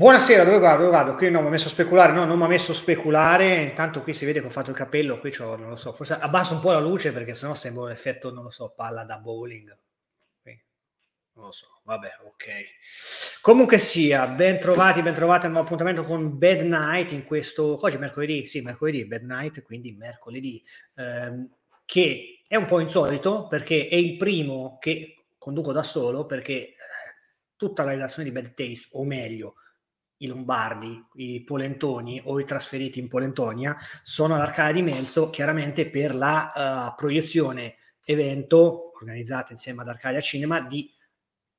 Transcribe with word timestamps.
Buonasera, 0.00 0.44
dove 0.44 0.58
guardo? 0.60 0.84
Dove 0.84 0.96
guardo? 0.96 1.14
Qui 1.14 1.30
non 1.30 1.42
mi 1.42 1.48
ha 1.48 1.50
messo 1.50 1.68
a 1.68 1.72
speculare, 1.72 2.14
no, 2.14 2.24
non 2.24 2.38
mi 2.38 2.44
ha 2.44 2.48
messo 2.48 2.72
a 2.72 2.74
speculare. 2.74 3.56
Intanto 3.56 4.02
qui 4.02 4.14
si 4.14 4.24
vede 4.24 4.40
che 4.40 4.46
ho 4.46 4.48
fatto 4.48 4.70
il 4.70 4.76
capello, 4.76 5.20
qui 5.20 5.30
c'ho, 5.30 5.56
non 5.56 5.68
lo 5.68 5.76
so, 5.76 5.92
forse 5.92 6.14
abbasso 6.14 6.54
un 6.54 6.60
po' 6.60 6.72
la 6.72 6.80
luce 6.80 7.12
perché 7.12 7.34
sennò 7.34 7.52
sembra 7.52 7.82
un 7.82 7.90
effetto, 7.90 8.32
non 8.32 8.44
lo 8.44 8.48
so, 8.48 8.72
palla 8.74 9.04
da 9.04 9.18
bowling. 9.18 9.76
Non 11.34 11.44
lo 11.44 11.52
so, 11.52 11.82
vabbè, 11.84 12.08
ok. 12.24 13.40
Comunque 13.42 13.76
sia, 13.76 14.26
ben 14.26 14.58
trovati, 14.58 15.02
ben 15.02 15.12
trovati 15.12 15.44
a 15.44 15.50
un 15.50 15.56
appuntamento 15.56 16.02
con 16.02 16.38
Bad 16.38 16.62
Night 16.62 17.12
in 17.12 17.24
questo, 17.24 17.78
oggi 17.84 17.96
è 17.96 17.98
mercoledì, 17.98 18.46
sì, 18.46 18.62
mercoledì, 18.62 19.04
Bad 19.04 19.24
Night, 19.24 19.60
quindi 19.60 19.92
mercoledì, 19.92 20.64
ehm, 20.94 21.46
che 21.84 22.40
è 22.48 22.56
un 22.56 22.64
po' 22.64 22.80
insolito 22.80 23.48
perché 23.48 23.86
è 23.86 23.96
il 23.96 24.16
primo 24.16 24.78
che 24.80 25.26
conduco 25.36 25.72
da 25.72 25.82
solo 25.82 26.24
perché 26.24 26.52
eh, 26.52 26.76
tutta 27.54 27.84
la 27.84 27.90
redazione 27.90 28.30
di 28.30 28.34
Bad 28.34 28.54
Taste, 28.54 28.88
o 28.92 29.04
meglio, 29.04 29.56
i 30.22 30.26
Lombardi, 30.26 31.02
i 31.14 31.42
Polentoni 31.42 32.20
o 32.24 32.40
i 32.40 32.44
trasferiti 32.44 32.98
in 32.98 33.08
Polentonia 33.08 33.76
sono 34.02 34.34
all'Arcadia 34.34 34.82
di 34.82 34.82
Melzo 34.82 35.30
chiaramente 35.30 35.88
per 35.88 36.14
la 36.14 36.90
uh, 36.92 36.94
proiezione 36.94 37.76
evento 38.04 38.92
organizzata 38.94 39.52
insieme 39.52 39.82
ad 39.82 39.88
Arcadia 39.88 40.20
Cinema 40.20 40.60
di 40.60 40.90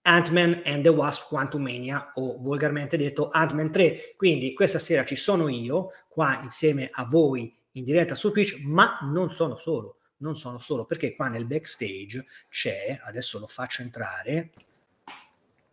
Ant-Man 0.04 0.64
and 0.66 0.84
the 0.84 0.90
Wasp 0.90 1.28
Quantumania 1.28 2.12
o 2.16 2.38
volgarmente 2.40 2.98
detto 2.98 3.30
Ant-Man 3.30 3.72
3. 3.72 4.16
Quindi 4.16 4.54
questa 4.54 4.80
sera 4.80 5.06
ci 5.06 5.16
sono 5.16 5.48
io 5.48 5.92
qua 6.08 6.40
insieme 6.42 6.90
a 6.92 7.06
voi 7.06 7.56
in 7.74 7.84
diretta 7.84 8.16
su 8.16 8.32
Twitch, 8.32 8.62
ma 8.64 9.00
non 9.04 9.32
sono 9.32 9.56
solo, 9.56 9.98
non 10.18 10.36
sono 10.36 10.60
solo 10.60 10.86
perché 10.86 11.16
qua 11.16 11.28
nel 11.28 11.46
backstage 11.46 12.26
c'è, 12.50 13.00
adesso 13.06 13.40
lo 13.40 13.48
faccio 13.48 13.82
entrare. 13.82 14.52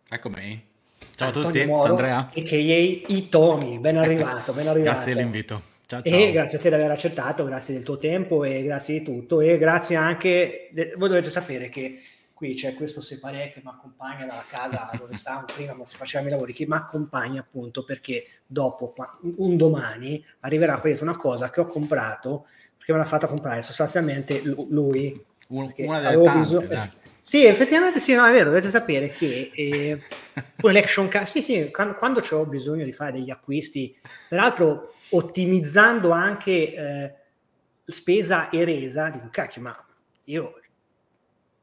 Eccomi. 0.08 0.77
Ciao 1.15 1.29
a 1.29 1.33
tutti, 1.33 1.65
Moro, 1.65 1.89
Andrea. 1.91 2.19
A.k.a. 2.19 3.13
Itomi, 3.13 3.79
ben 3.79 3.97
arrivato, 3.99 4.53
ben 4.53 4.69
arrivato. 4.69 4.95
Grazie 4.95 5.15
dell'invito. 5.15 5.63
Ciao, 5.87 6.03
ciao. 6.03 6.15
E 6.15 6.33
grazie 6.33 6.59
a 6.59 6.61
te 6.61 6.69
di 6.69 6.75
aver 6.75 6.91
accettato, 6.91 7.45
grazie 7.45 7.75
del 7.75 7.83
tuo 7.83 7.97
tempo 7.99 8.45
e 8.45 8.63
grazie 8.63 8.99
di 8.99 9.05
tutto. 9.05 9.41
E 9.41 9.59
grazie 9.59 9.97
anche, 9.97 10.71
voi 10.97 11.09
dovete 11.09 11.31
sapere 11.31 11.69
che 11.69 12.01
qui 12.39 12.55
c'è 12.55 12.75
questo 12.75 13.01
separé 13.01 13.51
che 13.51 13.61
mi 13.65 13.71
accompagna 13.71 14.25
dalla 14.25 14.45
casa 14.49 14.91
dove 14.97 15.17
stavamo 15.17 15.47
prima, 15.47 15.75
mentre 15.75 15.97
facevamo 15.97 16.29
i 16.29 16.33
lavori, 16.33 16.53
che 16.53 16.67
mi 16.69 16.77
accompagna 16.77 17.41
appunto 17.41 17.83
perché 17.85 18.27
dopo, 18.47 18.95
un 19.39 19.57
domani, 19.57 20.25
arriverà 20.41 20.79
questa 20.79 21.03
una 21.03 21.17
cosa 21.17 21.51
che 21.51 21.61
ho 21.61 21.67
comprato, 21.67 22.47
perché 22.77 22.93
me 22.93 22.99
l'ha 22.99 23.05
fatta 23.05 23.27
comprare 23.27 23.63
sostanzialmente 23.63 24.41
lui. 24.43 25.21
una 25.49 25.73
delle 26.01 26.23
tante, 26.23 26.39
bisogno, 26.39 26.91
sì, 27.29 27.45
effettivamente 27.45 28.01
sì, 28.01 28.15
no, 28.15 28.25
è 28.25 28.33
vero, 28.33 28.47
dovete 28.47 28.71
sapere 28.71 29.09
che 29.11 29.51
eh, 29.55 30.01
l'action 30.73 31.09
card, 31.09 31.27
sì, 31.27 31.43
sì, 31.43 31.70
quando, 31.70 31.95
quando 31.95 32.23
ho 32.27 32.47
bisogno 32.47 32.87
di 32.87 32.93
fare 32.93 33.12
degli 33.12 33.29
acquisti, 33.29 33.95
peraltro 34.31 34.95
ottimizzando 35.11 36.09
anche 36.09 36.75
eh, 36.75 37.15
spesa 37.85 38.48
e 38.48 38.65
resa, 38.65 39.11
dico, 39.11 39.29
cacchio, 39.31 39.61
ma 39.61 39.87
io 40.25 40.59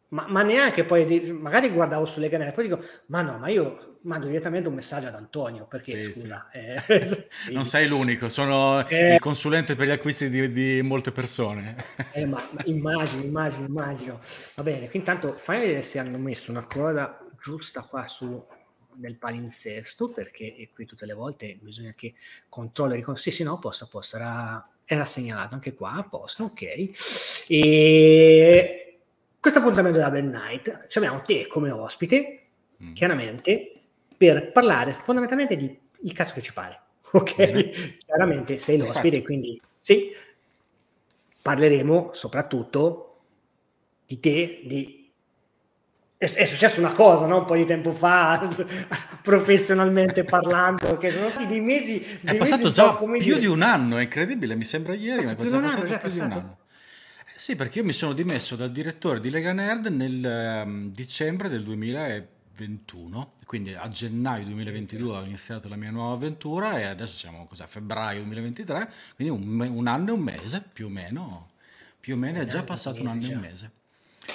ma, 0.10 0.28
ma, 0.28 0.44
neanche 0.44 0.84
poi, 0.84 1.32
magari 1.32 1.72
guardavo 1.72 2.06
sulle 2.06 2.30
canali, 2.30 2.52
poi 2.52 2.68
dico, 2.68 2.84
ma 3.08 3.24
no, 3.24 3.40
ma 3.40 3.48
io 3.50 3.95
mando 4.06 4.28
direttamente 4.28 4.68
un 4.68 4.76
messaggio 4.76 5.08
ad 5.08 5.16
Antonio, 5.16 5.66
perché 5.66 6.04
sì, 6.04 6.14
scusa. 6.14 6.48
Sì. 6.52 6.60
Eh, 6.60 7.28
non 7.52 7.66
sei 7.66 7.88
l'unico, 7.88 8.30
sono 8.30 8.88
eh, 8.88 9.16
il 9.16 9.20
consulente 9.20 9.76
per 9.76 9.88
gli 9.88 9.92
acquisti 9.92 10.30
di, 10.30 10.52
di 10.52 10.82
molte 10.82 11.12
persone. 11.12 11.76
Eh, 12.12 12.26
ma, 12.26 12.48
ma, 12.52 12.62
immagino, 12.66 13.24
immagino, 13.24 13.66
immagino. 13.66 14.20
Va 14.56 14.64
bene, 14.64 14.90
intanto 14.92 15.34
fai 15.34 15.60
vedere 15.62 15.82
se 15.82 16.00
hanno 16.00 16.18
messo 16.18 16.52
una 16.52 16.66
cosa 16.66 17.20
giusta 17.38 17.82
qua 17.82 18.08
su 18.08 18.44
nel 18.98 19.18
palinsesto, 19.18 20.10
perché 20.10 20.70
qui 20.74 20.86
tutte 20.86 21.06
le 21.06 21.14
volte 21.14 21.58
bisogna 21.60 21.92
che 21.96 22.14
controlli 22.48 23.04
sì, 23.16 23.32
sì, 23.32 23.44
no, 23.44 23.60
possa, 23.60 23.88
possa, 23.88 24.18
era, 24.18 24.70
era 24.86 25.06
segnalato 25.06 25.56
anche 25.56 25.74
qua, 25.74 25.94
a 25.94 26.08
posto, 26.08 26.46
ok. 26.46 26.62
E 27.48 29.00
questo 29.40 29.60
appuntamento 29.60 29.98
della 29.98 30.12
Bad 30.12 30.26
Night 30.26 30.88
ci 30.88 30.98
abbiamo 30.98 31.22
te 31.22 31.48
come 31.48 31.72
ospite, 31.72 32.42
mm. 32.82 32.94
chiaramente, 32.94 33.75
per 34.18 34.52
parlare 34.52 34.94
fondamentalmente 34.94 35.56
di 35.56 35.80
il 36.02 36.14
cazzo 36.14 36.34
che 36.34 36.42
ci 36.42 36.54
pare. 36.54 36.82
Ok? 37.16 37.36
Mm. 37.40 37.72
Chiaramente 38.06 38.58
sei 38.58 38.78
l'ospite, 38.78 39.22
quindi 39.22 39.62
sì, 39.78 40.14
parleremo 41.42 42.10
soprattutto 42.12 43.20
di 44.06 44.20
te, 44.20 44.62
di 44.66 45.06
è, 46.18 46.46
successa 46.46 46.80
una 46.80 46.92
cosa 46.92 47.26
no? 47.26 47.40
un 47.40 47.46
po' 47.46 47.56
di 47.56 47.66
tempo 47.66 47.92
fa, 47.92 48.50
professionalmente 49.22 50.24
parlando, 50.24 50.98
che 50.98 51.12
sono 51.12 51.30
stati 51.30 51.48
dei 51.48 51.62
mesi. 51.62 52.04
Dei 52.22 52.36
è 52.36 52.38
passato 52.38 52.64
mesi 52.64 52.74
già 52.74 52.96
più 52.96 53.18
dire... 53.18 53.40
di 53.40 53.46
un 53.46 53.62
anno, 53.62 53.98
è 53.98 54.04
incredibile, 54.04 54.56
mi 54.56 54.64
sembra 54.64 54.94
ieri, 54.94 55.24
ma 55.24 55.32
è 55.32 55.36
passato, 55.36 55.62
passato 55.62 55.98
più 55.98 56.10
di 56.10 56.20
un 56.20 56.32
anno. 56.32 56.58
Sì, 57.36 57.56
perché 57.56 57.80
io 57.80 57.86
mi 57.86 57.94
sono 57.94 58.14
dimesso 58.14 58.56
dal 58.56 58.72
direttore 58.72 59.20
di 59.20 59.30
Lega 59.30 59.54
Nerd 59.54 59.88
nel 59.88 60.64
um, 60.66 60.92
dicembre 60.92 61.48
del 61.48 61.62
2021, 62.56 63.34
quindi 63.46 63.74
a 63.74 63.88
gennaio 63.90 64.46
2022 64.46 65.18
ho 65.18 65.24
iniziato 65.24 65.68
la 65.68 65.76
mia 65.76 65.92
nuova 65.92 66.14
avventura 66.14 66.80
e 66.80 66.84
adesso 66.84 67.18
siamo 67.18 67.48
a 67.50 67.68
febbraio 67.68 68.24
2023, 68.24 68.90
quindi 69.16 69.34
un, 69.34 69.60
un, 69.60 69.88
anno 69.88 70.10
e 70.10 70.12
un 70.14 70.22
mese 70.22 70.64
più 70.74 70.86
o 70.86 70.90
meno, 70.90 71.50
più 72.00 72.16
o 72.16 72.18
meno 72.18 72.40
è 72.40 72.46
già 72.46 72.64
passato 72.64 73.02
un 73.02 73.08
anno 73.08 73.28
e 73.28 73.34
un 73.34 73.40
mese. 73.40 73.72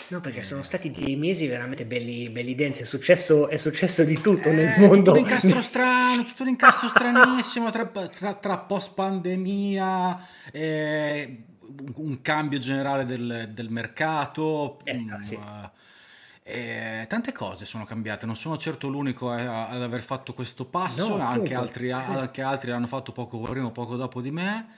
No, 0.09 0.21
perché 0.21 0.41
eh. 0.41 0.43
sono 0.43 0.63
stati 0.63 0.91
dei 0.91 1.17
mesi 1.17 1.47
veramente 1.49 1.85
belli, 1.85 2.29
belli 2.29 2.55
densi. 2.55 2.83
È 2.83 2.85
successo, 2.85 3.49
è 3.49 3.57
successo 3.57 4.05
di 4.05 4.21
tutto 4.21 4.49
eh, 4.49 4.53
nel 4.53 4.81
mondo. 4.81 4.97
Tutto 4.97 5.13
un 5.13 5.19
incastro 5.19 5.63
strano, 5.63 6.23
tutto 6.23 6.43
un 6.43 6.49
incastro 6.49 6.89
stranissimo 6.89 7.71
tra, 7.71 7.87
tra, 7.87 8.35
tra 8.35 8.59
post 8.59 8.95
pandemia, 8.95 10.27
eh, 10.53 11.43
un 11.97 12.23
cambio 12.23 12.59
generale 12.59 13.05
del, 13.05 13.51
del 13.53 13.71
mercato. 13.71 14.79
Eh, 14.85 15.05
sì. 15.21 15.39
Eh, 16.53 17.07
tante 17.09 17.33
cose 17.33 17.65
sono 17.65 17.85
cambiate, 17.85 18.27
non 18.27 18.37
sono 18.37 18.57
certo 18.57 18.89
l'unico 18.89 19.31
a, 19.31 19.69
ad 19.69 19.83
aver 19.83 20.01
fatto 20.01 20.35
questo 20.35 20.65
passo, 20.65 21.17
no, 21.17 21.23
anche, 21.23 21.55
altri, 21.55 21.91
anche, 21.91 22.43
altri, 22.43 22.71
l'hanno 22.71 22.87
fatto 22.87 23.13
poco 23.13 23.39
prima 23.39 23.67
o 23.67 23.71
poco 23.71 23.97
dopo 23.97 24.21
di 24.21 24.31
me. 24.31 24.69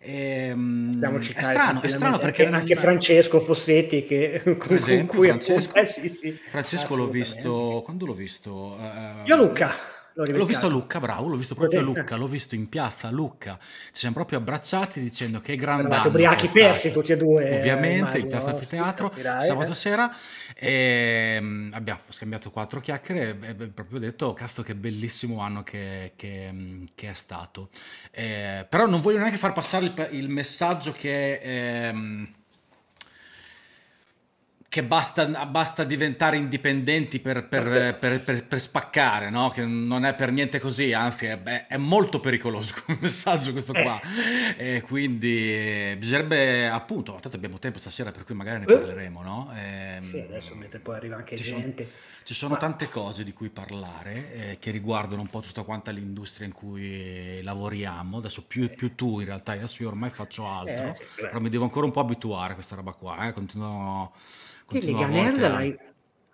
E, 0.00 0.52
um, 0.52 1.02
è 1.02 1.20
strano, 1.20 1.82
è 1.82 1.88
strano 1.88 2.18
perché 2.18 2.46
anche 2.46 2.74
non... 2.74 2.82
Francesco 2.82 3.40
Fossetti 3.40 4.04
che 4.06 4.40
con, 4.56 4.76
esempio, 4.76 5.06
con 5.06 5.06
cui 5.06 5.26
Francesco, 5.26 5.74
eh, 5.74 5.86
sì, 5.86 6.08
sì. 6.08 6.30
Francesco 6.30 6.94
l'ho 6.94 7.08
visto 7.08 7.82
quando 7.84 8.06
l'ho 8.06 8.14
visto? 8.14 8.78
Uh, 8.78 9.26
Io 9.26 9.36
Luca 9.36 9.96
L'ho 10.24 10.44
visto 10.44 10.66
a 10.66 10.68
Lucca, 10.68 10.98
bravo, 10.98 11.28
l'ho 11.28 11.36
visto 11.36 11.54
proprio 11.54 11.78
a 11.78 11.82
Lucca, 11.82 12.16
l'ho 12.16 12.26
visto 12.26 12.56
in 12.56 12.68
piazza 12.68 13.06
a 13.06 13.10
Lucca. 13.12 13.56
Ci 13.60 14.00
siamo 14.00 14.16
proprio 14.16 14.38
abbracciati 14.38 14.98
dicendo 14.98 15.40
che 15.40 15.54
grande 15.54 15.94
anno. 15.94 16.08
ubriachi 16.08 16.48
persi 16.48 16.90
tutti 16.90 17.12
e 17.12 17.16
due. 17.16 17.56
Ovviamente, 17.56 17.98
immagino, 17.98 18.22
in 18.22 18.28
piazza 18.28 18.50
Anfiteatro, 18.50 19.12
sabato 19.14 19.70
eh. 19.70 19.74
sera. 19.74 20.10
E 20.56 21.38
mm, 21.40 21.70
abbiamo 21.72 22.00
scambiato 22.08 22.50
quattro 22.50 22.80
chiacchiere 22.80 23.38
e 23.40 23.54
proprio 23.68 24.00
detto, 24.00 24.32
cazzo 24.32 24.64
che 24.64 24.74
bellissimo 24.74 25.40
anno 25.40 25.62
che, 25.62 26.14
che, 26.16 26.48
mm, 26.50 26.84
che 26.96 27.10
è 27.10 27.14
stato. 27.14 27.68
Eh, 28.10 28.66
però 28.68 28.86
non 28.86 29.00
voglio 29.00 29.18
neanche 29.18 29.36
far 29.36 29.52
passare 29.52 29.84
il, 29.84 30.08
il 30.12 30.28
messaggio 30.28 30.90
che... 30.90 31.40
Eh, 31.40 32.36
che 34.78 34.84
basta, 34.84 35.26
basta, 35.46 35.82
diventare 35.82 36.36
indipendenti 36.36 37.18
per, 37.18 37.48
per, 37.48 37.98
per, 37.98 38.44
per, 38.44 38.60
spaccare, 38.60 39.28
no? 39.28 39.50
Che 39.50 39.64
non 39.64 40.04
è 40.04 40.14
per 40.14 40.30
niente 40.30 40.60
così, 40.60 40.92
anzi 40.92 41.26
è, 41.26 41.66
è 41.66 41.76
molto 41.76 42.20
pericoloso 42.20 42.74
come 42.86 42.98
messaggio 43.00 43.50
questo 43.50 43.72
qua. 43.72 44.00
Eh. 44.56 44.76
E 44.76 44.80
quindi 44.82 45.96
bisognerebbe, 45.98 46.68
appunto, 46.68 47.18
tanto 47.20 47.36
abbiamo 47.36 47.58
tempo 47.58 47.80
stasera 47.80 48.12
per 48.12 48.22
cui 48.22 48.36
magari 48.36 48.64
ne 48.64 48.72
eh. 48.72 48.78
parleremo, 48.78 49.22
no? 49.22 49.52
E, 49.56 49.96
ehm, 49.96 50.04
sì, 50.04 50.18
adesso 50.18 50.54
mentre 50.54 50.78
poi 50.78 50.94
arriva 50.94 51.16
anche 51.16 51.36
ci 51.36 51.42
gente. 51.42 51.84
Sono, 51.84 51.96
ci 52.22 52.34
sono 52.34 52.52
Ma... 52.52 52.58
tante 52.60 52.88
cose 52.88 53.24
di 53.24 53.32
cui 53.32 53.48
parlare 53.48 54.32
eh, 54.32 54.58
che 54.60 54.70
riguardano 54.70 55.22
un 55.22 55.28
po' 55.28 55.40
tutta 55.40 55.64
quanta 55.64 55.90
l'industria 55.90 56.46
in 56.46 56.52
cui 56.52 57.42
lavoriamo. 57.42 58.18
Adesso 58.18 58.44
più, 58.46 58.64
eh. 58.64 58.68
più 58.68 58.94
tu 58.94 59.18
in 59.18 59.26
realtà, 59.26 59.52
adesso 59.52 59.82
io 59.82 59.88
ormai 59.88 60.10
faccio 60.10 60.46
altro, 60.46 60.92
sì, 60.92 61.02
però 61.22 61.40
mi 61.40 61.48
devo 61.48 61.64
ancora 61.64 61.84
un 61.84 61.92
po' 61.92 62.00
abituare 62.00 62.52
a 62.52 62.54
questa 62.54 62.76
roba 62.76 62.92
qua, 62.92 63.26
eh. 63.26 63.32
continuo 63.32 64.12
che 64.68 64.80
Lega 64.80 65.06
Nerd 65.06 65.40
l'hai, 65.40 65.76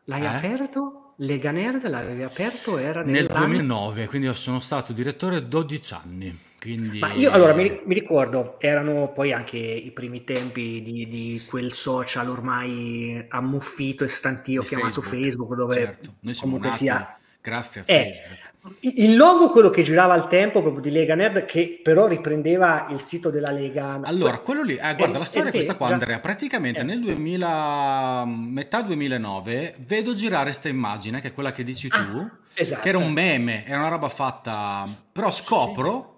l'hai 0.04 0.22
eh? 0.22 0.26
aperto? 0.26 1.14
Lega 1.18 1.52
Nerd 1.52 1.88
l'avevi 1.88 2.22
aperto? 2.22 2.76
Era 2.76 3.02
nel 3.02 3.26
2009, 3.26 4.06
quindi 4.08 4.32
sono 4.34 4.58
stato 4.60 4.92
direttore 4.92 5.46
12 5.46 5.94
anni. 5.94 6.38
Quindi... 6.60 6.98
Ma 6.98 7.12
io 7.12 7.30
allora 7.30 7.52
mi, 7.52 7.80
mi, 7.84 7.94
ricordo, 7.94 8.58
erano 8.58 9.12
poi 9.12 9.32
anche 9.32 9.58
i 9.58 9.90
primi 9.92 10.24
tempi 10.24 10.82
di, 10.82 11.06
di 11.08 11.42
quel 11.46 11.74
social 11.74 12.28
ormai 12.30 13.24
ammuffito 13.28 14.02
e 14.02 14.08
stantio 14.08 14.62
chiamato 14.62 15.02
Facebook, 15.02 15.10
Facebook 15.10 15.54
dove 15.54 15.74
certo. 15.74 16.14
Noi 16.20 16.34
siamo 16.34 16.54
comunque 16.54 16.76
sia 16.76 17.18
Grazie 17.44 17.82
a 17.82 17.84
eh, 17.86 18.22
Facebook. 18.22 18.53
Il 18.80 19.16
logo, 19.16 19.50
quello 19.50 19.68
che 19.68 19.82
girava 19.82 20.14
al 20.14 20.26
tempo, 20.26 20.62
proprio 20.62 20.80
di 20.80 20.90
Lega 20.90 21.14
Nerd, 21.14 21.44
che 21.44 21.80
però 21.82 22.06
riprendeva 22.06 22.86
il 22.90 23.00
sito 23.00 23.28
della 23.28 23.50
Lega. 23.50 24.00
Allora, 24.02 24.38
quello 24.38 24.62
lì, 24.62 24.76
eh, 24.76 24.94
guarda, 24.94 25.18
la 25.18 25.24
storia 25.26 25.50
è 25.50 25.52
questa 25.52 25.74
qua, 25.74 25.88
Andrea. 25.88 26.18
Praticamente 26.18 26.80
eh. 26.80 26.84
nel 26.84 27.00
2000, 27.00 28.24
metà 28.26 28.80
2009, 28.80 29.74
vedo 29.86 30.14
girare 30.14 30.44
questa 30.44 30.68
immagine, 30.68 31.20
che 31.20 31.28
è 31.28 31.34
quella 31.34 31.52
che 31.52 31.62
dici 31.62 31.88
tu, 31.88 31.96
ah, 31.96 32.30
esatto. 32.54 32.80
che 32.80 32.88
era 32.88 32.96
un 32.96 33.12
meme, 33.12 33.66
era 33.66 33.80
una 33.80 33.88
roba 33.88 34.08
fatta, 34.08 34.88
però 35.12 35.30
scopro... 35.30 36.06
Sì 36.08 36.12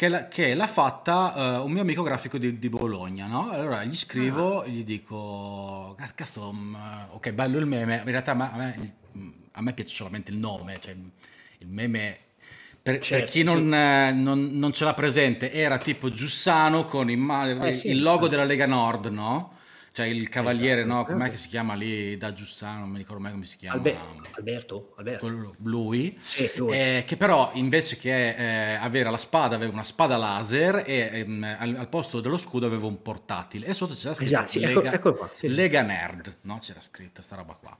che, 0.00 0.08
la, 0.08 0.28
che 0.28 0.54
l'ha 0.54 0.66
fatta 0.66 1.58
uh, 1.60 1.64
un 1.66 1.72
mio 1.72 1.82
amico 1.82 2.02
grafico 2.02 2.38
di, 2.38 2.58
di, 2.58 2.70
Bologna, 2.70 3.26
no? 3.26 3.50
Allora 3.50 3.84
gli 3.84 3.94
scrivo 3.94 4.62
ah. 4.62 4.66
gli 4.66 4.82
dico, 4.82 5.94
cazzo, 6.14 6.48
um, 6.48 6.74
ok, 7.10 7.32
bello 7.32 7.58
il 7.58 7.66
meme, 7.66 7.96
in 7.96 8.04
realtà 8.10 8.30
a 8.30 8.34
me, 8.34 8.94
a 9.52 9.60
me 9.60 9.72
piace 9.74 9.94
solamente 9.94 10.30
il 10.30 10.38
nome, 10.38 10.78
cioè 10.80 10.96
il 11.60 11.68
meme... 11.68 12.18
Per, 12.82 12.98
certo, 12.98 13.24
per 13.24 13.32
chi 13.32 13.42
non, 13.42 13.70
sì. 13.70 13.74
eh, 13.74 14.12
non, 14.12 14.58
non, 14.58 14.72
ce 14.72 14.84
l'ha 14.84 14.94
presente, 14.94 15.52
era 15.52 15.76
tipo 15.76 16.08
Giussano 16.08 16.86
con 16.86 17.10
il, 17.10 17.60
eh, 17.62 17.74
sì, 17.74 17.90
il 17.90 18.00
logo 18.00 18.26
della 18.26 18.44
Lega 18.44 18.66
Nord, 18.66 19.06
no? 19.06 19.58
Cioè 19.92 20.06
il 20.06 20.28
cavaliere, 20.28 20.82
esatto. 20.82 20.94
no? 20.94 21.04
Com'è 21.04 21.30
che 21.30 21.36
si 21.36 21.48
chiama 21.48 21.74
lì 21.74 22.16
da 22.16 22.32
Giussano? 22.32 22.80
Non 22.80 22.90
mi 22.90 22.98
ricordo 22.98 23.22
mai 23.22 23.32
come 23.32 23.44
si 23.44 23.56
chiama. 23.56 23.76
Albe- 23.76 23.98
Alberto, 24.36 24.94
Alberto. 24.96 25.54
Lui, 25.58 26.16
sì, 26.22 26.48
lui. 26.54 26.76
Eh, 26.76 27.04
che 27.04 27.16
però 27.16 27.50
invece 27.54 27.98
che 27.98 28.28
eh, 28.30 28.74
avere 28.76 29.10
la 29.10 29.18
spada 29.18 29.56
aveva 29.56 29.72
una 29.72 29.82
spada 29.82 30.16
laser 30.16 30.84
e 30.86 31.10
ehm, 31.12 31.56
al, 31.58 31.74
al, 31.76 31.88
posto 31.88 32.20
dello 32.20 32.38
scudo 32.38 32.66
aveva 32.66 32.86
un 32.86 33.02
portatile. 33.02 33.66
E 33.66 33.74
sotto 33.74 33.94
c'era 33.94 34.14
scritto 34.14 34.30
esatto, 34.30 34.46
sì, 34.46 34.62
ecco, 34.62 34.80
Lega, 34.80 34.92
ecco 34.94 35.12
qua, 35.12 35.30
sì, 35.34 35.48
Lega 35.48 35.82
Nerd, 35.82 36.36
no? 36.42 36.58
C'era 36.60 36.80
scritta 36.80 37.20
sta 37.20 37.34
roba 37.34 37.58
qua. 37.60 37.76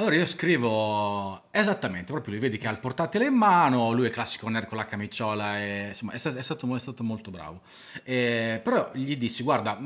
Allora 0.00 0.14
io 0.14 0.24
scrivo 0.24 1.42
esattamente, 1.50 2.10
proprio 2.10 2.32
lui 2.32 2.40
vedi 2.40 2.56
che 2.56 2.66
ha 2.66 2.70
il 2.70 2.80
portatile 2.80 3.26
in 3.26 3.34
mano, 3.34 3.92
lui 3.92 4.06
è 4.06 4.10
classico 4.10 4.48
nerd 4.48 4.66
con 4.66 4.78
la 4.78 4.86
camiciola, 4.86 5.60
e, 5.60 5.88
insomma 5.88 6.12
è 6.12 6.16
stato, 6.16 6.38
è 6.38 6.42
stato, 6.42 6.74
è 6.74 6.78
stato 6.78 7.04
molto 7.04 7.30
bravo. 7.30 7.60
E, 8.02 8.62
però 8.64 8.92
gli 8.94 9.14
dissi, 9.18 9.42
guarda, 9.42 9.78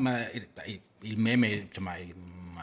il 1.00 1.18
meme 1.18 1.48
insomma, 1.48 1.96
mm, 1.96 2.58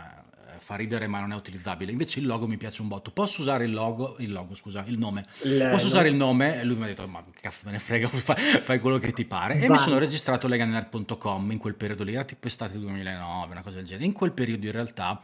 fa 0.59 0.75
ridere 0.75 1.07
ma 1.07 1.19
non 1.19 1.33
è 1.33 1.35
utilizzabile. 1.35 1.91
Invece 1.91 2.19
il 2.19 2.25
logo 2.25 2.47
mi 2.47 2.55
piace 2.55 2.81
un 2.81 2.87
botto. 2.87 3.11
Posso 3.11 3.41
usare 3.41 3.65
il 3.65 3.73
logo, 3.73 4.15
il 4.19 4.31
logo 4.31 4.55
scusa, 4.55 4.85
il 4.87 4.97
nome. 4.97 5.25
Il, 5.43 5.67
Posso 5.71 5.87
usare 5.87 6.07
il 6.07 6.15
nome? 6.15 6.57
E 6.57 6.63
lui 6.63 6.77
mi 6.77 6.83
ha 6.83 6.87
detto, 6.87 7.05
ma 7.05 7.21
cazzo 7.41 7.63
me 7.65 7.71
ne 7.71 7.79
frega, 7.79 8.07
fai, 8.15 8.61
fai 8.61 8.79
quello 8.79 8.97
che 8.97 9.11
ti 9.11 9.25
pare. 9.25 9.55
E 9.55 9.67
Vai. 9.67 9.77
mi 9.77 9.77
sono 9.77 9.97
registrato 9.97 10.47
leganer.com 10.47 11.51
in 11.51 11.57
quel 11.57 11.75
periodo 11.75 12.05
lì, 12.05 12.13
era 12.13 12.23
tipo 12.23 12.47
estate 12.47 12.79
2009, 12.79 13.51
una 13.51 13.61
cosa 13.61 13.75
del 13.75 13.85
genere. 13.85 14.05
In 14.05 14.13
quel 14.13 14.31
periodo 14.31 14.67
in 14.67 14.71
realtà 14.71 15.21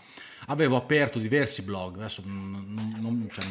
avevo 0.50 0.76
aperto 0.76 1.20
diversi 1.20 1.62
blog, 1.62 1.98
adesso 1.98 2.22
non, 2.26 2.96
non, 3.00 3.30
cioè, 3.32 3.46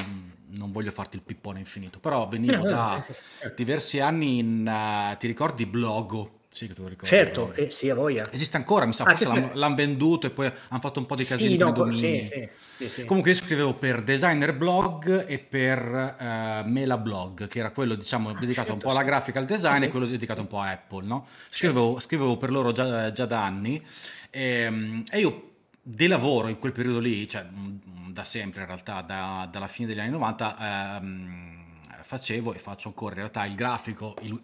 non 0.49 0.73
voglio 0.73 0.91
farti 0.91 1.17
il 1.17 1.23
pippone 1.23 1.59
infinito, 1.59 1.99
però 1.99 2.27
venivo 2.29 2.63
da 2.69 3.05
diversi 3.55 4.01
anni 4.01 4.39
in, 4.39 4.67
uh, 4.67 5.17
ti 5.17 5.27
ricordi 5.27 5.67
Blogo? 5.67 6.33
Sì, 6.57 6.67
che 6.67 6.73
tu 6.73 6.87
ricordi. 6.87 7.09
Certo, 7.09 7.53
eh, 7.53 7.71
sì, 7.71 7.91
a 7.91 7.95
voglia. 7.95 8.27
Esiste 8.33 8.57
ancora, 8.57 8.87
mi 8.87 8.95
sa, 8.95 9.05
ah, 9.05 9.15
forse 9.15 9.51
l'hanno, 9.53 9.75
venduto 9.75 10.27
e 10.27 10.31
poi 10.31 10.47
hanno 10.47 10.81
fatto 10.81 11.01
un 11.01 11.05
po' 11.05 11.15
di 11.15 11.23
casini 11.23 11.51
sì, 11.51 11.59
no, 11.59 11.93
sì, 11.93 12.25
sì, 12.25 12.49
sì, 12.77 12.89
sì. 12.89 13.05
Comunque 13.05 13.33
io 13.33 13.37
scrivevo 13.37 13.75
per 13.75 14.03
Designer 14.03 14.55
Blog 14.55 15.27
e 15.29 15.39
per 15.39 16.17
uh, 16.19 16.67
Mela 16.67 16.97
Blog, 16.97 17.47
che 17.47 17.59
era 17.59 17.73
quello, 17.73 17.95
diciamo, 17.95 18.31
ah, 18.31 18.33
dedicato 18.33 18.69
certo, 18.69 18.73
un 18.73 18.79
po' 18.79 18.89
alla 18.89 19.03
grafica, 19.03 19.39
al 19.39 19.45
design 19.45 19.83
e 19.83 19.89
quello 19.91 20.07
dedicato 20.07 20.41
un 20.41 20.47
po' 20.47 20.61
a 20.61 20.71
Apple, 20.71 21.05
no? 21.05 21.27
Scrivevo, 21.51 21.89
certo. 21.89 22.01
scrivevo 22.01 22.37
per 22.39 22.51
loro 22.51 22.73
già, 22.73 23.13
già 23.13 23.27
da 23.27 23.45
anni 23.45 23.85
e, 24.31 24.41
ehm, 24.41 25.05
e, 25.11 25.21
io 25.21 25.56
di 25.89 26.09
lavoro 26.09 26.49
in 26.49 26.57
quel 26.57 26.73
periodo 26.73 26.99
lì, 26.99 27.29
cioè 27.29 27.45
mm, 27.49 28.11
da 28.11 28.25
sempre 28.25 28.63
in 28.63 28.67
realtà, 28.67 29.03
da, 29.03 29.49
dalla 29.49 29.69
fine 29.69 29.87
degli 29.87 30.01
anni 30.01 30.11
90, 30.11 30.97
ehm, 30.97 31.65
facevo 32.03 32.55
e 32.55 32.59
faccio 32.59 32.89
ancora 32.89 33.13
in 33.13 33.19
realtà 33.19 33.45
il 33.45 33.55
grafico, 33.55 34.17
il, 34.23 34.43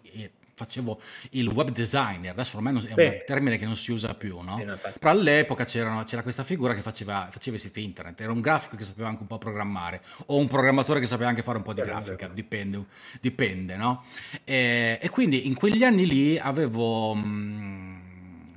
facevo 0.53 1.01
il 1.31 1.47
web 1.49 1.69
designer, 1.71 2.31
adesso 2.31 2.55
ormai 2.55 2.77
è 2.85 2.93
Beh. 2.93 3.07
un 3.07 3.21
termine 3.25 3.57
che 3.57 3.65
non 3.65 3.75
si 3.75 3.91
usa 3.91 4.13
più, 4.13 4.39
no? 4.39 4.57
Sì, 4.57 4.89
Però 4.99 5.11
all'epoca 5.11 5.65
c'era, 5.65 6.01
c'era, 6.05 6.21
questa 6.21 6.43
figura 6.43 6.73
che 6.73 6.81
faceva, 6.81 7.27
faceva, 7.29 7.57
i 7.57 7.59
siti 7.59 7.83
internet, 7.83 8.21
era 8.21 8.31
un 8.31 8.39
grafico 8.39 8.77
che 8.77 8.83
sapeva 8.85 9.09
anche 9.09 9.23
un 9.23 9.27
po' 9.27 9.37
programmare, 9.37 10.01
o 10.27 10.37
un 10.37 10.47
programmatore 10.47 11.01
che 11.01 11.07
sapeva 11.07 11.27
anche 11.27 11.41
fare 11.41 11.57
un 11.57 11.63
po' 11.63 11.73
di 11.73 11.81
Beh, 11.81 11.87
grafica, 11.87 12.27
dipende, 12.29 12.85
dipende, 13.19 13.75
no? 13.75 14.05
E, 14.45 14.97
e, 15.01 15.09
quindi 15.09 15.45
in 15.45 15.55
quegli 15.55 15.83
anni 15.83 16.05
lì 16.05 16.39
avevo... 16.39 17.13
Mh, 17.15 17.21
mm, 17.25 17.92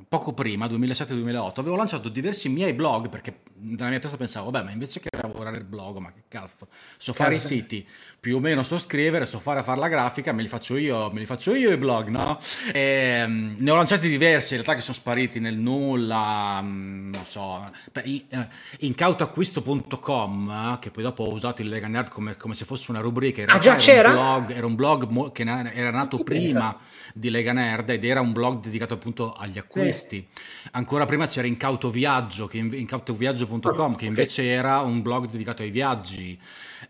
poco 0.09 0.33
prima, 0.33 0.67
2007-2008, 0.67 1.53
avevo 1.57 1.77
lanciato 1.77 2.09
diversi 2.09 2.49
miei 2.49 2.73
blog 2.73 3.09
perché 3.09 3.43
nella 3.61 3.89
mia 3.89 3.99
testa 3.99 4.17
pensavo, 4.17 4.51
vabbè, 4.51 4.65
ma 4.65 4.71
invece 4.71 5.01
che 5.01 5.09
lavorare 5.57 5.61
il 5.61 5.65
blog, 5.65 5.99
ma 5.99 6.13
che 6.13 6.23
cazzo, 6.29 6.69
so 6.97 7.13
fare 7.13 7.35
i 7.35 7.39
siti, 7.39 7.87
più 8.21 8.37
o 8.37 8.41
meno 8.41 8.63
so 8.63 8.79
scrivere, 8.79 9.27
so 9.27 9.39
fare 9.39 9.61
a 9.61 9.63
fare 9.63 9.81
la 9.81 9.89
grafica, 9.89 10.33
me 10.33 10.43
li 10.43 10.49
faccio 10.49 10.77
io, 10.77 11.11
me 11.11 11.21
li 11.21 11.27
faccio 11.27 11.55
io 11.55 11.73
i 11.73 11.77
blog, 11.77 12.09
no? 12.09 12.39
E, 12.73 13.23
um, 13.27 13.55
ne 13.59 13.71
ho 13.71 13.77
lanciati 13.77 14.09
diversi, 14.09 14.55
in 14.55 14.63
realtà 14.63 14.75
che 14.75 14.81
sono 14.81 14.97
spariti 14.97 15.41
nel 15.41 15.57
nulla, 15.57 16.59
um, 16.61 17.11
non 17.13 17.25
so, 17.25 17.71
in, 18.05 18.23
uh, 18.31 18.47
incautacquisto.com, 18.81 20.73
uh, 20.75 20.79
che 20.79 20.91
poi 20.91 21.03
dopo 21.03 21.25
ho 21.25 21.33
usato 21.33 21.63
il 21.63 21.69
Lega 21.69 21.87
Nerd 21.89 22.09
come, 22.09 22.37
come 22.37 22.55
se 22.55 22.65
fosse 22.65 22.91
una 22.91 23.01
rubrica, 23.01 23.43
in 23.43 23.51
ah, 23.51 23.59
già 23.59 23.77
c'era? 23.77 24.09
Un 24.09 24.15
blog, 24.15 24.51
era 24.51 24.67
un 24.67 24.75
blog 24.75 25.09
mo- 25.09 25.33
che 25.33 25.43
era 25.43 25.91
nato 25.91 26.19
prima 26.19 26.77
di 27.15 27.31
Lega 27.31 27.53
Nerd 27.53 27.91
ed 27.91 28.05
era 28.05 28.21
un 28.21 28.33
blog 28.33 28.61
dedicato 28.61 28.95
appunto 28.95 29.33
agli 29.33 29.59
acquisti. 29.59 30.27
Sì. 30.29 30.43
Ancora 30.73 31.07
prima 31.07 31.27
c'era 31.27 31.47
Incauto 31.47 31.91
Viaggio, 31.91 32.47
che 32.47 32.59
in, 32.59 32.71
incautoviaggio.com, 32.73 33.97
che 33.97 34.07
invece 34.07 34.43
okay. 34.43 34.53
era 34.53 34.81
un 34.81 35.03
blog 35.03 35.27
dedicato 35.27 35.46
ai 35.63 35.71
viaggi. 35.71 36.39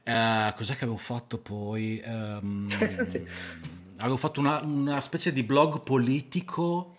Uh, 0.04 0.54
cos'è 0.54 0.76
che 0.76 0.84
avevo 0.84 0.98
fatto 0.98 1.38
poi? 1.38 2.02
Um, 2.06 2.68
avevo 3.98 4.16
fatto 4.16 4.40
una, 4.40 4.60
una, 4.64 5.00
specie 5.00 5.32
di 5.32 5.42
blog 5.42 5.82
politico 5.82 6.95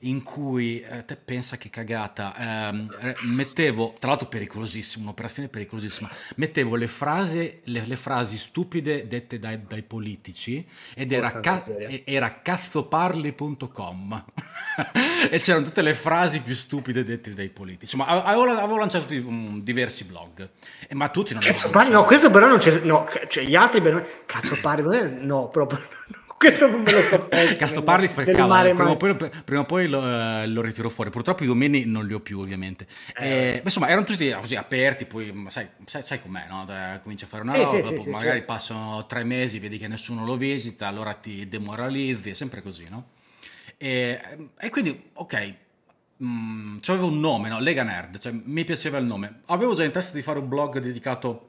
in 0.00 0.22
cui 0.22 0.80
eh, 0.80 1.04
te 1.04 1.16
pensa 1.16 1.56
che 1.56 1.70
cagata. 1.70 2.34
Ehm, 2.68 2.88
mettevo 3.34 3.94
tra 3.98 4.10
l'altro 4.10 4.28
pericolosissimo 4.28 5.04
un'operazione 5.04 5.48
pericolosissima. 5.48 6.10
Mettevo 6.36 6.76
le 6.76 6.86
frasi 6.86 7.60
le, 7.64 7.82
le 7.84 7.96
frasi 7.96 8.38
stupide 8.38 9.06
dette 9.06 9.38
dai, 9.38 9.60
dai 9.66 9.82
politici 9.82 10.66
ed 10.94 11.12
era, 11.12 11.40
ca- 11.40 11.64
era 12.04 12.40
cazzoparli.com 12.40 14.24
e 15.30 15.38
c'erano 15.40 15.64
tutte 15.64 15.82
le 15.82 15.94
frasi 15.94 16.40
più 16.40 16.54
stupide 16.54 17.04
dette 17.04 17.34
dai 17.34 17.48
politici. 17.48 17.96
Insomma 17.96 18.22
avevo, 18.24 18.44
avevo 18.44 18.78
lanciato 18.78 19.12
um, 19.14 19.62
diversi 19.62 20.04
blog. 20.04 20.48
Eh, 20.86 20.94
ma 20.94 21.08
tutti 21.08 21.32
non 21.32 21.42
cazzo 21.42 21.70
parli 21.70 21.92
no 21.92 22.04
questo 22.04 22.30
però 22.30 22.48
non 22.48 22.58
c'è 22.58 22.80
no 22.80 23.06
cioè 23.28 23.44
gli 23.44 23.54
altri 23.54 23.82
cazzo 24.26 24.58
parli 24.60 25.24
no 25.24 25.48
proprio 25.48 25.80
questo 26.38 26.70
non 26.70 26.82
me 26.82 26.92
lo 26.92 27.02
so 27.02 27.28
Cazzo 27.58 27.82
parli 27.82 28.06
sprecava, 28.06 28.62
prima 28.62 28.90
o 28.90 28.96
poi, 28.96 29.14
prima 29.44 29.60
o 29.60 29.64
poi 29.64 29.88
lo, 29.88 29.98
uh, 29.98 30.46
lo, 30.46 30.62
ritiro 30.62 30.88
fuori. 30.88 31.10
Purtroppo 31.10 31.42
i 31.42 31.46
domeni 31.46 31.84
non 31.84 32.06
li 32.06 32.14
ho 32.14 32.20
più, 32.20 32.38
ovviamente. 32.38 32.86
Eh, 33.18 33.28
eh, 33.28 33.62
insomma, 33.64 33.88
erano 33.88 34.06
tutti 34.06 34.30
così 34.30 34.54
aperti, 34.54 35.04
poi 35.04 35.46
sai, 35.48 35.68
sai, 35.84 36.02
sai 36.02 36.22
com'è, 36.22 36.46
no? 36.48 36.64
Cominci 37.02 37.24
a 37.24 37.26
fare 37.26 37.42
una 37.42 37.54
sì, 37.54 37.62
roba, 37.62 37.82
sì, 37.82 38.00
sì, 38.00 38.10
magari 38.10 38.38
certo. 38.38 38.52
passano 38.52 39.06
tre 39.06 39.24
mesi, 39.24 39.58
vedi 39.58 39.78
che 39.78 39.88
nessuno 39.88 40.24
lo 40.24 40.36
visita, 40.36 40.86
allora 40.86 41.12
ti 41.14 41.48
demoralizzi, 41.48 42.30
è 42.30 42.34
sempre 42.34 42.62
così, 42.62 42.86
no? 42.88 43.08
E, 43.76 44.20
e 44.58 44.70
quindi, 44.70 45.10
ok, 45.14 45.54
mm, 46.22 46.78
avevo 46.86 47.08
un 47.08 47.18
nome, 47.18 47.48
no? 47.48 47.58
Lega 47.58 47.82
Nerd, 47.82 48.18
cioè 48.18 48.32
mi 48.32 48.64
piaceva 48.64 48.98
il 48.98 49.04
nome. 49.04 49.40
Avevo 49.46 49.74
già 49.74 49.82
in 49.82 49.90
testa 49.90 50.14
di 50.14 50.22
fare 50.22 50.38
un 50.38 50.48
blog 50.48 50.78
dedicato 50.78 51.48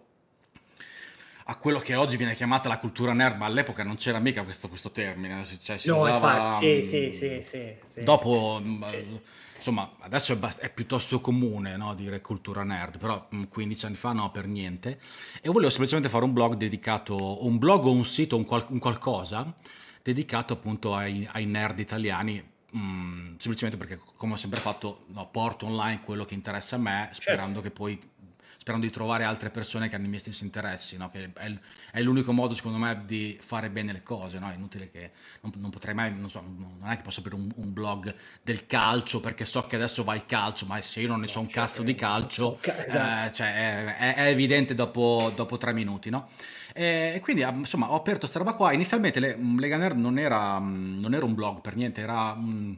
a 1.49 1.55
quello 1.55 1.79
che 1.79 1.95
oggi 1.95 2.15
viene 2.15 2.35
chiamata 2.35 2.69
la 2.69 2.77
cultura 2.77 3.11
nerd, 3.11 3.37
ma 3.37 3.47
all'epoca 3.47 3.83
non 3.83 3.95
c'era 3.95 4.19
mica 4.19 4.43
questo, 4.43 4.69
questo 4.69 4.91
termine. 4.91 5.43
Cioè, 5.59 5.79
si 5.79 5.87
no, 5.87 6.01
usava, 6.01 6.45
infatti, 6.45 6.83
sì, 6.83 7.11
sì, 7.11 7.41
sì, 7.41 7.75
sì, 7.89 8.01
Dopo, 8.03 8.61
mm, 8.63 8.83
insomma, 9.55 9.95
adesso 10.01 10.31
è, 10.33 10.35
bast- 10.35 10.61
è 10.61 10.69
piuttosto 10.69 11.19
comune 11.19 11.75
no, 11.75 11.95
dire 11.95 12.21
cultura 12.21 12.63
nerd, 12.63 12.99
però 12.99 13.27
15 13.49 13.83
mm, 13.83 13.87
anni 13.87 13.97
fa 13.97 14.11
no, 14.13 14.29
per 14.29 14.45
niente. 14.45 14.99
E 15.41 15.49
volevo 15.49 15.69
semplicemente 15.71 16.07
fare 16.07 16.23
un 16.23 16.33
blog 16.33 16.53
dedicato, 16.53 17.43
un 17.43 17.57
blog 17.57 17.85
o 17.85 17.91
un 17.91 18.05
sito, 18.05 18.37
un, 18.37 18.45
qual- 18.45 18.67
un 18.69 18.77
qualcosa 18.77 19.51
dedicato 20.03 20.53
appunto 20.53 20.93
ai, 20.93 21.27
ai 21.31 21.45
nerd 21.45 21.79
italiani 21.79 22.57
Mm, 22.77 23.37
semplicemente 23.37 23.77
perché 23.77 23.99
come 24.15 24.33
ho 24.33 24.35
sempre 24.35 24.59
fatto 24.59 25.05
no, 25.07 25.27
porto 25.31 25.65
online 25.65 26.01
quello 26.03 26.23
che 26.23 26.35
interessa 26.35 26.75
a 26.75 26.79
me 26.79 27.09
sperando 27.13 27.61
certo. 27.61 27.61
che 27.61 27.71
poi 27.71 27.99
sperando 28.69 28.85
di 28.85 28.91
trovare 28.91 29.23
altre 29.23 29.49
persone 29.49 29.89
che 29.89 29.95
hanno 29.95 30.05
i 30.05 30.09
miei 30.09 30.19
stessi 30.19 30.43
interessi, 30.43 30.95
no? 30.97 31.09
che 31.09 31.31
è, 31.33 31.51
è, 31.91 32.01
l'unico 32.01 32.31
modo 32.31 32.53
secondo 32.53 32.77
me 32.77 33.01
di 33.05 33.37
fare 33.41 33.69
bene 33.69 33.91
le 33.91 34.03
cose, 34.03 34.37
no? 34.37 34.49
è 34.51 34.53
inutile 34.53 34.91
che 34.91 35.11
non, 35.41 35.51
non, 35.57 35.71
potrei 35.71 35.95
mai, 35.95 36.13
non 36.13 36.29
so, 36.29 36.41
non 36.41 36.87
è 36.89 36.95
che 36.95 37.01
posso 37.01 37.21
aprire 37.21 37.35
un, 37.37 37.49
un, 37.55 37.73
blog 37.73 38.13
del 38.43 38.67
calcio 38.67 39.19
perché 39.19 39.45
so 39.45 39.65
che 39.65 39.75
adesso 39.75 40.03
va 40.03 40.13
il 40.13 40.25
calcio, 40.27 40.67
ma 40.67 40.79
se 40.81 41.01
io 41.01 41.07
non 41.07 41.21
ne 41.21 41.27
so 41.27 41.39
un 41.39 41.47
cazzo 41.47 41.81
di 41.81 41.95
calcio, 41.95 42.59
esatto. 42.61 43.25
eh, 43.25 43.33
cioè, 43.33 43.97
è, 43.97 44.15
è, 44.15 44.27
evidente 44.27 44.75
dopo, 44.75 45.31
dopo 45.35 45.57
tre 45.57 45.73
minuti, 45.73 46.11
no? 46.11 46.29
E 46.71 47.19
quindi 47.23 47.41
insomma 47.41 47.91
ho 47.91 47.95
aperto 47.95 48.19
questa 48.19 48.37
roba 48.37 48.53
qua. 48.53 48.71
Inizialmente 48.71 49.19
le, 49.19 49.35
Lega 49.57 49.77
Nerd 49.77 49.97
non 49.97 50.17
era, 50.19 50.59
non 50.59 51.13
era 51.13 51.25
un 51.25 51.33
blog 51.33 51.59
per 51.61 51.75
niente, 51.75 52.01
era 52.01 52.33
un 52.37 52.77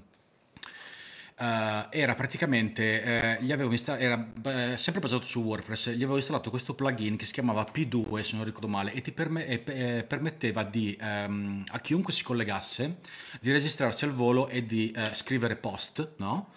Uh, 1.41 1.87
era 1.89 2.13
praticamente, 2.13 3.39
uh, 3.39 3.43
gli 3.43 3.51
avevo 3.51 3.71
installato, 3.71 4.03
era 4.03 4.73
uh, 4.73 4.77
sempre 4.77 5.01
basato 5.01 5.25
su 5.25 5.41
WordPress, 5.41 5.89
gli 5.89 6.03
avevo 6.03 6.17
installato 6.17 6.51
questo 6.51 6.75
plugin 6.75 7.15
che 7.15 7.25
si 7.25 7.33
chiamava 7.33 7.65
P2 7.73 8.19
se 8.19 8.35
non 8.35 8.45
ricordo 8.45 8.67
male 8.67 8.93
e 8.93 9.01
ti 9.01 9.11
perme- 9.11 9.47
e, 9.47 9.63
e 9.65 10.03
permetteva 10.03 10.61
di, 10.61 10.95
um, 11.01 11.63
a 11.67 11.79
chiunque 11.79 12.13
si 12.13 12.21
collegasse 12.21 12.97
di 13.39 13.51
registrarsi 13.51 14.05
al 14.05 14.13
volo 14.13 14.49
e 14.49 14.67
di 14.67 14.93
scrivere 15.13 15.55
post, 15.55 16.11
no? 16.17 16.49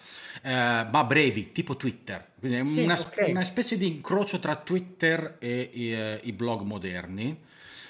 ma 0.42 1.04
brevi, 1.04 1.52
tipo 1.52 1.76
Twitter, 1.76 2.32
quindi 2.38 2.68
sì, 2.68 2.82
una, 2.82 3.00
okay. 3.00 3.30
una, 3.30 3.44
specie 3.44 3.78
di 3.78 3.86
incrocio 3.86 4.38
tra 4.38 4.54
Twitter 4.56 5.36
e 5.38 5.70
i, 5.72 6.28
i 6.28 6.32
blog 6.32 6.60
moderni. 6.60 7.40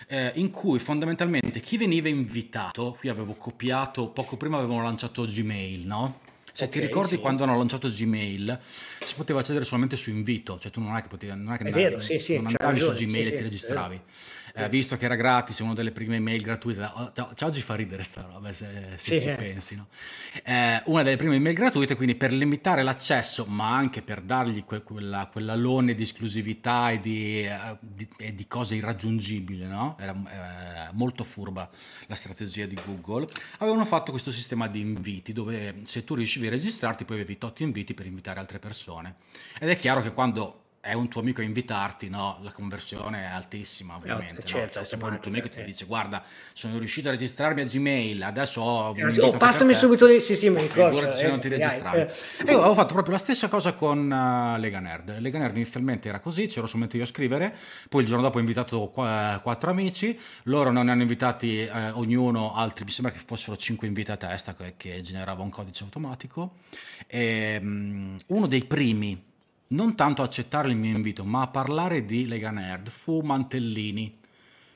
Eh, 0.07 0.33
in 0.35 0.51
cui 0.51 0.79
fondamentalmente 0.79 1.61
chi 1.61 1.79
veniva 1.79 2.09
invitato, 2.09 2.95
qui 3.01 3.09
avevo 3.09 3.33
copiato, 3.33 4.09
poco 4.09 4.37
prima 4.37 4.59
avevano 4.59 4.83
lanciato 4.83 5.25
Gmail, 5.25 5.87
no? 5.87 6.21
Se 6.56 6.66
okay, 6.66 6.78
ti 6.78 6.87
ricordi 6.87 7.16
sì. 7.16 7.18
quando 7.18 7.42
hanno 7.42 7.56
lanciato 7.56 7.88
Gmail, 7.88 8.61
si 9.02 9.14
poteva 9.16 9.40
accedere 9.40 9.64
solamente 9.64 9.96
su 9.96 10.11
invito, 10.11 10.56
cioè 10.61 10.70
tu 10.70 10.80
non 10.80 10.94
è 10.94 11.02
che 11.02 11.08
potevi, 11.08 11.32
non 11.37 11.52
è 11.52 11.56
che 11.56 11.64
è 11.64 11.66
andavi, 11.66 11.82
vero, 11.82 11.99
sì, 11.99 12.20
sì, 12.20 12.37
non 12.37 12.46
andavi 12.46 12.78
ragione, 12.78 12.96
su 12.96 13.04
Gmail 13.04 13.26
e 13.26 13.34
ti 13.34 13.42
registravi 13.42 14.00
eh, 14.54 14.68
visto 14.68 14.96
che 14.96 15.04
era 15.04 15.16
gratis, 15.16 15.58
una 15.58 15.75
delle 15.75 15.90
prime 15.90 16.16
email 16.16 16.42
gratuite, 16.42 16.90
già, 17.12 17.46
oggi 17.46 17.61
fa 17.61 17.75
ridere 17.75 18.04
sta 18.04 18.23
roba 18.23 18.52
se, 18.52 18.92
se 18.96 19.18
sì, 19.18 19.20
ci 19.20 19.28
eh. 19.30 19.34
pensi, 19.34 19.75
no? 19.75 19.88
eh, 20.44 20.80
una 20.87 21.02
delle 21.02 21.16
prime 21.16 21.37
email 21.37 21.54
gratuite, 21.54 21.96
quindi 21.96 22.14
per 22.14 22.32
limitare 22.32 22.82
l'accesso, 22.82 23.46
ma 23.46 23.75
anche 23.75 24.02
per 24.02 24.20
dargli 24.20 24.64
que, 24.64 24.82
quella, 24.82 25.28
quell'alone 25.30 25.94
di 25.94 26.04
esclusività 26.04 26.90
e 26.90 27.00
di, 27.00 27.44
eh, 27.44 27.76
di, 27.80 28.08
e 28.16 28.34
di 28.34 28.46
cose 28.46 28.76
irraggiungibili, 28.76 29.64
no? 29.66 29.96
Era 29.99 30.12
eh, 30.12 30.92
molto 30.92 31.25
furba 31.25 31.68
la 32.06 32.14
strategia 32.14 32.66
di 32.66 32.78
Google, 32.84 33.26
avevano 33.58 33.84
fatto 33.84 34.12
questo 34.12 34.30
sistema 34.30 34.68
di 34.68 34.80
inviti 34.80 35.32
dove 35.32 35.80
se 35.84 36.04
tu 36.04 36.14
riuscivi 36.14 36.46
a 36.46 36.50
registrarti 36.50 37.04
poi 37.04 37.16
avevi 37.16 37.38
tot 37.38 37.58
inviti 37.61 37.94
per 37.94 38.06
invitare 38.06 38.38
altre 38.38 38.58
persone. 38.61 39.16
Ed 39.58 39.68
è 39.68 39.76
chiaro 39.76 40.00
che 40.00 40.12
quando 40.12 40.63
è 40.85 40.93
un 40.93 41.09
tuo 41.09 41.23
amico 41.23 41.41
a 41.41 41.45
invitarti, 41.45 42.11
no? 42.11 42.38
La 42.43 42.53
conversione 42.53 43.23
è 43.23 43.25
altissima, 43.25 43.97
ovviamente. 43.97 44.43
Certo, 44.43 44.67
no? 44.67 44.71
cioè, 44.71 44.85
se 44.85 44.97
poi 44.99 45.11
un 45.12 45.21
tuo 45.21 45.31
amico 45.31 45.49
ti 45.49 45.62
dice, 45.62 45.87
guarda, 45.87 46.23
sono 46.53 46.76
riuscito 46.76 47.09
a 47.09 47.12
registrarmi 47.12 47.62
a 47.62 47.64
Gmail, 47.64 48.23
adesso 48.23 48.61
ho... 48.61 48.95
Eh, 48.95 49.21
oh, 49.21 49.33
passami 49.38 49.73
subito 49.73 50.07
lì, 50.07 50.21
sì, 50.21 50.37
sì, 50.37 50.50
mi 50.50 50.61
ricordo. 50.61 51.17
se 51.17 51.26
non 51.26 51.41
ti 51.41 51.49
registravi. 51.49 52.00
Eh. 52.00 52.11
E 52.47 52.50
io 52.50 52.59
avevo 52.59 52.75
fatto 52.75 52.93
proprio 52.93 53.14
la 53.14 53.21
stessa 53.21 53.49
cosa 53.49 53.73
con 53.73 53.99
uh, 54.11 54.61
Lega 54.61 54.79
Nerd. 54.81 55.19
Lega 55.21 55.38
Nerd 55.38 55.57
inizialmente 55.57 56.11
era 56.11 56.21
così, 56.21 56.47
c'ero 56.47 56.67
solamente 56.67 56.99
io 56.99 57.05
a 57.05 57.07
scrivere, 57.07 57.57
poi 57.88 58.03
il 58.03 58.09
giorno 58.09 58.23
dopo 58.23 58.37
ho 58.37 58.41
invitato 58.41 58.91
qu- 58.91 59.41
quattro 59.41 59.71
amici, 59.71 60.19
loro 60.45 60.71
non 60.71 60.85
ne 60.85 60.93
hanno 60.93 61.03
invitati 61.03 61.61
eh, 61.61 61.91
ognuno 61.93 62.55
altri, 62.55 62.85
mi 62.85 62.91
sembra 62.91 63.11
che 63.11 63.23
fossero 63.25 63.57
cinque 63.57 63.87
inviti 63.87 64.11
a 64.11 64.19
testa, 64.19 64.55
che, 64.55 64.75
che 64.76 65.00
generava 65.00 65.43
un 65.43 65.49
codice 65.49 65.85
automatico. 65.85 66.57
E, 67.07 67.59
um, 67.59 68.19
uno 68.26 68.47
dei 68.47 68.64
primi 68.67 69.33
non 69.68 69.94
tanto 69.94 70.23
accettare 70.23 70.68
il 70.68 70.76
mio 70.76 70.94
invito, 70.94 71.25
ma 71.25 71.42
a 71.42 71.47
parlare 71.49 72.04
di 72.04 72.26
Lega 72.26 72.50
Nerd 72.50 72.88
fu 72.90 73.21
Mantellini, 73.21 74.21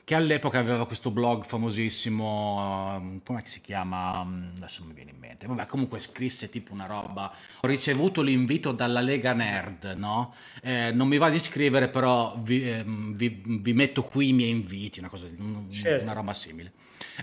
che 0.09 0.15
all'epoca 0.15 0.57
aveva 0.57 0.87
questo 0.87 1.11
blog 1.11 1.45
famosissimo, 1.45 2.95
um, 2.97 3.21
come 3.23 3.43
si 3.45 3.61
chiama? 3.61 4.21
Um, 4.21 4.53
adesso 4.57 4.83
mi 4.83 4.93
viene 4.93 5.11
in 5.11 5.19
mente. 5.19 5.45
Vabbè, 5.45 5.67
comunque 5.67 5.99
scrisse 5.99 6.49
tipo 6.49 6.73
una 6.73 6.87
roba. 6.87 7.31
Ho 7.59 7.67
ricevuto 7.67 8.23
l'invito 8.23 8.71
dalla 8.71 9.01
Lega 9.01 9.33
Nerd, 9.33 9.93
no? 9.95 10.33
Eh, 10.63 10.91
non 10.91 11.07
mi 11.07 11.19
va 11.19 11.29
di 11.29 11.37
scrivere, 11.37 11.89
però 11.89 12.33
vi, 12.39 12.67
eh, 12.67 12.83
vi, 12.87 13.43
vi, 13.45 13.73
metto 13.73 14.01
qui 14.01 14.29
i 14.29 14.33
miei 14.33 14.49
inviti, 14.49 14.97
una 14.97 15.09
cosa, 15.09 15.27
certo. 15.69 16.03
una 16.03 16.13
roba 16.13 16.33
simile. 16.33 16.71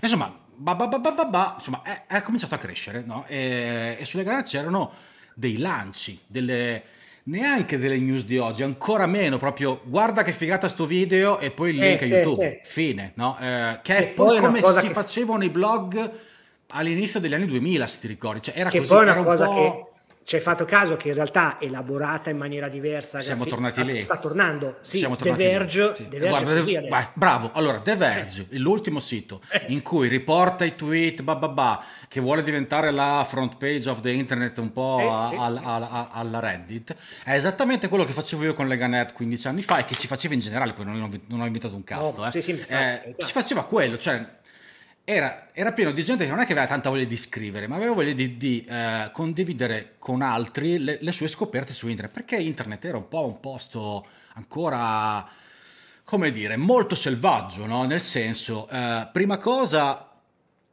Insomma, 0.01 0.33
bah 0.55 0.75
bah 0.75 0.87
bah 0.87 1.55
insomma 1.57 1.81
è, 1.81 2.05
è, 2.07 2.21
cominciato 2.21 2.55
a 2.55 2.57
crescere, 2.57 3.03
no? 3.05 3.25
E, 3.27 3.97
e 3.99 4.05
sulle 4.05 4.23
Lega 4.23 4.35
Nerd 4.35 4.47
c'erano 4.47 4.93
dei 5.33 5.57
lanci, 5.57 6.17
delle 6.25 6.83
neanche 7.27 7.77
delle 7.77 7.97
news 7.97 8.25
di 8.25 8.37
oggi, 8.37 8.63
ancora 8.63 9.05
meno 9.05 9.37
proprio 9.37 9.81
guarda 9.83 10.23
che 10.23 10.31
figata 10.31 10.67
sto 10.67 10.85
video 10.85 11.39
e 11.39 11.51
poi 11.51 11.71
il 11.71 11.77
link 11.77 12.01
eh, 12.01 12.05
a 12.05 12.07
YouTube, 12.07 12.61
sì. 12.63 12.71
fine, 12.71 13.11
no? 13.15 13.37
Eh, 13.39 13.79
che 13.81 13.97
è 13.97 14.07
poi 14.07 14.39
come 14.39 14.61
si 14.61 14.89
facevano 14.89 15.43
i 15.43 15.49
blog 15.49 16.11
all'inizio 16.69 17.19
degli 17.19 17.33
anni 17.33 17.45
2000, 17.45 17.87
se 17.87 17.99
ti 17.99 18.07
ricordi, 18.07 18.41
cioè 18.41 18.57
era 18.57 18.69
che 18.69 18.79
così, 18.79 18.89
poi 18.89 19.07
è 19.07 19.11
una 19.11 19.23
cosa 19.23 19.49
che 19.49 19.86
ci 20.27 20.35
hai 20.35 20.41
fatto 20.41 20.65
caso 20.65 20.97
che 20.97 21.07
in 21.07 21.13
realtà 21.13 21.55
elaborata 21.57 22.29
in 22.29 22.35
maniera 22.35 22.67
diversa 22.67 23.21
siamo 23.21 23.45
tornati 23.45 23.79
sta, 23.79 23.89
lì 23.89 24.01
sta 24.01 24.17
tornando 24.17 24.79
sì, 24.81 24.97
siamo 24.97 25.15
The 25.15 25.31
Verge, 25.31 25.95
sì. 25.95 26.09
The 26.09 26.19
Verge 26.19 26.63
Guarda, 26.63 26.89
vai, 26.89 27.07
bravo 27.13 27.51
allora 27.53 27.79
The 27.79 27.95
Verge 27.95 28.45
eh. 28.49 28.57
l'ultimo 28.57 28.99
sito 28.99 29.39
eh. 29.49 29.67
in 29.67 29.81
cui 29.81 30.09
riporta 30.09 30.65
i 30.65 30.75
tweet 30.75 31.21
bah, 31.21 31.35
bah, 31.35 31.47
bah, 31.47 31.83
che 32.09 32.19
vuole 32.19 32.43
diventare 32.43 32.91
la 32.91 33.25
front 33.25 33.55
page 33.55 33.89
of 33.89 34.01
the 34.01 34.11
internet 34.11 34.57
un 34.57 34.73
po' 34.73 34.99
eh, 34.99 35.29
sì. 35.29 35.35
al, 35.39 35.61
al, 35.63 35.87
al, 35.89 36.07
alla 36.11 36.39
Reddit 36.41 36.93
è 37.23 37.31
esattamente 37.31 37.87
quello 37.87 38.03
che 38.03 38.11
facevo 38.11 38.43
io 38.43 38.53
con 38.53 38.67
Lega 38.67 38.87
Net 38.87 39.13
15 39.13 39.47
anni 39.47 39.61
fa 39.61 39.77
e 39.77 39.85
che 39.85 39.95
si 39.95 40.07
faceva 40.07 40.33
in 40.33 40.41
generale 40.41 40.73
poi 40.73 40.83
non 40.83 41.03
ho, 41.03 41.09
non 41.27 41.39
ho 41.39 41.45
inventato 41.45 41.75
un 41.77 41.85
cazzo 41.85 42.13
no, 42.17 42.25
eh. 42.27 42.41
sì, 42.41 42.65
eh, 42.67 43.15
si 43.17 43.31
faceva 43.31 43.63
quello 43.63 43.97
cioè 43.97 44.35
era, 45.09 45.47
era, 45.53 45.71
pieno 45.71 45.91
di 45.91 46.03
gente 46.03 46.25
che 46.25 46.29
non 46.29 46.41
è 46.41 46.45
che 46.45 46.51
aveva 46.51 46.67
tanta 46.67 46.89
voglia 46.89 47.05
di 47.05 47.15
scrivere, 47.15 47.65
ma 47.65 47.77
aveva 47.77 47.93
voglia 47.93 48.11
di, 48.11 48.35
di 48.35 48.65
eh, 48.65 49.09
condividere 49.13 49.95
con 49.99 50.21
altri 50.21 50.79
le, 50.79 50.97
le, 50.99 51.11
sue 51.13 51.29
scoperte 51.29 51.71
su 51.71 51.87
internet, 51.87 52.13
perché 52.13 52.35
internet 52.35 52.83
era 52.83 52.97
un 52.97 53.07
po' 53.07 53.25
un 53.25 53.39
posto 53.39 54.05
ancora, 54.33 55.25
come 56.03 56.29
dire, 56.29 56.57
molto 56.57 56.93
selvaggio, 56.93 57.65
no? 57.65 57.85
Nel 57.85 58.01
senso, 58.01 58.67
eh, 58.67 59.07
prima 59.09 59.37
cosa, 59.37 60.06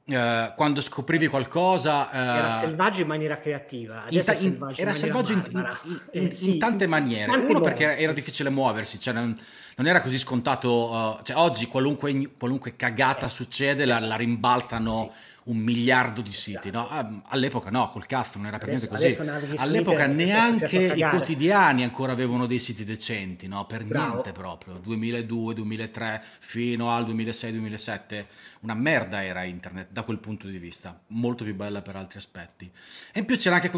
Uh, 0.06 0.52
quando 0.54 0.82
scoprivi 0.82 1.28
qualcosa 1.28 2.10
uh, 2.12 2.16
era 2.16 2.50
selvaggio 2.50 3.00
in 3.00 3.06
maniera 3.06 3.38
creativa 3.38 4.04
in 4.10 4.22
ta- 4.22 4.34
in, 4.34 4.58
era 4.76 4.92
selvaggio 4.92 5.32
in, 5.32 5.42
in, 5.48 5.66
eh, 6.10 6.30
sì, 6.30 6.52
in, 6.52 6.58
tante 6.58 6.86
maniere 6.86 7.34
uno 7.34 7.60
perché 7.60 7.84
era, 7.84 7.96
era, 7.96 8.12
difficile 8.12 8.50
muoversi 8.50 9.00
cioè 9.00 9.14
non, 9.14 9.34
non 9.76 9.86
era 9.86 10.00
così 10.00 10.18
scontato, 10.18 10.70
uh, 10.70 11.22
cioè 11.24 11.36
oggi 11.36 11.66
qualunque, 11.66 12.30
qualunque 12.38 12.76
cagata 12.76 13.26
eh, 13.26 13.30
succede 13.30 13.84
la, 13.84 13.98
la 13.98 14.16
rimbalzano 14.16 14.94
sì. 14.94 15.10
Un 15.44 15.58
miliardo 15.58 16.22
di 16.22 16.32
siti, 16.32 16.70
no? 16.70 16.88
Ah, 16.88 17.20
all'epoca 17.26 17.70
no, 17.70 17.90
col 17.90 18.06
cazzo 18.06 18.38
non 18.38 18.46
era 18.46 18.58
per 18.58 18.68
niente 18.68 18.88
così. 18.88 19.16
All'epoca 19.56 20.06
neanche 20.06 20.94
i 20.94 21.00
quotidiani 21.00 21.82
ancora 21.82 22.12
avevano 22.12 22.46
dei 22.46 22.58
siti 22.58 22.84
decenti, 22.84 23.46
no? 23.46 23.66
Per 23.66 23.84
Bravo. 23.84 24.12
niente 24.12 24.32
proprio, 24.32 24.78
2002, 24.78 25.54
2003 25.54 26.22
fino 26.38 26.94
al 26.94 27.04
2006, 27.04 27.52
2007, 27.52 28.26
una 28.60 28.74
merda 28.74 29.22
era 29.22 29.42
internet 29.44 29.88
da 29.90 30.02
quel 30.02 30.18
punto 30.18 30.46
di 30.48 30.58
vista, 30.58 30.98
molto 31.08 31.44
più 31.44 31.54
bella 31.54 31.82
per 31.82 31.96
altri 31.96 32.18
aspetti. 32.18 32.70
E 33.12 33.18
in 33.18 33.26
più 33.26 33.36
c'era 33.36 33.56
anche, 33.56 33.70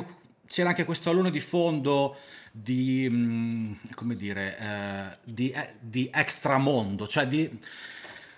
c'era 0.46 0.68
anche 0.68 0.84
questo 0.84 1.10
alone 1.10 1.32
di 1.32 1.40
fondo 1.40 2.16
di, 2.52 3.08
mm, 3.10 3.72
come 3.94 4.14
dire, 4.14 4.58
eh, 4.58 5.18
di, 5.24 5.50
eh, 5.50 5.74
di 5.80 6.08
extramondo, 6.12 7.08
cioè 7.08 7.26
di... 7.26 7.58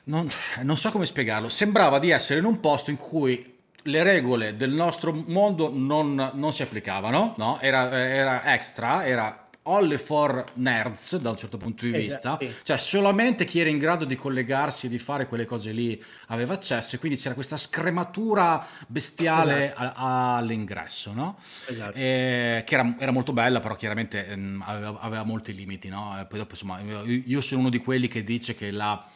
Non, 0.08 0.28
non 0.62 0.76
so 0.76 0.90
come 0.90 1.04
spiegarlo, 1.04 1.48
sembrava 1.48 1.98
di 1.98 2.10
essere 2.10 2.38
in 2.38 2.46
un 2.46 2.60
posto 2.60 2.90
in 2.90 2.96
cui 2.96 3.56
le 3.82 4.02
regole 4.02 4.56
del 4.56 4.70
nostro 4.70 5.12
mondo 5.12 5.70
non, 5.72 6.30
non 6.34 6.52
si 6.52 6.62
applicavano, 6.62 7.34
no? 7.36 7.58
era, 7.60 7.90
era 7.90 8.54
extra, 8.54 9.06
era 9.06 9.48
only 9.70 9.98
for 9.98 10.44
nerds 10.54 11.18
da 11.18 11.30
un 11.30 11.36
certo 11.36 11.58
punto 11.58 11.84
di 11.84 11.94
esatto, 11.94 12.38
vista, 12.38 12.62
cioè 12.62 12.78
solamente 12.78 13.44
chi 13.44 13.60
era 13.60 13.68
in 13.68 13.76
grado 13.76 14.06
di 14.06 14.14
collegarsi 14.14 14.86
e 14.86 14.88
di 14.88 14.98
fare 14.98 15.26
quelle 15.26 15.44
cose 15.44 15.72
lì 15.72 16.02
aveva 16.28 16.54
accesso 16.54 16.96
e 16.96 16.98
quindi 16.98 17.18
c'era 17.18 17.34
questa 17.34 17.58
scrematura 17.58 18.66
bestiale 18.86 19.66
esatto. 19.66 19.98
a, 19.98 20.36
all'ingresso, 20.36 21.12
no? 21.12 21.36
Esatto. 21.66 21.96
E, 21.98 22.64
che 22.66 22.74
era, 22.74 22.96
era, 22.98 23.10
molto 23.10 23.34
bella, 23.34 23.60
però 23.60 23.76
chiaramente 23.76 24.26
ehm, 24.26 24.64
aveva, 24.66 24.98
aveva, 25.00 25.22
molti 25.24 25.54
limiti, 25.54 25.88
no? 25.88 26.18
E 26.18 26.24
poi 26.24 26.38
dopo 26.38 26.52
insomma 26.52 26.80
io, 26.80 27.02
io 27.04 27.40
sono 27.42 27.60
uno 27.60 27.68
di 27.68 27.78
quelli 27.78 28.08
che 28.08 28.22
dice 28.22 28.54
che 28.54 28.70
la 28.70 29.06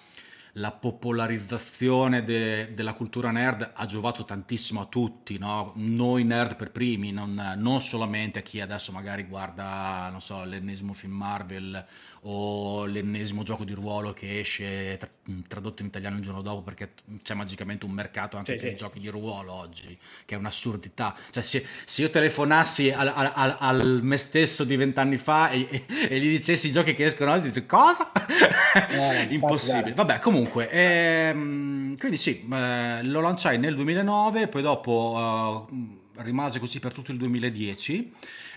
la 0.57 0.71
popolarizzazione 0.73 2.23
de, 2.23 2.75
della 2.75 2.93
cultura 2.93 3.31
nerd 3.31 3.71
ha 3.75 3.87
giovato 3.87 4.25
tantissimo 4.25 4.83
a 4.83 4.87
tutti, 4.87 5.39
no? 5.39 5.73
noi 5.77 6.25
nerd 6.25 6.57
per 6.57 6.71
primi, 6.71 7.11
non, 7.11 7.55
non, 7.57 7.81
solamente 7.81 8.41
a 8.41 8.43
chi 8.43 8.61
adesso 8.61 8.93
magari 8.93 9.25
guarda, 9.25 10.15
so, 10.19 10.45
l'ennesimo 10.45 10.93
film 10.93 11.13
Marvel 11.13 11.85
o 12.23 12.85
l'ennesimo 12.85 13.43
gioco 13.43 13.65
di 13.65 13.73
ruolo 13.73 14.13
che 14.13 14.41
esce 14.41 14.97
tra, 14.99 15.09
tradotto 15.47 15.83
in 15.83 15.89
italiano 15.89 16.17
il 16.17 16.23
giorno 16.23 16.43
dopo 16.43 16.63
perché 16.63 16.93
c'è 17.23 17.35
magicamente 17.35 17.85
un 17.85 17.93
mercato 17.93 18.37
anche 18.37 18.53
sì, 18.53 18.59
per 18.59 18.69
sì. 18.69 18.75
i 18.75 18.77
giochi 18.77 19.01
di 19.01 19.09
ruolo 19.09 19.53
oggi, 19.53 19.97
che 20.25 20.35
è 20.35 20.39
un'assurdità. 20.39 21.15
Cioè 21.31 21.43
se, 21.43 21.65
se 21.85 22.03
io 22.03 22.11
telefonassi 22.11 22.91
al, 22.91 23.13
al, 23.15 23.57
al, 23.59 24.01
me 24.03 24.17
stesso 24.17 24.65
di 24.65 24.77
vent'anni 24.77 25.17
fa 25.17 25.51
e, 25.51 25.69
e, 25.71 25.85
e, 26.09 26.21
gli 26.21 26.37
dicessi 26.37 26.69
i 26.69 26.73
giochi 26.73 26.95
che 26.95 27.07
escono 27.07 27.33
oggi, 27.33 27.49
dice 27.49 27.67
cosa? 27.67 28.11
Eh, 28.73 29.27
Impossibile. 29.31 29.93
Vabbè, 29.93 30.19
comunque, 30.19 30.71
ehm, 30.71 31.95
quindi 31.99 32.17
sì, 32.17 32.47
eh, 32.51 33.05
lo 33.05 33.21
lanciai 33.21 33.59
nel 33.59 33.75
2009, 33.75 34.49
poi 34.49 34.63
dopo 34.63 35.69
eh, 36.17 36.23
rimase 36.23 36.59
così 36.59 36.81
per 36.81 36.93
tutto 36.93 37.13
il 37.13 37.19
2010 37.19 38.13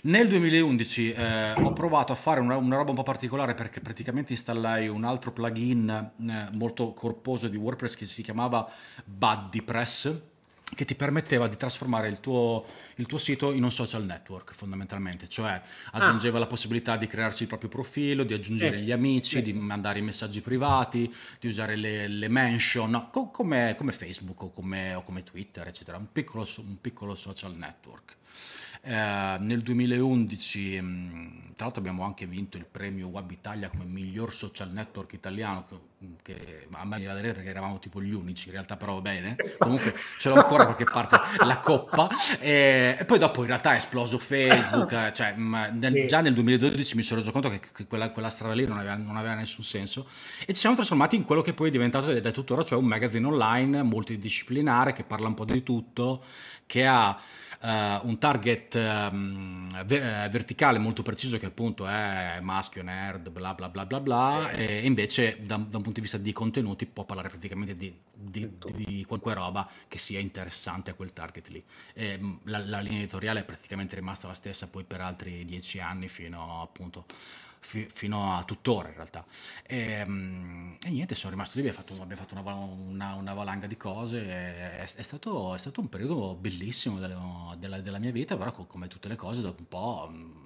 nel 0.05 0.27
2011 0.27 1.11
eh, 1.13 1.51
ho 1.53 1.73
provato 1.73 2.11
a 2.11 2.15
fare 2.15 2.39
una, 2.39 2.57
una, 2.57 2.75
roba 2.75 2.91
un 2.91 2.95
po' 2.95 3.03
particolare 3.03 3.53
perché 3.53 3.79
praticamente 3.79 4.33
installai 4.33 4.87
un 4.87 5.03
altro 5.03 5.31
plugin 5.31 5.89
eh, 5.89 6.49
molto 6.53 6.93
corposo 6.93 7.47
di 7.47 7.57
WordPress 7.57 7.95
che 7.95 8.05
si 8.05 8.21
chiamava 8.21 8.69
BuddyPress 9.03 10.33
che 10.73 10.83
ti 10.83 10.95
permetteva 10.95 11.47
di 11.47 11.57
trasformare 11.57 12.07
il 12.07 12.19
tuo, 12.19 12.65
il 12.95 13.05
tuo, 13.05 13.19
sito 13.19 13.51
in 13.51 13.63
un 13.63 13.71
social 13.71 14.03
network 14.03 14.53
fondamentalmente, 14.53 15.27
cioè 15.27 15.61
aggiungeva 15.91 16.37
ah. 16.37 16.39
la 16.39 16.47
possibilità 16.47 16.97
di 16.97 17.05
crearsi 17.05 17.43
il 17.43 17.47
proprio 17.47 17.69
profilo, 17.69 18.23
di 18.23 18.33
aggiungere 18.33 18.79
sì. 18.79 18.83
gli 18.83 18.91
amici, 18.91 19.35
sì. 19.37 19.41
di 19.43 19.53
mandare 19.53 19.99
i 19.99 20.01
messaggi 20.01 20.41
privati, 20.41 21.13
di 21.39 21.47
usare 21.47 21.75
le, 21.75 22.07
le 22.07 22.27
mention, 22.29 22.89
no, 22.89 23.09
co- 23.11 23.29
come, 23.29 23.75
come, 23.77 23.91
Facebook 23.91 24.41
o 24.41 24.51
come, 24.51 24.95
o 24.95 25.03
come, 25.03 25.23
Twitter, 25.23 25.67
eccetera, 25.67 25.97
un 25.97 26.11
piccolo, 26.11 26.47
un 26.57 26.81
piccolo 26.81 27.15
social 27.15 27.55
network. 27.55 28.17
Eh, 28.87 29.37
nel 29.39 29.61
2011, 29.63 30.79
mm, 30.79 31.27
tra 31.55 31.65
l'altro, 31.65 31.81
abbiamo 31.81 32.03
anche 32.03 32.27
vinto 32.27 32.57
il 32.57 32.67
premio 32.69 33.09
Web 33.09 33.31
Italia 33.31 33.67
come 33.67 33.83
miglior 33.85 34.31
social 34.31 34.69
network 34.71 35.13
italiano, 35.13 35.65
che 36.21 36.67
a 36.69 36.85
me 36.85 36.99
mi 36.99 37.05
va 37.05 37.13
da 37.13 37.15
vedere 37.15 37.33
perché 37.33 37.49
eravamo 37.49 37.79
tipo 37.79 37.99
gli 37.99 38.13
unici, 38.13 38.49
in 38.49 38.53
realtà 38.53 38.77
però 38.77 38.93
va 38.93 39.01
bene. 39.01 39.37
Comunque 39.57 39.95
ce 39.95 40.29
l'ho 40.29 40.35
ancora 40.35 40.65
qualche 40.65 40.83
parte 40.83 41.17
la 41.43 41.57
coppa. 41.57 42.09
E, 42.39 42.95
e, 42.99 43.05
poi 43.05 43.17
dopo 43.17 43.41
in 43.41 43.47
realtà 43.47 43.73
è 43.73 43.77
esploso 43.77 44.19
Facebook, 44.19 44.91
eh, 44.91 45.11
cioè 45.15 45.33
mm, 45.35 45.55
nel, 45.79 46.07
già 46.07 46.21
nel 46.21 46.35
2012 46.35 46.95
mi 46.95 47.01
sono 47.01 47.21
reso 47.21 47.31
conto 47.31 47.49
che, 47.49 47.59
che 47.59 47.87
quella, 47.87 48.11
quella, 48.11 48.29
strada 48.29 48.53
lì 48.53 48.67
non 48.67 48.77
aveva, 48.77 48.95
non 48.95 49.17
aveva, 49.17 49.33
nessun 49.33 49.63
senso 49.63 50.07
e 50.45 50.53
ci 50.53 50.59
siamo 50.59 50.75
trasformati 50.75 51.15
in 51.15 51.23
quello 51.23 51.41
che 51.41 51.53
poi 51.53 51.69
è 51.69 51.71
diventato 51.71 52.13
da 52.19 52.31
tuttora, 52.31 52.63
cioè 52.63 52.77
un 52.77 52.85
magazine 52.85 53.25
online 53.25 53.81
multidisciplinare 53.81 54.93
che 54.93 55.03
parla 55.03 55.25
un 55.25 55.33
po' 55.33 55.45
di 55.45 55.63
tutto, 55.63 56.23
che 56.67 56.85
ha 56.85 57.19
un 58.03 58.17
target 58.19 58.75
um, 58.75 59.67
ver- 59.85 60.29
verticale 60.29 60.77
molto 60.77 61.01
preciso 61.01 61.39
che 61.39 61.47
appunto 61.47 61.87
è 61.87 62.39
maschio, 62.41 62.83
nerd, 62.83 63.29
bla 63.29 63.53
bla 63.53 63.69
bla 63.69 63.85
bla 63.85 63.99
bla, 63.99 64.49
e 64.51 64.85
invece 64.85 65.37
da, 65.41 65.57
da 65.57 65.77
un 65.77 65.83
punto 65.83 65.93
di 65.93 66.01
vista 66.01 66.17
di 66.17 66.31
contenuti 66.31 66.85
può 66.85 67.03
parlare 67.03 67.29
praticamente 67.29 67.75
di, 67.75 67.93
di, 68.13 68.49
di 68.75 69.03
qualunque 69.05 69.33
roba 69.33 69.69
che 69.87 69.97
sia 69.97 70.19
interessante 70.19 70.91
a 70.91 70.93
quel 70.93 71.13
target 71.13 71.47
lì. 71.47 71.63
E, 71.93 72.19
la, 72.43 72.59
la 72.59 72.79
linea 72.79 72.99
editoriale 72.99 73.41
è 73.41 73.43
praticamente 73.43 73.95
rimasta 73.95 74.27
la 74.27 74.33
stessa 74.33 74.67
poi 74.67 74.83
per 74.83 75.01
altri 75.01 75.45
dieci 75.45 75.79
anni 75.79 76.07
fino 76.07 76.61
appunto 76.61 77.05
fi- 77.65 77.87
fino 77.91 78.37
a 78.37 78.43
tuttora 78.43 78.89
in 78.89 78.93
realtà. 78.95 79.25
E, 79.65 79.91
ehm, 79.91 80.77
e, 80.85 80.89
niente, 80.89 81.15
sono 81.15 81.31
rimasto 81.31 81.59
lì, 81.59 81.67
abbiamo 81.67 81.83
fatto, 81.83 82.01
abbiamo 82.01 82.21
fatto 82.21 82.35
una, 82.35 82.53
una, 82.53 83.13
una, 83.15 83.33
valanga 83.33 83.65
di 83.65 83.75
cose, 83.75 84.23
è, 84.23 84.83
è, 84.95 85.01
stato, 85.01 85.55
è, 85.55 85.57
stato, 85.57 85.81
un 85.81 85.89
periodo 85.89 86.35
bellissimo 86.35 86.99
della, 86.99 87.55
della, 87.57 87.79
della, 87.81 87.97
mia 87.97 88.11
vita, 88.11 88.37
però 88.37 88.51
come 88.51 88.87
tutte 88.87 89.07
le 89.07 89.15
cose 89.15 89.41
dopo 89.41 89.59
un 89.59 89.67
po'... 89.67 90.09
Mm, 90.11 90.43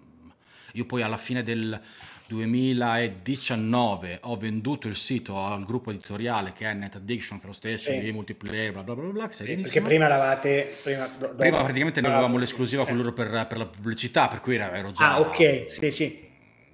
io 0.73 0.85
poi 0.85 1.01
alla 1.01 1.17
fine 1.17 1.41
del 1.41 1.81
2019 2.27 4.19
ho 4.21 4.35
venduto 4.35 4.87
il 4.87 4.95
sito 4.95 5.43
al 5.43 5.65
gruppo 5.65 5.89
editoriale 5.89 6.53
che 6.53 6.69
è 6.69 6.73
Net 6.73 6.93
Addiction, 6.93 7.39
che 7.39 7.45
è 7.45 7.47
lo 7.47 7.53
stesso, 7.53 7.91
sì. 7.91 7.99
di 7.99 8.11
multiplayer, 8.11 8.71
bla 8.71 8.83
bla 8.83 8.93
bla 8.93 9.07
bla. 9.07 9.31
Sì, 9.31 9.55
perché 9.55 9.81
prima 9.81 10.05
eravate... 10.05 10.77
Prima, 10.83 11.05
prima 11.35 11.57
praticamente 11.57 12.01
noi 12.01 12.11
avevamo 12.11 12.37
l'esclusiva 12.37 12.85
con 12.85 12.97
loro 12.97 13.13
per, 13.13 13.47
per, 13.47 13.57
la 13.57 13.65
pubblicità, 13.65 14.27
per 14.27 14.41
cui 14.41 14.57
ero 14.57 14.91
già... 14.91 15.13
Ah, 15.13 15.19
ok, 15.21 15.65
sì, 15.67 15.89
sì 15.89 16.27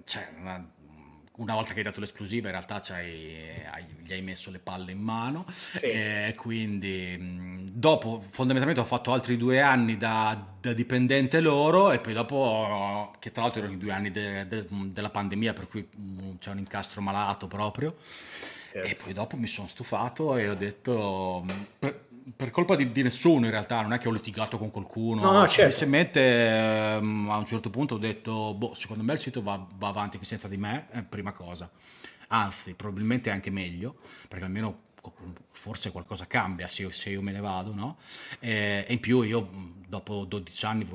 cioè, 0.05 0.29
una, 0.39 0.71
una, 1.37 1.53
volta 1.53 1.73
che 1.73 1.79
hai 1.79 1.83
dato 1.83 1.99
l'esclusiva 1.99 2.47
in 2.47 2.53
realtà 2.53 2.81
hai, 2.93 3.61
gli 4.03 4.13
hai 4.13 4.21
messo 4.21 4.51
le 4.51 4.59
palle 4.59 4.91
in 4.91 4.99
mano 4.99 5.45
sì. 5.49 5.85
e 5.85 6.33
quindi 6.37 7.65
dopo 7.71 8.19
fondamentalmente 8.19 8.81
ho 8.81 8.85
fatto 8.85 9.11
altri 9.11 9.35
due 9.35 9.61
anni 9.61 9.97
da, 9.97 10.41
da, 10.61 10.73
dipendente 10.73 11.39
loro 11.39 11.91
e 11.91 11.99
poi 11.99 12.13
dopo 12.13 13.13
che 13.19 13.31
tra 13.31 13.43
l'altro 13.43 13.61
erano 13.61 13.75
i 13.75 13.79
due 13.79 13.91
anni 13.91 14.11
de, 14.11 14.47
de, 14.47 14.65
della 14.69 15.09
pandemia 15.09 15.53
per 15.53 15.67
cui 15.67 15.87
c'è 16.39 16.51
un 16.51 16.59
incastro 16.59 17.01
malato 17.01 17.47
proprio 17.47 17.97
certo. 18.71 18.87
e 18.87 18.95
poi 18.95 19.13
dopo 19.13 19.37
mi 19.37 19.47
sono 19.47 19.67
stufato 19.67 20.37
e 20.37 20.49
ho 20.49 20.55
detto 20.55 21.45
per, 21.79 22.04
per 22.35 22.49
colpa 22.49 22.75
di, 22.75 22.91
di, 22.91 23.03
nessuno 23.03 23.45
in 23.45 23.51
realtà, 23.51 23.81
non 23.81 23.93
è 23.93 23.99
che 23.99 24.07
ho 24.07 24.11
litigato 24.11 24.57
con 24.57 24.71
qualcuno, 24.71 25.21
no, 25.21 25.31
no, 25.31 25.47
certo. 25.47 25.53
semplicemente 25.53 26.95
ehm, 26.95 27.29
a 27.29 27.37
un 27.37 27.45
certo 27.45 27.69
punto 27.69 27.95
ho 27.95 27.97
detto, 27.99 28.53
boh, 28.55 28.73
secondo 28.73 29.03
me 29.03 29.13
il 29.13 29.19
sito 29.19 29.41
va, 29.41 29.63
va 29.75 29.87
avanti 29.87 30.17
senza 30.21 30.47
di 30.47 30.57
me, 30.57 30.87
eh, 30.91 31.03
prima 31.03 31.33
cosa. 31.33 31.69
Anzi, 32.29 32.73
probabilmente 32.73 33.29
anche 33.29 33.51
meglio, 33.51 33.97
perché 34.27 34.45
almeno 34.45 34.83
forse 35.51 35.91
qualcosa 35.91 36.25
cambia 36.25 36.67
se 36.67 36.81
io, 36.81 36.89
se 36.89 37.11
io 37.11 37.21
me 37.21 37.31
ne 37.31 37.39
vado, 37.39 37.73
no? 37.73 37.97
E, 38.39 38.85
e, 38.87 38.93
in 38.93 38.99
più 38.99 39.21
io 39.21 39.47
dopo 39.87 40.25
12 40.25 40.65
anni 40.65 40.87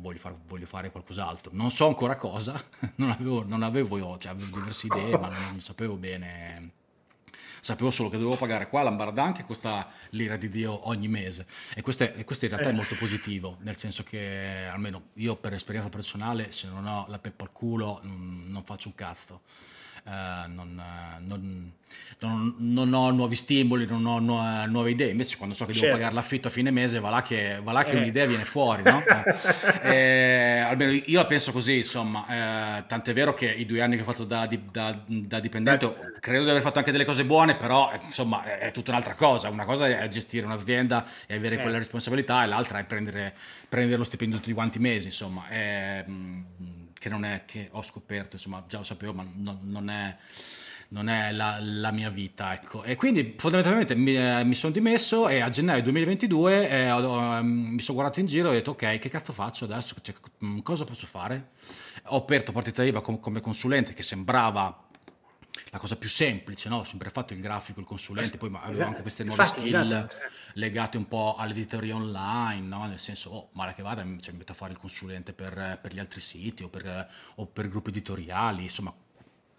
voglio, 0.00 0.18
far, 0.18 0.36
voglio, 0.46 0.66
fare 0.66 0.90
qualcos'altro. 0.90 1.50
Non 1.54 1.70
so 1.70 1.86
ancora 1.86 2.16
cosa, 2.16 2.62
non 2.96 3.10
avevo, 3.10 3.42
non 3.42 3.62
avevo, 3.62 4.18
cioè, 4.18 4.32
avevo 4.32 4.58
diverse 4.58 4.86
idee, 4.86 5.12
ma 5.18 5.28
non, 5.28 5.42
non 5.50 5.60
sapevo 5.60 5.96
bene 5.96 6.72
sapevo 7.64 7.90
solo 7.90 8.10
che 8.10 8.18
dovevo 8.18 8.36
pagare 8.36 8.68
qua 8.68 8.82
l'Ambardan 8.82 9.32
che 9.32 9.46
costa 9.46 9.88
l'ira 10.10 10.36
di 10.36 10.50
Dio 10.50 10.86
ogni 10.86 11.08
mese 11.08 11.46
e 11.74 11.80
questo, 11.80 12.04
è, 12.04 12.22
questo 12.24 12.44
in 12.44 12.50
realtà 12.50 12.68
è 12.68 12.72
eh. 12.72 12.76
molto 12.76 12.94
positivo, 12.94 13.56
nel 13.60 13.78
senso 13.78 14.02
che 14.02 14.66
almeno 14.70 15.06
io 15.14 15.34
per 15.36 15.54
esperienza 15.54 15.88
personale 15.88 16.50
se 16.50 16.68
non 16.68 16.86
ho 16.86 17.06
la 17.08 17.18
peppa 17.18 17.44
al 17.44 17.52
culo 17.52 18.00
non, 18.02 18.44
non 18.48 18.62
faccio 18.64 18.88
un 18.88 18.94
cazzo. 18.94 19.40
Uh, 20.06 20.52
non, 20.52 20.82
non, 21.26 21.72
non, 22.18 22.54
non, 22.58 22.92
ho 22.92 23.10
nuovi 23.10 23.34
stimoli, 23.36 23.86
non 23.86 24.04
ho 24.04 24.18
nu- 24.18 24.70
nuove 24.70 24.90
idee. 24.90 25.10
Invece, 25.10 25.36
quando 25.36 25.54
so 25.54 25.64
che 25.64 25.72
certo. 25.72 25.86
devo 25.86 25.98
pagare 25.98 26.14
l'affitto 26.14 26.48
a 26.48 26.50
fine 26.50 26.70
mese, 26.70 27.00
va 27.00 27.08
là 27.08 27.22
che, 27.22 27.58
va 27.62 27.72
là 27.72 27.84
che 27.84 27.92
eh. 27.92 27.96
un'idea 27.96 28.26
viene 28.26 28.44
fuori. 28.44 28.82
No? 28.82 29.02
eh, 29.82 30.58
almeno 30.58 30.92
io 30.92 31.18
la 31.18 31.26
penso 31.26 31.52
così, 31.52 31.78
insomma. 31.78 32.26
Eh, 32.28 32.84
tant'è 32.86 33.14
vero 33.14 33.32
che 33.32 33.50
i 33.50 33.64
due 33.64 33.80
anni 33.80 33.96
che 33.96 34.02
ho 34.02 34.04
fatto 34.04 34.24
da, 34.24 34.46
da, 34.70 34.98
da 35.06 35.40
dipendente, 35.40 36.16
credo 36.20 36.44
di 36.44 36.50
aver 36.50 36.62
fatto 36.62 36.78
anche 36.78 36.92
delle 36.92 37.06
cose 37.06 37.24
buone, 37.24 37.56
però 37.56 37.90
insomma 38.04 38.58
è 38.58 38.70
tutta 38.72 38.90
un'altra 38.90 39.14
cosa. 39.14 39.48
Una 39.48 39.64
cosa 39.64 39.86
è 39.86 40.06
gestire 40.08 40.44
un'azienda 40.44 41.06
e 41.26 41.34
avere 41.34 41.58
quella 41.58 41.78
responsabilità, 41.78 42.44
e 42.44 42.46
l'altra 42.46 42.78
è 42.78 42.84
prendere, 42.84 43.34
prendere 43.70 43.96
lo 43.96 44.04
stipendio 44.04 44.38
tutti 44.38 44.52
quanti 44.52 44.76
i 44.76 44.82
mesi, 44.82 45.06
insomma. 45.06 45.48
Eh, 45.48 46.04
che 47.04 47.10
non 47.10 47.26
è 47.26 47.42
che 47.44 47.68
ho 47.72 47.82
scoperto, 47.82 48.36
insomma, 48.36 48.64
già 48.66 48.78
lo 48.78 48.84
sapevo, 48.84 49.12
ma 49.12 49.26
non, 49.34 49.58
non 49.64 49.90
è 49.90 50.16
non 50.88 51.08
è 51.08 51.32
la, 51.32 51.58
la, 51.60 51.90
mia 51.90 52.08
vita, 52.08 52.54
ecco. 52.54 52.82
E 52.84 52.94
quindi 52.94 53.34
fondamentalmente 53.36 53.96
mi, 53.96 54.16
eh, 54.16 54.44
mi 54.44 54.54
sono 54.54 54.72
dimesso 54.72 55.28
e 55.28 55.40
a 55.40 55.50
gennaio 55.50 55.82
2022 55.82 56.68
eh, 56.68 56.90
ho, 56.90 57.42
mi 57.42 57.80
sono 57.80 57.98
guardato 57.98 58.20
in 58.20 58.26
giro 58.26 58.48
e 58.48 58.50
ho 58.50 58.54
detto 58.54 58.70
ok, 58.72 58.98
che 58.98 59.08
cazzo 59.08 59.32
faccio 59.32 59.64
adesso? 59.64 59.96
Cioè, 60.00 60.14
mm, 60.44 60.60
cosa 60.60 60.84
posso 60.84 61.06
fare? 61.06 61.48
Ho 62.06 62.18
aperto 62.18 62.52
partita 62.52 62.84
IVA 62.84 63.00
com- 63.00 63.18
come 63.18 63.40
consulente 63.40 63.92
che 63.92 64.04
sembrava 64.04 64.83
la 65.74 65.80
cosa 65.80 65.96
più 65.96 66.08
semplice, 66.08 66.68
no? 66.68 66.76
Ho 66.78 66.84
sempre 66.84 67.10
fatto 67.10 67.32
il 67.34 67.40
grafico, 67.40 67.80
il 67.80 67.86
consulente, 67.86 68.36
poi 68.36 68.48
avevo 68.48 68.70
esatto. 68.70 68.88
anche 68.90 69.02
queste 69.02 69.24
nuove 69.24 69.42
Infatti, 69.42 69.68
skill 69.68 69.86
esatto. 69.86 70.16
legate 70.52 70.96
un 70.96 71.08
po' 71.08 71.34
all'editoria 71.36 71.96
online, 71.96 72.64
no? 72.64 72.86
Nel 72.86 73.00
senso, 73.00 73.30
oh, 73.30 73.48
male 73.54 73.74
che 73.74 73.82
vada, 73.82 74.04
cioè, 74.20 74.30
mi 74.30 74.38
metto 74.38 74.52
a 74.52 74.54
fare 74.54 74.70
il 74.70 74.78
consulente 74.78 75.32
per, 75.32 75.80
per 75.82 75.92
gli 75.92 75.98
altri 75.98 76.20
siti 76.20 76.62
o 76.62 76.68
per, 76.68 77.10
o 77.34 77.46
per 77.46 77.68
gruppi 77.68 77.90
editoriali, 77.90 78.62
insomma, 78.62 78.94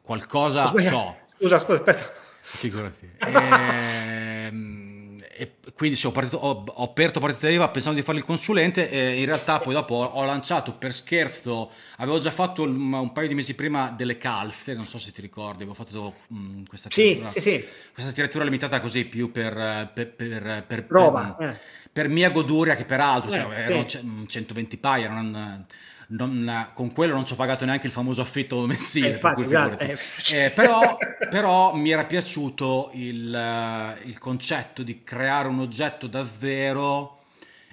qualcosa 0.01 0.67
so. 0.67 1.17
Scusa, 1.37 1.59
scusa, 1.59 1.75
aspetta. 1.75 2.13
Figurati. 2.43 3.11
Ehm, 3.17 4.94
e 5.37 5.55
quindi 5.73 5.97
sì, 5.97 6.07
ho, 6.07 6.11
partito, 6.11 6.37
ho, 6.37 6.63
ho, 6.65 6.83
aperto 6.83 7.19
partita 7.19 7.49
IVA 7.49 7.67
pensando 7.67 7.99
di 7.99 8.05
fare 8.05 8.17
il 8.17 8.23
consulente 8.23 8.89
e 8.89 9.19
in 9.19 9.25
realtà 9.25 9.59
poi 9.59 9.73
dopo 9.73 9.95
ho, 9.95 10.05
ho 10.05 10.23
lanciato 10.23 10.73
per 10.73 10.93
scherzo, 10.93 11.71
avevo 11.97 12.19
già 12.19 12.31
fatto 12.31 12.63
un, 12.63 12.93
un, 12.93 13.11
paio 13.11 13.27
di 13.27 13.35
mesi 13.35 13.53
prima 13.53 13.93
delle 13.95 14.17
calze, 14.17 14.73
non 14.73 14.85
so 14.85 14.97
se 14.97 15.11
ti 15.11 15.19
ricordi, 15.19 15.63
avevo 15.63 15.73
fatto 15.73 16.13
mh, 16.27 16.37
mm, 16.37 16.63
questa, 16.65 16.87
tiratura, 16.87 17.29
sì, 17.29 17.41
sì. 17.41 17.65
questa 17.93 18.13
tiratura 18.13 18.45
limitata 18.45 18.79
così 18.79 19.03
più 19.03 19.29
per... 19.31 19.91
per, 19.93 20.07
per, 20.13 20.63
per 20.65 20.85
Prova. 20.85 21.35
Per, 21.37 21.49
eh. 21.49 21.59
per, 21.91 22.07
mia 22.07 22.29
goduria 22.29 22.77
che 22.77 22.85
peraltro 22.85 23.31
eh, 23.31 23.39
cioè, 23.39 23.57
erano 23.57 23.87
sì. 23.89 24.25
120 24.27 24.77
paia, 24.77 25.09
non 25.09 25.65
non, 26.07 26.69
con 26.73 26.91
quello 26.93 27.13
non 27.13 27.25
ci 27.25 27.33
ho 27.33 27.35
pagato 27.35 27.65
neanche 27.65 27.87
il 27.87 27.91
famoso 27.91 28.21
affitto 28.21 28.65
mensile. 28.65 29.07
Eh, 29.07 29.11
infatti, 29.11 29.43
per 29.43 29.77
eh. 29.79 29.97
Eh, 30.45 30.49
però, 30.51 30.97
però, 31.29 31.73
mi 31.75 31.89
era 31.89 32.05
piaciuto 32.05 32.91
il, 32.93 33.33
eh, 33.33 34.07
il, 34.07 34.17
concetto 34.17 34.83
di 34.83 35.03
creare 35.03 35.47
un 35.47 35.59
oggetto 35.59 36.07
da 36.07 36.25
zero 36.25 37.21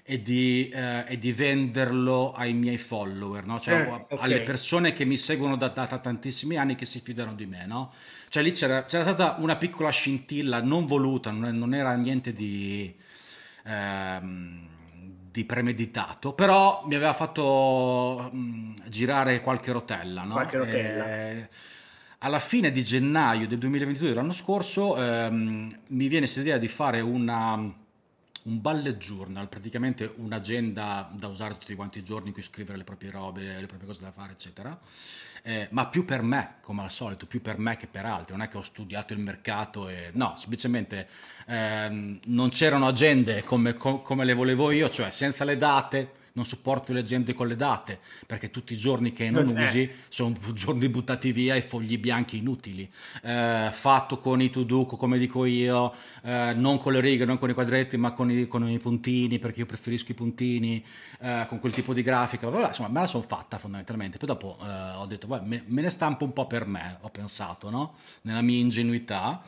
e 0.04 0.22
di, 0.22 0.68
eh, 0.68 1.04
e 1.06 1.18
di 1.18 1.32
venderlo 1.32 2.32
ai 2.32 2.52
miei 2.52 2.78
follower, 2.78 3.44
no? 3.44 3.60
cioè, 3.60 3.82
eh, 3.82 3.88
okay. 3.88 4.18
alle 4.18 4.40
persone 4.40 4.92
che 4.92 5.04
mi 5.04 5.16
seguono 5.16 5.56
da, 5.56 5.68
da, 5.68 5.86
da, 5.86 5.98
tantissimi 5.98 6.56
anni 6.56 6.74
che 6.74 6.86
si 6.86 7.00
fidano 7.00 7.34
di 7.34 7.46
me. 7.46 7.66
No? 7.66 7.92
Cioè 8.28 8.42
lì 8.42 8.52
c'era, 8.52 8.84
c'era, 8.84 9.04
stata 9.04 9.36
una 9.38 9.56
piccola 9.56 9.90
scintilla 9.90 10.60
non 10.60 10.86
voluta, 10.86 11.30
non, 11.30 11.52
non 11.54 11.74
era 11.74 11.94
niente 11.94 12.32
di... 12.32 12.94
Ehm, 13.64 14.70
di 15.32 15.46
premeditato, 15.46 16.34
però 16.34 16.84
mi 16.86 16.94
aveva 16.94 17.14
fatto 17.14 18.28
mh, 18.30 18.38
mm, 18.38 18.72
girare 18.88 19.40
qualche 19.40 19.72
rotella. 19.72 20.22
No? 20.24 20.34
Qualche 20.34 20.58
rotella. 20.58 21.06
E, 21.06 21.48
alla 22.18 22.38
fine 22.38 22.70
di 22.70 22.84
gennaio 22.84 23.48
del 23.48 23.58
2022 23.58 24.10
dell'anno 24.10 24.32
scorso 24.32 24.96
ehm, 24.96 25.76
mi 25.88 26.06
viene 26.06 26.30
l'idea 26.32 26.58
di 26.58 26.68
fare 26.68 27.00
una, 27.00 27.54
un 27.54 27.72
bullet 28.42 28.96
journal, 28.98 29.48
praticamente 29.48 30.12
un'agenda 30.16 31.10
da 31.12 31.26
usare 31.26 31.56
tutti 31.56 31.74
quanti 31.74 31.98
i 31.98 32.04
giorni 32.04 32.28
in 32.28 32.34
cui 32.34 32.42
scrivere 32.42 32.76
le 32.76 32.84
proprie 32.84 33.10
robe, 33.10 33.58
le 33.58 33.66
proprie 33.66 33.88
cose 33.88 34.02
da 34.02 34.12
fare, 34.12 34.32
eccetera. 34.32 34.78
Eh, 35.44 35.66
ma 35.70 35.86
più 35.86 36.04
per 36.04 36.22
me, 36.22 36.54
come 36.60 36.82
al 36.82 36.90
solito, 36.90 37.26
più 37.26 37.42
per 37.42 37.58
me 37.58 37.76
che 37.76 37.88
per 37.88 38.06
altri. 38.06 38.34
Non 38.34 38.44
è 38.44 38.48
che 38.48 38.58
ho 38.58 38.62
studiato 38.62 39.12
il 39.12 39.18
mercato 39.18 39.88
e 39.88 40.10
no, 40.12 40.34
semplicemente 40.36 41.08
ehm, 41.46 42.20
non 42.26 42.48
c'erano 42.50 42.86
agende 42.86 43.42
come, 43.42 43.74
come 43.74 44.24
le 44.24 44.34
volevo 44.34 44.70
io, 44.70 44.88
cioè 44.88 45.10
senza 45.10 45.44
le 45.44 45.56
date 45.56 46.20
non 46.34 46.44
sopporto 46.44 46.92
le 46.92 47.02
gente 47.02 47.34
con 47.34 47.46
le 47.46 47.56
date, 47.56 47.98
perché 48.26 48.50
tutti 48.50 48.72
i 48.72 48.76
giorni 48.76 49.12
che 49.12 49.30
non 49.30 49.48
eh. 49.48 49.64
usi 49.64 49.90
sono 50.08 50.34
giorni 50.52 50.88
buttati 50.88 51.32
via 51.32 51.54
e 51.54 51.62
fogli 51.62 51.98
bianchi 51.98 52.38
inutili. 52.38 52.90
Eh, 53.22 53.68
fatto 53.70 54.18
con 54.18 54.40
i 54.40 54.50
to-do, 54.50 54.86
come 54.86 55.18
dico 55.18 55.44
io, 55.44 55.92
eh, 56.22 56.54
non 56.54 56.78
con 56.78 56.92
le 56.92 57.00
righe, 57.00 57.24
non 57.24 57.38
con 57.38 57.50
i 57.50 57.54
quadretti, 57.54 57.96
ma 57.96 58.12
con 58.12 58.30
i, 58.30 58.46
con 58.46 58.68
i 58.68 58.78
puntini, 58.78 59.38
perché 59.38 59.60
io 59.60 59.66
preferisco 59.66 60.12
i 60.12 60.14
puntini, 60.14 60.84
eh, 61.20 61.46
con 61.48 61.58
quel 61.58 61.72
tipo 61.72 61.92
di 61.92 62.02
grafica. 62.02 62.48
Vabbè, 62.48 62.68
insomma, 62.68 62.88
me 62.88 63.00
la 63.00 63.06
sono 63.06 63.24
fatta 63.24 63.58
fondamentalmente. 63.58 64.18
Poi 64.18 64.28
dopo 64.28 64.58
eh, 64.62 64.90
ho 64.96 65.06
detto, 65.06 65.26
me, 65.26 65.64
me, 65.66 65.82
ne 65.82 65.90
stampo 65.90 66.24
un 66.24 66.32
po' 66.32 66.46
per 66.46 66.66
me, 66.66 66.98
ho 67.00 67.08
pensato, 67.10 67.70
no? 67.70 67.94
Nella 68.22 68.42
mia 68.42 68.58
ingenuità. 68.58 69.42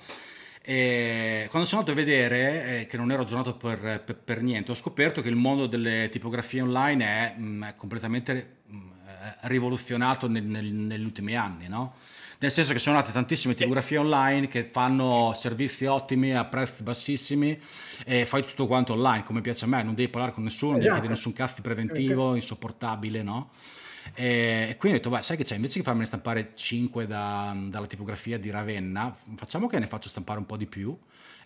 E 0.66 1.46
quando 1.50 1.68
sono 1.68 1.82
andato 1.82 2.00
a 2.00 2.02
vedere, 2.02 2.80
eh, 2.80 2.86
che 2.86 2.96
non 2.96 3.10
ero 3.12 3.20
aggiornato 3.20 3.54
per, 3.54 4.00
per, 4.02 4.16
per, 4.16 4.40
niente, 4.40 4.70
ho 4.70 4.74
scoperto 4.74 5.20
che 5.20 5.28
il 5.28 5.36
mondo 5.36 5.66
delle 5.66 6.08
tipografie 6.10 6.62
online 6.62 7.04
è, 7.04 7.34
mh, 7.36 7.44
mm, 7.44 7.64
è 7.64 7.74
completamente 7.76 8.56
mh, 8.68 8.76
mm, 8.76 8.90
rivoluzionato 9.42 10.26
nel, 10.26 10.42
nel, 10.42 10.64
negli 10.64 11.04
ultimi 11.04 11.36
anni, 11.36 11.68
no? 11.68 11.96
Nel 12.38 12.50
senso 12.50 12.72
che 12.72 12.78
sono 12.78 12.96
nate 12.96 13.12
tantissime 13.12 13.54
tipografie 13.54 13.98
online 13.98 14.48
che 14.48 14.64
fanno 14.64 15.34
servizi 15.36 15.84
ottimi 15.84 16.34
a 16.34 16.46
prezzi 16.46 16.82
bassissimi 16.82 17.60
e 18.06 18.24
fai 18.24 18.42
tutto 18.42 18.66
quanto 18.66 18.94
online, 18.94 19.22
come 19.22 19.42
piace 19.42 19.66
a 19.66 19.68
me, 19.68 19.82
non 19.82 19.94
devi 19.94 20.08
parlare 20.08 20.32
con 20.32 20.44
nessuno, 20.44 20.76
esatto. 20.76 20.88
non 20.88 21.00
devi 21.00 21.08
chiedere 21.08 21.14
nessun 21.14 21.32
cazzo 21.34 21.60
preventivo, 21.60 22.34
insopportabile, 22.34 23.22
no? 23.22 23.50
E 24.14 24.76
quindi 24.78 24.98
ho 24.98 25.00
detto, 25.00 25.10
beh, 25.14 25.22
sai 25.22 25.36
che 25.36 25.44
c'è, 25.44 25.56
invece 25.56 25.78
che 25.78 25.84
farmene 25.84 26.06
stampare 26.06 26.52
5 26.54 27.06
da, 27.06 27.54
dalla 27.66 27.86
tipografia 27.86 28.38
di 28.38 28.50
Ravenna, 28.50 29.14
facciamo 29.34 29.66
che 29.66 29.78
ne 29.78 29.86
faccio 29.86 30.08
stampare 30.08 30.38
un 30.38 30.46
po' 30.46 30.56
di 30.56 30.66
più. 30.66 30.96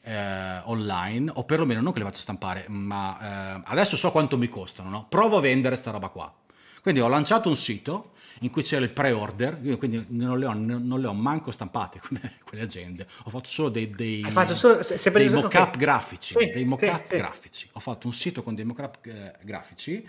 Eh, 0.01 0.61
online 0.65 1.31
o 1.35 1.45
perlomeno 1.45 1.81
non 1.81 1.93
che 1.93 1.99
le 1.99 2.05
faccio 2.05 2.21
stampare 2.21 2.67
ma 2.69 3.59
eh, 3.59 3.63
adesso 3.65 3.97
so 3.97 4.13
quanto 4.13 4.39
mi 4.39 4.49
costano 4.49 4.89
no? 4.89 5.07
provo 5.09 5.39
a 5.39 5.41
vendere 5.41 5.75
sta 5.75 5.91
roba 5.91 6.09
qua 6.09 6.33
quindi 6.81 7.01
ho 7.01 7.09
lanciato 7.09 7.49
un 7.49 7.57
sito 7.57 8.13
in 8.41 8.51
cui 8.51 8.63
c'era 8.63 8.85
il 8.85 8.91
pre-order, 8.91 9.61
quindi 9.79 10.05
non 10.09 10.39
le 10.39 10.47
ho, 10.47 10.53
non 10.55 11.01
le 11.01 11.07
ho 11.07 11.13
manco 11.13 11.51
stampate 11.51 12.01
quelle, 12.45 12.63
agende, 12.63 13.07
ho 13.25 13.31
fatto 13.31 13.49
solo 13.49 13.69
dei, 13.69 13.91
dei, 13.91 14.25
solo, 14.55 14.81
dei 15.13 15.29
mock-up 15.29 15.77
grafici, 15.77 16.35
sì, 16.39 16.51
dei 16.51 16.65
mock-up 16.65 17.05
sì, 17.05 17.17
grafici. 17.17 17.67
Sì. 17.67 17.71
Ho 17.73 17.81
fatto 17.81 18.07
un 18.07 18.13
sito 18.13 18.43
con 18.43 18.55
dei 18.55 18.65
mock-up 18.65 18.99
eh, 19.07 19.35
grafici 19.43 20.07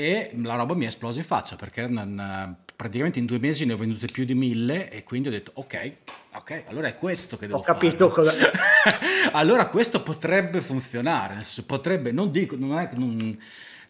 e 0.00 0.30
la 0.42 0.54
roba 0.54 0.74
mi 0.74 0.84
è 0.84 0.88
esplosa 0.88 1.18
in 1.18 1.24
faccia 1.24 1.56
perché 1.56 1.86
non, 1.86 2.56
praticamente 2.74 3.18
in 3.18 3.26
due 3.26 3.38
mesi 3.38 3.66
ne 3.66 3.74
ho 3.74 3.76
vendute 3.76 4.06
più 4.06 4.24
di 4.24 4.34
mille 4.34 4.90
e 4.90 5.04
quindi 5.04 5.28
ho 5.28 5.30
detto 5.30 5.52
ok, 5.54 5.92
ok, 6.32 6.62
allora 6.68 6.88
è 6.88 6.96
questo 6.96 7.36
che 7.36 7.46
devo 7.46 7.58
ho 7.58 7.62
capito 7.62 8.08
fare. 8.08 8.30
Cosa... 8.30 8.50
allora 9.32 9.66
questo 9.66 10.02
potrebbe 10.02 10.62
funzionare, 10.62 11.34
nel 11.34 11.44
senso 11.44 11.64
potrebbe, 11.64 12.10
non 12.10 12.30
dico, 12.30 12.56
non 12.56 12.78
è 12.78 12.88
non, 12.94 13.38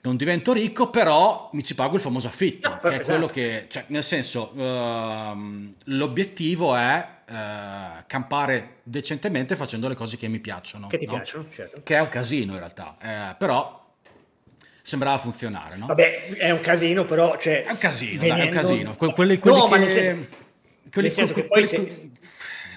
non 0.00 0.16
divento 0.16 0.52
ricco, 0.52 0.90
però 0.90 1.50
mi 1.52 1.62
ci 1.62 1.76
pago 1.76 1.94
il 1.94 2.00
famoso 2.00 2.26
affitto, 2.26 2.68
no, 2.68 2.78
che 2.80 2.88
è 2.88 2.94
esatto. 2.94 3.10
quello 3.10 3.26
che, 3.26 3.66
cioè, 3.68 3.84
nel 3.88 4.02
senso, 4.02 4.52
uh, 4.56 5.72
l'obiettivo 5.84 6.74
è 6.74 7.08
uh, 7.28 8.02
campare 8.08 8.78
decentemente 8.82 9.54
facendo 9.54 9.86
le 9.86 9.94
cose 9.94 10.16
che 10.16 10.26
mi 10.26 10.40
piacciono. 10.40 10.88
Che 10.88 10.98
ti 10.98 11.06
no? 11.06 11.12
piacciono, 11.12 11.46
certo. 11.48 11.82
Che 11.84 11.94
è 11.94 12.00
un 12.00 12.08
casino 12.08 12.54
in 12.54 12.58
realtà, 12.58 12.96
eh, 13.00 13.34
però 13.36 13.79
sembrava 14.90 15.18
funzionare, 15.18 15.76
no? 15.76 15.86
Vabbè, 15.86 16.34
è 16.34 16.50
un 16.50 16.60
casino, 16.60 17.04
però... 17.04 17.38
Cioè, 17.38 17.62
è 17.64 17.70
un 17.70 17.78
casino, 17.78 18.20
venendo... 18.20 18.36
dai, 18.36 18.42
è 18.42 18.50
un 18.50 18.60
casino. 18.60 18.96
Que- 18.96 19.12
quelli, 19.12 19.38
quelli 19.38 19.56
no, 19.56 19.64
che... 19.64 19.70
ma 19.70 19.76
nel 19.76 19.92
senso, 19.92 20.26
quelli, 20.90 21.08
nel 21.08 21.16
senso 21.16 21.32
que- 21.32 21.42
che 21.42 21.48
poi 21.48 21.66
quelli, 21.66 21.90
se... 21.90 22.10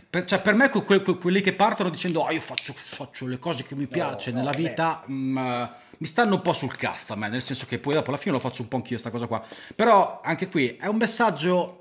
per, 0.08 0.26
cioè, 0.26 0.40
per 0.42 0.54
me 0.54 0.70
que- 0.70 1.02
quelli 1.02 1.42
che 1.42 1.54
partono 1.54 1.90
dicendo 1.90 2.22
oh, 2.22 2.32
io 2.32 2.40
faccio, 2.40 2.74
faccio, 2.76 3.26
le 3.26 3.40
cose 3.40 3.64
che 3.64 3.74
mi 3.76 3.88
piace 3.88 4.32
no, 4.32 4.38
nella 4.38 4.52
vita... 4.52 5.04
Mh, 5.06 5.14
mm, 5.14 5.64
mi 5.98 6.08
stanno 6.08 6.36
un 6.36 6.42
po' 6.42 6.54
sul 6.54 6.76
cazzo 6.76 7.14
a 7.14 7.16
me, 7.16 7.30
nel 7.30 7.42
senso 7.42 7.66
che 7.66 7.80
poi 7.80 7.94
dopo 7.94 8.10
alla 8.10 8.18
fine 8.18 8.34
lo 8.34 8.40
faccio 8.40 8.62
un 8.62 8.68
po' 8.68 8.76
anch'io 8.76 8.98
sta 8.98 9.10
cosa 9.10 9.26
qua. 9.26 9.44
Però 9.74 10.22
anche 10.24 10.50
qui 10.50 10.76
è 10.76 10.88
un 10.88 10.98
messaggio 10.98 11.80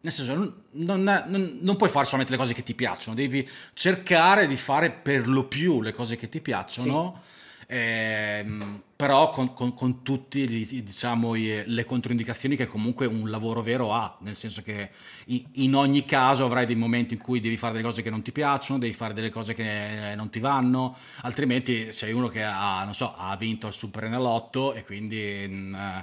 nel 0.00 0.12
senso, 0.12 0.34
non, 0.34 0.62
non, 0.70 1.02
non, 1.02 1.58
non, 1.60 1.76
puoi 1.76 1.90
fare 1.90 2.04
solamente 2.04 2.32
le 2.32 2.38
cose 2.38 2.54
che 2.54 2.62
ti 2.62 2.74
piacciono, 2.74 3.16
devi 3.16 3.48
cercare 3.74 4.46
di 4.46 4.54
fare 4.54 4.90
per 4.90 5.26
lo 5.26 5.44
più 5.44 5.82
le 5.82 5.92
cose 5.92 6.16
che 6.16 6.28
ti 6.28 6.40
piacciono. 6.40 7.20
Sì 7.24 7.34
ehm, 7.66 8.82
però 8.96 9.30
con, 9.30 9.52
con, 9.52 9.74
con 9.74 10.02
tutte 10.02 10.46
diciamo, 10.46 11.34
le 11.34 11.84
controindicazioni 11.84 12.56
che 12.56 12.66
comunque 12.66 13.04
un 13.04 13.28
lavoro 13.28 13.60
vero 13.60 13.92
ha, 13.92 14.16
nel 14.20 14.36
senso 14.36 14.62
che 14.62 14.88
in 15.26 15.74
ogni 15.74 16.06
caso 16.06 16.46
avrai 16.46 16.64
dei 16.64 16.76
momenti 16.76 17.14
in 17.14 17.20
cui 17.20 17.40
devi 17.40 17.58
fare 17.58 17.74
delle 17.74 17.84
cose 17.84 18.00
che 18.00 18.08
non 18.08 18.22
ti 18.22 18.32
piacciono, 18.32 18.78
devi 18.78 18.94
fare 18.94 19.12
delle 19.12 19.28
cose 19.30 19.52
che 19.52 20.14
non 20.16 20.30
ti 20.30 20.40
vanno, 20.40 20.96
altrimenti 21.20 21.92
sei 21.92 22.12
uno 22.12 22.28
che 22.28 22.42
ha, 22.42 22.88
so, 22.92 23.14
ha 23.16 23.36
vinto 23.36 23.66
il 23.66 23.74
Super 23.74 24.04
Enalotto 24.04 24.72
e 24.72 24.84
quindi... 24.84 25.46
Mh, 25.46 25.76
mm, 25.76 25.98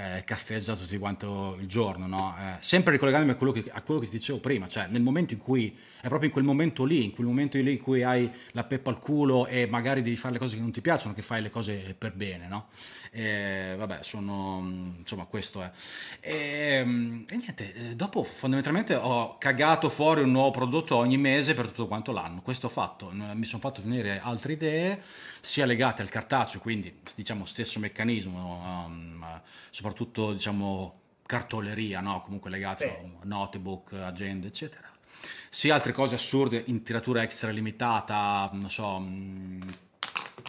eh, 0.00 0.24
cazzeggia 0.24 0.74
tutti 0.74 0.96
quanto 0.96 1.56
il 1.60 1.66
giorno, 1.66 2.06
no? 2.06 2.34
eh, 2.38 2.56
sempre 2.60 2.92
ricollegandomi 2.92 3.32
a 3.32 3.36
quello, 3.36 3.52
che, 3.52 3.64
a 3.70 3.82
quello, 3.82 4.00
che, 4.00 4.06
ti 4.06 4.16
dicevo 4.16 4.38
prima, 4.38 4.66
cioè 4.66 4.86
nel 4.88 5.02
momento 5.02 5.34
in 5.34 5.40
cui, 5.40 5.76
è 6.00 6.06
proprio 6.06 6.28
in 6.28 6.32
quel 6.32 6.44
momento 6.44 6.84
lì, 6.84 7.04
in 7.04 7.12
quel 7.12 7.26
momento 7.26 7.58
lì 7.58 7.72
in 7.72 7.80
cui 7.80 8.02
hai 8.02 8.30
la 8.52 8.64
peppa 8.64 8.90
al 8.90 8.98
culo 8.98 9.46
e 9.46 9.66
magari 9.66 10.00
devi 10.00 10.16
fare 10.16 10.34
le 10.34 10.38
cose 10.38 10.56
che 10.56 10.62
non 10.62 10.70
ti 10.70 10.80
piacciono, 10.80 11.12
che 11.12 11.22
fai 11.22 11.42
le 11.42 11.50
cose 11.50 11.94
per 11.96 12.14
bene, 12.14 12.48
no? 12.48 12.68
E, 13.12 13.74
vabbè, 13.76 13.98
sono, 14.02 14.60
insomma, 14.98 15.24
questo 15.24 15.62
è. 15.62 15.70
E, 16.20 16.78
e 17.28 17.36
niente, 17.36 17.74
eh, 17.74 17.96
dopo 17.96 18.22
fondamentalmente 18.22 18.94
ho 18.94 19.36
cagato 19.38 19.88
fuori 19.88 20.22
un 20.22 20.30
nuovo 20.30 20.52
prodotto 20.52 20.96
ogni 20.96 21.18
mese 21.18 21.54
per 21.54 21.66
tutto 21.66 21.88
quanto 21.88 22.12
l'anno, 22.12 22.40
questo 22.40 22.66
ho 22.66 22.70
fatto, 22.70 23.10
mi 23.12 23.44
sono 23.44 23.60
fatto 23.60 23.82
venire 23.82 24.20
altre 24.22 24.52
idee, 24.52 25.02
sia 25.40 25.66
legate 25.66 26.02
al 26.02 26.08
cartaceo, 26.08 26.60
quindi 26.60 27.00
diciamo 27.16 27.44
stesso 27.44 27.80
meccanismo, 27.80 28.84
um, 28.86 29.40
soprattutto 29.70 30.32
diciamo 30.32 30.98
cartoleria, 31.26 32.00
no? 32.00 32.22
comunque 32.22 32.50
legate 32.50 32.84
sì. 32.84 33.12
a 33.22 33.24
notebook, 33.24 33.92
agende, 33.92 34.48
eccetera. 34.48 34.88
Sia 35.48 35.74
altre 35.74 35.92
cose 35.92 36.14
assurde 36.14 36.62
in 36.66 36.82
tiratura 36.82 37.22
extra 37.22 37.50
limitata, 37.50 38.50
non 38.52 38.70
so, 38.70 38.98
mm, 39.00 39.60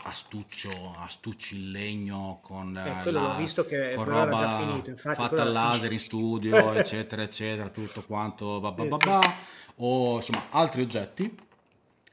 astuccio, 0.04 0.96
astucci 0.98 1.56
in 1.56 1.72
legno 1.72 2.40
con, 2.42 2.78
eh, 2.78 3.12
la, 3.12 3.36
visto 3.38 3.66
che 3.66 3.94
con 3.96 4.06
roba 4.06 4.38
già 4.38 4.58
finito, 4.58 4.90
infatti, 4.90 5.22
fatta 5.22 5.42
al 5.42 5.52
laser 5.52 5.92
in 5.92 6.00
studio, 6.00 6.74
eccetera, 6.74 7.22
eccetera, 7.22 7.70
tutto 7.70 8.04
quanto, 8.04 8.60
bah, 8.60 8.72
bah, 8.72 8.98
bah, 8.98 9.36
o 9.76 10.18
insomma 10.18 10.46
altri 10.50 10.82
oggetti. 10.82 11.36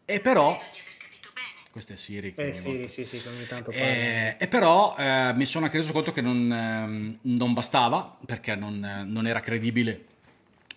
E 0.05 0.21
però 0.21 0.59
questa 1.71 1.93
è 1.93 1.97
Siri. 1.97 2.35
Che 2.35 2.49
eh, 2.49 2.53
Siri, 2.53 2.89
sì, 2.89 3.05
sì, 3.05 3.23
ogni 3.29 3.47
tanto 3.47 3.71
eh, 3.71 4.37
e 4.39 4.49
però 4.49 4.97
eh, 4.99 5.33
mi 5.35 5.45
sono 5.45 5.67
anche 5.67 5.77
reso 5.77 5.93
conto 5.93 6.11
che 6.11 6.21
non, 6.21 6.53
ehm, 6.53 7.19
non 7.21 7.53
bastava, 7.53 8.17
perché 8.27 8.57
non, 8.57 9.05
non, 9.07 9.27
era 9.29 9.39
credibile 9.41 10.07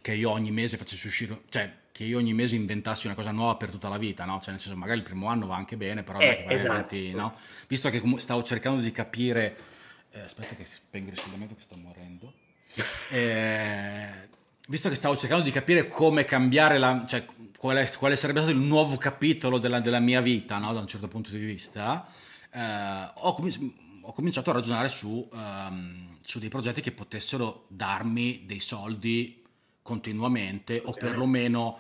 che 0.02 0.14
io 0.14 0.30
ogni 0.30 0.52
mese 0.52 0.78
facessi 0.78 1.08
uscire, 1.08 1.42
cioè 1.50 1.74
che 2.02 2.08
io 2.08 2.18
ogni 2.18 2.34
mese 2.34 2.56
inventassi 2.56 3.06
una 3.06 3.16
cosa 3.16 3.30
nuova 3.30 3.56
per 3.56 3.70
tutta 3.70 3.88
la 3.88 4.00
vita, 4.00 4.26
no? 4.26 4.40
Cioè 4.40 4.52
nel 4.52 4.60
senso 4.60 4.76
magari 4.76 4.98
il 4.98 5.06
primo 5.06 5.28
anno 5.28 5.46
va 5.46 5.56
anche 5.56 5.78
bene, 5.78 6.02
però 6.02 6.20
eh, 6.20 6.46
esatto. 6.48 6.72
avanti, 6.72 7.12
no? 7.12 7.36
Visto 7.68 7.90
che 7.92 8.02
stavo 8.18 8.42
cercando 8.44 8.82
di 8.82 8.92
capire... 8.92 9.58
Eh, 10.10 10.22
aspetta 10.22 10.56
che 10.56 10.66
spengo 10.66 11.10
il 11.10 11.16
riscaldamento 11.16 11.56
che 11.56 11.62
sto 11.62 11.78
morendo. 11.78 12.34
Eh, 13.12 14.30
visto 14.68 14.90
che 14.90 14.96
stavo 14.96 15.16
cercando 15.16 15.44
di 15.44 15.52
capire 15.52 15.88
come 15.88 16.26
cambiare 16.26 16.80
la... 16.80 17.06
Cioè, 17.08 17.24
quale, 17.56 17.92
quale 17.96 18.16
sarebbe 18.16 18.40
stato 18.40 18.56
il 18.56 18.62
nuovo 18.64 18.98
capitolo 18.98 19.60
della, 19.60 19.80
della 19.80 20.00
mia 20.00 20.22
vita, 20.22 20.58
no? 20.58 20.74
da 20.74 20.80
un 20.80 20.88
certo 20.88 21.08
punto 21.08 21.30
di 21.30 21.38
vista, 21.38 22.08
eh, 22.52 23.12
ho, 23.14 23.34
cominci- 23.36 24.00
ho, 24.02 24.12
cominciato 24.12 24.50
a 24.50 24.54
ragionare 24.54 24.90
su, 24.90 25.30
um, 25.32 26.18
su, 26.24 26.40
dei 26.40 26.50
progetti 26.50 26.82
che 26.82 26.92
potessero 26.92 27.66
darmi 27.68 28.46
dei 28.48 28.60
soldi 28.60 29.41
continuamente 29.82 30.82
o 30.84 30.92
perlomeno 30.92 31.80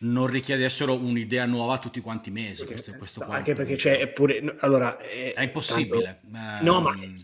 non 0.00 0.28
richiedessero 0.28 0.94
un'idea 0.94 1.44
nuova 1.44 1.78
tutti 1.78 2.00
quanti 2.00 2.28
i 2.28 2.32
mesi. 2.32 2.64
Questo, 2.64 2.94
questo 2.96 3.24
no, 3.24 3.32
anche 3.32 3.54
perché 3.54 3.74
c'è 3.74 4.06
pure 4.08 4.56
allora 4.60 4.96
è, 4.98 5.32
è 5.34 5.42
impossibile. 5.42 6.20
Tanto, 6.30 6.64
no, 6.64 6.80
ma 6.80 6.92
ehm, 6.94 7.14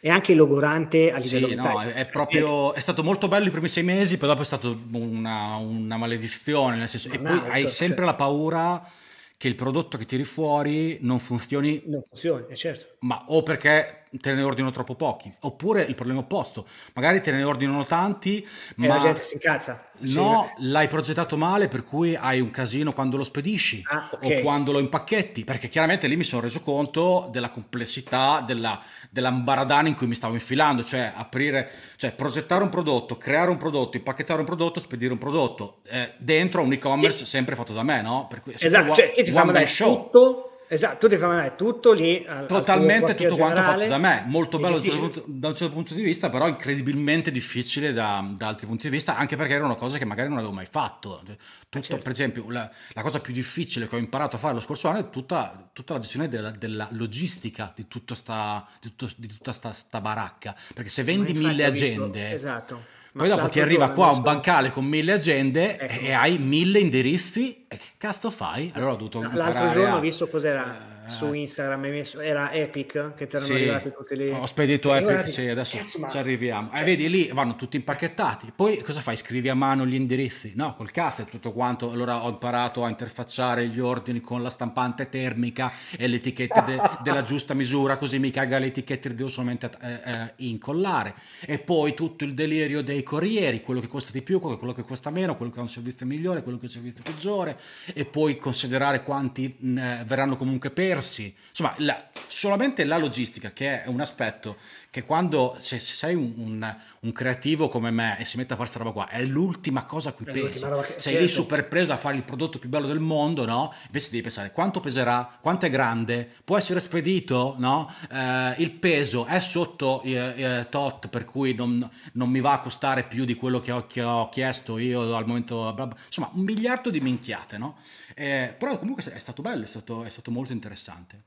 è, 0.00 0.08
anche 0.08 0.34
logorante 0.34 1.12
a 1.12 1.18
livello 1.18 1.48
sì, 1.48 1.54
no, 1.54 1.80
è, 1.80 2.08
proprio 2.10 2.72
è 2.74 2.80
stato 2.80 3.04
molto 3.04 3.28
bello 3.28 3.46
i 3.46 3.50
primi 3.50 3.68
sei 3.68 3.84
mesi, 3.84 4.16
poi 4.16 4.28
dopo 4.28 4.42
è 4.42 4.44
stato 4.44 4.76
una, 4.92 5.54
una 5.56 5.96
maledizione. 5.96 6.76
Nel 6.76 6.88
senso, 6.88 7.10
e 7.10 7.18
poi 7.20 7.40
hai 7.48 7.68
sempre 7.68 7.98
cioè... 7.98 8.06
la 8.06 8.14
paura 8.14 8.90
che 9.36 9.48
il 9.48 9.54
prodotto 9.54 9.96
che 9.96 10.04
tiri 10.04 10.24
fuori 10.24 10.98
non 11.02 11.20
funzioni. 11.20 11.82
Non 11.86 12.02
funzioni, 12.02 12.46
è 12.48 12.54
certo. 12.54 12.96
Ma 13.00 13.24
o 13.28 13.44
perché 13.44 14.01
te 14.20 14.34
ne 14.34 14.42
ordinano 14.42 14.72
troppo 14.72 14.94
pochi. 14.94 15.32
Oppure 15.40 15.82
il 15.82 15.94
problema 15.94 16.20
opposto, 16.20 16.66
magari 16.94 17.20
te 17.20 17.32
ne 17.32 17.42
ordinano 17.42 17.84
tanti, 17.84 18.42
E 18.42 18.46
ma 18.76 18.88
la 18.88 18.98
gente 18.98 19.22
si 19.22 19.34
incazza. 19.34 19.86
Sì. 20.02 20.14
no, 20.14 20.52
l'hai 20.58 20.88
progettato 20.88 21.36
male, 21.36 21.68
per 21.68 21.84
cui 21.84 22.16
hai 22.16 22.40
un 22.40 22.50
casino 22.50 22.92
quando 22.92 23.16
lo 23.16 23.22
spedisci 23.22 23.82
Ah, 23.86 24.08
ok. 24.10 24.24
o 24.24 24.40
quando 24.42 24.72
lo 24.72 24.80
impacchetti, 24.80 25.44
perché 25.44 25.68
chiaramente 25.68 26.08
lì 26.08 26.16
mi 26.16 26.24
sono 26.24 26.42
reso 26.42 26.60
conto 26.60 27.28
della 27.30 27.50
complessità, 27.50 28.42
della, 28.44 28.80
dell'ambaradana 29.10 29.86
in 29.88 29.94
cui 29.94 30.06
mi 30.08 30.14
stavo 30.16 30.34
infilando, 30.34 30.82
cioè 30.82 31.12
aprire, 31.14 31.70
cioè 31.96 32.12
progettare 32.12 32.62
un 32.64 32.68
prodotto, 32.68 33.16
creare 33.16 33.50
un 33.50 33.56
prodotto, 33.58 33.96
impacchettare 33.96 34.40
un 34.40 34.46
prodotto, 34.46 34.80
spedire 34.80 35.12
un 35.12 35.18
prodotto, 35.18 35.82
eh, 35.88 36.14
dentro 36.18 36.62
un 36.62 36.72
e-commerce 36.72 37.24
sempre 37.24 37.54
fatto 37.54 37.72
da 37.72 37.82
me, 37.84 38.02
no? 38.02 38.26
Per 38.28 38.42
cui, 38.42 38.54
Esatto, 38.58 38.94
cioè, 38.94 39.12
tu 39.14 39.22
ti 39.22 39.30
mandare 39.30 39.66
show. 39.66 40.04
tutto, 40.04 40.51
esatto, 40.72 40.98
tu 40.98 41.08
ti 41.08 41.18
fai 41.18 41.28
mandare 41.28 41.56
tutto 41.56 41.92
lì. 41.92 42.26
Totalmente 42.46 43.14
tutto 43.14 43.36
quanto 43.36 43.60
fatto 43.60 43.86
da 43.86 43.98
me, 43.98 44.24
molto 44.26 44.58
bello 44.58 44.78
da 44.78 44.80
un, 44.80 44.84
certo 44.84 45.00
punto, 45.00 45.24
da 45.26 45.48
un 45.48 45.54
certo 45.54 45.74
punto 45.74 45.94
di 45.94 46.02
vista, 46.02 46.30
però 46.30 46.48
incredibilmente 46.48 47.30
difficile 47.30 47.92
da, 47.92 48.24
da 48.36 48.48
altri 48.48 48.66
punti 48.66 48.88
di 48.88 48.94
vista, 48.94 49.16
anche 49.16 49.36
perché 49.36 49.54
era 49.54 49.64
una 49.64 49.74
cosa 49.74 49.98
che 49.98 50.04
magari 50.04 50.28
non 50.28 50.38
avevo 50.38 50.52
mai 50.52 50.66
fatto. 50.66 51.20
Cioè, 51.24 51.36
Tutto, 51.68 51.84
certo. 51.84 52.02
Per 52.02 52.12
esempio, 52.12 52.50
la, 52.50 52.70
la 52.92 53.02
cosa 53.02 53.20
più 53.20 53.32
difficile 53.32 53.88
che 53.88 53.96
ho 53.96 53.98
imparato 53.98 54.36
a 54.36 54.38
fare 54.38 54.54
lo 54.54 54.60
scorso 54.60 54.88
anno 54.88 55.00
è 55.00 55.10
tutta, 55.10 55.70
tutta 55.72 55.94
la 55.94 56.00
gestione 56.00 56.28
della, 56.28 56.50
della 56.50 56.88
logistica 56.92 57.72
di, 57.74 57.86
tutto 57.86 58.14
sta, 58.14 58.66
di, 58.80 58.94
tutto- 58.94 59.14
di 59.16 59.28
tutta 59.28 59.52
sta, 59.52 59.72
sta 59.72 60.00
baracca, 60.00 60.54
perché 60.74 60.90
se 60.90 61.02
vendi 61.02 61.32
mille 61.34 61.64
agende... 61.64 62.32
esatto. 62.32 63.00
Poi 63.14 63.28
dopo 63.28 63.48
ti 63.48 63.60
arriva 63.60 63.90
qua 63.90 64.10
un 64.10 64.22
bancale 64.22 64.70
con 64.70 64.84
mille 64.86 65.12
agende 65.12 65.78
Ecco. 65.78 66.00
e 66.04 66.12
hai 66.12 66.38
mille 66.38 66.78
indirizzi 66.78 67.66
e 67.68 67.76
che 67.76 67.84
cazzo 67.98 68.30
fai? 68.30 68.70
Allora 68.74 68.92
ho 68.92 68.96
dovuto 68.96 69.20
L'altro 69.32 69.68
giorno 69.70 69.94
a- 69.94 69.96
ho 69.98 70.00
visto 70.00 70.26
cos'era 70.26 70.64
eh, 70.64 70.91
su 71.06 71.32
Instagram, 71.32 71.80
messo- 71.80 72.20
era 72.20 72.52
Epic 72.52 73.14
che 73.14 73.26
ti 73.26 73.36
erano 73.36 73.46
sì, 73.52 73.52
arrivati 73.60 73.90
tutti 73.92 74.16
lì. 74.16 74.30
ho 74.30 74.46
spedito 74.46 74.94
Epic, 74.94 75.28
sì, 75.28 75.48
adesso 75.48 75.76
cazzo, 75.76 75.98
ma- 75.98 76.08
ci 76.08 76.18
arriviamo. 76.18 76.70
cioè, 76.70 76.80
e 76.80 76.84
vedi 76.84 77.08
lì 77.08 77.30
vanno 77.32 77.56
tutti 77.56 77.76
impacchettati. 77.76 78.52
Poi 78.54 78.80
cosa 78.82 79.00
fai? 79.00 79.16
Scrivi 79.16 79.48
a 79.48 79.54
mano 79.54 79.86
gli 79.86 79.94
indirizzi? 79.94 80.52
No, 80.54 80.74
col 80.76 80.90
cazzo 80.90 81.22
e 81.22 81.24
tutto 81.26 81.52
quanto. 81.52 81.90
Allora 81.90 82.24
ho 82.24 82.28
imparato 82.28 82.84
a 82.84 82.88
interfacciare 82.88 83.66
gli 83.68 83.80
ordini 83.80 84.20
con 84.20 84.42
la 84.42 84.50
stampante 84.50 85.08
termica 85.08 85.72
e 85.96 86.06
le 86.06 86.16
etichette 86.16 86.62
de- 86.64 86.80
della 87.02 87.22
giusta 87.22 87.54
misura, 87.54 87.96
così 87.96 88.18
mi 88.18 88.30
caga 88.30 88.58
le 88.58 88.66
etichette 88.66 89.08
le 89.08 89.14
devo 89.14 89.28
solamente 89.28 89.70
eh, 89.80 89.92
eh, 90.04 90.32
incollare. 90.36 91.14
E 91.46 91.58
poi 91.58 91.94
tutto 91.94 92.24
il 92.24 92.34
delirio 92.34 92.82
dei 92.82 93.02
corrieri, 93.02 93.62
quello 93.62 93.80
che 93.80 93.88
costa 93.88 94.12
di 94.12 94.22
più, 94.22 94.38
quello 94.40 94.72
che 94.72 94.82
costa 94.82 95.10
meno, 95.10 95.36
quello 95.36 95.50
che 95.52 95.58
ha 95.58 95.62
un 95.62 95.68
servizio 95.68 96.06
migliore, 96.06 96.42
quello 96.42 96.58
che 96.58 96.64
ha 96.66 96.68
un 96.68 96.74
servizio 96.74 97.02
peggiore, 97.02 97.58
e 97.94 98.04
poi 98.04 98.38
considerare 98.38 99.02
quanti 99.02 99.54
mh, 99.58 99.78
eh, 99.78 100.02
verranno 100.06 100.36
comunque 100.36 100.70
persi. 100.92 101.34
Insomma, 101.48 101.74
la- 101.78 102.10
solamente 102.26 102.84
la 102.84 102.98
logistica, 102.98 103.52
che 103.52 103.82
è 103.84 103.88
un 103.88 104.00
aspetto 104.00 104.58
che 104.92 105.04
quando 105.06 105.56
se, 105.58 105.78
se 105.78 105.94
sei 105.94 106.14
un, 106.14 106.34
un- 106.36 106.76
un 107.00 107.12
creativo 107.12 107.70
come 107.70 107.90
me 107.90 108.18
e 108.18 108.26
si 108.26 108.36
mette 108.36 108.52
a 108.52 108.56
fare 108.56 108.68
questa 108.68 108.84
roba 108.84 109.06
qua, 109.06 109.08
è 109.08 109.24
l'ultima 109.24 109.84
cosa 109.86 110.10
a 110.10 110.12
cui 110.12 110.26
È 110.26 110.32
pensi. 110.32 110.58
che- 110.60 110.98
sei 111.00 111.14
lì 111.14 111.26
certo. 111.28 111.42
super 111.42 111.66
preso 111.66 111.92
a 111.94 111.96
fare 111.96 112.14
il 112.14 112.24
prodotto 112.24 112.58
più 112.58 112.68
bello 112.68 112.86
del 112.86 113.00
mondo, 113.00 113.46
no? 113.46 113.72
Invece 113.86 114.10
devi 114.10 114.20
pensare 114.20 114.50
quanto 114.52 114.80
peserà, 114.80 115.38
quanto 115.40 115.64
è 115.64 115.70
grande, 115.70 116.30
può 116.44 116.58
essere 116.58 116.78
spedito, 116.78 117.54
no? 117.56 117.90
Eh, 118.10 118.54
il 118.58 118.70
peso 118.72 119.24
è 119.24 119.40
sotto 119.40 120.02
eh, 120.02 120.12
eh, 120.60 120.66
tot, 120.68 121.08
per 121.08 121.24
cui 121.24 121.54
non, 121.54 121.88
non 122.12 122.28
mi 122.28 122.40
va 122.40 122.52
a 122.52 122.58
costare 122.58 123.04
più 123.04 123.24
di 123.24 123.34
quello 123.34 123.60
che 123.60 123.72
ho, 123.72 123.86
che 123.86 124.02
ho 124.02 124.28
chiesto 124.28 124.76
io 124.76 125.16
al 125.16 125.26
momento. 125.26 125.72
bla 125.72 125.86
bla. 125.86 125.96
Insomma, 126.04 126.28
un 126.34 126.42
miliardo 126.42 126.90
di 126.90 127.00
minchiate, 127.00 127.56
no? 127.56 127.76
Eh, 128.14 128.54
però 128.58 128.76
comunque 128.78 129.02
è 129.10 129.18
stato 129.18 129.40
bello, 129.40 129.64
è 129.64 129.66
stato, 129.66 130.04
è 130.04 130.10
stato 130.10 130.30
molto 130.30 130.52
interessante. 130.52 131.22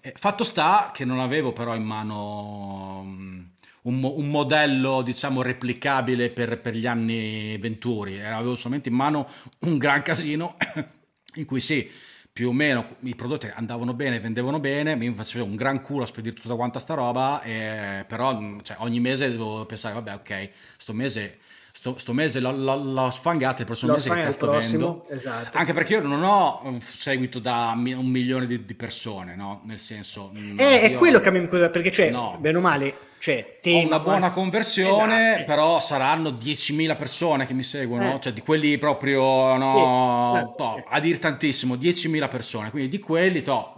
Eh, 0.00 0.12
fatto 0.16 0.44
sta 0.44 0.90
che 0.92 1.04
non 1.04 1.18
avevo 1.20 1.52
però 1.52 1.74
in 1.74 1.82
mano 1.84 3.02
mm, 3.04 3.40
un, 3.82 4.02
un 4.04 4.28
modello, 4.30 5.02
diciamo, 5.02 5.42
replicabile 5.42 6.30
per, 6.30 6.60
per 6.60 6.74
gli 6.76 6.86
anni 6.86 7.56
venturi, 7.58 8.16
Eh, 8.18 8.24
avevo 8.24 8.56
solamente 8.56 8.88
in 8.88 8.94
mano 8.94 9.28
un 9.60 9.78
gran 9.78 10.02
casino 10.02 10.56
in 11.36 11.44
cui 11.44 11.60
sì, 11.60 11.88
più 12.32 12.48
o 12.48 12.52
meno 12.52 12.96
i 13.00 13.14
prodotti 13.14 13.48
andavano 13.52 13.94
bene, 13.94 14.20
vendevano 14.20 14.60
bene, 14.60 14.96
mi 14.96 15.12
facevo 15.14 15.44
un 15.44 15.56
gran 15.56 15.80
culo 15.80 16.02
a 16.04 16.06
spedire 16.06 16.34
tutta 16.34 16.54
quanta 16.56 16.78
sta 16.80 16.94
roba, 16.94 17.42
eh, 17.42 18.04
però 18.06 18.38
mm, 18.40 18.58
cioè, 18.62 18.76
ogni 18.80 19.00
mese 19.00 19.30
devo 19.30 19.64
pensare, 19.66 19.94
vabbè, 19.94 20.14
ok, 20.14 20.50
sto 20.78 20.92
mese... 20.92 21.38
Sto, 21.86 21.98
sto 21.98 22.12
mese 22.12 22.40
l'ho, 22.40 22.50
l'ho- 22.50 22.82
l'ho 22.82 23.10
sfangata, 23.10 23.60
il 23.60 23.66
prossimo 23.66 23.92
Lo 23.92 23.96
mese 23.98 24.10
che 24.12 24.32
prossimo, 24.36 25.04
esatto. 25.08 25.56
Anche 25.56 25.72
perché 25.72 25.92
io 25.94 26.02
non 26.02 26.24
ho 26.24 26.60
un 26.64 26.80
seguito 26.80 27.38
da 27.38 27.74
mi- 27.76 27.92
un 27.92 28.06
milione 28.06 28.46
di, 28.48 28.64
di 28.64 28.74
persone, 28.74 29.36
no? 29.36 29.60
Nel 29.66 29.78
senso... 29.78 30.32
mm, 30.36 30.58
Eh, 30.58 30.80
è 30.80 30.90
io 30.90 30.98
quello 30.98 31.20
che 31.20 31.28
a 31.28 31.30
me 31.30 31.46
perché 31.46 31.90
c'è, 31.90 32.10
No. 32.10 32.36
bene 32.40 32.58
o 32.58 32.60
male, 32.60 32.96
cioè, 33.20 33.58
Ho 33.58 33.62
te, 33.62 33.84
una 33.86 34.00
buona 34.00 34.32
conversione, 34.32 35.30
Esatto. 35.34 35.44
però 35.44 35.80
saranno 35.80 36.30
10.000 36.30 36.96
persone 36.96 37.46
che 37.46 37.54
mi 37.54 37.62
seguono, 37.62 38.16
Eh. 38.16 38.20
cioè 38.20 38.32
di 38.32 38.40
quelli 38.40 38.76
proprio, 38.78 39.56
no, 39.56 40.32
esatto. 40.34 40.54
to, 40.56 40.84
a 40.88 40.98
dir 40.98 41.20
tantissimo, 41.20 41.76
10.000 41.76 42.26
persone, 42.28 42.70
quindi 42.70 42.88
di 42.88 42.98
quelli, 42.98 43.42
to, 43.42 43.74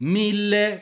1.000 0.00 0.80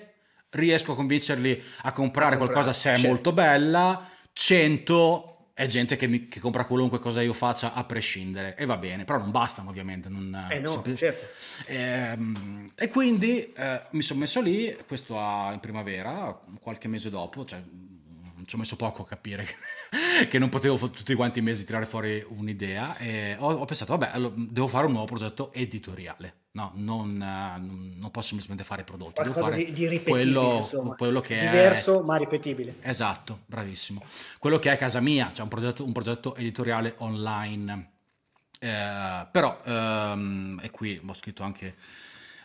riesco 0.51 0.93
a 0.93 0.95
convincerli 0.95 1.51
a 1.83 1.93
comprare 1.93 1.93
A 1.93 1.93
comprare, 1.93 2.37
qualcosa 2.39 2.73
se 2.73 2.91
è 2.93 2.95
certo. 2.95 3.09
molto 3.09 3.33
bella, 3.33 4.09
100 4.33 5.27
è 5.61 5.67
gente 5.67 5.97
che, 5.97 6.07
mi- 6.07 6.27
che 6.27 6.41
compra 6.41 6.65
qualunque 6.65 6.99
cosa 7.01 7.21
io 7.21 7.35
faccia 7.35 7.75
a 7.75 7.85
prescindere 7.85 8.57
e 8.57 8.65
va 8.65 8.79
bene, 8.79 9.05
però 9.05 9.19
non 9.19 9.31
bastano 9.31 9.69
ovviamente. 9.69 10.09
Non, 10.09 10.47
Eh 10.51 10.59
no, 10.59 10.73
sempli- 10.73 10.97
certo. 10.97 11.27
Ehm, 11.67 12.71
e 12.75 12.89
quindi 12.89 13.53
eh, 13.53 13.83
mi 13.91 14.01
sono 14.01 14.21
messo 14.21 14.41
lì, 14.41 14.75
questo 14.87 15.21
a- 15.21 15.53
in 15.53 15.61
primavera, 15.61 16.35
qualche 16.61 16.89
mese 16.89 17.11
dopo, 17.11 17.45
cioè 17.45 17.61
ci 18.51 18.57
ho 18.57 18.59
messo 18.59 18.75
poco 18.75 19.03
a 19.03 19.07
capire 19.07 19.47
che, 20.29 20.39
non 20.41 20.49
potevo 20.49 20.77
tutti 20.91 21.15
quanti 21.15 21.39
i 21.39 21.43
mesi 21.43 21.65
tirare 21.65 21.87
fuori 21.87 22.25
un'idea 22.31 22.97
e 22.97 23.37
ho, 23.39 23.53
ho 23.53 23.65
pensato, 23.65 23.97
vabbè, 23.97 24.11
allora, 24.13 24.35
devo 24.37 24.67
fare 24.67 24.87
un 24.87 24.93
nuovo 24.93 25.07
progetto 25.07 25.53
editoriale. 25.53 26.35
No, 26.53 26.73
non, 26.75 27.11
eh, 27.23 27.61
non- 27.61 28.09
posso 28.11 28.31
semplicemente 28.31 28.65
fare 28.65 28.83
prodotti, 28.83 29.13
qualcosa 29.13 29.51
fare 29.51 29.57
di, 29.57 29.73
di 29.73 29.87
ripetibile, 29.87 30.33
quello, 30.33 30.57
insomma. 30.57 30.95
quello 30.97 31.21
che 31.21 31.39
è 31.39 31.41
diverso 31.43 32.03
ma 32.03 32.17
ripetibile. 32.17 32.75
Esatto, 32.83 33.43
bravissimo. 33.47 34.03
Quello 34.41 34.59
che 34.59 34.73
è 34.73 34.77
casa 34.77 34.99
mia, 34.99 35.31
cioè 35.33 35.43
un 35.45 35.49
progetto, 35.49 35.85
un 35.85 35.93
progetto 35.93 36.35
editoriale 36.35 36.95
online. 36.99 37.91
Eh, 38.59 39.27
però, 39.31 39.61
ehm, 39.65 40.59
e 40.61 40.71
qui 40.71 41.01
ho 41.07 41.15
scritto 41.15 41.45
anche 41.45 41.77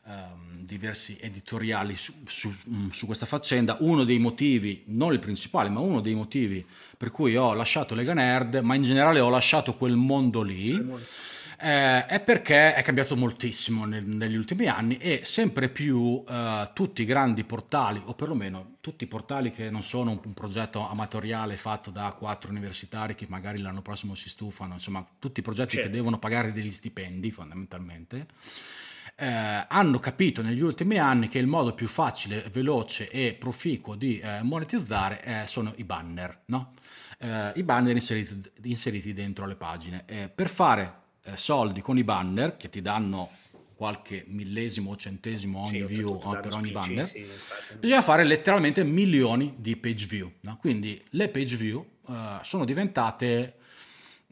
ehm, 0.07 0.63
diversi 0.65 1.17
editoriali 1.19 1.95
su, 1.95 2.13
su- 2.27 2.55
mm, 2.69 2.89
su 2.89 3.05
questa 3.05 3.25
faccenda. 3.25 3.77
Uno 3.79 4.03
dei 4.03 4.19
motivi, 4.19 4.83
non 4.87 5.13
il 5.13 5.19
principale, 5.19 5.69
ma 5.69 5.79
uno 5.79 6.01
dei 6.01 6.15
motivi 6.15 6.65
per 6.97 7.11
cui 7.11 7.35
ho 7.35 7.53
lasciato 7.53 7.93
Lega 7.95 8.13
Nerd, 8.13 8.55
ma 8.57 8.75
in 8.75 8.81
generale 8.83 9.19
ho 9.19 9.29
lasciato 9.29 9.75
quel 9.75 9.95
mondo 9.95 10.41
lì. 10.41 11.13
Eh, 11.57 12.05
è 12.07 12.19
perché 12.19 12.73
è 12.73 12.81
cambiato 12.83 13.15
moltissimo 13.15 13.85
nel- 13.85 14.05
negli 14.05 14.35
ultimi 14.35 14.67
anni 14.67 14.97
e 14.97 15.21
sempre 15.23 15.69
più 15.69 16.21
eh, 16.27 16.69
tutti 16.73 17.01
i 17.03 17.05
grandi 17.05 17.45
portali, 17.45 18.01
o 18.03 18.13
perlomeno 18.13 18.75
tutti 18.81 19.05
i 19.05 19.07
portali 19.07 19.51
che 19.51 19.69
non 19.69 19.81
sono 19.81 20.11
un, 20.11 20.19
un 20.21 20.33
progetto 20.33 20.85
amatoriale 20.87 21.55
fatto 21.55 21.91
da 21.91 22.11
quattro 22.11 22.51
universitari 22.51 23.15
che 23.15 23.25
magari 23.29 23.61
l'anno 23.61 23.81
prossimo 23.81 24.15
si 24.15 24.27
stufano, 24.27 24.73
insomma, 24.73 25.05
tutti 25.17 25.39
i 25.39 25.43
progetti 25.43 25.75
Certo. 25.75 25.89
che 25.89 25.95
devono 25.95 26.19
pagare 26.19 26.51
degli 26.51 26.71
stipendi 26.71 27.31
fondamentalmente. 27.31 28.25
Eh, 29.15 29.65
hanno 29.67 29.99
capito 29.99 30.41
negli 30.41 30.61
ultimi 30.61 30.97
anni 30.97 31.27
che 31.27 31.39
il 31.39 31.47
modo 31.47 31.73
più 31.73 31.87
facile, 31.87 32.49
veloce 32.51 33.09
e 33.09 33.33
proficuo 33.33 33.95
di 33.95 34.19
eh, 34.19 34.41
monetizzare 34.43 35.23
eh, 35.23 35.47
sono 35.47 35.73
i 35.77 35.83
banner, 35.83 36.41
no? 36.45 36.73
Eh, 37.19 37.53
I 37.55 37.63
banner 37.63 37.95
inseriti, 37.95 38.51
inseriti 38.63 39.13
dentro 39.13 39.45
le 39.45 39.55
pagine. 39.55 40.03
Per 40.33 40.49
fare 40.49 41.03
soldi 41.35 41.81
con 41.81 41.97
i 41.97 42.03
banner 42.03 42.55
che 42.57 42.69
ti 42.69 42.81
danno 42.81 43.31
qualche 43.75 44.23
millesimo 44.27 44.91
o 44.91 44.95
centesimo 44.95 45.59
ogni 45.59 45.79
Sì, 45.79 45.83
view 45.85 46.17
per 46.17 46.53
ogni 46.53 46.69
spicci, 46.69 46.71
banner, 46.71 47.07
sì, 47.07 47.25
bisogna 47.77 48.01
fare 48.01 48.23
letteralmente 48.23 48.83
milioni 48.83 49.53
di 49.57 49.75
page 49.75 50.05
view. 50.05 50.31
no? 50.41 50.57
Quindi 50.57 51.01
le 51.11 51.29
page 51.29 51.55
view 51.55 51.85
eh, 52.07 52.39
sono 52.41 52.63
diventate 52.65 53.55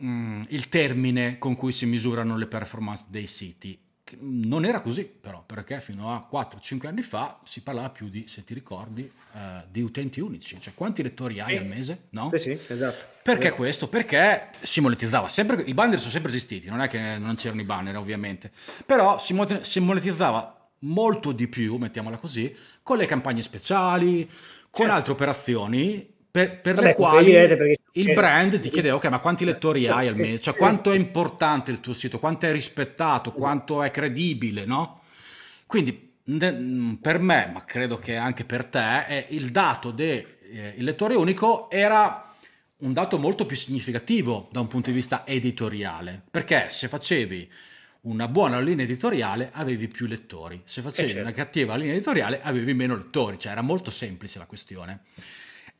mm, 0.01 0.43
il 0.49 0.69
termine 0.69 1.37
con 1.37 1.55
cui 1.55 1.71
si 1.73 1.85
misurano 1.85 2.37
le 2.37 2.47
performance 2.47 3.05
dei 3.09 3.27
siti. 3.27 3.77
Non 4.19 4.65
era 4.65 4.81
così 4.81 5.05
però, 5.05 5.43
perché 5.45 5.79
fino 5.79 6.13
a 6.13 6.27
4-5 6.29 6.87
anni 6.87 7.01
fa 7.01 7.39
si 7.45 7.61
parlava 7.61 7.89
più 7.89 8.09
di, 8.09 8.25
se 8.27 8.43
ti 8.43 8.53
ricordi, 8.53 9.01
eh, 9.33 9.63
di 9.71 9.81
utenti 9.81 10.19
unici, 10.19 10.59
cioè 10.59 10.73
quanti 10.75 11.01
lettori 11.01 11.39
hai 11.39 11.51
Sì. 11.51 11.57
al 11.57 11.65
mese, 11.65 12.01
no? 12.09 12.29
Sì, 12.33 12.37
sì, 12.39 12.59
esatto. 12.67 13.05
Perché 13.23 13.47
Eh, 13.47 13.51
questo? 13.51 13.87
Perché 13.87 14.49
si 14.61 14.81
monetizzava 14.81 15.29
sempre, 15.29 15.61
i 15.63 15.73
banner 15.73 15.97
sono 15.97 16.11
sempre 16.11 16.29
esistiti, 16.31 16.67
non 16.69 16.81
è 16.81 16.89
che 16.89 17.17
non 17.17 17.35
c'erano 17.35 17.61
i 17.61 17.63
banner 17.63 17.95
ovviamente, 17.95 18.51
però 18.85 19.17
si 19.17 19.33
monetizzava 19.79 20.69
molto 20.79 21.31
di 21.31 21.47
più, 21.47 21.77
mettiamola 21.77 22.17
così, 22.17 22.53
con 22.83 22.97
le 22.97 23.05
campagne 23.05 23.41
speciali, 23.41 24.25
con 24.69 24.81
Certo. 24.85 24.91
altre 24.93 25.11
operazioni 25.13 26.12
per, 26.33 26.61
per 26.61 26.73
Vabbè, 26.73 26.87
le 26.87 26.93
quali 26.95 27.31
perché- 27.31 27.77
il 27.91 28.11
brand 28.13 28.59
ti 28.59 28.69
chiedeva, 28.69 28.95
ok, 28.95 29.05
ma 29.05 29.19
quanti 29.19 29.45
lettori 29.45 29.87
hai 29.87 30.07
al 30.07 30.15
Sì, 30.15 30.23
mese? 30.23 30.39
Cioè 30.39 30.55
quanto 30.55 30.91
è 30.91 30.95
importante 30.95 31.69
il 31.69 31.79
tuo 31.79 31.93
sito, 31.93 32.17
quanto 32.17 32.47
è 32.47 32.51
rispettato, 32.51 33.33
quanto 33.33 33.83
è 33.83 33.91
credibile, 33.91 34.65
no? 34.65 35.01
Quindi 35.67 35.93
per 35.93 37.19
me, 37.19 37.51
ma 37.53 37.63
credo 37.65 37.99
che 37.99 38.15
anche 38.15 38.45
per 38.45 38.65
te, 38.65 39.27
il 39.29 39.51
dato 39.51 39.91
del 39.91 40.25
eh, 40.51 40.73
lettore 40.77 41.13
unico 41.13 41.69
era 41.69 42.33
un 42.77 42.93
dato 42.93 43.19
molto 43.19 43.45
più 43.45 43.55
significativo 43.55 44.49
da 44.51 44.59
un 44.59 44.67
punto 44.67 44.89
di 44.89 44.95
vista 44.95 45.27
editoriale, 45.27 46.19
perché 46.31 46.65
se 46.69 46.87
facevi 46.87 47.47
una 48.01 48.27
buona 48.27 48.59
linea 48.59 48.85
editoriale 48.85 49.51
avevi 49.53 49.87
più 49.87 50.07
lettori, 50.07 50.63
se 50.65 50.81
facevi 50.81 51.09
eh 51.09 51.13
certo. 51.13 51.27
una 51.27 51.35
cattiva 51.35 51.75
linea 51.75 51.93
editoriale 51.93 52.41
avevi 52.41 52.73
meno 52.73 52.95
lettori, 52.95 53.37
cioè 53.37 53.51
era 53.51 53.61
molto 53.61 53.91
semplice 53.91 54.39
la 54.39 54.47
questione. 54.47 55.01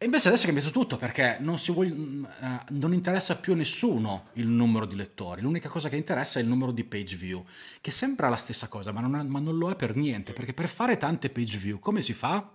E 0.03 0.07
invece 0.07 0.27
adesso 0.27 0.43
è 0.43 0.45
cambiato 0.47 0.69
tutto 0.69 0.97
perché 0.97 1.37
non, 1.39 1.57
vuole, 1.67 1.89
uh, 1.89 2.27
non, 2.71 2.91
interessa 2.91 3.37
più 3.37 3.53
a 3.53 3.55
nessuno 3.55 4.25
il 4.33 4.47
numero 4.47 4.85
di 4.85 4.97
lettori, 4.97 5.39
l'unica 5.41 5.69
cosa 5.69 5.87
che 5.87 5.95
interessa 5.95 6.39
è 6.39 6.41
il 6.41 6.49
numero 6.49 6.73
di 6.73 6.83
page 6.83 7.15
view, 7.15 7.45
che 7.79 7.89
sembra 7.89 8.27
la 8.27 8.35
stessa 8.35 8.67
cosa, 8.67 8.91
ma 8.91 8.99
non, 8.99 9.15
è, 9.15 9.23
ma 9.23 9.39
non 9.39 9.57
lo 9.57 9.71
è 9.71 9.77
per 9.77 9.95
niente, 9.95 10.33
perché 10.33 10.53
per 10.53 10.67
fare 10.67 10.97
tante 10.97 11.29
page 11.29 11.57
view 11.57 11.79
come 11.79 12.01
si 12.01 12.11
fa? 12.11 12.51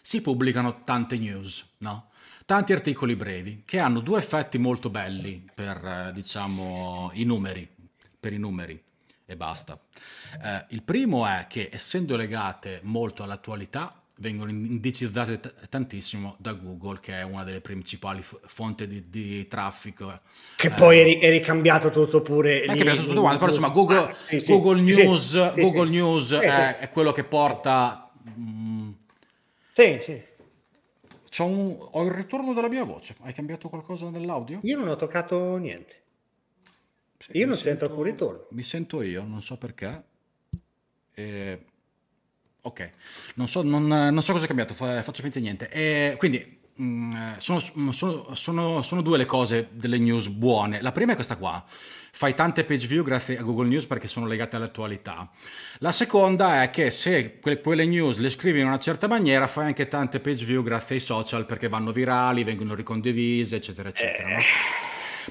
Si 0.00 0.20
pubblicano 0.20 0.84
tante 0.84 1.18
news, 1.18 1.70
no? 1.78 2.10
Tanti 2.46 2.72
articoli 2.72 3.16
brevi 3.16 3.62
che 3.64 3.80
hanno 3.80 3.98
due 3.98 4.20
effetti 4.20 4.56
molto 4.56 4.90
belli 4.90 5.44
per, 5.52 6.12
diciamo, 6.14 7.10
i 7.14 7.24
numeri, 7.24 7.68
per 8.20 8.32
i 8.32 8.38
numeri 8.38 8.80
e 9.26 9.36
basta. 9.36 9.76
Eh, 10.40 10.66
il 10.68 10.84
primo 10.84 11.26
è 11.26 11.46
che 11.48 11.68
essendo 11.72 12.14
legate 12.14 12.78
molto 12.84 13.24
all'attualità, 13.24 14.03
vengono 14.18 14.50
indicizzate 14.50 15.40
t- 15.40 15.68
tantissimo 15.68 16.36
da 16.38 16.52
Google, 16.52 17.00
che 17.00 17.18
è 17.18 17.22
una 17.22 17.42
delle 17.42 17.60
principali 17.60 18.22
f- 18.22 18.38
fonti 18.44 18.86
di, 18.86 19.08
di, 19.08 19.46
traffico. 19.48 20.20
Che 20.56 20.66
eh, 20.68 20.70
poi 20.70 20.98
è, 20.98 21.04
ri- 21.04 21.18
è, 21.18 21.30
ricambiato 21.30 21.90
tutto 21.90 22.22
pure. 22.22 22.62
È 22.62 22.66
cambiato 22.66 23.04
tutto 23.04 23.20
quanto, 23.20 23.38
però 23.38 23.50
insomma 23.50 23.72
Google, 23.72 23.98
ah, 23.98 24.14
sì, 24.14 24.38
sì, 24.38 24.52
Google 24.52 24.82
News, 24.82 25.52
sì, 25.52 25.60
Google 25.62 25.90
News 25.90 26.32
è, 26.32 26.78
è, 26.78 26.90
quello 26.90 27.12
che 27.12 27.24
porta... 27.24 28.12
Mm, 28.38 28.90
sì, 29.72 29.98
sì. 30.00 30.22
Un, 31.36 31.76
ho 31.78 32.04
il 32.04 32.12
ritorno 32.12 32.54
della 32.54 32.68
mia 32.68 32.84
voce. 32.84 33.16
Hai 33.22 33.32
cambiato 33.32 33.68
qualcosa 33.68 34.08
nell'audio? 34.08 34.60
Io 34.62 34.78
non 34.78 34.86
ho 34.86 34.94
toccato 34.94 35.56
niente. 35.56 36.02
io 37.32 37.46
non 37.46 37.56
sento 37.56 37.86
alcun 37.86 38.04
ritorno. 38.04 38.46
Mi 38.50 38.62
sento 38.62 39.02
io, 39.02 39.24
non 39.24 39.42
so 39.42 39.58
perché. 39.58 40.04
E 41.12 41.64
Ok, 42.66 42.90
non 43.34 43.46
so, 43.46 43.62
non, 43.62 43.86
non 43.86 44.22
so 44.22 44.32
cosa 44.32 44.44
è 44.44 44.46
cambiato, 44.46 44.72
faccio 44.72 45.20
finta 45.20 45.38
di 45.38 45.44
niente. 45.44 45.68
E 45.68 46.14
quindi 46.16 46.60
mm, 46.80 47.34
sono, 47.36 47.60
sono, 47.60 48.34
sono, 48.34 48.80
sono, 48.80 49.02
due 49.02 49.18
le 49.18 49.26
cose 49.26 49.68
delle 49.72 49.98
news 49.98 50.28
buone. 50.28 50.80
La 50.80 50.90
prima 50.90 51.12
è 51.12 51.14
questa 51.14 51.36
qua, 51.36 51.62
fai 51.66 52.34
tante 52.34 52.64
page 52.64 52.86
view 52.86 53.04
grazie 53.04 53.36
a 53.36 53.42
Google 53.42 53.68
News 53.68 53.84
perché 53.84 54.08
sono 54.08 54.26
legate 54.26 54.56
all'attualità. 54.56 55.28
La 55.80 55.92
seconda 55.92 56.62
è 56.62 56.70
che 56.70 56.90
se 56.90 57.38
que- 57.38 57.60
quelle 57.60 57.84
news 57.84 58.16
le 58.16 58.30
scrivi 58.30 58.60
in 58.60 58.66
una 58.66 58.78
certa 58.78 59.08
maniera 59.08 59.46
fai 59.46 59.66
anche 59.66 59.86
tante 59.86 60.18
page 60.20 60.46
view 60.46 60.62
grazie 60.62 60.94
ai 60.94 61.02
social 61.02 61.44
perché 61.44 61.68
vanno 61.68 61.92
virali, 61.92 62.44
vengono 62.44 62.74
ricondivise, 62.74 63.56
eccetera, 63.56 63.90
eccetera. 63.90 64.38
Eh. 64.38 64.42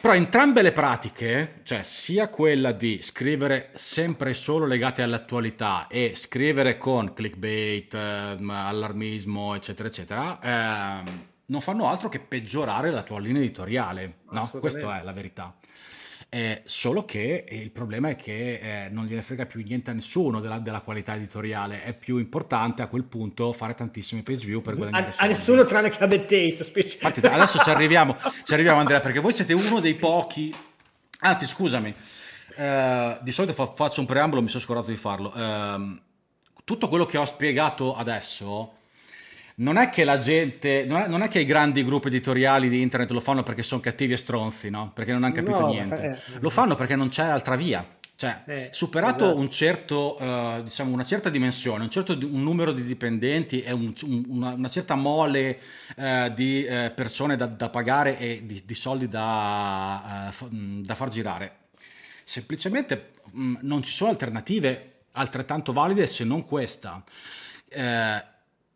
Però 0.01 0.13
entrambe 0.13 0.61
le 0.61 0.71
pratiche, 0.71 1.61
cioè 1.63 1.83
sia 1.83 2.27
quella 2.29 2.71
di 2.71 3.01
scrivere 3.01 3.71
sempre 3.75 4.31
e 4.31 4.33
solo 4.33 4.65
legate 4.65 5.01
all'attualità 5.01 5.87
e 5.87 6.13
scrivere 6.15 6.77
con 6.77 7.13
clickbait, 7.13 7.93
ehm, 7.93 8.49
allarmismo, 8.49 9.55
eccetera, 9.55 9.87
eccetera, 9.87 10.39
ehm, 10.41 11.25
non 11.45 11.61
fanno 11.61 11.87
altro 11.87 12.09
che 12.09 12.19
peggiorare 12.19 12.89
la 12.91 13.03
tua 13.03 13.19
linea 13.19 13.41
editoriale. 13.41 14.19
No, 14.31 14.49
questa 14.59 14.99
è 14.99 15.03
la 15.03 15.11
verità. 15.11 15.55
Eh, 16.33 16.63
solo 16.65 17.05
che 17.05 17.45
il 17.47 17.69
problema 17.69 18.09
è 18.09 18.15
che 18.15 18.85
eh, 18.85 18.89
non 18.89 19.05
gliene 19.05 19.21
frega 19.21 19.45
più 19.45 19.61
niente 19.61 19.91
a 19.91 19.93
nessuno 19.93 20.39
della, 20.39 20.57
della, 20.57 20.81
qualità 20.81 21.13
editoriale. 21.13 21.83
È 21.83 21.93
più 21.93 22.17
importante 22.17 22.81
a 22.81 22.87
quel 22.87 23.03
punto 23.03 23.53
fare 23.53 23.75
tantissimi 23.75 24.23
page 24.23 24.43
view 24.43 24.59
per 24.59 24.75
guadagnare 24.75 25.13
a, 25.15 25.25
a 25.25 25.27
nessuno 25.27 25.63
tranne 25.63 25.89
che 25.89 26.03
a 26.03 26.07
Taste. 26.07 26.79
Infatti, 26.79 27.19
adesso 27.19 27.59
ci 27.59 27.69
arriviamo, 27.69 28.17
ci 28.45 28.51
arriviamo, 28.51 28.79
Andrea, 28.79 28.99
perché 28.99 29.19
voi 29.19 29.31
siete 29.31 29.53
uno 29.53 29.79
dei 29.79 29.93
pochi. 29.93 30.51
Anzi, 31.19 31.45
scusami, 31.45 31.93
eh, 32.55 33.17
di 33.21 33.31
solito 33.31 33.53
fa, 33.53 33.67
faccio 33.67 33.99
un 33.99 34.07
preambolo, 34.07 34.41
mi 34.41 34.47
sono 34.47 34.63
scordato 34.63 34.89
di 34.89 34.97
farlo. 34.97 35.31
Ehm, 35.35 36.01
tutto 36.63 36.87
quello 36.87 37.05
che 37.05 37.19
ho 37.19 37.25
spiegato 37.25 37.95
adesso 37.95 38.77
non 39.55 39.77
è 39.77 39.89
che 39.89 40.03
la 40.03 40.17
gente, 40.17 40.85
non 40.87 41.01
è, 41.01 41.07
non 41.07 41.21
è, 41.21 41.27
che 41.27 41.39
i 41.39 41.45
grandi 41.45 41.83
gruppi 41.83 42.07
editoriali 42.07 42.69
di 42.69 42.81
internet 42.81 43.11
lo 43.11 43.19
fanno 43.19 43.43
perché 43.43 43.61
sono 43.61 43.81
cattivi 43.81 44.13
e 44.13 44.17
stronzi, 44.17 44.69
no? 44.69 44.91
Perché 44.93 45.11
non 45.11 45.23
hanno 45.23 45.33
capito 45.33 45.59
no, 45.59 45.67
niente. 45.67 46.03
Eh, 46.03 46.39
lo 46.39 46.49
fanno 46.49 46.75
perché 46.75 46.95
non 46.95 47.09
c'è 47.09 47.23
altra 47.23 47.55
via. 47.55 47.85
Cioè, 48.15 48.43
eh, 48.45 48.69
superato 48.71 49.25
esatto. 49.25 49.39
un 49.39 49.49
certo, 49.49 50.21
uh, 50.21 50.63
diciamo 50.63 50.93
una 50.93 51.03
certa 51.03 51.29
dimensione, 51.29 51.83
un 51.83 51.89
certo 51.89 52.13
un 52.13 52.43
numero 52.43 52.71
di 52.71 52.83
dipendenti 52.83 53.61
e 53.61 53.71
un, 53.71 53.93
un, 54.03 54.23
una, 54.27 54.53
una, 54.53 54.69
certa 54.69 54.95
mole 54.95 55.59
uh, 55.97 56.29
di 56.29 56.65
uh, 56.65 56.93
persone 56.93 57.35
da, 57.35 57.47
da, 57.47 57.69
pagare 57.69 58.17
e 58.19 58.43
di, 58.45 58.61
di 58.63 58.75
soldi 58.75 59.07
da, 59.07 60.29
f- 60.31 60.47
da, 60.47 60.95
far 60.95 61.09
girare, 61.09 61.55
semplicemente 62.23 63.13
mh, 63.31 63.57
non 63.61 63.81
ci 63.81 63.91
sono 63.91 64.11
alternative 64.11 64.91
altrettanto 65.13 65.73
valide 65.73 66.07
se 66.07 66.23
non 66.23 66.45
questa. 66.45 67.03
Eh, 67.67 68.31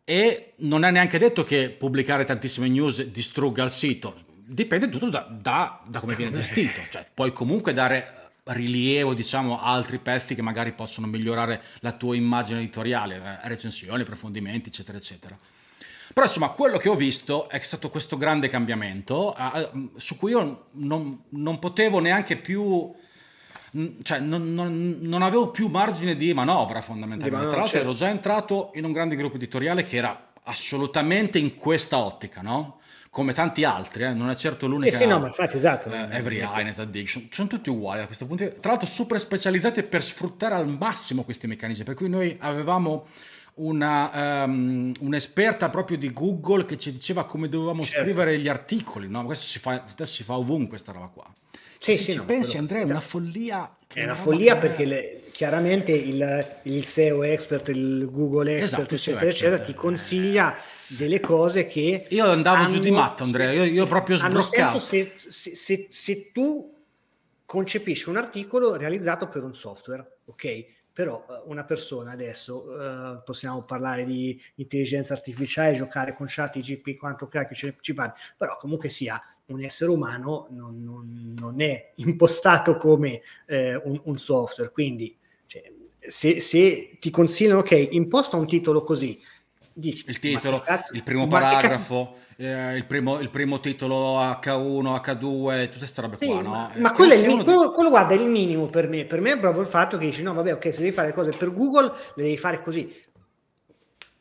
e 0.08 0.54
non 0.60 0.86
è 0.86 0.90
neanche 0.90 1.18
detto 1.18 1.44
che 1.44 1.68
pubblicare 1.68 2.24
tantissime 2.24 2.66
news 2.66 3.02
distrugga 3.02 3.62
il 3.62 3.70
sito, 3.70 4.16
dipende 4.42 4.88
tutto 4.88 5.10
da, 5.10 5.28
da, 5.30 5.82
da 5.86 6.00
come 6.00 6.14
viene 6.14 6.32
gestito, 6.32 6.80
cioè 6.88 7.04
puoi 7.12 7.30
comunque 7.30 7.74
dare 7.74 8.30
rilievo 8.44 9.12
diciamo 9.12 9.60
a 9.60 9.70
altri 9.70 9.98
pezzi 9.98 10.34
che 10.34 10.40
magari 10.40 10.72
possono 10.72 11.06
migliorare 11.06 11.60
la 11.80 11.92
tua 11.92 12.16
immagine 12.16 12.60
editoriale, 12.60 13.16
eh, 13.16 13.48
recensioni, 13.48 14.00
approfondimenti 14.00 14.70
eccetera 14.70 14.96
eccetera. 14.96 15.36
Però 16.14 16.24
insomma 16.24 16.48
quello 16.48 16.78
che 16.78 16.88
ho 16.88 16.94
visto 16.94 17.46
è 17.50 17.58
stato 17.58 17.90
questo 17.90 18.16
grande 18.16 18.48
cambiamento 18.48 19.36
eh, 19.36 19.68
su 19.96 20.16
cui 20.16 20.30
io 20.30 20.68
non, 20.70 21.24
non 21.28 21.58
potevo 21.58 21.98
neanche 21.98 22.38
più 22.38 22.90
cioè, 24.02 24.20
non, 24.20 24.54
non, 24.54 24.98
non, 25.00 25.22
avevo 25.22 25.50
più 25.50 25.68
margine 25.68 26.16
di 26.16 26.32
manovra 26.32 26.80
fondamentalmente. 26.80 27.24
Di 27.24 27.30
manovra, 27.30 27.50
Tra 27.50 27.60
l'altro 27.60 27.78
certo. 27.78 27.90
ero 27.90 27.98
già 27.98 28.08
entrato 28.08 28.70
in 28.74 28.84
un 28.84 28.92
grande 28.92 29.16
gruppo 29.16 29.36
editoriale 29.36 29.84
che 29.84 29.96
era 29.96 30.28
assolutamente 30.44 31.38
in 31.38 31.54
questa 31.54 31.98
ottica, 31.98 32.40
no? 32.40 32.80
Come 33.10 33.32
tanti 33.32 33.64
altri, 33.64 34.04
eh? 34.04 34.12
non 34.12 34.30
è 34.30 34.36
certo 34.36 34.66
l'unica. 34.66 34.94
Eh 34.94 35.00
sì, 35.00 35.06
no, 35.06 35.18
ma 35.18 35.26
infatti, 35.26 35.56
esatto. 35.56 35.90
Eh, 35.90 36.08
Every 36.10 36.40
Eye, 36.40 36.62
Net 36.62 36.78
Addiction, 36.78 37.28
sono 37.30 37.48
tutti 37.48 37.70
uguali 37.70 38.02
a 38.02 38.06
questo 38.06 38.26
punto. 38.26 38.46
Tra 38.60 38.72
l'altro, 38.72 38.86
super 38.86 39.18
specializzati 39.18 39.82
per 39.82 40.02
sfruttare 40.02 40.54
al 40.54 40.68
massimo 40.68 41.24
questi 41.24 41.46
meccanismi. 41.46 41.84
Per 41.84 41.94
cui 41.94 42.08
noi 42.08 42.36
avevamo 42.40 43.06
una, 43.54 44.44
um, 44.44 44.92
un'esperta 45.00 45.68
proprio 45.68 45.96
di 45.96 46.12
Google 46.12 46.64
che 46.64 46.78
ci 46.78 46.92
diceva 46.92 47.24
come 47.24 47.48
dovevamo 47.48 47.82
certo. 47.82 48.04
scrivere 48.04 48.38
gli 48.38 48.48
articoli, 48.48 49.08
no? 49.08 49.24
Questo 49.24 49.46
si 49.46 49.58
fa, 49.58 49.82
si 50.04 50.22
fa 50.22 50.36
ovunque 50.36 50.68
questa 50.68 50.92
roba 50.92 51.06
qua. 51.06 51.26
Sì, 51.78 51.96
se 51.96 52.02
sì, 52.02 52.12
ci 52.12 52.16
no, 52.18 52.24
pensi 52.24 52.50
quello, 52.50 52.60
Andrea 52.60 52.80
è 52.80 52.84
una 52.84 53.00
follia. 53.00 53.76
È 53.86 54.04
una 54.04 54.14
follia 54.14 54.56
perché 54.56 54.84
le, 54.84 55.22
chiaramente 55.32 55.92
il, 55.92 56.60
il, 56.62 56.84
SEO 56.84 57.22
expert, 57.22 57.68
il 57.68 58.10
Google 58.10 58.58
expert, 58.58 58.92
esatto, 58.92 58.94
eccetera, 58.94 59.30
eccetera, 59.30 59.62
ti 59.62 59.74
consiglia 59.74 60.56
delle 60.88 61.20
cose 61.20 61.66
che... 61.66 62.06
Io 62.08 62.26
andavo 62.26 62.56
hanno, 62.56 62.74
giù 62.74 62.80
di 62.80 62.90
matto 62.90 63.22
Andrea, 63.22 63.52
io, 63.52 63.62
io 63.64 63.86
proprio 63.86 64.16
sbroccato. 64.16 64.78
Se, 64.78 65.14
se, 65.16 65.54
se, 65.54 65.86
se 65.88 66.32
tu 66.32 66.74
concepisci 67.44 68.08
un 68.08 68.16
articolo 68.16 68.76
realizzato 68.76 69.28
per 69.28 69.44
un 69.44 69.54
software, 69.54 70.18
ok? 70.26 70.76
però 70.98 71.24
eh, 71.30 71.42
una 71.44 71.62
persona 71.62 72.10
adesso 72.10 72.64
uh, 72.64 73.22
possiamo 73.22 73.62
parlare 73.62 74.04
di 74.04 74.36
intelligenza 74.56 75.12
artificiale, 75.12 75.76
giocare 75.76 76.12
con 76.12 76.26
chat 76.28 76.58
GP 76.58 76.96
quanto 76.96 77.28
cacchio 77.28 77.54
ci, 77.54 77.72
ci 77.80 77.94
pare, 77.94 78.14
però 78.36 78.56
comunque 78.56 78.88
sia 78.88 79.22
un 79.48 79.62
essere 79.62 79.90
umano 79.90 80.46
non, 80.50 80.82
non, 80.82 81.34
non 81.38 81.60
è 81.60 81.92
impostato 81.96 82.76
come 82.76 83.20
eh, 83.46 83.76
un, 83.76 84.00
un, 84.04 84.16
software, 84.16 84.70
quindi 84.70 85.16
cioè, 85.46 85.72
se, 85.98 86.40
se, 86.40 86.96
ti 86.98 87.10
consigliano 87.10 87.60
ok, 87.60 87.88
imposta 87.92 88.36
un 88.36 88.46
titolo 88.46 88.82
così, 88.82 89.18
dici, 89.72 90.04
il 90.08 90.18
titolo, 90.18 90.58
cazzo, 90.58 90.94
il 90.94 91.02
primo 91.02 91.26
paragrafo, 91.26 92.16
eh, 92.36 92.76
il, 92.76 92.84
primo, 92.84 93.18
il, 93.20 93.30
primo, 93.30 93.58
titolo 93.60 94.18
H1, 94.20 95.00
H2, 95.00 95.64
tutte 95.64 95.78
queste 95.78 96.00
robe 96.00 96.16
sì, 96.16 96.26
qua, 96.26 96.40
no? 96.42 96.50
Ma, 96.50 96.72
ma 96.76 96.92
quello, 96.92 97.12
è 97.14 97.16
il, 97.16 97.42
quello, 97.42 97.70
quello, 97.72 97.88
guarda, 97.88 98.14
è 98.14 98.18
il 98.18 98.28
minimo 98.28 98.66
per 98.66 98.88
me. 98.88 99.06
Per 99.06 99.20
me 99.20 99.32
è 99.32 99.38
proprio 99.38 99.62
il 99.62 99.68
fatto 99.68 99.96
che 99.96 100.04
dici, 100.04 100.22
no, 100.22 100.34
vabbè, 100.34 100.52
ok, 100.52 100.72
se 100.72 100.80
devi 100.80 100.92
fare 100.92 101.12
cose 101.12 101.30
per 101.30 101.52
Google, 101.54 101.92
le 102.14 102.22
devi 102.22 102.36
fare 102.36 102.60
così 102.60 102.94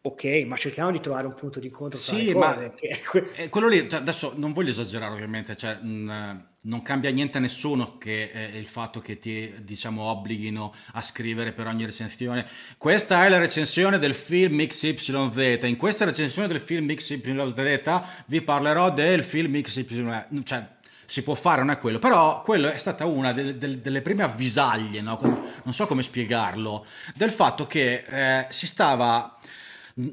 ok, 0.01 0.23
ma 0.45 0.55
cerchiamo 0.55 0.91
di 0.91 0.99
trovare 0.99 1.27
un 1.27 1.33
punto 1.33 1.59
di 1.59 1.67
incontro 1.67 1.99
tra 1.99 2.13
sì, 2.13 2.33
ma 2.33 2.53
cose, 2.53 2.73
que- 3.09 3.31
eh, 3.35 3.49
quello 3.49 3.67
lì, 3.67 3.89
cioè, 3.89 3.99
adesso 3.99 4.33
non 4.35 4.53
voglio 4.53 4.69
esagerare 4.69 5.13
ovviamente, 5.13 5.57
cioè, 5.57 5.75
mh, 5.75 6.45
non 6.63 6.81
cambia 6.81 7.09
niente 7.11 7.37
a 7.37 7.41
nessuno 7.41 7.97
che 7.97 8.31
eh, 8.33 8.57
il 8.57 8.67
fatto 8.67 8.99
che 9.01 9.19
ti 9.19 9.53
diciamo 9.61 10.03
obblighino 10.03 10.73
a 10.93 11.01
scrivere 11.01 11.51
per 11.51 11.67
ogni 11.67 11.85
recensione. 11.85 12.45
Questa 12.77 13.25
è 13.25 13.29
la 13.29 13.37
recensione 13.37 13.99
del 13.99 14.13
film 14.13 14.65
XYZ 14.65 15.59
in 15.63 15.75
questa 15.77 16.05
recensione 16.05 16.47
del 16.47 16.59
film 16.59 16.93
XYZ 16.93 18.01
vi 18.27 18.41
parlerò 18.41 18.91
del 18.91 19.23
film 19.23 19.61
XYZ 19.61 20.25
cioè 20.43 20.75
si 21.07 21.23
può 21.23 21.35
fare, 21.35 21.61
non 21.61 21.71
è 21.71 21.79
quello, 21.79 21.99
però 21.99 22.41
quello 22.41 22.69
è 22.69 22.77
stata 22.77 23.05
una 23.05 23.31
delle, 23.31 23.57
delle, 23.57 23.79
delle 23.79 24.01
prime 24.01 24.23
avvisaglie, 24.23 24.99
no? 24.99 25.17
non 25.63 25.73
so 25.73 25.87
come 25.87 26.03
spiegarlo, 26.03 26.85
del 27.15 27.31
fatto 27.31 27.65
che 27.65 28.03
eh, 28.05 28.47
si 28.49 28.67
stava, 28.67 29.33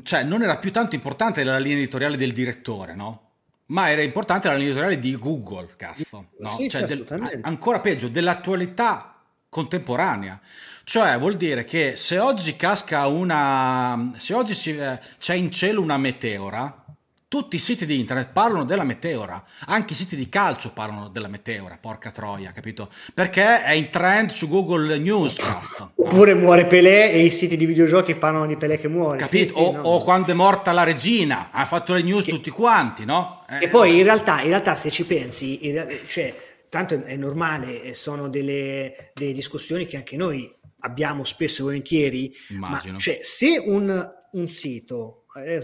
cioè 0.03 0.25
non 0.25 0.42
era 0.42 0.59
più 0.59 0.73
tanto 0.73 0.94
importante 0.94 1.44
la 1.44 1.59
linea 1.59 1.79
editoriale 1.79 2.17
del 2.17 2.33
direttore, 2.33 2.94
no? 2.94 3.21
Ma 3.67 3.90
era 3.90 4.02
importante 4.02 4.48
la 4.48 4.54
linea 4.54 4.71
editoriale 4.71 4.98
di 4.98 5.17
Google, 5.17 5.75
cazzo. 5.77 6.29
No? 6.38 6.54
Sì, 6.54 6.69
cioè, 6.69 6.85
del, 6.85 7.40
ancora 7.42 7.81
peggio, 7.81 8.09
dell'attualità 8.09 9.21
contemporanea. 9.48 10.40
Cioè, 10.85 11.19
vuol 11.19 11.37
dire 11.37 11.65
che 11.65 11.96
se 11.96 12.19
oggi 12.19 12.56
casca 12.56 13.06
una. 13.06 14.13
se 14.17 14.35
oggi 14.35 14.54
si, 14.54 14.77
eh, 14.77 15.00
c'è 15.19 15.35
in 15.35 15.50
cielo 15.50 15.81
una 15.81 15.96
meteora, 15.96 16.84
tutti 17.35 17.57
i 17.57 17.59
siti 17.59 17.85
di 17.85 17.99
internet 17.99 18.31
parlano 18.31 18.65
della 18.65 18.85
meteora, 18.85 19.43
anche 19.67 19.95
i 19.95 19.97
siti 19.97 20.15
di 20.15 20.29
calcio 20.29 20.71
parlano 20.71 21.09
della 21.09 21.27
meteora, 21.27 21.77
porca 21.81 22.13
troia, 22.13 22.53
capito? 22.53 22.89
Perché 23.13 23.65
è 23.65 23.73
in 23.73 23.91
trend 23.91 24.31
su 24.31 24.49
Google 24.49 24.97
News. 24.99 25.39
Oppure 25.97 26.35
muore 26.35 26.67
Pelé 26.67 27.11
e 27.11 27.25
i 27.25 27.31
siti 27.33 27.57
di 27.57 27.67
videogiochi 27.67 28.15
parlano 28.15 28.47
di 28.47 28.57
Pelé 28.57 28.79
che 28.79 28.87
muore. 28.87 29.19
Capito? 29.19 29.53
Sì, 29.53 29.59
o, 29.59 29.71
sì, 29.71 29.75
no. 29.75 29.83
o, 29.83 30.05
quando 30.05 30.31
è 30.31 30.35
morta 30.35 30.71
la 30.71 30.85
regina, 30.85 31.49
ha 31.51 31.65
fatto 31.65 31.95
le 31.95 32.03
news 32.03 32.25
che, 32.25 32.31
tutti 32.31 32.51
quanti, 32.51 33.05
no? 33.05 33.45
E 33.49 33.65
eh, 33.65 33.69
poi 33.69 33.97
in 33.99 34.05
realtà, 34.05 34.41
in 34.41 34.51
realtà 34.51 34.77
se 34.77 34.91
ci 34.91 35.05
pensi, 35.05 35.59
cioè, 36.07 36.33
tanto 36.69 37.03
è 37.03 37.17
normale, 37.17 37.95
sono 37.95 38.29
delle, 38.29 39.11
delle 39.13 39.33
discussioni 39.33 39.87
che 39.87 39.97
anche 39.97 40.17
noi 40.17 40.49
abbiamo 40.83 41.25
spesso 41.25 41.63
e 41.63 41.65
volentieri, 41.65 42.33
Immagino. 42.51 42.93
ma 42.93 42.99
cioè, 43.01 43.19
se 43.23 43.61
un, 43.67 44.09
un 44.31 44.47
sito... 44.47 45.25
Eh, 45.45 45.63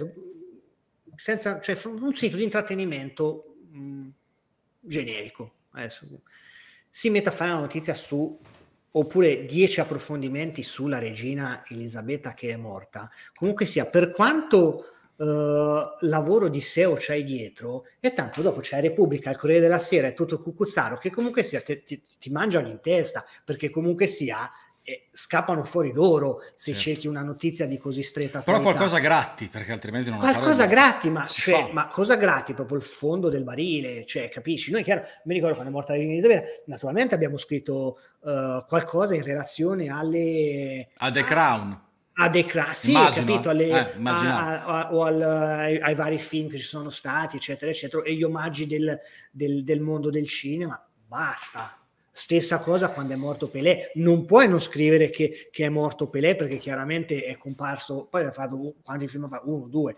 senza, 1.20 1.60
cioè 1.60 1.76
un 1.84 2.14
sito 2.14 2.38
di 2.38 2.44
intrattenimento 2.44 3.56
mh, 3.72 3.78
mm, 3.78 4.08
generico. 4.80 5.52
Adesso, 5.72 6.06
si 6.88 7.10
mette 7.10 7.28
a 7.28 7.32
fare 7.32 7.50
una 7.50 7.60
notizia 7.60 7.92
su 7.92 8.40
oppure 8.92 9.44
10 9.44 9.80
approfondimenti 9.80 10.62
sulla 10.62 10.98
regina 10.98 11.62
Elisabetta 11.68 12.32
che 12.32 12.52
è 12.52 12.56
morta. 12.56 13.10
Comunque 13.34 13.66
sia, 13.66 13.84
per 13.84 14.10
quanto 14.10 14.94
Uh, 15.20 15.84
lavoro 16.06 16.48
di 16.48 16.62
SEO 16.62 16.96
c'hai 16.98 17.22
dietro 17.22 17.84
e 18.00 18.14
tanto 18.14 18.40
dopo 18.40 18.60
c'è 18.60 18.80
Repubblica, 18.80 19.28
il 19.28 19.36
Corriere 19.36 19.60
della 19.60 19.76
Sera 19.76 20.06
e 20.08 20.14
tutto 20.14 20.36
il 20.36 20.40
cucuzzaro 20.40 20.96
che 20.96 21.10
comunque 21.10 21.42
sia 21.42 21.60
ti, 21.60 21.82
ti, 21.82 22.02
ti 22.18 22.30
mangiano 22.30 22.68
in 22.68 22.80
testa 22.80 23.22
perché 23.44 23.68
comunque 23.68 24.06
sia 24.06 24.50
eh, 24.90 25.08
scappano 25.12 25.64
fuori 25.64 25.92
loro 25.92 26.40
se 26.54 26.72
certo. 26.72 26.80
cerchi 26.80 27.06
una 27.06 27.22
notizia 27.22 27.66
di 27.66 27.78
così 27.78 28.02
stretta 28.02 28.42
però 28.42 28.60
qualcosa 28.60 28.98
gratti 28.98 29.48
perché 29.48 29.72
altrimenti 29.72 30.10
non 30.10 30.18
qualcosa 30.18 30.66
gratti 30.66 31.10
ma, 31.10 31.26
cioè, 31.26 31.70
ma, 31.72 31.86
cosa 31.86 32.16
gratti? 32.16 32.54
Proprio 32.54 32.78
il 32.78 32.84
fondo 32.84 33.28
del 33.28 33.44
barile 33.44 34.04
cioè 34.06 34.28
capisci? 34.28 34.70
Noi 34.70 34.82
chiaro 34.82 35.02
mi 35.24 35.34
ricordo 35.34 35.54
quando 35.54 35.70
è 35.70 35.74
morta 35.74 35.92
la 35.92 35.98
regina 35.98 36.18
Elisabetta 36.18 36.62
naturalmente 36.66 37.14
abbiamo 37.14 37.38
scritto 37.38 37.98
uh, 38.20 38.64
qualcosa 38.66 39.14
in 39.14 39.22
relazione 39.22 39.88
alle 39.88 40.88
a 40.96 41.10
The 41.10 41.22
Crown. 41.22 41.88
A 42.12 42.28
The 42.28 42.44
Crown, 42.44 42.74
sì, 42.74 42.90
immagino, 42.90 43.26
capito, 43.26 43.48
alle, 43.48 43.68
eh, 43.68 43.98
a, 44.04 44.64
a, 44.64 44.92
o 44.92 45.04
al, 45.04 45.22
ai, 45.22 45.78
ai, 45.78 45.94
vari 45.94 46.18
film 46.18 46.50
che 46.50 46.58
ci 46.58 46.64
sono 46.64 46.90
stati, 46.90 47.36
eccetera, 47.36 47.70
eccetera, 47.70 48.02
e 48.02 48.14
gli 48.14 48.22
omaggi 48.22 48.66
del, 48.66 48.98
del, 49.30 49.64
del 49.64 49.80
mondo 49.80 50.10
del 50.10 50.26
cinema, 50.26 50.86
basta, 51.06 51.79
Stessa 52.12 52.58
cosa 52.58 52.90
quando 52.90 53.12
è 53.12 53.16
morto 53.16 53.48
Pelé, 53.48 53.92
non 53.94 54.26
puoi 54.26 54.48
non 54.48 54.60
scrivere 54.60 55.10
che, 55.10 55.48
che 55.50 55.66
è 55.66 55.68
morto 55.68 56.08
Pelé 56.08 56.34
perché 56.34 56.58
chiaramente 56.58 57.24
è 57.24 57.36
comparso, 57.36 58.06
poi 58.10 58.24
ha 58.24 58.32
fatto 58.32 58.74
quanti 58.82 59.06
film 59.06 59.28
fa? 59.28 59.42
Uno, 59.44 59.68
due, 59.68 59.96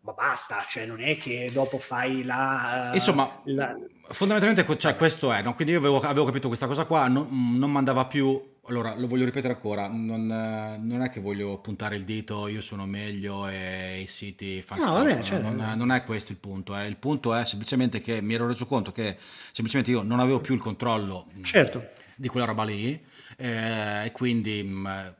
ma 0.00 0.12
basta, 0.12 0.64
cioè 0.68 0.86
non 0.86 1.00
è 1.00 1.16
che 1.16 1.48
dopo 1.52 1.78
fai 1.78 2.24
la... 2.24 2.90
Insomma, 2.94 3.40
la... 3.44 3.74
fondamentalmente 4.08 4.78
cioè, 4.78 4.96
questo 4.96 5.32
è, 5.32 5.42
no? 5.42 5.54
quindi 5.54 5.72
io 5.72 5.78
avevo, 5.78 6.00
avevo, 6.00 6.26
capito 6.26 6.48
questa 6.48 6.66
cosa 6.66 6.84
qua, 6.84 7.08
non, 7.08 7.56
non 7.58 7.72
mandava 7.72 8.06
più 8.06 8.52
allora, 8.66 8.94
lo 8.94 9.06
voglio 9.06 9.24
ripetere 9.24 9.52
ancora, 9.52 9.88
non, 9.88 10.26
non, 10.26 11.02
è 11.02 11.10
che 11.10 11.20
voglio 11.20 11.58
puntare 11.58 11.96
il 11.96 12.04
dito, 12.04 12.48
io 12.48 12.60
sono 12.60 12.86
meglio 12.86 13.46
e 13.46 14.00
i 14.00 14.06
siti 14.06 14.62
fanno 14.62 14.84
no, 14.84 14.92
vabbè, 14.94 15.22
cioè, 15.22 15.38
non, 15.38 15.74
non, 15.76 15.92
è 15.92 16.02
questo 16.04 16.32
il 16.32 16.38
punto, 16.38 16.76
eh. 16.76 16.86
il 16.86 16.96
punto 16.96 17.34
è 17.34 17.44
semplicemente 17.44 18.00
che 18.00 18.22
mi 18.22 18.34
ero 18.34 18.46
reso 18.46 18.64
conto 18.64 18.90
che 18.90 19.16
semplicemente 19.52 19.90
io 19.90 20.02
non 20.02 20.18
avevo 20.18 20.40
più 20.40 20.54
il 20.54 20.60
controllo 20.60 21.26
certo. 21.42 21.86
di 22.16 22.28
quella 22.28 22.46
roba 22.46 22.64
lì 22.64 23.02
e 23.36 24.10
quindi 24.12 24.62
mh, 24.62 25.14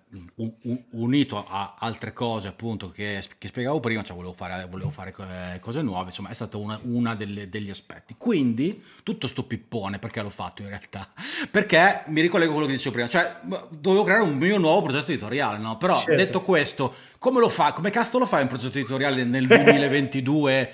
unito 0.90 1.44
a 1.46 1.74
altre 1.78 2.12
cose 2.12 2.48
appunto 2.48 2.90
che, 2.90 3.22
che 3.38 3.48
spiegavo 3.48 3.80
prima, 3.80 4.02
cioè 4.02 4.16
volevo 4.16 4.32
fare, 4.34 4.66
volevo 4.68 4.90
fare 4.90 5.14
cose 5.60 5.82
nuove, 5.82 6.06
insomma 6.06 6.28
è 6.28 6.34
stato 6.34 6.60
una, 6.60 6.78
una 6.82 7.14
degli 7.14 7.70
aspetti. 7.70 8.14
Quindi 8.16 8.82
tutto 9.02 9.26
sto 9.26 9.44
pippone, 9.44 9.98
perché 9.98 10.22
l'ho 10.22 10.30
fatto 10.30 10.62
in 10.62 10.68
realtà? 10.68 11.08
Perché 11.50 12.04
mi 12.06 12.20
ricollego 12.20 12.50
a 12.50 12.54
quello 12.54 12.68
che 12.68 12.76
dicevo 12.76 12.94
prima, 12.94 13.08
cioè 13.08 13.36
dovevo 13.70 14.04
creare 14.04 14.22
un 14.22 14.36
mio 14.36 14.58
nuovo 14.58 14.82
progetto 14.82 15.10
editoriale, 15.10 15.58
no? 15.58 15.76
Però 15.76 15.96
certo. 15.96 16.14
detto 16.14 16.42
questo, 16.42 16.94
come 17.18 17.40
lo 17.40 17.48
fa? 17.48 17.72
Come 17.72 17.90
cazzo 17.90 18.18
lo 18.18 18.26
fai 18.26 18.42
un 18.42 18.48
progetto 18.48 18.78
editoriale 18.78 19.24
nel 19.24 19.46
2022? 19.46 20.72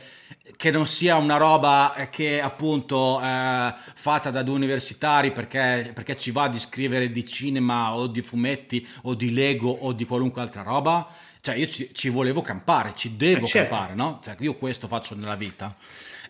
Che 0.57 0.71
non 0.71 0.87
sia 0.87 1.17
una 1.17 1.37
roba 1.37 2.09
che 2.11 2.41
appunto 2.41 3.21
eh, 3.21 3.75
fatta 3.95 4.31
da 4.31 4.43
due 4.43 4.55
universitari 4.55 5.33
perché, 5.33 5.91
perché, 5.95 6.17
ci 6.17 6.31
va 6.31 6.49
di 6.49 6.59
scrivere 6.59 7.11
di 7.11 7.25
cinema 7.25 7.95
o 7.95 8.07
di 8.07 8.21
fumetti 8.21 8.87
o 9.03 9.15
di 9.15 9.33
Lego 9.33 9.71
o 9.71 9.93
di 9.93 10.05
qualunque 10.05 10.43
altra 10.43 10.63
roba. 10.63 11.09
Cioè 11.41 11.55
io 11.55 11.67
ci, 11.67 11.91
ci 11.95 12.11
volevo 12.11 12.43
campare, 12.43 12.93
ci 12.95 13.17
devo 13.17 13.47
eh 13.47 13.49
certo. 13.49 13.75
campare, 13.75 13.95
no? 13.95 14.21
Cioè, 14.23 14.37
io 14.41 14.55
questo 14.57 14.87
faccio 14.87 15.15
nella 15.15 15.37
vita. 15.37 15.75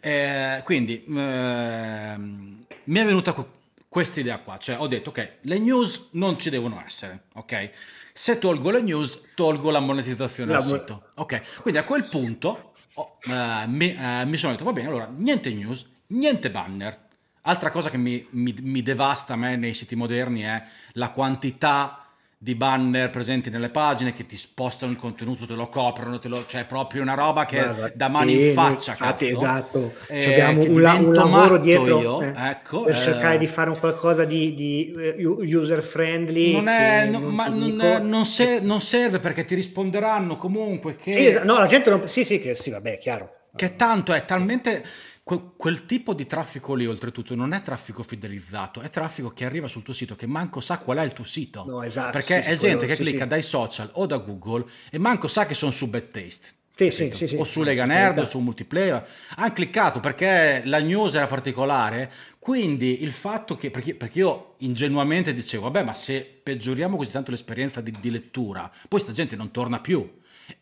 Eh, 0.01 0.63
quindi 0.65 1.05
eh, 1.05 2.15
mi 2.17 2.99
è 2.99 3.05
venuta 3.05 3.35
questa 3.89 4.21
idea 4.21 4.39
qua, 4.39 4.57
cioè 4.57 4.79
ho 4.79 4.87
detto 4.87 5.11
ok, 5.11 5.33
le 5.43 5.59
news 5.59 6.11
non 6.13 6.39
ci 6.39 6.49
devono 6.49 6.81
essere, 6.87 7.25
ok? 7.35 7.71
Se 8.13 8.39
tolgo 8.39 8.71
le 8.71 8.83
news, 8.83 9.21
tolgo 9.35 9.71
la 9.71 9.81
monetizzazione 9.81 10.53
la 10.53 10.61
del 10.61 10.79
sito. 10.79 11.09
Ok, 11.17 11.61
quindi 11.63 11.81
a 11.81 11.85
quel 11.85 12.05
punto 12.05 12.70
oh, 12.95 13.19
uh, 13.27 13.69
mi, 13.69 13.97
uh, 13.97 14.27
mi, 14.27 14.37
sono 14.37 14.53
detto, 14.53 14.65
va 14.65 14.73
bene, 14.73 14.89
allora, 14.89 15.11
niente 15.15 15.53
news, 15.53 15.87
niente 16.09 16.51
banner. 16.51 17.09
Altra 17.43 17.71
cosa 17.71 17.89
che 17.89 17.97
mi, 17.97 18.27
mi, 18.31 18.55
mi 18.61 18.83
devasta 18.83 19.33
a 19.33 19.37
me 19.37 19.57
nei 19.57 19.75
siti 19.75 19.97
moderni 19.97 20.43
è 20.43 20.63
la 20.93 21.11
quantità 21.11 22.10
di 22.43 22.55
banner 22.55 23.11
presenti 23.11 23.51
nelle 23.51 23.69
pagine 23.69 24.15
che 24.15 24.25
ti 24.25 24.39
spostano 24.39 24.91
il 24.91 24.97
contenuto, 24.97 25.45
te 25.45 25.53
lo 25.53 25.69
coprono, 25.69 26.19
te 26.19 26.29
lo, 26.29 26.47
cioè 26.47 26.65
proprio 26.65 27.03
una 27.03 27.13
roba 27.13 27.45
che 27.45 27.59
Guarda, 27.59 27.93
da 27.95 28.09
mani 28.09 28.33
sì, 28.33 28.49
in 28.49 28.55
faccia. 28.55 28.93
Infatti, 28.93 29.27
cazzo, 29.27 29.45
esatto. 29.45 29.93
Eh, 30.09 30.33
abbiamo 30.33 30.63
un, 30.63 30.81
la, 30.81 30.95
un, 30.95 31.13
lavoro 31.13 31.59
dietro 31.59 32.01
io, 32.01 32.23
eh, 32.23 32.33
ecco, 32.35 32.85
per 32.85 32.95
eh, 32.95 32.99
cercare 32.99 33.37
di 33.37 33.47
fare 33.47 33.69
un 33.69 33.79
qualcosa 33.79 34.25
di, 34.25 34.55
di 34.55 34.91
user 35.23 35.83
friendly. 35.83 36.53
Non, 36.53 36.69
è, 36.69 37.09
no, 37.11 37.19
non, 37.19 37.35
ma 37.35 37.49
non, 37.49 38.09
non, 38.09 38.25
se, 38.25 38.61
non, 38.61 38.81
serve 38.81 39.19
perché 39.19 39.45
ti 39.45 39.55
risponderanno 39.55 40.39
comunque 40.39 40.97
che... 40.97 41.13
Sì, 41.13 41.27
esatto. 41.27 41.45
no, 41.45 41.59
la 41.59 41.67
gente 41.67 41.91
non... 41.91 42.09
Sì, 42.09 42.25
sì, 42.25 42.41
che 42.41 42.55
sì, 42.55 42.71
vabbè, 42.71 42.97
chiaro. 42.97 43.35
Che 43.55 43.77
tanto 43.77 44.15
è 44.15 44.25
talmente 44.25 44.83
quel, 45.31 45.53
quel, 45.57 45.87
tipo 45.87 46.13
di 46.13 46.27
traffico 46.27 46.75
lì, 46.75 46.87
oltretutto, 46.87 47.37
non 47.37 47.53
è 47.53 47.63
traffico 47.63 48.03
fidelizzato, 48.03 48.81
è 48.81 48.91
traffico 48.91 49.31
che 49.31 49.45
arriva 49.45 49.69
sul 49.69 49.85
tuo 49.85 49.95
sito 49.95 50.17
che 50.17 50.27
manco 50.27 50.59
sa 50.59 50.79
qual 50.79 50.99
è 50.99 51.05
il 51.05 51.13
tuo 51.13 51.25
sito. 51.25 51.65
No, 51.65 51.83
esatto. 51.85 52.11
Perché 52.11 52.43
sì, 52.43 52.51
è 52.51 52.57
gente 52.57 52.87
che 52.87 52.97
sì, 52.97 53.03
clicca 53.03 53.23
sì. 53.23 53.29
dai 53.29 53.43
social 53.43 53.91
o 53.93 54.07
da 54.07 54.17
Google 54.19 54.65
e 54.91 54.99
manco 54.99 55.29
sa 55.29 55.47
che 55.47 55.55
sono 55.55 55.71
su 55.71 55.89
Bad 55.89 56.11
Taste. 56.11 56.49
Sì, 56.75 56.91
sì, 56.91 57.27
sì, 57.27 57.37
o 57.37 57.45
su 57.45 57.63
Lega 57.63 57.85
Nerd 57.85 58.19
o 58.19 58.25
su 58.25 58.39
Multiplayer 58.39 59.07
hanno 59.37 59.53
cliccato 59.53 60.01
perché 60.01 60.63
la 60.65 60.79
news 60.79 61.15
era 61.15 61.27
particolare 61.27 62.11
quindi 62.39 63.03
il 63.03 63.13
fatto 63.13 63.55
che 63.55 63.71
perché, 63.71 63.95
perché, 63.95 64.21
io 64.21 64.55
ingenuamente 64.61 65.35
dicevo 65.35 65.65
vabbè 65.65 65.85
ma 65.85 65.93
se 65.93 66.41
peggioriamo 66.43 66.97
così 66.97 67.11
tanto 67.11 67.33
l'esperienza 67.33 67.83
di, 67.83 67.95
di 68.01 68.11
lettura 68.11 68.71
poi 68.89 68.99
sta 68.99 69.13
gente 69.13 69.37
non 69.37 69.51
torna 69.51 69.79
più 69.79 70.11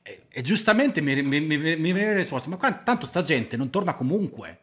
e, 0.03 0.23
e 0.29 0.43
giustamente 0.43 1.01
mi, 1.01 1.23
mi, 1.23 1.41
mi, 1.41 1.57
mi 1.57 1.93
viene 1.93 2.15
risposta, 2.15 2.49
ma 2.49 2.57
qua, 2.57 2.73
tanto 2.73 3.07
sta 3.07 3.23
gente 3.23 3.57
non 3.57 3.71
torna 3.71 3.95
comunque. 3.95 4.59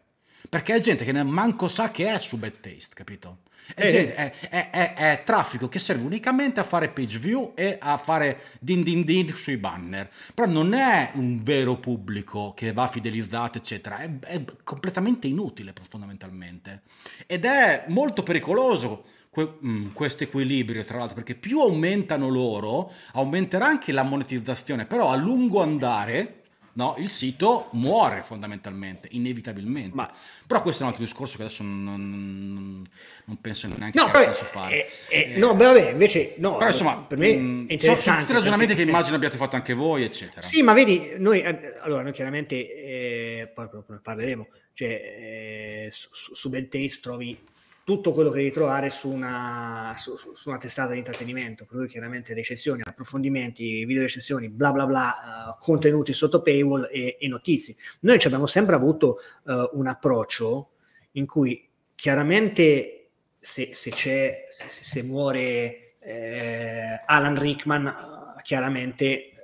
Perché 0.48 0.76
è 0.76 0.80
gente 0.80 1.04
che 1.04 1.24
manco 1.24 1.68
sa 1.68 1.92
che 1.92 2.08
è 2.08 2.20
su 2.20 2.38
Bad 2.38 2.60
Taste, 2.60 2.94
capito? 2.94 3.40
È, 3.74 3.86
eh, 3.86 3.92
gente, 3.92 4.16
è, 4.16 4.34
è, 4.50 4.70
è, 4.70 4.94
è, 4.94 5.24
traffico 5.24 5.68
che 5.68 5.80
serve 5.80 6.06
unicamente 6.06 6.60
a 6.60 6.64
fare 6.64 6.90
page 6.90 7.18
view 7.18 7.54
e 7.56 7.78
a 7.80 7.98
fare 7.98 8.40
din 8.60 8.84
din 8.84 9.04
din 9.04 9.34
sui 9.34 9.58
banner. 9.58 10.10
Però 10.34 10.50
non 10.50 10.74
è 10.74 11.12
un 11.16 11.42
vero 11.42 11.78
pubblico 11.78 12.54
che 12.56 12.74
va 12.74 12.88
fidelizzato, 12.88 13.58
eccetera. 13.58 14.00
È, 14.00 14.44
completamente 14.64 15.28
inutile, 15.28 15.74
fondamentalmente. 15.90 16.82
Ed 17.26 17.46
è 17.46 17.86
molto 17.88 18.24
pericoloso 18.24 19.04
que- 19.30 19.58
mm, 19.66 19.88
questo 19.94 20.24
equilibrio, 20.24 20.86
tra 20.86 20.98
l'altro, 20.98 21.16
perché 21.16 21.36
più 21.36 21.60
aumentano 21.60 22.30
loro, 22.30 22.92
aumenterà 23.14 23.66
anche 23.66 23.92
la 23.92 24.04
monetizzazione, 24.04 24.86
però 24.86 25.10
a 25.10 25.16
lungo 25.16 25.62
andare 25.62 26.44
no, 26.76 26.96
il 26.98 27.10
sito 27.10 27.70
muore 27.72 28.22
fondamentalmente, 28.22 29.08
inevitabilmente. 29.12 29.96
Ma... 29.96 30.12
Però 30.48 30.62
questo 30.62 30.82
è 30.82 30.84
un 30.84 30.92
altro 30.92 31.06
discorso 31.06 31.38
che 31.38 31.44
adesso 31.44 31.64
non, 31.64 32.86
non, 33.26 33.42
penso 33.42 33.68
neanche 33.68 34.00
no, 34.00 34.06
abbia 34.06 34.24
senso 34.24 34.46
fare. 34.46 34.88
Eh, 35.10 35.34
eh, 35.34 35.38
no, 35.38 35.56
beh, 35.56 35.66
vabbè, 35.66 35.92
invece 35.92 36.36
no, 36.38 36.58
però 36.58 36.70
insomma, 36.70 36.98
per 36.98 37.18
me 37.18 37.36
mh, 37.36 37.68
è 37.68 37.74
interessante. 37.74 37.98
Sono 37.98 38.20
tutti 38.20 38.34
ragionamenti 38.34 38.74
perché, 38.74 38.84
che 38.84 38.90
immagino 38.90 39.16
abbiate 39.16 39.38
fatto 39.38 39.56
anche 39.56 39.74
voi, 39.74 40.04
eccetera. 40.04 40.42
Sì, 40.42 40.62
ma 40.62 40.74
vedi, 40.74 41.14
noi, 41.18 41.44
allora, 41.82 42.04
noi 42.04 42.12
chiaramente, 42.12 42.56
eh, 42.56 43.52
poi 43.54 43.68
ne 43.88 44.00
parleremo, 44.02 44.48
cioè, 44.74 44.90
eh, 44.90 45.88
su, 45.90 46.10
su 46.12 46.50
Taste 46.50 47.00
trovi 47.02 47.54
tutto 47.86 48.14
quello 48.14 48.32
che 48.32 48.40
devi 48.40 48.52
trovare 48.52 48.90
su 48.90 49.10
una, 49.10 49.94
su, 49.96 50.18
su 50.18 50.50
una 50.50 50.58
testata 50.58 50.94
di 50.94 50.98
intrattenimento, 50.98 51.66
per 51.66 51.78
cui 51.78 51.88
chiaramente 51.88 52.34
recensioni, 52.34 52.82
approfondimenti, 52.84 53.86
video 53.86 54.02
recensioni, 54.02 54.50
bla 54.50 54.72
bla 54.72 54.88
bla, 54.88 55.54
uh, 55.54 55.64
contenuti 55.64 56.12
sotto 56.12 56.42
paywall 56.42 56.90
e, 56.92 57.18
e, 57.20 57.28
notizie. 57.28 57.76
Noi 58.00 58.18
ci 58.18 58.26
abbiamo 58.26 58.48
sempre 58.48 58.74
avuto 58.74 59.20
uh, 59.44 59.70
un 59.74 59.86
approccio 59.86 60.72
in 61.12 61.28
cui 61.28 61.70
chiaramente 61.94 63.12
se, 63.38 63.76
se 63.76 63.92
c'è, 63.92 64.46
se, 64.50 64.68
se 64.68 65.04
muore 65.04 65.98
eh, 66.00 67.04
Alan 67.06 67.40
Rickman, 67.40 68.34
chiaramente 68.42 69.35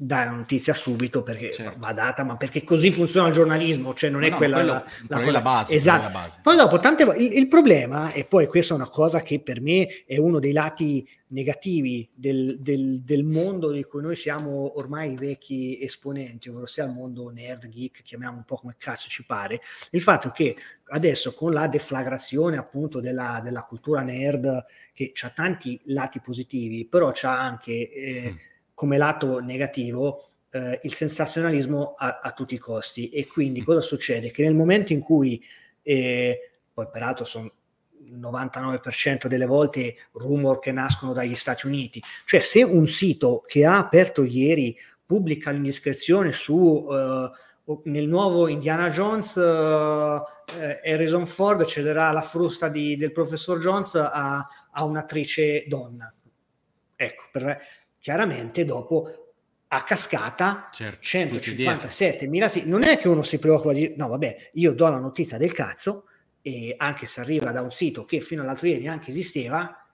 dare 0.00 0.30
la 0.30 0.36
notizia 0.36 0.74
subito 0.74 1.24
perché 1.24 1.52
certo. 1.52 1.80
va 1.80 1.92
data, 1.92 2.22
ma 2.22 2.36
perché 2.36 2.62
così 2.62 2.92
funziona 2.92 3.26
il 3.26 3.34
giornalismo, 3.34 3.92
cioè 3.94 4.10
non 4.10 4.22
è 4.22 4.30
no, 4.30 4.36
quella, 4.36 4.56
quello, 4.58 4.72
la, 4.72 4.84
la, 5.08 5.22
quella 5.22 5.40
base. 5.40 5.74
Esatto. 5.74 6.12
Base. 6.12 6.38
Poi 6.40 6.56
dopo, 6.56 6.78
tante 6.78 7.04
volte, 7.04 7.20
il, 7.20 7.36
il, 7.36 7.48
problema, 7.48 8.12
e 8.12 8.24
poi 8.24 8.46
questa 8.46 8.74
è 8.74 8.76
una 8.76 8.88
cosa 8.88 9.22
che 9.22 9.40
per 9.40 9.60
me 9.60 10.04
è 10.06 10.16
uno 10.16 10.38
dei 10.38 10.52
lati 10.52 11.04
negativi 11.30 12.08
del, 12.14 12.60
del, 12.60 13.02
del 13.02 13.24
mondo 13.24 13.72
di 13.72 13.82
cui 13.82 14.00
noi 14.00 14.14
siamo 14.14 14.78
ormai 14.78 15.16
vecchi 15.16 15.82
esponenti, 15.82 16.48
ovvero 16.48 16.66
sia 16.66 16.84
il 16.84 16.92
mondo 16.92 17.30
nerd, 17.30 17.66
geek, 17.66 18.02
chiamiamo 18.02 18.36
un 18.36 18.44
po' 18.44 18.54
come 18.54 18.76
cazzo 18.78 19.08
ci 19.08 19.26
pare, 19.26 19.60
il 19.90 20.00
fatto 20.00 20.30
che 20.30 20.54
adesso 20.90 21.34
con 21.34 21.52
la 21.52 21.66
deflagrazione 21.66 22.56
appunto 22.56 23.00
della, 23.00 23.40
della 23.42 23.62
cultura 23.62 24.02
nerd, 24.02 24.64
che 24.94 25.12
ha 25.22 25.30
tanti 25.30 25.78
lati 25.86 26.20
positivi, 26.20 26.86
però 26.86 27.10
c'ha 27.12 27.36
anche... 27.36 27.90
Eh, 27.90 28.30
mm 28.30 28.46
come 28.78 28.96
lato 28.96 29.40
negativo 29.40 30.22
eh, 30.50 30.78
il 30.84 30.94
sensazionalismo 30.94 31.94
a, 31.98 32.20
a, 32.22 32.30
tutti 32.30 32.54
i 32.54 32.58
costi 32.58 33.08
e 33.08 33.26
quindi 33.26 33.60
cosa 33.60 33.80
succede? 33.80 34.30
Che 34.30 34.44
nel 34.44 34.54
momento 34.54 34.92
in 34.92 35.00
cui, 35.00 35.44
eh, 35.82 36.52
poi 36.72 36.86
peraltro 36.88 37.24
sono 37.24 37.50
il 38.04 38.16
99% 38.20 39.26
delle 39.26 39.46
volte 39.46 39.96
rumor 40.12 40.60
che 40.60 40.70
nascono 40.70 41.12
dagli 41.12 41.34
Stati 41.34 41.66
Uniti, 41.66 42.00
cioè 42.24 42.38
se 42.38 42.62
un 42.62 42.86
sito 42.86 43.42
che 43.48 43.64
ha 43.64 43.78
aperto 43.78 44.22
ieri 44.22 44.78
pubblica 45.04 45.50
l'indiscrezione 45.50 46.30
su 46.30 46.54
uh, 46.54 47.80
nel 47.82 48.06
nuovo 48.06 48.46
Indiana 48.46 48.90
Jones 48.90 49.34
uh, 49.34 50.22
Harrison 50.84 51.26
Ford 51.26 51.64
cederà 51.64 52.12
la 52.12 52.22
frusta 52.22 52.68
di, 52.68 52.96
del 52.96 53.10
professor 53.10 53.58
Jones 53.58 53.96
a, 53.96 54.48
a 54.70 54.84
un'attrice 54.84 55.64
donna. 55.66 56.12
Ecco, 56.94 57.24
per, 57.30 57.60
chiaramente 58.08 58.64
dopo 58.64 59.34
a 59.68 59.82
cascata 59.82 60.70
certo, 60.72 61.06
157.000 61.06 62.46
sì, 62.46 62.66
non 62.66 62.82
è 62.82 62.96
che 62.96 63.06
uno 63.06 63.22
si 63.22 63.38
preoccupa 63.38 63.74
di 63.74 63.92
no 63.98 64.08
vabbè 64.08 64.52
io 64.54 64.72
do 64.72 64.88
la 64.88 64.96
notizia 64.96 65.36
del 65.36 65.52
cazzo 65.52 66.04
e 66.40 66.74
anche 66.78 67.04
se 67.04 67.20
arriva 67.20 67.50
da 67.50 67.60
un 67.60 67.70
sito 67.70 68.06
che 68.06 68.20
fino 68.20 68.40
all'altro 68.40 68.66
ieri 68.66 68.84
neanche 68.84 69.10
esisteva 69.10 69.86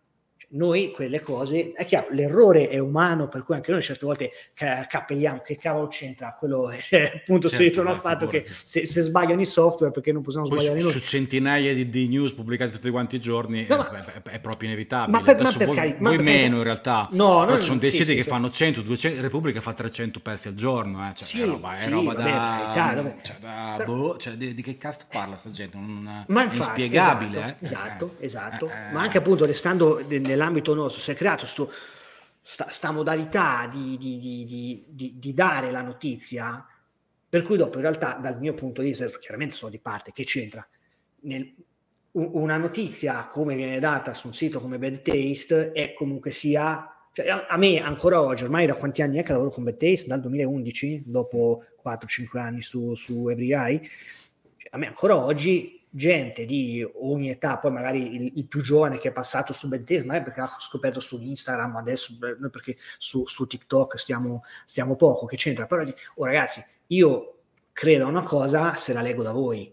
noi 0.55 0.91
quelle 0.91 1.21
cose, 1.21 1.73
è 1.73 1.85
chiaro, 1.85 2.09
l'errore 2.11 2.69
è 2.69 2.79
umano, 2.79 3.29
per 3.29 3.43
cui 3.43 3.55
anche 3.55 3.73
noi 3.73 3.83
certe 3.83 4.07
volte 4.07 4.33
cappelliamo, 4.55 5.41
che 5.41 5.57
cavolo 5.57 5.89
c'entra, 5.89 6.35
quello 6.37 6.71
è 6.71 6.79
appunto 7.17 7.49
certo, 7.49 7.63
si 7.63 7.69
ritorna 7.69 7.91
al 7.91 7.99
fatto 7.99 8.27
che 8.27 8.45
se, 8.47 8.87
se, 8.87 9.03
sbagliano 9.03 9.41
i 9.41 9.47
software 9.47 9.93
perché 9.93 10.13
non 10.13 10.23
possiamo 10.23 10.47
Poi 10.47 10.59
sbagliare 10.59 10.81
su, 10.81 10.87
noi. 10.87 10.95
Su 10.95 11.05
centinaia 11.05 11.75
di, 11.75 11.89
di, 11.89 12.09
news 12.09 12.33
pubblicate 12.33 12.71
tutti 12.71 12.91
quanti 12.91 13.17
i 13.17 13.21
giorni 13.21 13.67
no, 13.69 13.89
è, 13.89 14.05
è, 14.05 14.23
è, 14.23 14.41
proprio 14.41 14.69
inevitabile. 14.69 15.19
Ma, 15.19 15.25
per, 15.25 15.43
ma 15.43 15.53
per 15.53 15.67
voi, 15.67 15.77
cari, 15.77 15.97
voi 15.99 16.19
meno 16.19 16.59
in 16.59 16.63
realtà, 16.63 17.09
no, 17.13 17.45
no, 17.45 17.59
ci 17.59 17.67
sono 17.67 17.79
dei 17.79 17.91
sì, 17.91 17.99
siti 17.99 18.11
sì, 18.11 18.17
che 18.17 18.23
sì. 18.23 18.29
fanno 18.29 18.51
100, 18.51 18.83
200, 18.83 19.21
Repubblica 19.21 19.61
fa 19.61 19.73
300 19.73 20.21
pezzi 20.21 20.49
al 20.49 20.55
giorno, 20.55 21.09
eh. 21.09 21.15
cioè, 21.15 21.27
sì, 21.27 21.41
è 21.41 21.47
roba, 21.47 21.73
è 21.73 21.89
roba 21.89 22.15
vabbè, 22.15 22.31
da, 22.31 22.71
carità, 22.73 23.15
cioè, 23.23 23.37
da 23.41 23.75
Però, 23.79 23.93
boh, 23.93 24.17
cioè, 24.19 24.35
di, 24.35 24.55
di, 24.55 24.63
che 24.63 24.79
cazzo 24.79 25.05
parla 25.11 25.37
sta 25.37 25.51
gente? 25.51 25.77
Non, 25.77 26.25
ma 26.29 26.43
infatti, 26.43 26.59
è 26.59 26.65
inspiegabile. 26.65 27.57
Esatto, 27.61 28.17
eh. 28.19 28.27
esatto, 28.27 28.67
esatto. 28.67 28.93
ma 28.93 29.01
anche 29.01 29.19
appunto 29.19 29.45
restando 29.45 30.03
nell'ambito 30.45 30.75
nostro, 30.75 31.01
se 31.01 31.15
creato 31.15 31.47
sto, 31.47 31.73
sta, 32.43 32.69
sta, 32.69 32.91
modalità 32.91 33.69
di, 33.71 33.97
di, 33.99 34.19
di, 34.47 35.15
di, 35.19 35.35
dare 35.35 35.71
la 35.71 35.81
notizia, 35.81 36.65
per 37.29 37.43
cui 37.43 37.57
dopo 37.57 37.77
in 37.77 37.83
realtà 37.83 38.19
dal 38.21 38.39
mio 38.39 38.55
punto 38.55 38.83
di 38.83 38.89
vista, 38.89 39.07
chiaramente 39.19 39.55
sono 39.55 39.71
di 39.71 39.81
parte, 39.81 40.13
che 40.13 40.25
c'entra? 40.25 40.67
Nel, 41.23 41.55
una 42.13 42.57
notizia 42.59 43.27
come 43.27 43.57
viene 43.57 43.81
data 43.81 44.15
su 44.15 44.29
un 44.29 44.35
sito 44.35 44.61
come 44.61 44.79
Bad 44.79 45.03
Taste 45.03 45.73
è 45.73 45.95
comunque 45.95 46.31
sia 46.31 46.89
cioè, 47.13 47.29
a 47.29 47.57
me 47.57 47.81
ancora 47.81 48.21
oggi, 48.21 48.43
ormai 48.43 48.67
da 48.67 48.75
quanti 48.75 49.01
anni 49.01 49.19
è 49.19 49.23
che 49.23 49.33
lavoro 49.33 49.51
con 49.51 49.63
Bad 49.63 49.77
Taste? 49.77 50.09
Dal 50.09 50.21
2011, 50.21 51.05
dopo 51.07 51.65
4-5 51.85 52.39
anni 52.39 52.61
su, 52.61 52.95
su 52.95 53.29
Every 53.29 53.53
Eye, 53.53 53.81
cioè, 54.57 54.71
a 54.71 54.79
me 54.79 54.89
ancora 54.89 55.17
oggi 55.17 55.84
gente 55.97 56.45
di 56.45 56.85
ogni 57.03 57.31
età, 57.31 57.59
poi 57.59 57.71
magari 57.71 58.15
il, 58.17 58.33
il 58.35 58.47
più 58.47 58.61
giovane 58.61 58.99
che 58.99 59.09
è 59.09 59.13
passato 59.13 59.53
su 59.53 59.69
Bentese, 59.69 60.05
magari 60.05 60.25
perché 60.25 60.41
l'ha 60.41 60.57
scoperto 60.59 60.99
su 60.99 61.21
Instagram, 61.21 61.77
adesso 61.77 62.17
noi 62.21 62.51
perché 62.51 62.77
su, 62.99 63.25
su 63.27 63.47
TikTok 63.47 63.97
stiamo, 63.97 64.43
stiamo, 64.67 64.97
poco, 64.97 65.27
che 65.27 65.37
c'entra, 65.37 65.67
però 65.67 65.85
oh 66.17 66.25
ragazzi, 66.25 66.65
io 66.89 67.43
credo 67.73 68.07
a 68.07 68.09
una 68.09 68.23
cosa 68.23 68.75
se 68.75 68.93
la 68.93 69.03
leggo 69.03 69.23
da 69.23 69.33
voi. 69.33 69.71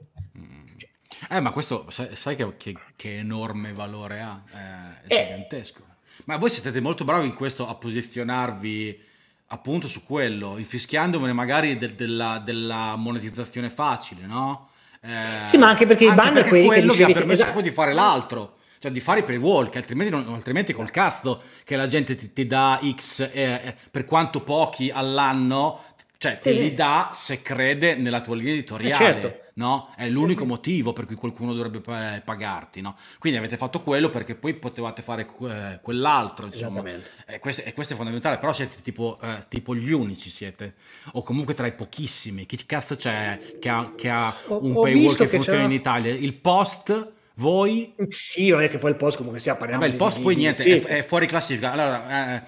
Eh, 1.29 1.39
ma 1.39 1.51
questo 1.51 1.89
sai, 1.89 2.15
sai 2.15 2.35
che, 2.35 2.55
che, 2.57 2.75
che, 2.95 3.17
enorme 3.17 3.73
valore 3.73 4.19
ha? 4.19 4.43
Eh, 4.53 5.07
è 5.07 5.13
eh. 5.13 5.23
gigantesco. 5.25 5.81
Ma 6.25 6.37
voi 6.37 6.49
siete 6.51 6.79
molto 6.81 7.03
bravi 7.03 7.25
in 7.25 7.33
questo 7.33 7.67
a 7.67 7.75
posizionarvi 7.75 9.09
appunto 9.47 9.87
su 9.87 10.05
quello, 10.05 10.57
infischiandomene 10.57 11.33
magari 11.33 11.77
de, 11.77 11.95
della, 11.95 12.39
della 12.43 12.95
monetizzazione 12.95 13.69
facile, 13.69 14.25
no? 14.25 14.69
Eh, 15.03 15.45
sì, 15.45 15.57
ma 15.57 15.69
anche 15.69 15.85
perché 15.85 16.05
i 16.05 16.13
ban 16.13 16.37
è 16.37 16.45
quelli 16.45 16.69
che 16.69 16.81
dicevi 16.81 17.05
vi 17.05 17.11
ha 17.11 17.15
permesso 17.15 17.41
esatto. 17.41 17.53
poi 17.53 17.63
di 17.63 17.71
fare 17.71 17.93
l'altro 17.93 18.55
cioè 18.81 18.89
di 18.89 18.99
fare 18.99 19.19
i 19.19 19.23
pre-wall, 19.23 19.69
che 19.69 19.77
altrimenti, 19.77 20.11
non, 20.11 20.33
altrimenti 20.33 20.73
col 20.73 20.89
cazzo 20.89 21.39
che 21.63 21.75
la 21.75 21.85
gente 21.85 22.15
ti, 22.15 22.33
ti 22.33 22.47
dà 22.47 22.79
X 22.95 23.29
eh, 23.31 23.41
eh, 23.41 23.75
per 23.91 24.05
quanto 24.05 24.41
pochi 24.41 24.89
all'anno, 24.89 25.81
cioè 26.17 26.39
te 26.39 26.51
li 26.51 26.73
dà 26.73 27.11
se 27.13 27.43
crede 27.43 27.93
nella 27.93 28.21
tua 28.21 28.35
linea 28.35 28.53
editoriale. 28.53 28.93
Eh 28.93 28.97
certo. 28.97 29.39
No? 29.61 29.93
È 29.95 30.09
l'unico 30.09 30.39
sì, 30.39 30.45
sì. 30.45 30.51
motivo 30.51 30.93
per 30.93 31.05
cui 31.05 31.15
qualcuno 31.15 31.53
dovrebbe 31.53 32.21
pagarti, 32.25 32.81
no? 32.81 32.95
Quindi 33.19 33.37
avete 33.37 33.57
fatto 33.57 33.81
quello 33.81 34.09
perché 34.09 34.35
poi 34.35 34.55
potevate 34.55 35.03
fare 35.03 35.25
que- 35.25 35.79
quell'altro, 35.83 36.47
insomma. 36.47 36.83
E 37.27 37.39
questo, 37.39 37.61
e 37.63 37.73
questo, 37.73 37.93
è 37.93 37.95
fondamentale, 37.95 38.39
però 38.39 38.51
siete 38.53 38.81
tipo, 38.81 39.19
eh, 39.21 39.45
tipo, 39.47 39.75
gli 39.75 39.91
unici 39.91 40.29
siete, 40.29 40.73
o 41.13 41.21
comunque 41.21 41.53
tra 41.53 41.67
i 41.67 41.73
pochissimi. 41.73 42.47
Chi 42.47 42.65
cazzo 42.65 42.95
c'è 42.95 43.39
che 43.59 43.69
ha, 43.69 43.93
che 43.95 44.09
ha 44.09 44.35
un 44.47 44.75
ho 44.75 44.81
paywall 44.81 45.15
che, 45.15 45.27
che 45.27 45.35
funziona 45.35 45.63
in 45.63 45.71
Italia? 45.71 46.11
Il 46.11 46.33
post... 46.33 47.13
Voi? 47.35 47.95
Sì, 48.09 48.49
non 48.49 48.61
è 48.61 48.69
che 48.69 48.77
poi 48.77 48.91
il 48.91 48.97
post 48.97 49.15
comunque 49.15 49.39
sia 49.39 49.55
parliamo 49.55 49.81
Vabbè, 49.81 49.93
il 49.93 49.97
post 49.97 50.17
di, 50.17 50.23
poi 50.23 50.35
di, 50.35 50.41
niente, 50.41 50.61
sì. 50.61 50.71
è, 50.71 50.81
è, 50.83 51.03
fuori 51.03 51.25
classifica. 51.25 51.71
Allora, 51.71 52.35
eh, 52.35 52.43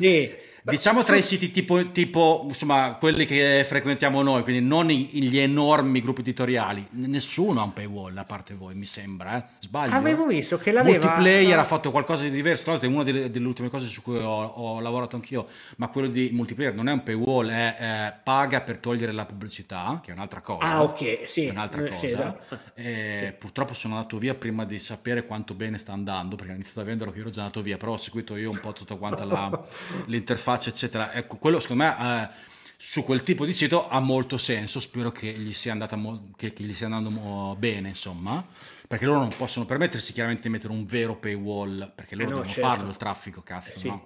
Diciamo 0.66 1.04
tra 1.04 1.18
i 1.18 1.22
siti 1.22 1.52
tipo, 1.52 1.92
tipo, 1.92 2.46
insomma, 2.48 2.96
quelli 2.98 3.26
che 3.26 3.66
frequentiamo 3.68 4.22
noi, 4.22 4.44
quindi 4.44 4.66
non 4.66 4.88
gli 4.88 5.38
enormi 5.38 6.00
gruppi 6.00 6.22
editoriali, 6.22 6.88
nessuno 6.92 7.60
ha 7.60 7.64
un 7.66 7.74
paywall 7.74 8.16
a 8.16 8.24
parte 8.24 8.54
voi, 8.54 8.74
mi 8.74 8.86
sembra, 8.86 9.38
eh? 9.38 9.44
sbaglio. 9.60 9.94
Avevo 9.94 10.26
visto 10.26 10.58
che 10.58 10.72
l'aveva... 10.72 11.06
Multiplayer 11.06 11.60
ha 11.60 11.66
fatto 11.66 11.92
qualcosa 11.92 12.24
di 12.24 12.30
diverso, 12.30 12.64
tra 12.64 12.72
l'altro 12.72 12.90
è 12.90 12.94
una 12.94 13.04
delle, 13.04 13.30
delle, 13.30 13.46
ultime 13.46 13.70
cose 13.70 13.88
su 13.88 14.02
cui 14.02 14.18
ho, 14.20 14.42
ho, 14.46 14.80
lavorato 14.80 15.18
anch'io, 15.18 15.48
ma 15.76 15.90
quello 15.90 16.08
di 16.08 16.30
multiplayer 16.32 16.74
non 16.74 16.88
è 16.88 16.94
un 16.94 17.04
paywall, 17.04 17.50
è 17.50 17.76
eh, 17.78 18.20
paga 18.24 18.62
per 18.62 18.78
togliere 18.78 19.12
la 19.12 19.26
pubblicità, 19.26 20.00
che 20.02 20.12
è 20.12 20.14
un'altra 20.14 20.40
cosa. 20.40 20.64
Ah, 20.64 20.84
ok, 20.84 21.24
sì. 21.26 21.48
È 21.48 21.50
un'altra 21.50 21.82
cosa. 21.82 21.96
Sì, 21.96 22.06
esatto. 22.06 22.60
sì. 22.76 23.34
Purtroppo 23.38 23.74
sono 23.74 23.98
andato 23.98 24.18
via 24.18 24.34
prima 24.34 24.64
di 24.64 24.80
sapere 24.80 25.26
quanto 25.26 25.56
bene 25.56 25.78
sta 25.78 25.92
andando, 25.92 26.38
perché 26.38 26.54
ho 26.54 26.56
iniziato 26.56 26.80
a 26.80 26.84
venderlo 26.84 27.12
che 27.12 27.20
ero 27.20 27.30
già 27.30 27.42
andato 27.42 27.62
via, 27.62 27.76
però 27.76 27.92
ho 27.92 27.98
seguito 27.98 28.38
io 28.38 28.50
un 28.50 28.62
po' 28.62 28.72
tutta 28.72 28.96
quanta 28.96 29.26
la, 29.26 29.62
l'interfaccia 30.08 30.52
faccia, 30.54 30.70
eccetera. 30.70 31.14
Ecco, 31.14 31.38
quello 31.38 31.60
secondo 31.60 31.84
me 31.84 31.96
eh, 32.00 32.30
su 32.78 33.04
quel 33.04 33.24
tipo 33.24 33.46
di 33.46 33.54
sito 33.54 33.88
ha 33.90 34.00
molto 34.00 34.38
senso. 34.38 34.80
Spero 34.80 35.12
che 35.12 35.28
gli 35.32 35.54
sia, 35.54 35.76
mo- 35.96 36.30
che, 36.36 36.54
che 36.54 36.64
gli 36.64 36.74
stia 36.74 36.86
andando 36.86 37.10
mo- 37.10 37.56
bene, 37.58 37.90
insomma, 37.90 38.46
perché 38.88 39.06
loro 39.06 39.20
non 39.20 39.34
possono 39.36 39.66
permettersi 39.66 40.14
chiaramente 40.14 40.44
di 40.44 40.50
mettere 40.50 40.74
un 40.74 40.84
vero 40.86 41.16
paywall, 41.16 41.92
perché 41.96 42.16
loro 42.16 42.28
eh 42.28 42.32
no, 42.32 42.38
devono 42.42 42.54
certo. 42.54 42.70
farlo 42.70 42.90
il 42.90 42.98
traffico, 42.98 43.42
cazzo. 43.42 43.70
Eh 43.70 43.74
sì. 43.74 43.88
no? 43.88 44.06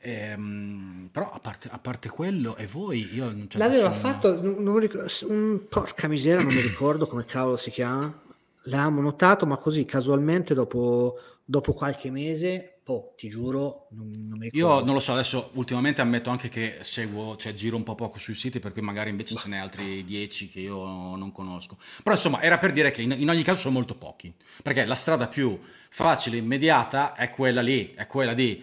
eh, 0.00 0.12
ehm, 0.12 1.08
però 1.10 1.32
a 1.32 1.38
parte, 1.38 1.68
a 1.70 1.78
parte, 1.78 2.08
quello, 2.08 2.56
e 2.56 2.66
voi, 2.66 3.14
io 3.14 3.32
L'aveva 3.52 3.88
nessuno... 3.88 3.92
fatto, 3.92 4.42
non, 4.42 4.62
non 4.62 4.78
ricordo, 4.78 5.08
un, 5.28 5.60
porca 5.68 6.06
miseria, 6.08 6.42
non 6.42 6.52
mi 6.52 6.60
ricordo 6.60 7.06
come 7.06 7.24
cavolo 7.24 7.56
si 7.56 7.70
chiama 7.70 8.22
l'avevamo 8.64 9.00
notato, 9.00 9.46
ma 9.46 9.56
così 9.56 9.84
casualmente 9.84 10.54
dopo, 10.54 11.18
dopo 11.44 11.72
qualche 11.72 12.10
mese 12.10 12.73
po', 12.84 13.14
ti 13.16 13.28
giuro, 13.28 13.88
non, 13.92 14.10
non 14.10 14.38
mi 14.38 14.50
ricordo. 14.50 14.78
Io 14.78 14.84
non 14.84 14.94
lo 14.94 15.00
so, 15.00 15.14
adesso 15.14 15.50
ultimamente 15.54 16.02
ammetto 16.02 16.30
anche 16.30 16.48
che 16.48 16.78
seguo, 16.82 17.36
cioè 17.36 17.54
giro 17.54 17.76
un 17.76 17.82
po' 17.82 17.94
poco 17.94 18.18
sui 18.18 18.34
siti, 18.34 18.60
per 18.60 18.72
cui 18.72 18.82
magari 18.82 19.10
invece 19.10 19.34
ce 19.34 19.48
n'è 19.48 19.56
altri 19.56 20.04
dieci 20.04 20.48
che 20.50 20.60
io 20.60 21.16
non 21.16 21.32
conosco. 21.32 21.78
Però 22.02 22.14
insomma, 22.14 22.42
era 22.42 22.58
per 22.58 22.70
dire 22.70 22.90
che 22.90 23.02
in, 23.02 23.16
in 23.18 23.28
ogni 23.28 23.42
caso 23.42 23.60
sono 23.60 23.74
molto 23.74 23.96
pochi, 23.96 24.32
perché 24.62 24.84
la 24.84 24.94
strada 24.94 25.26
più 25.26 25.58
facile, 25.88 26.36
immediata, 26.36 27.14
è 27.14 27.30
quella 27.30 27.62
lì, 27.62 27.94
è 27.94 28.06
quella 28.06 28.34
di 28.34 28.62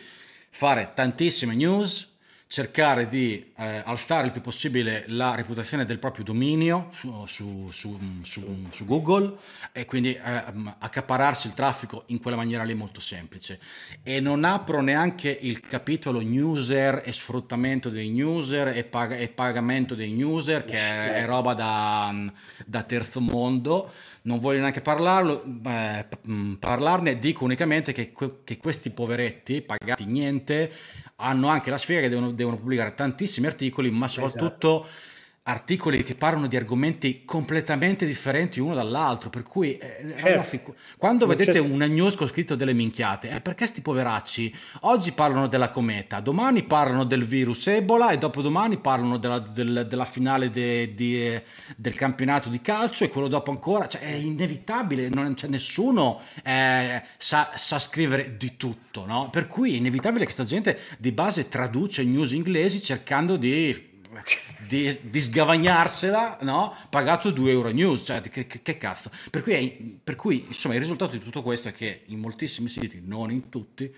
fare 0.50 0.92
tantissime 0.94 1.56
news, 1.56 2.11
cercare 2.52 3.08
di 3.08 3.54
eh, 3.56 3.82
alzare 3.86 4.26
il 4.26 4.34
più 4.34 4.42
possibile 4.42 5.06
la 5.08 5.36
reputazione 5.36 5.86
del 5.86 6.00
proprio 6.00 6.26
dominio 6.26 6.90
su, 6.92 7.24
su, 7.26 7.70
su, 7.72 7.98
su 8.24 8.86
Google 8.86 9.38
e 9.72 9.86
quindi 9.86 10.14
eh, 10.14 10.44
accapararsi 10.80 11.48
il 11.48 11.54
traffico 11.54 12.04
in 12.08 12.20
quella 12.20 12.36
maniera 12.36 12.66
lì 12.66 12.74
molto 12.74 13.00
semplice. 13.00 13.58
E 14.04 14.20
non 14.20 14.44
apro 14.44 14.82
neanche 14.82 15.30
il 15.30 15.62
capitolo 15.62 16.20
user 16.20 17.04
e 17.06 17.14
sfruttamento 17.14 17.88
dei 17.88 18.22
user 18.22 18.68
e, 18.76 18.84
pag- 18.84 19.18
e 19.18 19.30
pagamento 19.30 19.96
dei 19.96 20.22
user, 20.22 20.66
che 20.66 20.76
è, 20.76 21.14
è 21.22 21.26
roba 21.26 21.54
da, 21.54 22.14
da 22.66 22.84
terzo 22.84 23.22
mondo 23.22 23.90
non 24.24 24.40
voglio 24.40 24.60
neanche 24.60 24.82
parlarlo, 24.82 25.44
eh, 25.66 26.06
parlarne, 26.60 27.18
dico 27.18 27.44
unicamente 27.44 27.92
che, 27.92 28.14
che, 28.44 28.58
questi 28.58 28.92
poveretti, 28.92 29.62
pagati 29.62 30.06
niente, 30.06 30.72
hanno 31.18 31.48
anche 31.48 31.70
la 31.70 31.78
sfera 31.78 32.02
che 32.02 32.10
devono, 32.10 32.32
devono 32.32 32.58
pubblicare 32.58 32.94
tantissimi 32.94 33.48
articoli, 33.48 33.92
ma 33.92 34.08
soprattutto... 34.08 34.82
Esatto 34.82 35.10
articoli 35.44 36.04
che 36.04 36.14
parlano 36.14 36.46
di 36.46 36.56
argomenti 36.56 37.26
completamente 37.26 38.06
differenti 38.06 38.60
uno 38.60 38.76
dall'altro, 38.76 39.32
per 39.32 39.42
cui 39.42 39.76
eh, 39.76 40.06
certo. 40.10 40.28
ragazzi, 40.28 40.62
quando 40.98 41.26
non 41.26 41.36
vedete 41.36 41.58
una 41.58 41.88
news 41.88 42.16
con 42.16 42.28
scritto 42.28 42.54
delle 42.56 42.74
minchiate, 42.74 43.30
è 43.30 43.36
eh, 43.36 43.42
perché 43.42 43.66
sti 43.66 43.82
poveracci 43.82 44.56
oggi 44.82 45.14
parlano 45.14 45.48
della 45.48 45.70
cometa, 45.70 46.20
domani 46.20 46.62
parlano 46.64 47.06
del 47.06 47.24
virus 47.24 47.66
Ebola 47.68 48.12
e 48.12 48.20
dopodomani 48.20 48.78
parlano 48.78 49.18
della, 49.18 49.40
del, 49.40 49.88
della 49.90 50.06
finale 50.06 50.52
de, 50.52 50.94
de, 50.94 51.44
del 51.76 51.96
campionato 51.96 52.48
di 52.50 52.62
calcio 52.62 53.04
e 53.04 53.10
quello 53.10 53.28
dopo 53.28 53.50
ancora, 53.50 53.88
cioè 53.88 54.02
è 54.02 54.14
inevitabile, 54.14 55.10
non 55.10 55.34
c'è 55.34 55.48
nessuno 55.48 56.22
eh, 56.44 57.02
sa, 57.18 57.50
sa, 57.56 57.80
scrivere 57.80 58.38
di 58.38 58.58
tutto, 58.58 59.08
no? 59.08 59.30
Per 59.32 59.48
cui 59.48 59.74
è 59.74 59.78
inevitabile 59.78 60.26
che 60.26 60.34
questa 60.34 60.44
gente 60.44 60.80
di 61.00 61.12
base 61.12 61.48
traduce 61.48 62.04
news 62.04 62.32
inglesi 62.34 62.80
cercando 62.84 63.38
di 63.38 63.90
di, 64.68 64.98
di 65.02 65.22
sgavagnarsela, 65.22 66.40
no? 66.42 66.76
Pagato 66.90 67.32
2 67.32 67.52
euro 67.52 67.70
news, 67.70 68.04
cioè 68.06 68.22
che, 68.22 68.48
che, 68.48 68.62
che 68.62 68.78
cazzo. 68.78 69.10
Per 69.30 69.42
cui, 69.42 69.54
è, 69.54 69.78
per 70.04 70.16
cui, 70.16 70.46
insomma, 70.48 70.76
il 70.76 70.82
risultato 70.82 71.14
di 71.14 71.20
tutto 71.20 71.42
questo 71.42 71.70
è 71.70 71.72
che 71.72 72.04
in 72.08 72.20
moltissimi 72.20 72.70
siti, 72.70 73.02
non 73.06 73.32
in 73.32 73.50
tutti, 73.50 73.94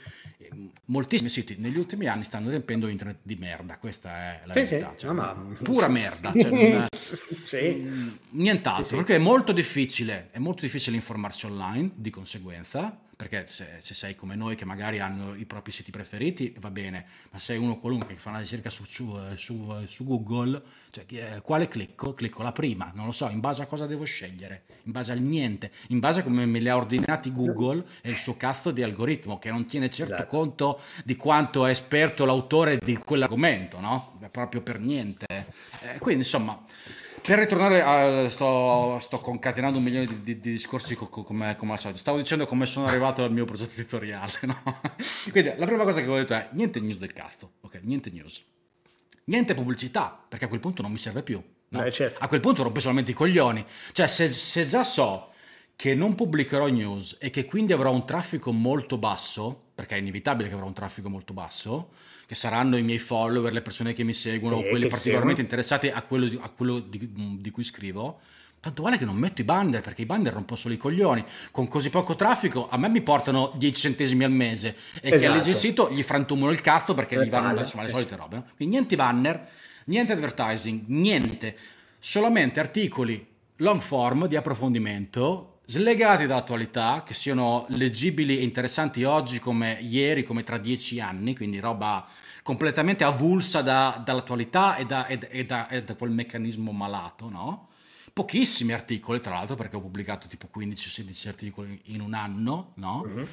moltissimi 0.85 1.29
siti 1.29 1.55
negli 1.57 1.77
ultimi 1.77 2.07
anni 2.07 2.23
stanno 2.23 2.49
riempendo 2.49 2.87
internet 2.87 3.19
di 3.23 3.35
merda, 3.35 3.77
questa 3.77 4.09
è 4.09 4.41
la 4.45 4.53
sì, 4.53 4.59
verità. 4.59 4.93
Sì. 4.95 4.99
Cioè, 5.05 5.13
ma... 5.13 5.33
Pura 5.61 5.87
merda, 5.87 6.31
cioè, 6.31 6.49
non, 6.49 6.85
sì. 7.43 8.17
nient'altro, 8.31 8.97
perché 8.97 9.15
è 9.15 9.19
molto 9.19 9.51
difficile, 9.51 10.29
è 10.31 10.39
molto 10.39 10.61
difficile 10.61 10.95
informarsi 10.95 11.45
online, 11.45 11.91
di 11.95 12.09
conseguenza, 12.09 12.99
perché 13.23 13.47
se, 13.47 13.77
se, 13.79 13.93
sei 13.93 14.15
come 14.15 14.35
noi 14.35 14.55
che 14.55 14.65
magari 14.65 14.99
hanno 14.99 15.33
i 15.35 15.45
propri 15.45 15.71
siti 15.71 15.91
preferiti 15.91 16.53
va 16.59 16.69
bene, 16.69 17.05
ma 17.31 17.39
sei 17.39 17.57
uno 17.57 17.79
qualunque 17.79 18.09
che 18.09 18.19
fa 18.19 18.29
una 18.29 18.39
ricerca 18.39 18.69
su, 18.69 18.83
su, 18.83 19.17
su, 19.35 19.73
su 19.85 20.03
Google, 20.03 20.61
cioè, 20.91 21.05
eh, 21.07 21.41
quale 21.41 21.69
clicco? 21.69 22.13
Clicco 22.13 22.43
la 22.43 22.51
prima, 22.51 22.91
non 22.93 23.05
lo 23.05 23.11
so, 23.11 23.29
in 23.29 23.39
base 23.39 23.61
a 23.61 23.65
cosa 23.65 23.85
devo 23.85 24.03
scegliere, 24.03 24.63
in 24.83 24.91
base 24.91 25.13
al 25.13 25.21
niente, 25.21 25.71
in 25.87 25.99
base 25.99 26.19
a 26.19 26.23
come 26.23 26.45
me 26.45 26.59
li 26.59 26.67
ha 26.67 26.75
ordinati 26.75 27.31
Google 27.31 27.85
e 28.01 28.09
il 28.09 28.17
suo 28.17 28.35
cazzo 28.35 28.71
di 28.71 28.83
algoritmo 28.83 29.39
che 29.39 29.49
non 29.49 29.65
tiene 29.65 29.89
certo 29.89 30.15
esatto. 30.15 30.27
conto 30.27 30.81
di 31.05 31.15
quanto 31.15 31.65
è 31.65 31.69
esperto 31.69 32.25
l'autore 32.25 32.77
di 32.77 32.97
quell'argomento, 32.97 33.79
no? 33.79 34.19
Proprio 34.31 34.61
per 34.61 34.79
niente. 34.79 35.25
Eh, 35.27 35.97
quindi 35.99 36.23
insomma 36.23 36.61
per 37.25 37.39
ritornare, 37.39 37.81
a, 37.81 38.27
sto, 38.27 38.99
sto, 38.99 39.19
concatenando 39.19 39.77
un 39.77 39.83
milione 39.83 40.05
di, 40.05 40.23
di, 40.23 40.39
di 40.41 40.51
discorsi 40.51 40.93
co, 40.95 41.07
co, 41.07 41.23
come, 41.23 41.55
come, 41.55 41.71
al 41.71 41.79
solito. 41.79 41.99
Stavo 41.99 42.17
dicendo 42.17 42.45
come 42.45 42.65
sono 42.65 42.85
arrivato 42.85 43.23
al 43.23 43.31
mio 43.31 43.45
progetto 43.45 43.73
editoriale. 43.79 44.31
No? 44.43 44.81
Quindi 45.31 45.53
la 45.55 45.65
prima 45.65 45.85
cosa 45.85 46.01
che 46.01 46.07
ho 46.07 46.15
detto 46.15 46.33
è 46.33 46.49
niente 46.51 46.81
news 46.81 46.99
del 46.99 47.13
cazzo, 47.13 47.53
ok? 47.61 47.79
Niente 47.83 48.09
news. 48.11 48.43
Niente 49.25 49.53
pubblicità, 49.53 50.25
perché 50.27 50.45
a 50.45 50.47
quel 50.49 50.59
punto 50.59 50.81
non 50.81 50.91
mi 50.91 50.97
serve 50.97 51.23
più. 51.23 51.41
No? 51.69 51.83
Eh, 51.83 51.91
certo. 51.91 52.19
A 52.19 52.27
quel 52.27 52.41
punto 52.41 52.61
rompo 52.61 52.81
solamente 52.81 53.11
i 53.11 53.13
coglioni. 53.13 53.63
Cioè, 53.93 54.07
se, 54.07 54.33
se 54.33 54.67
già 54.67 54.83
so 54.83 55.31
che 55.77 55.95
non 55.95 56.15
pubblicherò 56.15 56.67
news 56.67 57.15
e 57.19 57.29
che 57.29 57.45
quindi 57.45 57.71
avrò 57.71 57.91
un 57.93 58.05
traffico 58.05 58.51
molto 58.51 58.97
basso, 58.97 59.62
perché 59.75 59.95
è 59.95 59.97
inevitabile 59.97 60.49
che 60.49 60.53
avrò 60.53 60.67
un 60.67 60.73
traffico 60.73 61.09
molto 61.09 61.33
basso, 61.33 61.91
che 62.25 62.35
saranno 62.35 62.77
i 62.77 62.83
miei 62.83 62.99
follower, 62.99 63.51
le 63.51 63.61
persone 63.61 63.93
che 63.93 64.03
mi 64.03 64.13
seguono, 64.13 64.57
sì, 64.57 64.67
quelli 64.69 64.87
particolarmente 64.87 65.41
siano. 65.41 65.41
interessati 65.41 65.87
a 65.89 66.01
quello, 66.03 66.27
di, 66.27 66.39
a 66.41 66.49
quello 66.49 66.79
di, 66.79 67.09
di, 67.39 67.51
cui 67.51 67.63
scrivo. 67.63 68.19
Tanto 68.59 68.83
vale 68.83 68.97
che 68.97 69.03
non 69.03 69.17
metto 69.17 69.41
i 69.41 69.43
banner 69.43 69.81
perché 69.81 70.03
i 70.03 70.05
banner 70.05 70.31
rompono 70.31 70.57
solo 70.57 70.73
i 70.73 70.77
coglioni. 70.77 71.23
Con 71.51 71.67
così 71.67 71.89
poco 71.89 72.15
traffico 72.15 72.69
a 72.69 72.77
me 72.77 72.87
mi 72.87 73.01
portano 73.01 73.51
10 73.55 73.81
centesimi 73.81 74.23
al 74.23 74.31
mese 74.31 74.75
e 75.01 75.11
esatto. 75.11 75.19
che 75.19 75.37
legge 75.37 75.49
il 75.49 75.55
sito 75.55 75.91
gli 75.91 76.01
frantumano 76.01 76.51
il 76.51 76.61
cazzo 76.61 76.93
perché 76.93 77.21
gli 77.21 77.29
vanno 77.29 77.59
insomma, 77.59 77.83
le 77.83 77.89
solite 77.89 78.15
robe. 78.15 78.35
No? 78.37 78.45
Quindi 78.55 78.75
niente 78.75 78.95
banner, 78.95 79.49
niente 79.85 80.13
advertising, 80.13 80.83
niente. 80.87 81.57
Solamente 81.99 82.61
articoli 82.61 83.27
long 83.57 83.81
form 83.81 84.27
di 84.27 84.37
approfondimento 84.37 85.52
slegati 85.65 86.25
dall'attualità, 86.25 87.03
che 87.05 87.13
siano 87.13 87.65
leggibili 87.69 88.37
e 88.37 88.43
interessanti 88.43 89.03
oggi 89.03 89.39
come 89.39 89.79
ieri, 89.81 90.23
come 90.23 90.43
tra 90.43 90.57
dieci 90.57 90.99
anni, 90.99 91.35
quindi 91.35 91.59
roba 91.59 92.05
completamente 92.43 93.03
avulsa 93.03 93.61
da, 93.61 94.01
dall'attualità 94.03 94.75
e 94.75 94.85
da, 94.85 95.07
e, 95.07 95.17
da, 95.45 95.67
e 95.69 95.83
da, 95.83 95.95
quel 95.95 96.11
meccanismo 96.11 96.71
malato, 96.71 97.29
no? 97.29 97.69
Pochissimi 98.11 98.73
articoli, 98.73 99.21
tra 99.21 99.33
l'altro, 99.33 99.55
perché 99.55 99.77
ho 99.77 99.81
pubblicato 99.81 100.27
tipo 100.27 100.47
15-16 100.55 101.27
articoli 101.27 101.81
in 101.85 102.01
un 102.01 102.13
anno, 102.13 102.73
no? 102.75 103.03
Uh-huh. 103.05 103.27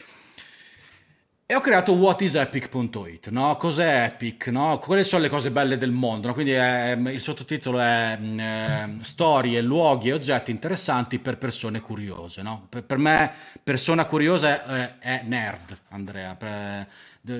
E 1.50 1.56
ho 1.56 1.60
creato 1.60 1.94
whatisepic.it, 1.94 3.30
no? 3.30 3.56
Cos'è 3.56 4.04
Epic, 4.04 4.46
no? 4.46 4.78
Quelle 4.78 5.02
sono 5.02 5.22
le 5.22 5.28
cose 5.28 5.50
belle 5.50 5.78
del 5.78 5.90
mondo, 5.90 6.28
no? 6.28 6.32
Quindi 6.32 6.52
è, 6.52 6.92
il 6.92 7.20
sottotitolo 7.20 7.80
è 7.80 8.16
eh, 8.20 9.02
Storie, 9.02 9.60
luoghi 9.60 10.10
e 10.10 10.12
oggetti 10.12 10.52
interessanti 10.52 11.18
per 11.18 11.38
persone 11.38 11.80
curiose, 11.80 12.42
no? 12.42 12.68
Per, 12.68 12.84
per 12.84 12.98
me 12.98 13.32
persona 13.64 14.04
curiosa 14.04 14.64
è, 14.64 14.98
è 15.00 15.22
nerd, 15.24 15.76
Andrea. 15.88 16.36
Per, 16.36 16.86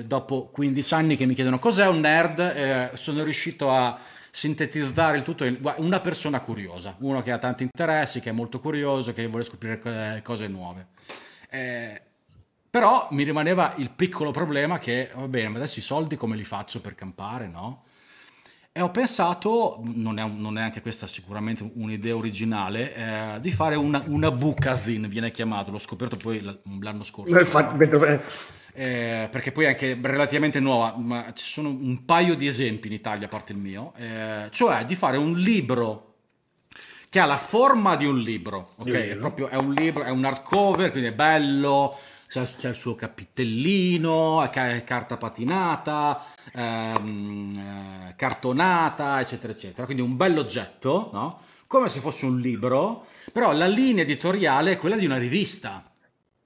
dopo 0.03 0.49
15 0.51 0.93
anni 0.93 1.15
che 1.15 1.25
mi 1.25 1.33
chiedono 1.33 1.57
cos'è 1.57 1.87
un 1.87 2.01
nerd, 2.01 2.39
eh, 2.39 2.89
sono 2.95 3.23
riuscito 3.23 3.71
a 3.71 3.97
sintetizzare 4.29 5.15
il 5.15 5.23
tutto 5.23 5.45
in 5.45 5.57
una 5.77 6.01
persona 6.01 6.41
curiosa, 6.41 6.97
uno 6.99 7.21
che 7.21 7.31
ha 7.31 7.37
tanti 7.37 7.63
interessi, 7.63 8.19
che 8.19 8.31
è 8.31 8.33
molto 8.33 8.59
curioso, 8.59 9.13
che 9.13 9.25
vuole 9.27 9.45
scoprire 9.45 10.19
cose 10.21 10.47
nuove. 10.47 10.87
Eh, 11.49 12.01
però 12.71 13.09
mi 13.11 13.23
rimaneva 13.23 13.73
il 13.77 13.91
piccolo 13.91 14.31
problema 14.31 14.79
che, 14.79 15.11
va 15.13 15.27
bene, 15.27 15.49
ma 15.49 15.57
adesso 15.57 15.79
i 15.79 15.81
soldi 15.81 16.15
come 16.15 16.37
li 16.37 16.45
faccio 16.45 16.79
per 16.79 16.95
campare, 16.95 17.49
no? 17.49 17.83
E 18.71 18.79
ho 18.79 18.89
pensato, 18.89 19.81
non 19.83 20.17
è, 20.17 20.25
non 20.25 20.57
è 20.57 20.61
anche 20.61 20.81
questa 20.81 21.05
sicuramente 21.05 21.69
un'idea 21.73 22.15
originale, 22.15 22.95
eh, 22.95 23.39
di 23.41 23.51
fare 23.51 23.75
una, 23.75 24.01
una 24.07 24.31
bookazine, 24.31 25.09
viene 25.09 25.31
chiamato, 25.31 25.71
l'ho 25.71 25.79
scoperto 25.79 26.15
poi 26.15 26.41
l'anno 26.79 27.03
scorso. 27.03 27.33
Eh, 28.73 29.27
perché 29.29 29.51
poi 29.51 29.65
è 29.65 29.67
anche 29.67 29.99
relativamente 30.01 30.61
nuova, 30.61 30.95
ma 30.95 31.33
ci 31.33 31.45
sono 31.45 31.67
un 31.67 32.05
paio 32.05 32.35
di 32.35 32.47
esempi 32.47 32.87
in 32.87 32.93
Italia, 32.93 33.25
a 33.25 33.29
parte 33.29 33.51
il 33.51 33.57
mio, 33.57 33.91
eh, 33.97 34.47
cioè 34.51 34.85
di 34.85 34.95
fare 34.95 35.17
un 35.17 35.33
libro 35.37 36.13
che 37.09 37.19
ha 37.19 37.25
la 37.25 37.35
forma 37.35 37.97
di 37.97 38.05
un 38.05 38.17
libro, 38.17 38.69
ok? 38.77 38.87
È 38.87 39.17
proprio 39.17 39.49
è 39.49 39.57
un 39.57 39.73
libro, 39.73 40.03
è 40.05 40.09
un 40.09 40.23
hardcover, 40.23 40.91
quindi 40.91 41.09
è 41.09 41.13
bello, 41.13 41.99
c'è, 42.31 42.45
c'è 42.45 42.69
il 42.69 42.75
suo 42.75 42.95
capitellino, 42.95 44.49
carta 44.49 45.17
patinata, 45.17 46.23
ehm, 46.53 47.57
eh, 48.07 48.15
cartonata, 48.15 49.19
eccetera, 49.19 49.51
eccetera. 49.51 49.83
Quindi 49.83 50.01
un 50.01 50.15
bell'oggetto, 50.15 51.09
no? 51.11 51.41
Come 51.67 51.89
se 51.89 51.99
fosse 51.99 52.25
un 52.25 52.39
libro, 52.39 53.05
però 53.33 53.51
la 53.51 53.67
linea 53.67 54.05
editoriale 54.05 54.71
è 54.71 54.77
quella 54.77 54.95
di 54.95 55.05
una 55.05 55.17
rivista. 55.17 55.83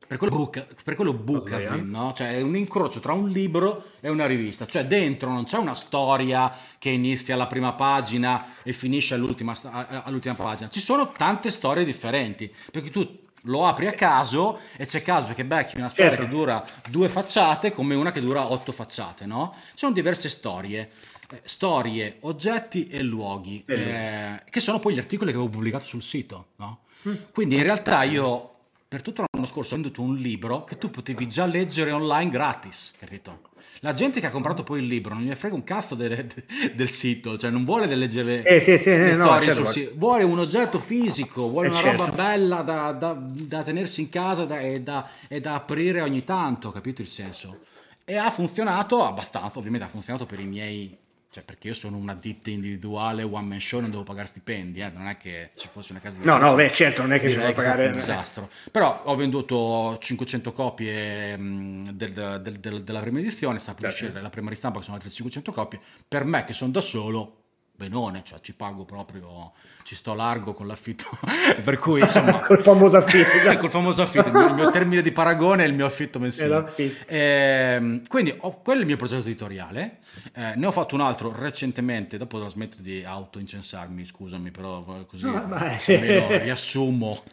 Per 0.08 0.18
quello, 0.18 0.36
book, 0.36 0.84
per 0.84 0.96
quello 0.96 1.14
bookazine, 1.14 1.82
no? 1.82 2.14
Cioè 2.14 2.36
è 2.36 2.42
un 2.42 2.56
incrocio 2.56 3.00
tra 3.00 3.14
un 3.14 3.30
libro 3.30 3.84
e 4.00 4.10
una 4.10 4.26
rivista. 4.26 4.66
Cioè 4.66 4.86
dentro 4.86 5.32
non 5.32 5.44
c'è 5.46 5.58
una 5.58 5.76
storia 5.76 6.52
che 6.80 6.90
inizia 6.90 7.36
alla 7.36 7.48
prima 7.48 7.74
pagina 7.74 8.56
e 8.64 8.72
finisce 8.74 9.14
all'ultima, 9.14 9.56
all'ultima 10.04 10.34
pagina. 10.36 10.70
Ci 10.70 10.80
sono 10.80 11.12
tante 11.12 11.52
storie 11.52 11.84
differenti. 11.84 12.52
Perché 12.72 12.90
tu 12.92 13.24
lo 13.46 13.66
apri 13.66 13.88
a 13.88 13.94
caso 13.94 14.60
e 14.78 14.86
c'è 14.86 15.02
caso 15.02 15.34
che 15.34 15.46
becchi 15.46 15.78
una 15.78 15.90
storia 15.90 16.16
certo. 16.16 16.26
che 16.26 16.30
dura 16.30 16.66
due 16.90 17.10
facciate 17.10 17.72
come 17.72 17.96
una 17.96 18.12
che 18.12 18.22
dura 18.22 18.52
otto 18.52 18.72
facciate, 18.72 19.26
no? 19.26 19.54
Ci 19.72 19.80
sono 19.80 19.94
diverse 19.94 20.30
storie, 20.30 20.90
eh, 21.32 21.42
storie, 21.44 22.18
oggetti 22.22 22.88
e 22.88 23.02
luoghi, 23.02 23.64
eh, 23.66 24.42
che 24.50 24.60
sono 24.60 24.80
poi 24.80 24.94
gli 24.94 25.00
articoli 25.00 25.32
che 25.32 25.38
avevo 25.38 25.52
pubblicato 25.52 25.86
sul 25.86 26.02
sito, 26.02 26.48
no? 26.58 26.80
Mm. 27.08 27.16
Quindi 27.32 27.56
in 27.56 27.64
realtà 27.64 28.04
io 28.04 28.55
per 28.88 29.02
tutto 29.02 29.24
l'anno 29.32 29.46
scorso 29.48 29.74
ho 29.74 29.78
venduto 29.78 30.02
un 30.02 30.16
libro 30.16 30.64
che 30.64 30.78
tu 30.78 30.90
potevi 30.90 31.28
già 31.28 31.46
leggere 31.46 31.92
online 31.92 32.30
gratis, 32.30 32.94
capito? 33.00 33.54
La 33.82 33.94
gente 33.94 34.20
che 34.20 34.28
ha 34.28 34.30
comprato 34.30 34.64
poi 34.64 34.80
il 34.80 34.86
libro 34.88 35.14
non 35.14 35.24
gli 35.24 35.34
frega 35.34 35.54
un 35.54 35.64
cazzo 35.64 35.96
del, 35.96 36.26
del 36.74 36.90
sito, 36.90 37.38
cioè 37.38 37.50
non 37.50 37.66
vuole 37.66 37.94
leggere 37.94 38.42
sì, 38.42 38.62
sì, 38.62 38.78
sì, 38.78 38.90
le 38.92 39.16
no, 39.16 39.26
storie 39.26 39.48
certo. 39.54 39.64
sul 39.66 39.74
sito, 39.74 39.92
vuole 39.96 40.24
un 40.24 40.40
oggetto 40.40 40.80
fisico, 40.80 41.50
vuole 41.50 41.68
Eh, 41.68 41.72
una 41.72 41.80
certo. 41.82 42.06
roba 42.06 42.16
bella 42.16 42.62
da, 42.62 42.92
da- 42.94 43.18
da 43.20 43.64
tenersi 43.64 44.02
in 44.02 44.10
casa 44.10 44.46
da- 44.46 44.60
e, 44.60 44.82
da, 44.82 45.08
e 45.28 45.42
da 45.42 45.56
aprire 45.56 46.02
ogni 46.02 46.24
tanto, 46.24 46.72
capito 46.72 47.02
il 47.02 47.10
senso? 47.10 47.60
E 48.06 48.16
ha 48.18 48.30
funzionato 48.30 49.04
abbastanza, 49.04 49.58
ovviamente 49.60 49.86
ha 49.86 49.90
funzionato 49.90 50.26
per 50.26 50.40
i 50.40 50.46
miei, 50.46 50.96
cioè 51.36 51.44
perché 51.44 51.68
io 51.68 51.74
sono 51.74 51.98
una 51.98 52.16
ditta 52.16 52.50
individuale, 52.50 53.22
one 53.22 53.46
man 53.46 53.60
show, 53.60 53.82
non 53.82 53.90
devo 53.90 54.04
pagare 54.04 54.26
stipendi, 54.26 54.80
eh, 54.80 54.90
non 54.90 55.08
è 55.08 55.18
che 55.18 55.50
ci 55.56 55.68
fosse 55.70 55.92
una 55.92 56.00
casa 56.00 56.18
di 56.18 56.26
No, 56.26 56.38
no, 56.38 56.54
beh, 56.56 56.72
certo, 56.72 57.02
non 57.02 57.12
è 57.12 57.20
che 57.20 57.28
Direi 57.28 57.48
bisogna 57.48 57.54
che 57.54 57.62
è 57.62 57.72
pagare... 57.72 57.88
un 57.88 57.94
disastro. 58.00 58.50
Però 58.72 59.02
ho 59.04 59.16
venduto 59.16 59.98
500 60.00 60.54
copie 60.54 61.36
mh, 61.36 61.92
del- 61.92 62.40
del- 62.42 62.60
del- 62.62 62.84
della 62.86 63.00
prima 63.02 63.20
edizione, 63.20 63.60
sta 63.60 63.74
per 63.74 63.90
Certo. 63.90 64.06
uscire 64.06 64.22
la 64.22 64.30
prima 64.30 64.48
ristampa 64.50 64.78
che 64.80 64.86
sono 64.86 64.96
altre 64.96 65.10
500 65.12 65.52
copie. 65.52 65.80
Per 66.08 66.24
me 66.24 66.46
che 66.46 66.54
sono 66.54 66.72
da 66.72 66.80
solo, 66.80 67.45
benone, 67.76 68.22
cioè 68.24 68.40
ci 68.42 68.54
pago 68.54 68.86
proprio, 68.86 69.52
ci 69.84 69.96
sto 69.96 70.14
largo 70.14 70.54
con 70.54 70.68
l'affitto. 70.68 71.06
per 71.64 71.78
cui 71.78 72.02
insomma... 72.02 72.40
Col 72.46 72.62
famoso 72.62 72.98
affitto, 72.98 73.32
esatto. 73.36 73.58
Col 73.60 73.70
famoso 73.70 74.02
affitto, 74.02 74.28
il 74.28 74.34
mio, 74.34 74.48
il 74.48 74.54
mio 74.54 74.72
termine 74.72 75.02
di 75.02 75.12
paragone 75.12 75.64
è 75.64 75.68
il 75.68 75.74
mio 75.74 75.86
affitto 75.86 76.20
mensile. 76.20 76.74
Ehm, 77.08 78.08
quindi 78.08 78.34
ho- 78.40 78.62
quello 78.62 78.80
è 78.80 78.82
il 78.82 78.88
mio 78.88 78.98
progetto 78.98 79.22
editoriale. 79.24 80.00
Eh, 80.34 80.54
ne 80.56 80.66
ho 80.66 80.72
fatto 80.72 80.96
un 80.96 81.02
altro 81.02 81.34
recentemente. 81.38 82.18
Dopo 82.18 82.38
la 82.38 82.48
smetto 82.48 82.78
di 82.82 83.04
auto-incensarmi, 83.04 84.06
scusami, 84.06 84.52
però 84.52 84.82
così 85.06 85.26
No, 85.26 85.46
ma- 85.48 85.78
almeno 85.88 86.28
riassumo, 86.38 87.24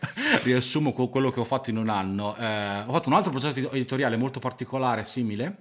riassumo 0.43 0.93
que- 0.93 1.09
quello 1.09 1.31
che 1.31 1.41
ho 1.41 1.45
fatto 1.45 1.71
in 1.71 1.77
un 1.77 1.89
anno. 1.89 2.35
Eh, 2.37 2.81
ho 2.87 2.93
fatto 2.93 3.09
un 3.09 3.15
altro 3.15 3.31
progetto 3.31 3.71
editoriale 3.73 4.17
molto 4.17 4.41
particolare, 4.41 5.05
simile. 5.05 5.57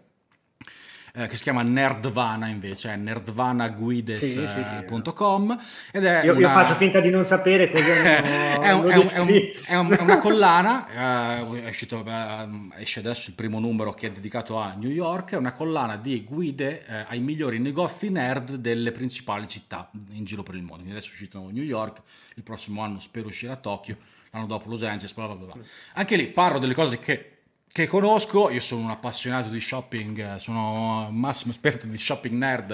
Eh, 1.14 1.28
che 1.28 1.36
si 1.36 1.43
chiama 1.43 1.62
Nerdvana 1.64 2.47
invece, 2.47 2.93
è 2.93 2.95
nerdvanaguides.com 2.95 5.57
ed 5.91 6.05
è 6.05 6.24
Io, 6.24 6.34
io 6.34 6.38
una- 6.47 6.51
faccio 6.53 6.74
finta 6.76 6.99
di 6.99 7.09
non 7.09 7.26
sapere 7.26 7.70
cosa 7.72 7.86
è, 8.62 8.72
un- 8.72 8.89
è 8.89 8.95
un- 8.95 9.01
è 9.12 9.20
un- 9.20 9.51
è 9.66 9.76
un- 9.76 9.91
è 9.91 10.01
una 10.01 10.18
collana, 10.20 11.39
eh, 11.39 11.64
è 11.64 11.68
uscito, 11.70 12.03
eh, 12.05 12.47
esce 12.82 12.99
adesso 12.99 13.30
il 13.30 13.36
primo 13.36 13.59
numero 13.59 13.93
che 13.93 14.07
è 14.07 14.12
dedicato 14.12 14.57
a 14.57 14.74
New 14.78 14.89
York, 14.89 15.32
è 15.34 15.38
una 15.38 15.53
collana 15.53 15.97
di 15.97 16.24
guide 16.24 16.86
eh, 16.86 17.05
ai 17.07 17.20
migliori 17.20 17.59
negozi 17.59 18.09
nerd 18.09 18.55
delle 18.55 18.91
principali 18.91 19.47
città 19.47 19.89
in 20.12 20.24
giro 20.24 20.43
per 20.43 20.55
il 20.55 20.62
mondo. 20.62 20.84
Quindi 20.84 20.91
adesso 20.97 21.09
è 21.09 21.14
uscito 21.14 21.39
New 21.51 21.64
York, 21.64 22.01
il 22.36 22.43
prossimo 22.43 22.82
anno 22.84 22.99
spero 22.99 23.28
uscirà 23.28 23.53
a 23.53 23.57
Tokyo, 23.57 23.97
l'anno 24.32 24.45
dopo 24.47 24.70
Los 24.70 24.84
Angeles, 24.84 25.14
bla 25.14 25.26
bla. 25.28 25.36
bla. 25.36 25.53
Anche 25.93 26.16
lì 26.16 26.28
parlo 26.28 26.59
delle 26.59 26.74
cose 26.74 26.99
che 26.99 27.31
che 27.74 27.88
conosco, 27.88 28.49
io 28.49 28.59
sono 28.59 28.82
un 28.84 28.89
appassionato 28.89 29.47
di 29.49 29.59
shopping, 29.61 30.36
eh, 30.36 30.39
sono 30.39 31.07
un 31.07 31.15
massimo 31.15 31.51
esperto 31.51 31.88
di 31.88 31.97
shopping 31.97 32.36
nerd, 32.36 32.72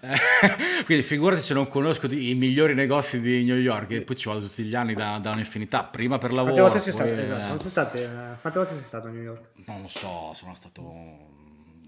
eh, 0.00 0.16
quindi 0.84 1.02
figurati 1.02 1.42
se 1.42 1.54
non 1.54 1.66
conosco 1.68 2.06
di- 2.06 2.30
i 2.30 2.34
migliori 2.34 2.74
negozi 2.74 3.20
di 3.20 3.42
New 3.44 3.56
York, 3.56 3.90
e 3.90 4.02
poi 4.02 4.14
ci 4.16 4.28
vado 4.28 4.40
tutti 4.42 4.62
gli 4.62 4.74
anni 4.76 4.94
da, 4.94 5.18
da 5.18 5.32
un'infinità, 5.32 5.82
prima 5.84 6.18
per 6.18 6.32
lavoro, 6.32 6.54
Quante 6.54 6.78
volte 6.78 6.90
sei 6.90 6.92
poi, 6.92 7.06
stato? 7.08 7.20
eh, 7.20 7.22
Esatto, 7.24 7.56
sono 7.56 7.68
state, 7.70 8.04
eh, 8.04 8.40
quante 8.40 8.58
volte 8.58 8.74
sei 8.74 8.82
stato 8.84 9.08
a 9.08 9.10
New 9.10 9.22
York? 9.22 9.42
non 9.66 9.82
lo 9.82 9.88
so, 9.88 10.30
sono 10.34 10.54
stato... 10.54 11.36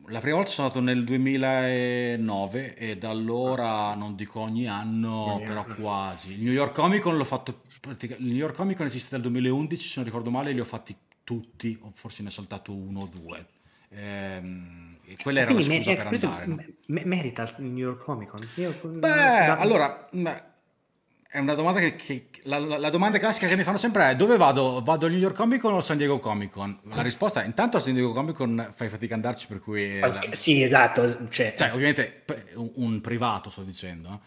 La 0.07 0.19
prima 0.19 0.37
volta 0.37 0.51
sono 0.51 0.69
stato 0.71 0.83
nel 0.85 1.05
2009 1.05 2.75
e 2.75 2.97
da 2.97 3.11
allora 3.11 3.95
non 3.95 4.17
dico 4.17 4.41
ogni 4.41 4.67
anno, 4.67 5.35
Ogni 5.35 5.45
però 5.45 5.63
anno. 5.63 5.75
quasi. 5.75 6.33
Il 6.33 6.43
New 6.43 6.53
York 6.53 6.75
Comic 6.75 7.01
Con 7.03 7.17
l'ho 7.17 7.23
fatto, 7.23 7.61
il 7.89 8.17
New 8.19 8.35
York 8.35 8.57
Comic 8.57 8.77
Con 8.77 8.87
esiste 8.87 9.11
dal 9.11 9.21
2011, 9.21 9.87
se 9.87 9.93
non 9.97 10.05
ricordo 10.05 10.31
male, 10.31 10.51
li 10.51 10.59
ho 10.59 10.65
fatti 10.65 10.97
tutti, 11.35 11.79
o 11.83 11.93
forse 11.95 12.23
ne 12.23 12.29
ho 12.29 12.33
saltato 12.33 12.73
uno 12.75 13.03
o 13.03 13.07
due. 13.13 13.47
Ehm, 13.93 14.97
quella 15.23 15.41
era 15.41 15.51
la 15.51 15.55
Quindi 15.55 15.75
me- 15.75 15.83
scusa 15.83 15.91
eh, 15.93 15.97
per 15.97 16.07
andare. 16.07 16.47
no? 16.47 16.55
me- 16.57 16.73
me- 16.87 17.05
merita 17.05 17.43
il 17.59 17.65
New 17.67 17.77
York 17.87 18.03
Comic 18.03 18.29
Con? 18.31 18.49
Io- 18.55 18.75
Beh, 18.83 18.99
da- 19.09 19.59
allora, 19.59 20.09
mh, 20.11 20.29
è 21.31 21.39
una 21.39 21.55
domanda 21.55 21.79
che, 21.79 21.95
che- 21.95 22.29
la, 22.45 22.59
la- 22.59 22.79
la 22.79 22.91
domanda 22.91 23.19
classica 23.19 23.47
che 23.47 23.55
mi 23.57 23.63
fanno 23.63 23.79
sempre 23.79 24.11
è 24.11 24.17
dove 24.17 24.37
vado? 24.37 24.81
Vado 24.83 25.07
al 25.07 25.13
New 25.13 25.21
York 25.21 25.37
Comic 25.37 25.61
Con 25.61 25.75
o 25.75 25.77
al 25.77 25.85
San 25.85 25.97
Diego 25.97 26.19
Comic 26.19 26.51
Con? 26.51 26.77
La 26.93 27.03
risposta 27.03 27.43
è 27.43 27.47
intanto 27.47 27.77
al 27.77 27.83
San 27.85 27.93
Diego 27.95 28.13
Comic 28.13 28.35
Con 28.35 28.73
fai 28.75 28.89
fatica 28.89 29.15
ad 29.15 29.25
andarci 29.25 29.47
per 29.47 29.61
cui... 29.61 30.01
Ok, 30.03 30.35
Sì, 30.37 30.63
esatto. 30.65 31.29
Cioè, 31.29 31.55
Cioè, 31.57 31.71
ovviamente 31.73 32.23
un, 32.55 32.71
un 32.75 33.01
privato 33.01 33.51
sto 33.51 33.63
dicendo. 33.63 34.09
no? 34.09 34.21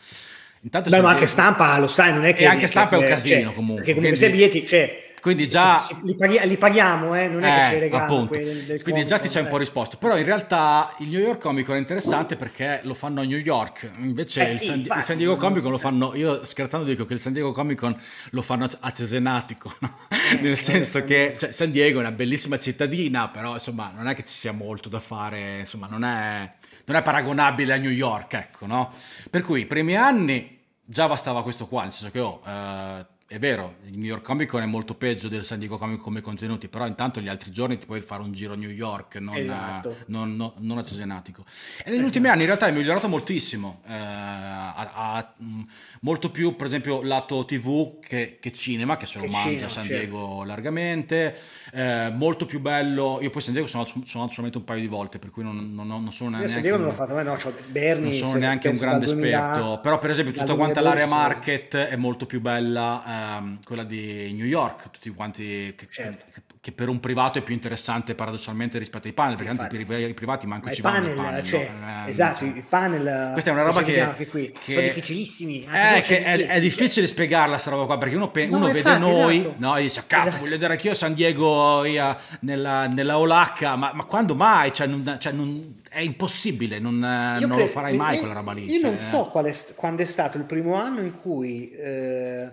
Intanto 0.61 0.89
Beh, 0.89 1.01
ma 1.01 1.09
anche 1.09 1.27
stampa 1.27 1.77
lo 1.77 1.89
sai, 1.89 2.13
non 2.13 2.23
è 2.23 2.33
che... 2.33 2.43
E 2.43 2.45
anche 2.45 2.61
che- 2.61 2.67
stampa 2.67 2.95
è 2.95 2.99
un 2.99 3.03
che- 3.03 3.09
casino, 3.09 3.43
cioè, 3.47 3.53
comunque, 3.53 3.83
Perché 3.83 3.93
comunque 3.99 4.17
quindi- 4.17 4.37
se 4.37 4.47
biglietti, 4.49 4.65
cioè... 4.67 5.12
Quindi 5.23 5.47
già- 5.47 5.79
si- 5.79 5.93
si- 5.95 6.01
li, 6.03 6.15
paghi- 6.15 6.45
li 6.45 6.57
paghiamo, 6.57 7.15
eh, 7.15 7.29
non 7.29 7.45
è 7.45 7.55
che 7.55 7.65
Eh, 7.67 7.73
ci 7.73 7.79
regalano 7.79 8.27
Quindi 8.27 9.05
già 9.05 9.19
ti 9.19 9.29
sei 9.29 9.43
un 9.43 9.47
po' 9.47 9.55
eh. 9.55 9.59
risposto. 9.59 9.95
Però 9.95 10.17
in 10.17 10.25
realtà 10.25 10.93
il 10.99 11.07
New 11.07 11.21
York 11.21 11.39
Comic 11.39 11.65
Con 11.65 11.75
è 11.75 11.79
interessante 11.79 12.35
perché 12.35 12.81
lo 12.83 12.93
fanno 12.93 13.21
a 13.21 13.23
New 13.23 13.37
York. 13.37 13.89
Invece 13.99 14.45
Eh 14.45 14.51
il, 14.51 14.57
sì, 14.59 14.65
San, 14.65 14.73
il 14.75 14.79
infatti, 14.81 15.01
San 15.01 15.15
Diego 15.15 15.37
Comic 15.37 15.61
Con 15.61 15.71
lo 15.71 15.77
fanno. 15.77 16.13
Io 16.15 16.43
scherzando 16.43 16.85
dico 16.85 17.05
che 17.05 17.13
il 17.13 17.21
San 17.21 17.31
Diego 17.31 17.53
Comic 17.53 17.79
Con 17.79 17.97
lo 18.31 18.41
fanno 18.41 18.67
a 18.81 18.91
Cesenatico. 18.91 19.73
no? 19.79 19.97
Eh, 20.09 20.41
Nel 20.41 20.57
senso 20.57 20.97
San 20.99 21.05
che 21.07 21.35
cioè, 21.39 21.53
San 21.53 21.71
Diego 21.71 21.99
è 21.99 22.01
una 22.01 22.11
bellissima 22.11 22.59
cittadina, 22.59 23.29
però 23.29 23.53
insomma 23.53 23.93
non 23.95 24.09
è 24.09 24.15
che 24.15 24.25
ci 24.25 24.33
sia 24.33 24.51
molto 24.51 24.89
da 24.89 24.99
fare. 24.99 25.59
Insomma, 25.59 25.87
non 25.87 26.03
è, 26.03 26.49
non 26.83 26.97
è 26.97 27.01
paragonabile 27.01 27.71
a 27.71 27.77
New 27.77 27.91
York, 27.91 28.33
ecco, 28.33 28.65
no? 28.65 28.91
Per 29.29 29.41
cui 29.41 29.61
i 29.61 29.65
primi 29.65 29.95
anni 29.95 30.59
già 30.83 31.07
bastava 31.07 31.43
questo 31.43 31.65
qua, 31.67 31.83
nel 31.83 31.93
senso 31.93 32.11
che 32.11 32.19
oh, 32.19 32.41
eh, 32.45 33.05
è 33.27 33.39
vero, 33.39 33.75
il 33.85 33.97
New 33.97 34.05
York 34.05 34.23
Comic 34.23 34.49
Con 34.49 34.61
è 34.61 34.65
molto 34.65 34.93
peggio 34.95 35.27
del 35.27 35.43
San 35.45 35.57
Diego 35.59 35.77
Comic 35.77 35.95
Con 35.95 36.03
come 36.05 36.21
contenuti, 36.21 36.67
però 36.67 36.85
intanto 36.85 37.19
gli 37.19 37.27
altri 37.27 37.51
giorni 37.51 37.77
ti 37.77 37.85
puoi 37.85 38.01
fare 38.01 38.21
un 38.21 38.31
giro 38.31 38.53
a 38.53 38.55
New 38.55 38.69
York, 38.69 39.15
non, 39.15 39.35
Esatto. 39.37 39.89
a, 39.89 39.95
non, 40.07 40.35
non- 40.35 40.53
non 40.57 40.77
a 40.77 40.83
Cesenatico. 40.83 41.43
E 41.83 41.91
negli 41.91 42.03
ultimi 42.03 42.27
anni 42.27 42.41
in 42.41 42.47
realtà 42.47 42.67
è 42.67 42.71
migliorato 42.71 43.07
moltissimo, 43.07 43.81
eh, 43.87 43.93
ha, 43.93 45.33
mh, 45.37 45.61
molto 46.03 46.31
più 46.31 46.55
per 46.55 46.67
esempio 46.67 47.01
lato 47.01 47.45
TV 47.45 47.99
che, 47.99 48.37
che 48.39 48.51
cinema, 48.51 48.97
che 48.97 49.05
se 49.05 49.19
lo 49.19 49.25
mangia 49.27 49.49
cinema, 49.49 49.69
San 49.69 49.83
certo. 49.85 49.99
Diego 49.99 50.43
largamente, 50.43 51.37
eh, 51.71 52.11
molto 52.13 52.45
più 52.45 52.59
bello, 52.59 53.19
io 53.21 53.29
poi 53.29 53.41
San 53.41 53.53
Diego 53.53 53.67
sono, 53.67 53.85
sono 53.85 54.01
andato 54.13 54.29
solamente 54.31 54.57
un 54.57 54.63
paio 54.65 54.81
di 54.81 54.87
volte, 54.87 55.17
per 55.19 55.29
cui 55.31 55.43
non, 55.43 55.73
non- 55.73 55.87
non 55.87 56.11
sono 56.11 56.31
neanche... 56.31 56.49
San 56.51 56.61
Diego 56.61 56.75
non 56.77 56.85
un- 56.85 56.91
l'ho 56.91 56.97
fatto, 56.97 57.13
ma 57.13 57.21
no, 57.23 57.35
c'ho 57.35 57.53
Bernie... 57.67 58.09
non 58.09 58.13
sono 58.13 58.35
neanche 58.39 58.67
un 58.67 58.77
grande 58.77 59.05
dal 59.05 59.15
2000 59.15 59.37
esperto, 59.49 59.79
però 59.81 59.99
per 59.99 60.09
esempio 60.09 60.33
tutta 60.33 60.55
quanta 60.55 60.81
l'area 60.81 61.05
2012, 61.05 61.15
market 61.15 61.75
è 61.75 61.95
molto 61.95 62.25
più 62.25 62.41
bella 62.41 63.37
ehm, 63.39 63.59
quella 63.63 63.83
di 63.83 64.33
New 64.33 64.45
York, 64.45 64.89
tutti 64.91 65.09
quanti 65.11 65.73
che, 65.75 65.87
Certo. 65.89 66.25
che- 66.33 66.41
che 66.63 66.71
per 66.71 66.87
un 66.87 67.01
privato 67.01 67.39
è 67.39 67.41
più 67.41 67.53
interessante 67.53 68.15
paradossalmente 68.15 68.77
rispetto 68.77 69.07
ai 69.07 69.11
panel, 69.13 69.35
Sì, 69.35 69.43
perché 69.43 69.51
infatti. 69.57 69.83
priva- 69.83 69.97
i 70.07 70.13
privati 70.13 70.47
manco 70.47 70.67
Ma 70.67 70.73
ci 70.73 70.81
vanno 70.81 70.99
panel, 71.07 71.11
i 71.11 71.21
panel, 71.21 71.43
cioè, 71.43 71.69
no? 71.77 72.05
Eh, 72.05 72.09
esatto, 72.09 72.37
cioè, 72.39 72.47
i 72.47 72.63
panel... 72.69 73.29
Questa 73.33 73.49
è 73.49 73.53
una 73.53 73.63
roba 73.63 73.83
che- 73.83 73.99
anche 73.99 74.27
qui, 74.27 74.49
che- 74.63 74.71
sono 74.73 74.81
difficilissimi. 74.85 75.67
anche 75.69 75.97
Eh, 75.97 76.01
che 76.21 76.23
è, 76.23 76.47
è 76.47 76.59
difficile 76.61 77.05
spiegarla 77.07 77.57
sta 77.57 77.69
roba 77.71 77.83
qua 77.85 77.97
perché 77.97 78.15
uno, 78.15 78.31
pe- 78.31 78.45
No, 78.47 78.55
uno 78.55 78.67
vede 78.67 78.77
infatti, 78.77 78.99
noi 79.01 79.39
esatto. 79.41 79.55
no, 79.57 79.75
e 79.75 79.81
dice 79.81 80.03
cazzo 80.07 80.27
Esatto. 80.27 80.39
voglio 80.39 80.51
vedere 80.51 80.71
anch'io 80.73 80.93
San 80.93 81.13
Diego 81.13 81.83
io, 81.83 82.17
nella, 82.39 82.87
nella 82.87 83.17
Olacca 83.17 83.75
ma, 83.75 83.91
ma 83.93 84.05
quando 84.05 84.33
mai 84.33 84.71
cioè, 84.71 84.87
non- 84.87 85.17
cioè, 85.19 85.33
non- 85.33 85.81
è 85.89 85.99
impossibile 85.99 86.79
non, 86.79 86.97
non 86.97 87.35
credo- 87.39 87.57
lo 87.57 87.67
farai 87.67 87.97
mai 87.97 88.13
io- 88.13 88.19
quella 88.21 88.35
roba 88.35 88.53
lì 88.53 88.71
Io 88.71 88.79
non 88.81 88.97
cioè, 88.97 89.05
so 89.05 89.25
qual 89.25 89.45
è 89.47 89.55
quando 89.75 90.01
è 90.01 90.05
stato 90.05 90.37
il 90.37 90.45
primo 90.45 90.75
anno 90.75 91.01
in 91.01 91.19
cui 91.19 91.71
eh, 91.71 92.49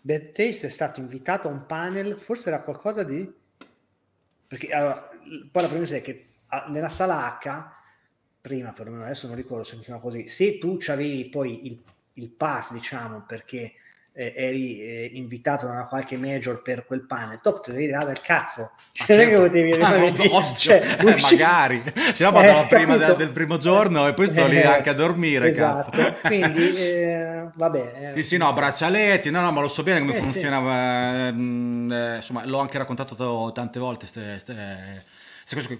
Bad 0.00 0.32
Taste 0.32 0.66
è 0.66 0.70
stato 0.70 0.98
invitato 0.98 1.46
a 1.46 1.52
un 1.52 1.66
panel, 1.66 2.16
forse 2.18 2.48
era 2.48 2.58
qualcosa 2.58 3.04
di... 3.04 3.42
Perché 4.54 4.72
allora, 4.72 5.10
poi 5.50 5.62
la 5.62 5.68
premessa 5.68 5.96
è 5.96 6.00
che 6.00 6.26
ah, 6.46 6.66
nella 6.68 6.88
sala 6.88 7.40
H, 7.42 7.64
prima 8.40 8.72
perlomeno 8.72 9.02
adesso 9.02 9.26
non 9.26 9.34
ricordo 9.34 9.64
se 9.64 9.72
funziona 9.72 9.98
così, 9.98 10.28
se 10.28 10.58
tu 10.58 10.78
avevi 10.86 11.28
poi 11.28 11.66
il, 11.66 11.82
il 12.12 12.28
pass, 12.30 12.72
diciamo, 12.72 13.24
perché 13.26 13.72
eh, 14.16 14.32
eri 14.36 14.80
eh, 14.80 15.10
invitato 15.14 15.66
da 15.66 15.86
qualche 15.86 16.16
major 16.16 16.62
per 16.62 16.86
quel 16.86 17.04
panel, 17.04 17.40
dopo 17.42 17.60
te 17.60 17.72
devi 17.72 17.88
dare 17.88 18.12
il 18.12 18.20
cazzo. 18.20 18.70
Cioè, 18.92 19.16
non 19.16 19.20
è 19.20 19.24
che 19.24 19.30
certo. 19.30 19.46
potevi 19.46 19.72
Ah, 19.72 20.54
cioè, 20.56 20.96
eh, 21.00 21.20
magari 21.20 21.82
se 22.12 22.24
no 22.24 22.30
vado 22.30 22.60
Eh, 22.60 22.66
prima 22.68 22.96
capito? 22.96 23.14
del 23.14 23.30
primo 23.30 23.56
giorno 23.56 24.06
e 24.06 24.14
poi 24.14 24.26
sto 24.26 24.46
lì 24.46 24.56
Eh, 24.56 24.64
anche 24.64 24.90
a 24.90 24.94
dormire 24.94 25.48
esatto. 25.48 25.90
cazzo. 25.90 26.26
Quindi, 26.28 26.76
eh, 26.76 27.48
vabbè. 27.54 28.10
Sì, 28.14 28.22
sì, 28.22 28.36
no, 28.36 28.52
braccialetti, 28.52 29.30
no, 29.30 29.40
no, 29.40 29.50
ma 29.50 29.60
lo 29.60 29.68
so 29.68 29.82
bene 29.82 29.98
come 29.98 30.12
Eh, 30.12 30.16
sì. 30.16 30.22
funzionava, 30.22 31.26
ehm, 31.28 31.90
eh, 31.92 32.16
insomma, 32.16 32.46
l'ho 32.46 32.58
anche 32.58 32.78
raccontato 32.78 33.14
to- 33.16 33.50
tante 33.52 33.78
volte, 33.80 34.06
ste- 34.06 34.38
ste-. 34.38 35.02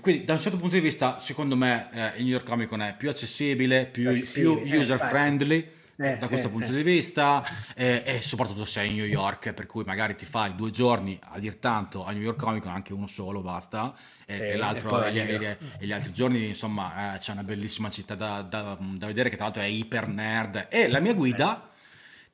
Quindi, 0.01 0.25
da 0.25 0.35
un 0.35 0.41
certo 0.41 0.59
punto 0.59 0.75
di 0.75 0.81
vista, 0.81 1.19
secondo 1.21 1.57
me, 1.57 1.89
eh, 1.93 2.07
il 2.19 2.25
New 2.25 2.33
York 2.33 2.45
Comic 2.45 2.69
Con 2.69 2.83
è 2.83 2.95
più 2.97 3.09
accessibile, 3.09 3.87
più, 3.87 4.13
Più 4.13 4.61
user 4.65 4.99
friendly. 4.99 5.83
Eh, 5.97 6.17
da 6.19 6.27
questo 6.27 6.49
eh, 6.49 6.51
punto 6.51 6.67
eh. 6.67 6.75
di 6.75 6.83
vista 6.83 7.45
eh, 7.77 8.03
e 8.05 8.21
soprattutto 8.21 8.65
sei 8.65 8.89
in 8.91 8.97
New 8.97 9.05
York 9.05 9.53
per 9.53 9.67
cui 9.67 9.85
magari 9.85 10.17
ti 10.17 10.25
fai 10.25 10.55
due 10.57 10.71
giorni 10.71 11.17
a 11.23 11.39
dir 11.39 11.57
tanto 11.57 12.05
a 12.05 12.11
New 12.11 12.23
York 12.23 12.37
Comic 12.39 12.63
Con 12.65 12.73
anche 12.73 12.93
uno 12.93 13.07
solo 13.07 13.43
basta 13.43 13.95
e, 14.27 14.35
e 14.35 14.59
e- 14.59 15.57
e 15.79 15.87
gli 15.87 15.93
altri 15.93 16.13
giorni 16.13 16.49
insomma 16.49 17.15
eh, 17.15 17.19
c'è 17.19 17.33
una 17.33 17.45
bellissima 17.45 17.91
città 17.91 18.17
da, 18.17 18.43
da- 18.43 18.77
da 18.81 19.07
vedere 19.07 19.29
che 19.29 19.37
tra 19.37 19.45
l'altro 19.45 19.63
è 19.63 19.67
iper 19.67 20.09
nerd 20.09 20.67
e 20.69 20.89
la 20.89 20.99
mia 20.99 21.15
guida 21.15 21.69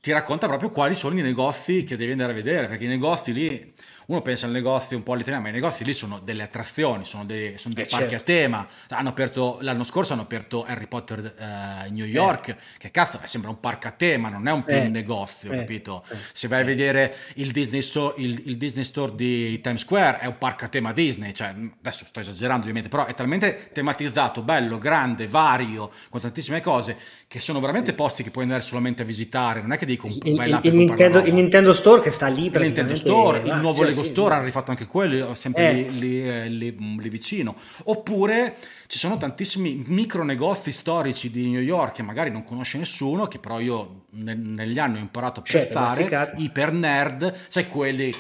ti 0.01 0.13
racconta 0.13 0.47
proprio 0.47 0.71
quali 0.71 0.95
sono 0.95 1.19
i 1.19 1.23
negozi 1.23 1.85
che 1.85 1.97
devi 1.99 2.13
andare 2.13 2.33
a 2.33 2.35
vedere, 2.35 2.69
perché 2.69 2.85
i 2.85 2.89
negozi 2.89 3.35
lì 3.35 3.73
uno 4.11 4.23
pensa 4.23 4.47
al 4.47 4.53
negozio 4.53 4.97
un 4.97 5.05
po' 5.05 5.13
all'italiano, 5.13 5.45
ma 5.45 5.51
i 5.51 5.53
negozi 5.53 5.85
lì 5.85 5.95
sono 5.95 6.21
delle 6.23 6.43
attrazioni, 6.43 7.05
sono 7.05 7.25
dei, 7.25 7.57
sono 7.59 7.75
dei 7.75 7.85
eh, 7.85 7.89
parchi 7.89 8.09
certo. 8.09 8.33
a 8.33 8.35
tema. 8.35 8.67
Hanno 8.89 9.09
aperto, 9.09 9.59
l'anno 9.61 9.85
scorso 9.85 10.15
hanno 10.15 10.23
aperto 10.23 10.65
Harry 10.65 10.89
Potter 10.89 11.35
eh, 11.39 11.87
in 11.87 11.95
New 11.95 12.07
York, 12.07 12.49
eh. 12.49 12.57
che 12.77 12.91
cazzo, 12.91 13.21
sembra 13.23 13.51
un 13.51 13.61
parco 13.61 13.87
a 13.87 13.93
tema, 13.93 14.29
non 14.29 14.49
è 14.49 14.53
un 14.53 14.65
più 14.65 14.75
un 14.75 14.87
eh. 14.87 14.89
negozio, 14.89 15.53
eh. 15.53 15.59
capito? 15.59 16.03
Se 16.33 16.49
vai 16.49 16.63
a 16.63 16.65
vedere 16.65 17.15
il 17.35 17.53
Disney, 17.53 17.83
Store, 17.83 18.15
il, 18.21 18.43
il 18.47 18.57
Disney 18.57 18.83
Store 18.83 19.15
di 19.15 19.61
Times 19.61 19.83
Square, 19.83 20.19
è 20.19 20.27
un 20.27 20.39
parco 20.39 20.65
a 20.65 20.69
tema 20.69 20.93
Disney, 20.93 21.33
cioè, 21.33 21.55
adesso 21.79 22.05
sto 22.05 22.19
esagerando 22.19 22.63
ovviamente, 22.63 22.89
però 22.89 23.07
è 23.07 23.15
talmente 23.15 23.71
tematizzato, 23.73 24.43
bello, 24.43 24.79
grande, 24.79 25.29
vario, 25.29 25.89
con 26.09 26.21
tantissime 26.21 26.61
cose, 26.61 26.97
che 27.29 27.39
sono 27.39 27.61
veramente 27.61 27.93
posti 27.93 28.25
che 28.25 28.33
puoi 28.33 28.43
andare 28.43 28.63
solamente 28.63 29.03
a 29.03 29.05
visitare, 29.05 29.61
non 29.61 29.71
è 29.71 29.79
che 29.79 29.87
devi 29.87 29.99
comprare 29.99 30.49
il, 30.49 30.61
il, 30.65 30.75
Nintendo, 30.75 31.21
il 31.21 31.33
Nintendo 31.33 31.73
Store 31.73 32.01
che 32.01 32.11
sta 32.11 32.27
lì 32.27 32.47
il 32.47 32.61
Nintendo 32.61 32.97
Store, 32.97 33.39
il 33.39 33.55
nuovo 33.55 33.85
Lego 33.85 34.00
sì, 34.03 34.11
Store 34.11 34.35
hanno 34.35 34.45
rifatto 34.45 34.71
anche 34.71 34.87
quello, 34.87 35.35
sempre 35.35 35.71
eh. 35.71 35.73
lì, 35.73 35.99
lì, 35.99 36.29
eh, 36.29 36.49
lì, 36.49 36.77
lì, 36.99 37.09
vicino. 37.09 37.55
Oppure 37.85 38.57
ci 38.87 38.99
sono 38.99 39.17
tantissimi 39.17 39.85
micro 39.87 40.25
negozi 40.25 40.73
storici 40.73 41.31
di 41.31 41.49
New 41.49 41.61
York 41.61 41.95
che 41.95 42.03
magari 42.03 42.31
non 42.31 42.45
conosce 42.45 42.79
nessuno, 42.79 43.27
che 43.27 43.39
però 43.39 43.61
io 43.61 44.05
ne, 44.11 44.35
negli 44.35 44.79
anni 44.79 44.99
ho 44.99 45.01
imparato 45.01 45.41
a 45.41 45.43
certo, 45.45 45.73
fare, 45.73 46.33
iper 46.37 46.73
nerd, 46.73 47.35
sai 47.49 47.69
quelli... 47.69 48.15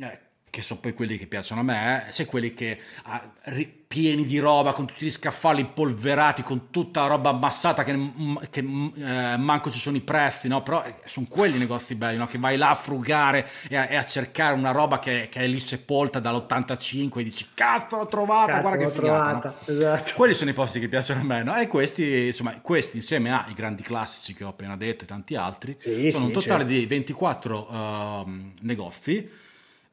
Eh, 0.00 0.26
che 0.50 0.62
sono 0.62 0.80
poi 0.80 0.94
quelli 0.94 1.18
che 1.18 1.26
piacciono 1.26 1.60
a 1.60 1.64
me, 1.64 2.06
sai 2.10 2.26
quelli 2.26 2.54
che 2.54 2.78
ah, 3.04 3.30
ri, 3.44 3.78
pieni 3.88 4.26
di 4.26 4.38
roba, 4.38 4.74
con 4.74 4.86
tutti 4.86 5.06
gli 5.06 5.10
scaffali 5.10 5.64
polverati, 5.64 6.42
con 6.42 6.70
tutta 6.70 7.00
la 7.00 7.06
roba 7.06 7.30
ammassata 7.30 7.84
che, 7.84 7.96
mm, 7.96 8.36
che 8.50 8.62
mm, 8.62 8.88
eh, 8.96 9.36
manco 9.38 9.70
ci 9.70 9.78
sono 9.78 9.96
i 9.96 10.02
prezzi, 10.02 10.46
no? 10.46 10.62
Però 10.62 10.84
eh, 10.84 10.96
sono 11.06 11.26
quelli 11.26 11.56
i 11.56 11.58
negozi 11.58 11.94
belli, 11.94 12.18
no? 12.18 12.26
Che 12.26 12.38
vai 12.38 12.58
là 12.58 12.68
a 12.68 12.74
frugare 12.74 13.48
e 13.66 13.76
a, 13.76 13.88
e 13.88 13.96
a 13.96 14.04
cercare 14.04 14.54
una 14.54 14.72
roba 14.72 14.98
che, 14.98 15.28
che, 15.30 15.40
è 15.40 15.46
lì 15.46 15.58
sepolta 15.58 16.20
dall'85 16.20 17.18
e 17.18 17.22
dici 17.22 17.46
cazzo 17.54 17.96
l'ho 17.96 18.06
trovata, 18.06 18.52
cazzo, 18.52 18.62
guarda 18.62 18.84
che 18.84 18.90
figata, 18.90 19.48
no? 19.48 19.74
esatto. 19.74 20.12
Quelli 20.14 20.34
sono 20.34 20.50
i 20.50 20.54
posti 20.54 20.80
che 20.80 20.88
piacciono 20.88 21.20
a 21.20 21.24
me, 21.24 21.42
no? 21.42 21.56
E 21.56 21.66
questi, 21.66 22.26
insomma, 22.26 22.60
questi 22.60 22.98
insieme 22.98 23.32
ai 23.32 23.54
grandi 23.54 23.82
classici 23.82 24.34
che 24.34 24.44
ho 24.44 24.48
appena 24.48 24.76
detto 24.76 25.04
e 25.04 25.06
tanti 25.06 25.34
altri, 25.34 25.76
sì, 25.78 26.10
sono 26.10 26.26
sì, 26.26 26.30
un 26.30 26.32
totale 26.32 26.64
certo. 26.64 26.78
di 26.78 26.86
24 26.86 27.68
uh, 27.70 28.30
negozi 28.60 29.46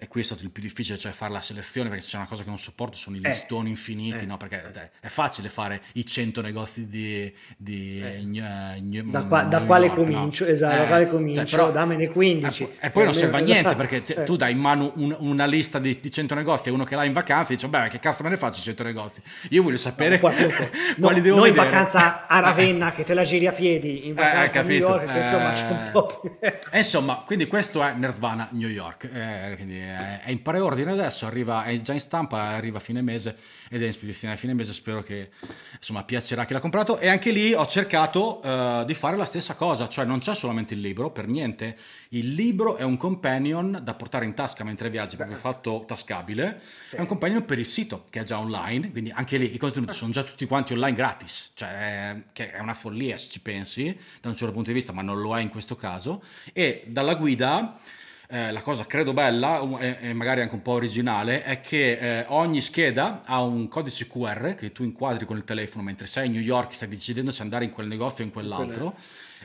e 0.05 0.07
qui 0.07 0.21
è 0.21 0.23
stato 0.23 0.43
il 0.43 0.51
più 0.51 0.61
difficile, 0.61 0.97
cioè 0.99 1.11
fare 1.11 1.33
la 1.33 1.41
selezione, 1.41 1.89
perché 1.89 2.05
c'è 2.05 2.17
una 2.17 2.27
cosa 2.27 2.43
che 2.43 2.49
non 2.49 2.59
sopporto, 2.59 2.95
sono 2.95 3.15
i 3.15 3.21
eh, 3.23 3.29
listoni 3.29 3.69
infiniti, 3.69 4.23
eh, 4.23 4.27
no? 4.27 4.37
Perché 4.37 4.69
cioè, 4.71 4.89
è 4.99 5.07
facile 5.07 5.49
fare 5.49 5.81
i 5.93 6.05
100 6.05 6.41
negozi 6.41 6.87
di... 6.87 7.33
di 7.57 8.01
eh. 8.01 8.23
Gn- 8.23 9.09
da, 9.09 9.23
qua, 9.23 9.43
da 9.45 9.63
quale 9.63 9.87
York, 9.87 9.97
comincio? 9.97 10.45
No? 10.45 10.51
Esatto, 10.51 10.75
da 10.75 10.83
eh, 10.83 10.87
quale 10.87 11.03
cioè, 11.05 11.13
comincio? 11.13 11.45
Cioè, 11.45 11.59
però, 11.59 11.71
dammene 11.71 12.07
15. 12.07 12.63
E, 12.63 12.69
e 12.79 12.91
poi 12.91 13.05
non 13.05 13.13
serve 13.15 13.37
a 13.37 13.41
niente, 13.41 13.75
perché 13.75 14.03
cioè, 14.03 14.23
tu 14.23 14.35
dai 14.35 14.51
in 14.51 14.59
mano 14.59 14.93
un, 14.97 15.15
una 15.19 15.45
lista 15.45 15.79
di, 15.79 15.97
di, 15.99 16.11
100 16.11 16.35
negozi 16.35 16.69
a 16.69 16.73
uno 16.73 16.83
che 16.83 16.95
l'ha 16.95 17.03
in 17.03 17.13
vacanza 17.13 17.53
e 17.53 17.55
dice, 17.55 17.67
beh, 17.67 17.87
che 17.87 17.99
cazzo 17.99 18.21
me 18.21 18.29
ne 18.29 18.37
faccio 18.37 18.61
100 18.61 18.83
negozi? 18.83 19.21
Io 19.49 19.63
voglio 19.63 19.77
sapere 19.77 20.19
no, 20.21 20.29
quali 20.29 21.17
no, 21.17 21.21
devo 21.21 21.37
Noi 21.37 21.49
in 21.49 21.55
vacanza 21.55 22.27
a 22.27 22.39
Ravenna, 22.45 22.91
che 22.91 23.03
te 23.03 23.15
la 23.15 23.23
giri 23.23 23.47
a 23.47 23.53
piedi, 23.53 24.05
in 24.05 24.11
eh, 24.11 24.21
vacanza 24.21 24.59
a 24.59 24.63
New 24.63 24.77
York, 24.77 25.11
che 25.11 25.19
insomma 25.19 25.51
c'è 25.53 25.67
un 25.67 25.89
po' 25.91 26.05
più... 26.05 26.31
insomma, 26.73 27.23
quindi 27.25 27.47
questo 27.47 27.81
è 27.81 27.93
Nirvana 27.93 28.49
New 28.51 28.69
York, 28.69 29.09
quindi 29.55 29.79
è, 29.95 30.21
è 30.25 30.31
in 30.31 30.41
pari 30.41 30.59
ordine 30.59 30.91
adesso, 30.91 31.25
arriva, 31.25 31.63
è 31.63 31.79
già 31.81 31.93
in 31.93 31.99
stampa, 31.99 32.41
arriva 32.41 32.77
a 32.77 32.81
fine 32.81 33.01
mese 33.01 33.37
ed 33.69 33.81
è 33.81 33.85
in 33.85 33.93
spedizione 33.93 34.33
a 34.33 34.37
fine 34.37 34.53
mese, 34.53 34.73
spero 34.73 35.01
che 35.01 35.31
insomma 35.75 36.03
piacerà 36.03 36.45
chi 36.45 36.53
l'ha 36.53 36.59
comprato. 36.59 36.99
E 36.99 37.07
anche 37.07 37.31
lì 37.31 37.53
ho 37.53 37.65
cercato 37.65 38.41
uh, 38.43 38.85
di 38.85 38.93
fare 38.93 39.17
la 39.17 39.25
stessa 39.25 39.55
cosa, 39.55 39.87
cioè 39.87 40.05
non 40.05 40.19
c'è 40.19 40.35
solamente 40.35 40.73
il 40.73 40.81
libro, 40.81 41.11
per 41.11 41.27
niente, 41.27 41.77
il 42.09 42.33
libro 42.33 42.75
è 42.75 42.83
un 42.83 42.97
companion 42.97 43.79
da 43.81 43.93
portare 43.93 44.25
in 44.25 44.33
tasca 44.33 44.63
mentre 44.63 44.89
viaggi, 44.89 45.15
proprio 45.15 45.37
fatto 45.37 45.85
tascabile, 45.87 46.61
sì. 46.89 46.95
è 46.95 46.99
un 46.99 47.07
companion 47.07 47.45
per 47.45 47.59
il 47.59 47.65
sito 47.65 48.05
che 48.09 48.21
è 48.21 48.23
già 48.23 48.39
online, 48.39 48.91
quindi 48.91 49.11
anche 49.11 49.37
lì 49.37 49.53
i 49.53 49.57
contenuti 49.57 49.93
sono 49.93 50.11
già 50.11 50.23
tutti 50.23 50.45
quanti 50.45 50.73
online 50.73 50.95
gratis, 50.95 51.51
cioè 51.55 52.23
che 52.33 52.51
è 52.51 52.59
una 52.59 52.73
follia 52.73 53.17
se 53.17 53.29
ci 53.29 53.41
pensi 53.41 53.97
da 54.21 54.29
un 54.29 54.35
certo 54.35 54.53
punto 54.53 54.69
di 54.69 54.75
vista, 54.75 54.91
ma 54.91 55.01
non 55.01 55.19
lo 55.19 55.37
è 55.37 55.41
in 55.41 55.49
questo 55.49 55.75
caso, 55.75 56.21
e 56.53 56.83
dalla 56.87 57.15
guida 57.15 57.77
eh, 58.29 58.51
la 58.51 58.61
cosa 58.61 58.85
credo 58.85 59.13
bella 59.13 59.61
e, 59.79 59.97
e, 60.01 60.13
magari 60.13 60.41
anche 60.41 60.55
un 60.55 60.61
po' 60.61 60.71
originale 60.71 61.43
è 61.43 61.59
che 61.59 62.19
eh, 62.19 62.25
ogni 62.29 62.61
scheda 62.61 63.21
ha 63.25 63.41
un 63.41 63.67
codice 63.67 64.07
QR 64.07 64.55
che 64.55 64.71
tu 64.71 64.83
inquadri 64.83 65.25
con 65.25 65.37
il 65.37 65.43
telefono 65.43 65.83
mentre 65.83 66.07
sei 66.07 66.27
a 66.27 66.31
New 66.31 66.41
York, 66.41 66.73
stai 66.73 66.87
decidendo 66.87 67.31
se 67.31 67.41
andare 67.41 67.65
in 67.65 67.71
quel 67.71 67.87
negozio 67.87 68.23
o 68.23 68.27
in 68.27 68.33
quell'altro. 68.33 68.95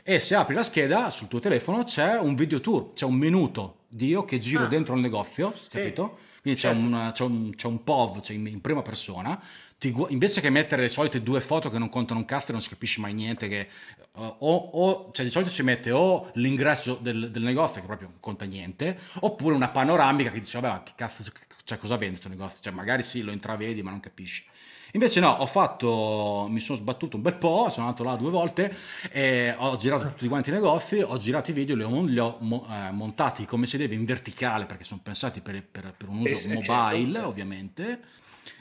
E 0.03 0.19
se 0.19 0.33
apri 0.33 0.55
la 0.55 0.63
scheda 0.63 1.11
sul 1.11 1.27
tuo 1.27 1.39
telefono 1.39 1.83
c'è 1.83 2.17
un 2.17 2.35
video 2.35 2.59
tour, 2.59 2.91
c'è 2.93 3.05
un 3.05 3.15
minuto 3.15 3.81
di 3.87 4.07
io 4.07 4.25
che 4.25 4.39
giro 4.39 4.63
ah. 4.63 4.67
dentro 4.67 4.95
il 4.95 5.01
negozio, 5.01 5.53
sì. 5.61 5.77
capito? 5.77 6.17
Quindi 6.41 6.59
certo. 6.59 6.79
c'è, 6.79 6.83
un, 6.83 7.11
c'è, 7.13 7.23
un, 7.23 7.55
c'è 7.55 7.67
un 7.67 7.83
POV, 7.83 8.21
cioè 8.21 8.35
in, 8.35 8.47
in 8.47 8.61
prima 8.61 8.81
persona, 8.81 9.39
ti, 9.81 9.91
invece 10.09 10.41
che 10.41 10.51
mettere 10.51 10.83
le 10.83 10.89
solite 10.89 11.23
due 11.23 11.41
foto 11.41 11.71
che 11.71 11.79
non 11.79 11.89
contano 11.89 12.19
un 12.19 12.25
cazzo 12.27 12.49
e 12.49 12.51
non 12.51 12.61
si 12.61 12.69
capisce 12.69 13.01
mai 13.01 13.15
niente, 13.15 13.47
che 13.47 13.67
uh, 14.11 14.21
o, 14.21 14.55
o, 14.55 15.11
cioè 15.11 15.25
di 15.25 15.31
solito 15.31 15.49
si 15.49 15.63
mette 15.63 15.89
o 15.89 16.29
l'ingresso 16.35 16.99
del, 17.01 17.31
del, 17.31 17.41
negozio 17.41 17.81
che 17.81 17.87
proprio 17.87 18.13
conta 18.19 18.45
niente, 18.45 18.99
oppure 19.21 19.55
una 19.55 19.69
panoramica 19.69 20.29
che 20.29 20.37
dice 20.37 20.59
vabbè 20.59 20.73
ma 20.73 20.83
che 20.83 20.91
cazzo, 20.95 21.23
cioè 21.63 21.79
cosa 21.79 21.97
vende 21.97 22.19
questo 22.19 22.29
negozio? 22.29 22.59
Cioè 22.61 22.73
magari 22.73 23.01
sì 23.01 23.23
lo 23.23 23.31
intraveди 23.31 23.81
ma 23.81 23.89
non 23.89 23.99
capisci. 23.99 24.45
Invece 24.91 25.19
no, 25.19 25.31
ho 25.31 25.47
fatto, 25.47 26.45
mi 26.47 26.59
sono 26.59 26.77
sbattuto 26.77 27.15
un 27.15 27.23
bel 27.23 27.37
po', 27.37 27.71
sono 27.71 27.87
andato 27.87 28.03
là 28.03 28.15
due 28.15 28.29
volte, 28.29 28.75
e 29.09 29.55
ho 29.57 29.77
girato 29.77 30.09
tutti 30.09 30.27
quanti 30.27 30.51
i 30.51 30.53
negozi, 30.53 30.99
ho 30.99 31.17
girato 31.17 31.49
i 31.49 31.55
video, 31.55 31.75
li 31.75 31.83
ho, 31.83 32.03
li 32.03 32.19
ho 32.19 32.37
eh, 32.69 32.91
montati 32.91 33.45
come 33.45 33.65
si 33.65 33.77
deve 33.77 33.95
in 33.95 34.05
verticale 34.05 34.65
perché 34.65 34.83
sono 34.83 34.99
pensati 35.01 35.39
per, 35.39 35.63
per, 35.63 35.95
per 35.97 36.07
un 36.07 36.19
uso 36.19 36.47
eh, 36.47 36.53
mobile 36.53 37.13
certo. 37.13 37.27
ovviamente, 37.27 37.99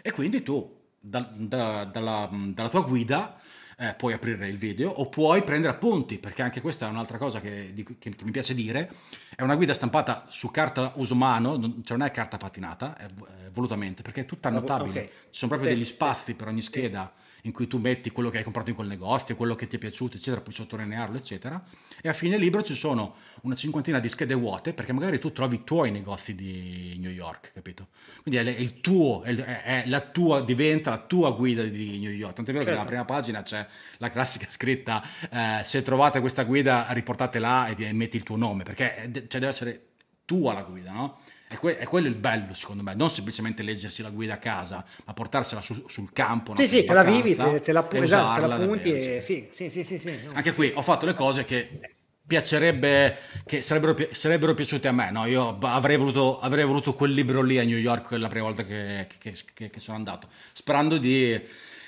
e 0.01 0.13
quindi 0.13 0.43
tu 0.43 0.79
da, 1.01 1.29
da, 1.35 1.85
dalla, 1.85 2.29
dalla, 2.31 2.69
tua 2.69 2.83
guida 2.83 3.37
eh, 3.79 3.95
puoi 3.95 4.13
aprire 4.13 4.49
il 4.49 4.59
video 4.59 4.91
o 4.91 5.09
puoi 5.09 5.43
prendere 5.43 5.73
appunti, 5.73 6.19
perché 6.19 6.43
anche 6.43 6.61
questa 6.61 6.87
è 6.87 6.91
un'altra 6.91 7.17
cosa 7.17 7.41
che, 7.41 7.71
di, 7.73 7.83
che, 7.83 8.11
che 8.15 8.25
mi 8.25 8.31
piace 8.31 8.55
dire. 8.55 8.93
È 9.35 9.43
una 9.43 9.57
guida 9.57 9.73
stampata 9.73 10.27
su 10.29 10.51
carta 10.51 10.93
uso 10.97 11.15
mano, 11.15 11.57
non, 11.57 11.83
cioè 11.85 11.97
non 11.97 12.07
è 12.07 12.11
carta 12.11 12.37
patinata, 12.37 12.97
è, 12.97 13.05
è 13.05 13.51
volutamente, 13.51 14.03
perché 14.03 14.23
è 14.23 14.27
tutta 14.27 14.49
ah, 14.49 14.51
annotabile. 14.53 15.01
Okay. 15.01 15.11
Ci 15.31 15.39
sono 15.39 15.53
proprio 15.53 15.75
degli 15.75 15.85
spazi 15.85 16.35
per 16.35 16.49
ogni 16.49 16.61
scheda. 16.61 17.11
In 17.43 17.53
cui 17.53 17.67
tu 17.67 17.79
metti 17.79 18.11
quello 18.11 18.31
che 18.31 18.39
hai 18.39 18.45
comprato 18.45 18.71
in 18.71 18.77
quel 18.77 18.89
negozio, 18.89 19.37
quello 19.37 19.55
che 19.55 19.67
ti 19.67 19.77
è 19.77 19.79
piaciuto, 19.79 20.17
eccetera, 20.17 20.41
puoi 20.41 20.55
sottolinearlo, 20.55 21.17
eccetera. 21.17 21.63
E 22.03 22.09
a 22.09 22.13
fine 22.13 22.39
libro 22.39 22.63
ci 22.63 22.75
sono 22.75 23.15
una 23.43 23.55
cinquantina 23.55 23.99
di 23.99 24.09
schede 24.09 24.35
vuote 24.35 24.73
perché 24.73 24.93
magari 24.93 25.19
tu 25.19 25.33
trovi 25.33 25.57
i 25.57 25.65
tuoi 25.65 25.91
negozi 25.91 26.35
di 26.35 26.97
New 26.99 27.11
York, 27.11 27.53
capito? 27.53 27.89
Quindi 28.23 28.41
è 28.41 28.55
il 28.59 28.81
tuo, 28.81 29.23
è, 29.23 29.35
è 29.35 29.83
la 29.87 30.01
tua, 30.01 30.43
diventa 30.43 30.91
la 30.91 30.99
tua 30.99 31.31
guida 31.33 31.63
di 31.63 31.99
New 31.99 32.11
York. 32.11 32.35
Tanto 32.35 32.51
è 32.51 32.55
vero 32.55 32.65
certo. 32.65 32.65
che 32.65 32.71
nella 32.71 32.85
prima 32.85 33.05
pagina 33.05 33.43
c'è 33.43 33.67
la 33.99 34.09
classica 34.09 34.47
scritta 34.49 35.03
eh, 35.31 35.63
se 35.65 35.83
trovate 35.83 36.21
questa 36.21 36.45
guida 36.45 36.87
riportatela 36.91 37.69
e 37.69 37.93
metti 37.93 38.17
il 38.17 38.23
tuo 38.23 38.37
nome, 38.37 38.63
perché 38.63 39.11
cioè, 39.13 39.41
deve 39.41 39.47
essere 39.49 39.85
tua 40.25 40.53
la 40.53 40.63
guida, 40.63 40.93
no? 40.93 41.19
È, 41.51 41.57
que- 41.57 41.79
è, 41.79 41.85
quello 41.85 42.07
il 42.07 42.15
bello, 42.15 42.55
secondo 42.55 42.85
me, 42.85 42.95
non 42.95 43.11
semplicemente 43.11 43.65
leggersi 43.65 44.03
la 44.03 44.11
guida 44.11 44.35
a 44.35 44.37
casa, 44.37 44.85
ma 45.05 45.13
portarsela 45.13 45.61
su- 45.61 45.85
sul 45.89 46.13
campo. 46.13 46.55
Sì, 46.55 46.69
sì, 46.69 46.85
te 46.85 46.93
la 46.93 47.03
vivi, 47.03 47.35
te, 47.35 47.61
te 47.61 47.73
la, 47.73 47.89
esatto, 47.91 48.41
te 48.41 48.47
la 48.47 48.55
punti 48.55 48.93
e 48.93 49.21
sì, 49.21 49.49
sì, 49.51 49.69
sì, 49.69 49.83
sì, 49.83 49.99
sì. 49.99 50.15
Anche 50.33 50.55
qui 50.55 50.71
ho 50.73 50.81
fatto 50.81 51.07
le 51.07 51.15
cose 51.15 51.45
che 51.45 51.97
piacerebbe, 52.25 53.17
che 53.45 53.63
sarebbero, 53.63 53.95
pi- 53.95 54.11
sarebbero 54.13 54.55
piaciute 54.55 54.87
a 54.87 54.93
me, 54.93 55.11
no? 55.11 55.27
Io 55.27 55.59
avrei 55.59 55.97
voluto, 55.97 56.39
avrei 56.39 56.65
voluto 56.65 56.95
quel 56.95 57.11
libro 57.11 57.43
lì 57.43 57.59
a 57.59 57.65
New 57.65 57.79
York 57.79 58.13
la 58.13 58.29
prima 58.29 58.45
volta 58.45 58.63
che, 58.65 59.09
che, 59.19 59.37
che, 59.53 59.71
che 59.71 59.81
sono 59.81 59.97
andato, 59.97 60.29
sperando 60.53 60.99
di 60.99 61.37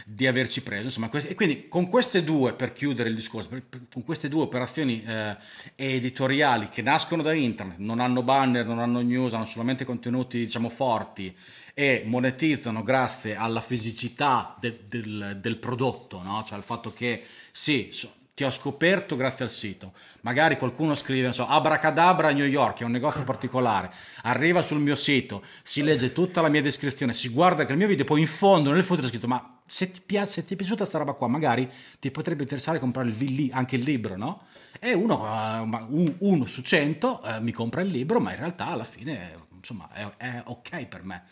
di 0.04 0.26
averci 0.26 0.62
preso. 0.62 0.84
Insomma, 0.84 1.10
e 1.10 1.34
quindi 1.34 1.68
con 1.68 1.88
queste 1.88 2.24
due, 2.24 2.54
per 2.54 2.72
chiudere 2.72 3.08
il 3.08 3.14
discorso, 3.14 3.50
con 3.92 4.04
queste 4.04 4.28
due 4.28 4.42
operazioni 4.42 5.02
eh, 5.04 5.36
editoriali 5.76 6.68
che 6.68 6.82
nascono 6.82 7.22
da 7.22 7.32
internet, 7.32 7.78
non 7.78 8.00
hanno 8.00 8.22
banner, 8.22 8.66
non 8.66 8.78
hanno 8.78 9.00
news, 9.00 9.34
hanno 9.34 9.44
solamente 9.44 9.84
contenuti 9.84 10.38
diciamo 10.38 10.68
forti 10.68 11.34
e 11.74 12.02
monetizzano 12.06 12.82
grazie 12.82 13.34
alla 13.34 13.60
fisicità 13.60 14.56
del, 14.60 14.80
del, 14.88 15.38
del 15.40 15.56
prodotto, 15.56 16.22
no? 16.22 16.44
cioè 16.46 16.58
al 16.58 16.64
fatto 16.64 16.92
che 16.92 17.24
sì, 17.50 17.88
so, 17.92 18.12
ti 18.34 18.44
ho 18.44 18.50
scoperto 18.50 19.16
grazie 19.16 19.44
al 19.44 19.50
sito. 19.50 19.92
Magari 20.22 20.56
qualcuno 20.56 20.94
scrive, 20.94 21.24
non 21.24 21.34
so, 21.34 21.46
Abracadabra 21.46 22.30
New 22.30 22.46
York, 22.46 22.80
è 22.80 22.84
un 22.84 22.90
negozio 22.90 23.24
particolare, 23.24 23.90
arriva 24.22 24.62
sul 24.62 24.80
mio 24.80 24.96
sito, 24.96 25.42
si 25.62 25.82
legge 25.82 26.12
tutta 26.12 26.40
la 26.40 26.48
mia 26.48 26.62
descrizione, 26.62 27.12
si 27.12 27.28
guarda 27.28 27.64
che 27.64 27.72
il 27.72 27.78
mio 27.78 27.86
video, 27.86 28.04
poi 28.04 28.20
in 28.20 28.26
fondo 28.26 28.72
nel 28.72 28.84
footer 28.84 29.04
è 29.04 29.08
scritto, 29.08 29.28
ma 29.28 29.51
se 29.72 29.90
ti, 29.90 30.02
piace, 30.04 30.32
se 30.32 30.44
ti 30.44 30.52
è 30.52 30.56
piaciuta 30.56 30.80
questa 30.80 30.98
roba 30.98 31.14
qua, 31.14 31.28
magari 31.28 31.66
ti 31.98 32.10
potrebbe 32.10 32.42
interessare 32.42 32.78
comprare 32.78 33.08
il, 33.08 33.48
anche 33.52 33.76
il 33.76 33.82
libro, 33.82 34.18
no? 34.18 34.42
E 34.78 34.92
uno, 34.92 35.22
uh, 35.62 36.16
uno 36.18 36.46
su 36.46 36.60
cento 36.60 37.22
uh, 37.24 37.42
mi 37.42 37.52
compra 37.52 37.80
il 37.80 37.88
libro, 37.88 38.20
ma 38.20 38.32
in 38.32 38.36
realtà 38.36 38.66
alla 38.66 38.84
fine 38.84 39.48
insomma 39.56 39.90
è, 39.92 40.06
è, 40.18 40.42
ok 40.44 40.86
per 40.86 41.04
me. 41.04 41.22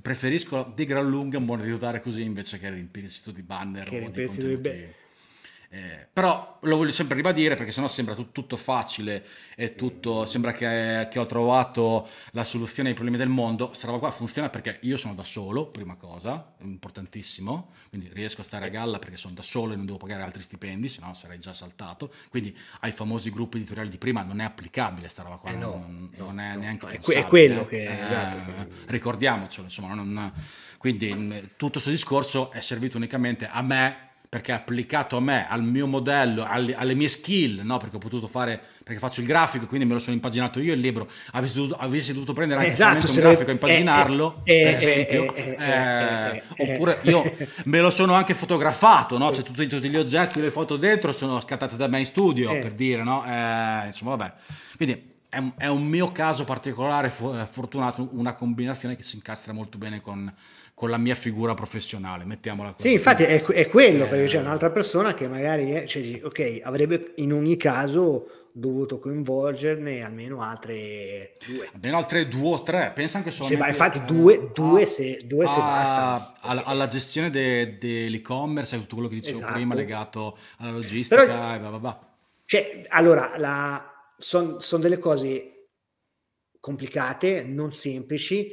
Preferisco 0.00 0.72
di 0.74 0.86
gran 0.86 1.10
lunga 1.10 1.38
monetizzare 1.40 2.00
così 2.00 2.22
invece 2.22 2.58
che 2.58 2.88
sito 3.08 3.32
di 3.32 3.42
banner 3.42 3.84
che 3.84 3.96
o 3.96 4.08
di 4.08 4.24
contenuti. 4.24 4.94
Eh, 5.72 6.08
però 6.12 6.58
lo 6.62 6.76
voglio 6.76 6.90
sempre 6.90 7.14
ribadire 7.14 7.54
perché 7.54 7.70
sennò 7.70 7.86
sembra 7.86 8.16
tut- 8.16 8.32
tutto 8.32 8.56
facile 8.56 9.24
e 9.54 9.76
tutto 9.76 10.26
sembra 10.26 10.52
che, 10.52 11.06
che, 11.08 11.18
ho 11.20 11.26
trovato 11.26 12.08
la 12.32 12.42
soluzione 12.42 12.88
ai 12.88 12.94
problemi 12.96 13.16
del 13.16 13.28
mondo. 13.28 13.68
Questa 13.68 13.86
roba 13.86 14.00
qua 14.00 14.10
funziona 14.10 14.48
perché 14.48 14.78
io 14.82 14.96
sono 14.96 15.14
da 15.14 15.22
solo, 15.22 15.66
prima 15.66 15.94
cosa, 15.94 16.54
importantissimo, 16.62 17.70
quindi 17.88 18.10
riesco 18.12 18.40
a 18.40 18.44
stare 18.44 18.66
a 18.66 18.68
galla 18.68 18.98
perché 18.98 19.16
sono 19.16 19.34
da 19.34 19.42
solo 19.42 19.72
e 19.72 19.76
non 19.76 19.86
devo 19.86 19.98
pagare 19.98 20.24
altri 20.24 20.42
stipendi, 20.42 20.88
se 20.88 21.02
no 21.02 21.14
sarei 21.14 21.38
già 21.38 21.54
saltato. 21.54 22.12
Quindi 22.30 22.56
ai 22.80 22.90
famosi 22.90 23.30
gruppi 23.30 23.58
editoriali 23.58 23.90
di 23.90 23.98
prima 23.98 24.24
non 24.24 24.40
è 24.40 24.44
applicabile 24.44 25.02
questa 25.02 25.22
roba 25.22 25.36
qua, 25.36 25.50
eh 25.50 25.54
no, 25.54 25.70
non, 25.70 26.10
no, 26.16 26.24
non, 26.24 26.40
è 26.40 26.54
no, 26.54 26.60
neanche 26.62 26.86
no, 26.86 27.12
è 27.12 27.26
quello 27.26 27.64
che 27.64 27.84
eh, 27.84 28.02
esatto. 28.06 28.66
ricordiamocelo, 28.86 29.66
insomma, 29.66 29.94
non, 29.94 30.32
quindi 30.78 31.10
tutto 31.56 31.74
questo 31.74 31.90
discorso 31.90 32.50
è 32.50 32.60
servito 32.60 32.96
unicamente 32.96 33.46
a 33.46 33.62
me 33.62 34.08
perché 34.30 34.52
applicato 34.52 35.16
a 35.16 35.20
me, 35.20 35.48
al 35.48 35.64
mio 35.64 35.88
modello, 35.88 36.46
alle, 36.48 36.76
alle 36.76 36.94
mie 36.94 37.08
skill, 37.08 37.62
no? 37.64 37.78
perché 37.78 37.96
ho 37.96 37.98
potuto 37.98 38.28
fare, 38.28 38.62
perché 38.84 39.00
faccio 39.00 39.18
il 39.18 39.26
grafico, 39.26 39.66
quindi 39.66 39.84
me 39.84 39.94
lo 39.94 39.98
sono 39.98 40.14
impaginato 40.14 40.60
io 40.60 40.72
il 40.72 40.78
libro, 40.78 41.10
avessi 41.32 41.56
dovuto, 41.56 41.74
avessi 41.74 42.12
dovuto 42.12 42.32
prendere 42.32 42.60
anche 42.60 42.70
esatto, 42.70 43.08
un 43.08 43.14
grafico 43.16 43.50
e 43.50 43.52
impaginarlo, 43.54 44.42
eh, 44.44 44.62
per 44.62 44.74
esempio, 44.76 45.34
eh, 45.34 45.56
eh, 45.58 46.72
oppure 46.72 47.00
io 47.02 47.24
me 47.64 47.80
lo 47.80 47.90
sono 47.90 48.14
anche 48.14 48.34
fotografato, 48.34 49.18
no? 49.18 49.34
cioè 49.34 49.42
tutti, 49.42 49.66
tutti, 49.66 49.88
gli 49.88 49.96
oggetti, 49.96 50.40
le 50.40 50.52
foto 50.52 50.76
dentro 50.76 51.10
sono 51.10 51.40
scattate 51.40 51.74
da 51.74 51.88
me 51.88 51.98
in 51.98 52.06
studio, 52.06 52.52
per 52.52 52.70
dire, 52.70 53.02
no? 53.02 53.24
Eh, 53.26 53.86
insomma 53.86 54.14
vabbè, 54.14 54.32
quindi 54.76 55.09
è 55.30 55.38
un, 55.38 55.52
è 55.56 55.68
un 55.68 55.86
mio 55.86 56.12
caso 56.12 56.44
particolare, 56.44 57.08
fortunato, 57.08 58.10
una 58.12 58.34
combinazione 58.34 58.96
che 58.96 59.02
si 59.02 59.16
incastra 59.16 59.54
molto 59.54 59.78
bene 59.78 60.02
con 60.02 60.30
con 60.80 60.88
la 60.88 60.96
mia 60.96 61.14
figura 61.14 61.52
professionale, 61.52 62.24
mettiamola 62.24 62.72
così. 62.72 62.88
Sì, 62.88 62.94
infatti 62.94 63.22
è, 63.22 63.44
è 63.44 63.68
quello, 63.68 64.04
eh, 64.04 64.06
perché 64.06 64.24
c'è 64.24 64.38
un'altra 64.38 64.70
persona 64.70 65.12
che 65.12 65.28
magari 65.28 65.72
è, 65.72 65.84
cioè, 65.84 66.22
ok, 66.24 66.60
avrebbe 66.62 67.12
in 67.16 67.34
ogni 67.34 67.58
caso 67.58 68.48
dovuto 68.50 68.98
coinvolgerne 68.98 70.02
almeno 70.02 70.40
altre 70.40 71.36
due. 71.46 71.68
Almeno 71.74 71.98
altre 71.98 72.28
due 72.28 72.54
o 72.54 72.62
tre, 72.62 72.92
pensa 72.94 73.18
anche 73.18 73.30
solo... 73.30 73.46
Sì, 73.46 73.56
ma 73.56 73.68
infatti 73.68 74.02
due, 74.06 74.52
due, 74.54 74.84
a, 74.84 74.86
se, 74.86 75.20
due 75.24 75.44
a, 75.44 75.48
se 75.48 75.58
basta. 75.58 76.32
Alla, 76.40 76.64
alla 76.64 76.86
gestione 76.86 77.28
de, 77.28 77.76
dell'e-commerce, 77.76 78.78
tutto 78.78 78.94
quello 78.94 79.10
che 79.10 79.16
dicevo 79.16 79.36
esatto. 79.36 79.52
prima 79.52 79.74
legato 79.74 80.38
alla 80.60 80.70
logistica 80.70 81.26
Però, 81.26 81.54
e 81.54 81.58
blah, 81.58 81.68
blah, 81.68 81.78
blah. 81.78 82.00
Cioè, 82.46 82.86
allora, 82.88 83.34
sono 84.20 84.60
son 84.60 84.80
delle 84.80 84.98
cose 84.98 85.68
complicate, 86.60 87.42
non 87.42 87.72
semplici, 87.72 88.52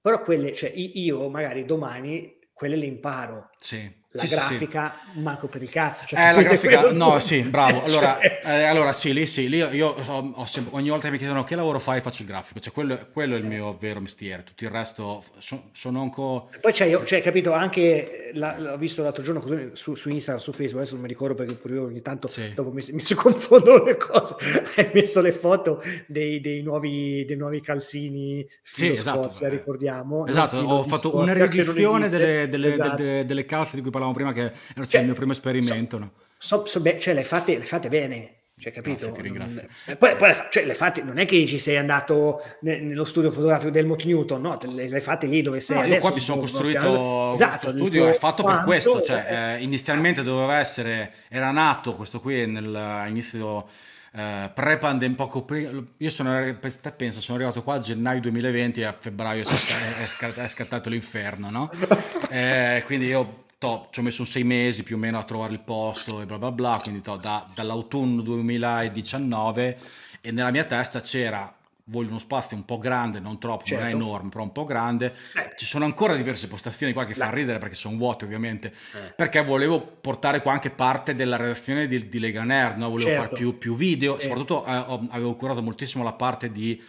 però 0.00 0.22
quelle, 0.22 0.54
cioè 0.54 0.70
io 0.74 1.28
magari 1.30 1.64
domani 1.64 2.38
quelle 2.52 2.76
le 2.76 2.86
imparo. 2.86 3.50
Sì. 3.58 3.90
La 4.12 4.22
sì, 4.22 4.28
grafica 4.28 4.96
sì, 5.12 5.20
manco 5.20 5.48
per 5.48 5.62
il 5.62 5.68
cazzo. 5.68 6.06
Cioè, 6.06 6.18
eh, 6.18 6.32
la 6.32 6.42
grafica, 6.42 6.90
no, 6.92 7.18
sì, 7.20 7.42
bravo. 7.42 7.82
Allora, 7.88 8.18
cioè... 8.18 8.40
eh, 8.42 8.64
allora 8.64 8.92
sì, 8.94 9.12
lì 9.12 9.26
sì, 9.26 9.50
lì 9.50 9.58
io, 9.58 9.70
io 9.70 9.88
ho, 9.88 10.32
ho 10.34 10.44
sempre, 10.46 10.74
ogni 10.76 10.88
volta 10.88 11.06
che 11.06 11.12
mi 11.12 11.18
chiedono 11.18 11.44
che 11.44 11.54
lavoro 11.54 11.78
fai, 11.78 12.00
faccio 12.00 12.22
il 12.22 12.28
grafico. 12.28 12.58
Cioè, 12.58 12.72
quello, 12.72 12.98
quello 13.12 13.34
è 13.34 13.38
il 13.38 13.44
mio 13.44 13.76
vero 13.78 14.00
mestiere. 14.00 14.44
Tutto 14.44 14.64
il 14.64 14.70
resto 14.70 15.22
so, 15.36 15.68
sono 15.72 16.00
ancora... 16.00 16.46
Poi 16.58 16.72
c'è, 16.72 17.04
cioè, 17.04 17.20
capito, 17.20 17.52
anche, 17.52 18.30
la, 18.32 18.58
l'ho 18.58 18.78
visto 18.78 19.02
l'altro 19.02 19.22
giorno 19.22 19.40
così, 19.40 19.70
su, 19.74 19.94
su, 19.94 20.08
Instagram, 20.08 20.42
su 20.42 20.52
Facebook, 20.52 20.78
adesso 20.78 20.94
non 20.94 21.02
mi 21.02 21.08
ricordo 21.08 21.34
perché 21.34 21.54
pure 21.54 21.74
io 21.74 21.84
ogni 21.84 22.00
tanto 22.00 22.28
sì. 22.28 22.54
dopo 22.54 22.70
mi, 22.70 22.82
mi 22.92 23.00
si 23.04 23.14
confondono 23.14 23.84
le 23.84 23.98
cose. 23.98 24.36
Hai 24.76 24.90
messo 24.94 25.20
le 25.20 25.32
foto 25.32 25.82
dei, 26.06 26.40
dei, 26.40 26.62
nuovi, 26.62 27.26
dei 27.26 27.36
nuovi 27.36 27.60
calzini 27.60 28.46
sì, 28.62 28.92
esatto. 28.92 29.24
Scozia, 29.24 29.50
ricordiamo. 29.50 30.26
Esatto, 30.26 30.56
ho 30.60 30.82
fatto 30.84 31.10
Scozia, 31.10 31.20
una 31.20 31.46
riedizione 31.46 32.08
delle, 32.08 32.48
delle, 32.48 32.68
esatto. 32.68 32.96
delle, 32.96 33.24
delle 33.26 33.44
calze 33.44 33.76
di 33.76 33.82
cui 33.82 33.90
parlavamo 34.12 34.12
prima 34.12 34.32
che 34.32 34.52
cioè, 34.74 34.86
cioè, 34.86 35.00
il 35.00 35.06
mio 35.06 35.14
primo 35.14 35.32
esperimento. 35.32 35.96
So, 35.96 36.02
no? 36.02 36.12
so, 36.36 36.66
so, 36.66 36.80
beh, 36.80 36.98
cioè, 36.98 37.14
le 37.14 37.24
fate, 37.24 37.58
le 37.58 37.64
fate 37.64 37.88
bene. 37.88 38.32
Cioè, 38.58 38.72
capito? 38.72 39.06
Grazie, 39.06 39.12
ti 39.12 39.22
ringrazio. 39.22 39.68
Non, 39.86 39.96
poi, 39.98 40.16
poi 40.16 40.34
cioè, 40.50 40.64
le 40.64 40.74
fate, 40.74 41.02
non 41.02 41.18
è 41.18 41.26
che 41.26 41.46
ci 41.46 41.58
sei 41.58 41.76
andato 41.76 42.42
ne, 42.62 42.80
nello 42.80 43.04
studio 43.04 43.30
fotografico 43.30 43.70
del 43.70 43.86
Mot 43.86 44.04
Newton, 44.04 44.40
no, 44.40 44.58
le, 44.74 44.88
le 44.88 45.00
fate 45.00 45.26
lì 45.26 45.42
dove 45.42 45.60
sei 45.60 45.76
no. 45.76 45.94
Io 45.94 46.00
qua 46.00 46.12
mi 46.12 46.20
sono 46.20 46.40
costruito 46.40 47.30
esatto, 47.32 47.70
studio, 47.70 48.08
è 48.08 48.14
fatto 48.14 48.42
quanto, 48.42 48.64
per 48.68 48.80
questo, 48.80 49.00
cioè, 49.00 49.58
eh, 49.58 49.62
inizialmente 49.62 50.24
doveva 50.24 50.58
essere, 50.58 51.12
era 51.28 51.52
nato 51.52 51.94
questo 51.94 52.20
qui 52.20 52.48
nell'inizio 52.48 53.68
eh, 54.12 54.50
pre-pandemia, 54.52 55.16
poco 55.16 55.42
prima, 55.42 55.80
io 55.96 56.10
sono, 56.10 56.58
pensa, 56.96 57.20
sono 57.20 57.38
arrivato 57.38 57.62
qua 57.62 57.74
a 57.74 57.78
gennaio 57.78 58.20
2020 58.22 58.80
e 58.80 58.84
a 58.84 58.96
febbraio 58.98 59.42
è 59.42 59.44
scattato, 59.44 60.40
è 60.40 60.48
scattato 60.48 60.88
l'inferno, 60.88 61.50
no? 61.50 61.70
Eh, 62.30 62.82
quindi 62.84 63.06
io 63.06 63.46
to, 63.58 63.88
ci 63.90 64.00
ho 64.00 64.02
messo 64.02 64.24
sei 64.24 64.44
mesi 64.44 64.82
più 64.82 64.96
o 64.96 64.98
meno 64.98 65.18
a 65.18 65.24
trovare 65.24 65.52
il 65.52 65.60
posto 65.60 66.20
e 66.20 66.26
bla 66.26 66.38
bla 66.38 66.52
bla, 66.52 66.80
quindi 66.82 67.00
to, 67.00 67.16
da, 67.16 67.44
dall'autunno 67.54 68.22
2019 68.22 69.78
e 70.20 70.30
nella 70.30 70.50
mia 70.50 70.64
testa 70.64 71.00
c'era 71.00 71.52
voglio 71.90 72.10
uno 72.10 72.18
spazio 72.18 72.56
un 72.56 72.64
po' 72.64 72.78
grande, 72.78 73.18
non 73.18 73.38
troppo, 73.38 73.64
certo. 73.64 73.82
non 73.82 73.84
è 73.84 73.90
certo. 73.92 74.06
enorme, 74.06 74.28
però 74.28 74.42
un 74.44 74.52
po' 74.52 74.64
grande. 74.64 75.14
Eh. 75.34 75.50
Ci 75.56 75.64
sono 75.64 75.84
ancora 75.84 76.14
diverse 76.14 76.48
postazioni 76.48 76.92
qua 76.92 77.04
che 77.04 77.14
fanno 77.14 77.34
ridere 77.34 77.58
perché 77.58 77.74
sono 77.74 77.96
vuote 77.96 78.24
ovviamente, 78.24 78.68
eh. 78.68 79.12
perché 79.16 79.42
volevo 79.42 79.80
portare 79.80 80.42
qua 80.42 80.52
anche 80.52 80.70
parte 80.70 81.14
della 81.14 81.36
redazione 81.36 81.86
di, 81.86 82.08
di 82.08 82.18
Lega 82.18 82.42
Nerd, 82.42 82.78
no? 82.78 82.90
volevo 82.90 83.08
certo. 83.08 83.24
fare 83.24 83.36
più, 83.36 83.58
più 83.58 83.74
video, 83.74 84.18
eh. 84.18 84.20
soprattutto 84.20 84.64
avevo 84.64 85.34
curato 85.34 85.62
moltissimo 85.62 86.04
la 86.04 86.12
parte 86.12 86.50
di 86.50 86.80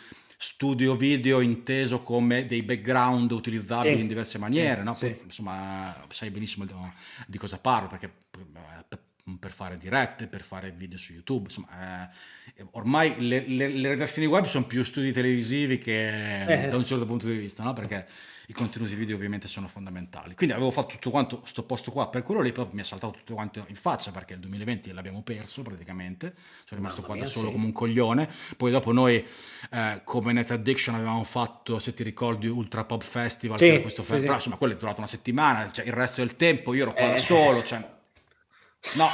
studio 0.42 0.96
video 0.96 1.42
inteso 1.42 2.02
come 2.02 2.46
dei 2.46 2.64
background 2.64 3.30
utilizzabili 3.32 3.96
sì. 3.96 4.00
in 4.00 4.08
diverse 4.08 4.38
maniere, 4.38 4.84
no? 4.84 4.94
Poi, 4.94 5.20
insomma 5.26 5.94
sai 6.08 6.30
benissimo 6.30 6.66
di 7.28 7.38
cosa 7.38 7.60
parlo 7.60 7.90
perché 7.90 8.10
per 9.38 9.52
fare 9.52 9.78
dirette, 9.78 10.28
per 10.28 10.42
fare 10.42 10.72
video 10.72 10.98
su 10.98 11.12
YouTube, 11.12 11.48
insomma 11.48 12.10
eh, 12.56 12.66
ormai 12.72 13.16
le, 13.18 13.46
le, 13.48 13.68
le, 13.68 13.90
redazioni 13.90 14.30
web 14.30 14.46
sono 14.46 14.66
più 14.66 14.82
studi 14.86 15.12
televisivi 15.12 15.78
che 15.78 16.46
eh. 16.46 16.68
da 16.70 16.78
un 16.78 16.86
certo 16.86 17.06
punto 17.06 17.28
di 17.28 17.36
vista, 17.36 17.62
no? 17.62 17.74
perché 17.74 18.08
i 18.50 18.54
contenuti 18.54 18.96
video 18.96 19.16
ovviamente 19.16 19.48
sono 19.48 19.68
fondamentali. 19.68 20.34
Quindi 20.34 20.56
avevo 20.56 20.72
fatto 20.72 20.96
tutto 20.96 21.12
quanto 21.12 21.42
sto 21.46 21.62
posto 21.62 21.92
qua 21.92 22.08
per 22.10 22.24
quello 22.24 22.42
lì, 22.42 22.52
poi 22.52 22.68
mi 22.72 22.82
è 22.82 22.84
saltato 22.84 23.14
tutto 23.20 23.36
quanto 23.36 23.64
in 23.68 23.76
faccia 23.76 24.12
perché 24.12 24.34
il 24.34 24.40
2020 24.40 24.92
l'abbiamo 24.92 25.22
perso 25.22 25.62
praticamente, 25.62 26.34
sono 26.66 26.82
rimasto 26.82 27.04
qua 27.04 27.16
da 27.16 27.28
solo 27.28 27.48
sì. 27.48 27.54
come 27.54 27.66
un 27.66 27.72
coglione. 27.72 28.28
Poi 28.58 28.72
dopo 28.72 28.92
noi 28.92 29.24
eh, 29.70 30.02
come 30.04 30.34
Net 30.34 30.50
Addiction 30.50 30.96
avevamo 30.96 31.24
fatto, 31.24 31.78
se 31.78 31.94
ti 31.94 32.02
ricordi, 32.02 32.48
Ultra 32.48 32.86
Pop 32.86 33.04
Festival, 33.04 33.60
sì, 33.60 33.82
questo 33.82 34.02
sì, 34.02 34.10
festival, 34.10 34.38
insomma 34.38 34.56
quello 34.56 34.74
è 34.74 34.78
durato 34.78 34.98
una 34.98 35.08
settimana, 35.08 35.72
cioè 35.72 35.86
il 35.86 35.94
resto 35.94 36.22
del 36.22 36.36
tempo 36.36 36.74
io 36.74 36.82
ero 36.82 36.94
qua 36.94 37.12
eh. 37.12 37.14
da 37.14 37.20
solo, 37.20 37.64
cioè... 37.64 37.98
No, 38.96 39.08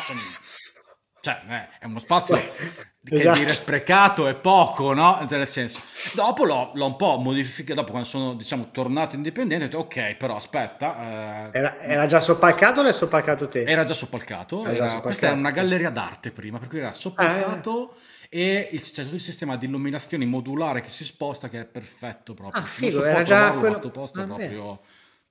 cioè, 1.26 1.41
eh, 1.47 1.65
è 1.80 1.86
uno 1.86 1.97
spazio 1.97 2.38
che 3.03 3.15
esatto. 3.15 3.39
dire 3.39 3.51
sprecato 3.51 4.28
è 4.28 4.36
poco, 4.36 4.93
no? 4.93 5.26
Cioè, 5.28 5.39
nel 5.39 5.47
senso, 5.47 5.82
dopo 6.13 6.45
l'ho, 6.45 6.69
l'ho 6.76 6.86
un 6.86 6.95
po' 6.95 7.17
modificato, 7.17 7.80
dopo 7.80 7.89
quando 7.89 8.07
sono, 8.07 8.36
diciamo, 8.36 8.69
tornato 8.69 9.15
indipendente, 9.15 9.63
ho 9.63 9.67
detto, 9.67 9.80
ok, 9.80 10.17
però 10.17 10.36
aspetta. 10.36 11.49
Eh, 11.51 11.57
era, 11.57 11.80
era, 11.82 12.05
già 12.05 12.19
soppalcato 12.19 12.82
o 12.82 12.84
l'hai 12.84 12.93
soppalcato 12.93 13.47
te? 13.47 13.63
Era 13.63 13.84
già 13.84 13.95
soppalcato, 13.95 14.65
era, 14.65 14.73
già 14.73 14.76
soppalcato. 14.76 15.01
questa 15.01 15.26
era 15.26 15.36
una 15.36 15.49
galleria 15.49 15.89
d'arte 15.89 16.30
prima, 16.30 16.59
per 16.59 16.67
cui 16.67 16.78
era 16.78 16.93
soppalcato 16.93 17.95
eh. 18.30 18.39
e 18.39 18.69
il, 18.73 18.82
c'è 18.84 19.01
tutto 19.01 19.15
il 19.15 19.21
sistema 19.21 19.57
di 19.57 19.65
illuminazione 19.65 20.26
modulare 20.26 20.82
che 20.82 20.89
si 20.89 21.03
sposta, 21.03 21.49
che 21.49 21.61
è 21.61 21.65
perfetto 21.65 22.36
proprio. 22.36 22.61
Ah, 22.61 22.65
figo, 22.65 23.03
era 23.03 23.23
già 23.23 23.51
quello... 23.53 23.80
posto 23.89 24.21
ah, 24.21 24.26
proprio 24.26 24.61
bene. 24.61 24.80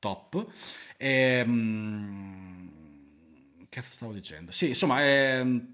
top. 0.01 0.45
E, 0.97 1.09
ehm, 1.39 2.73
che 3.69 3.81
stavo 3.81 4.13
dicendo? 4.13 4.53
Sì, 4.53 4.69
insomma, 4.69 5.05
ehm, 5.05 5.74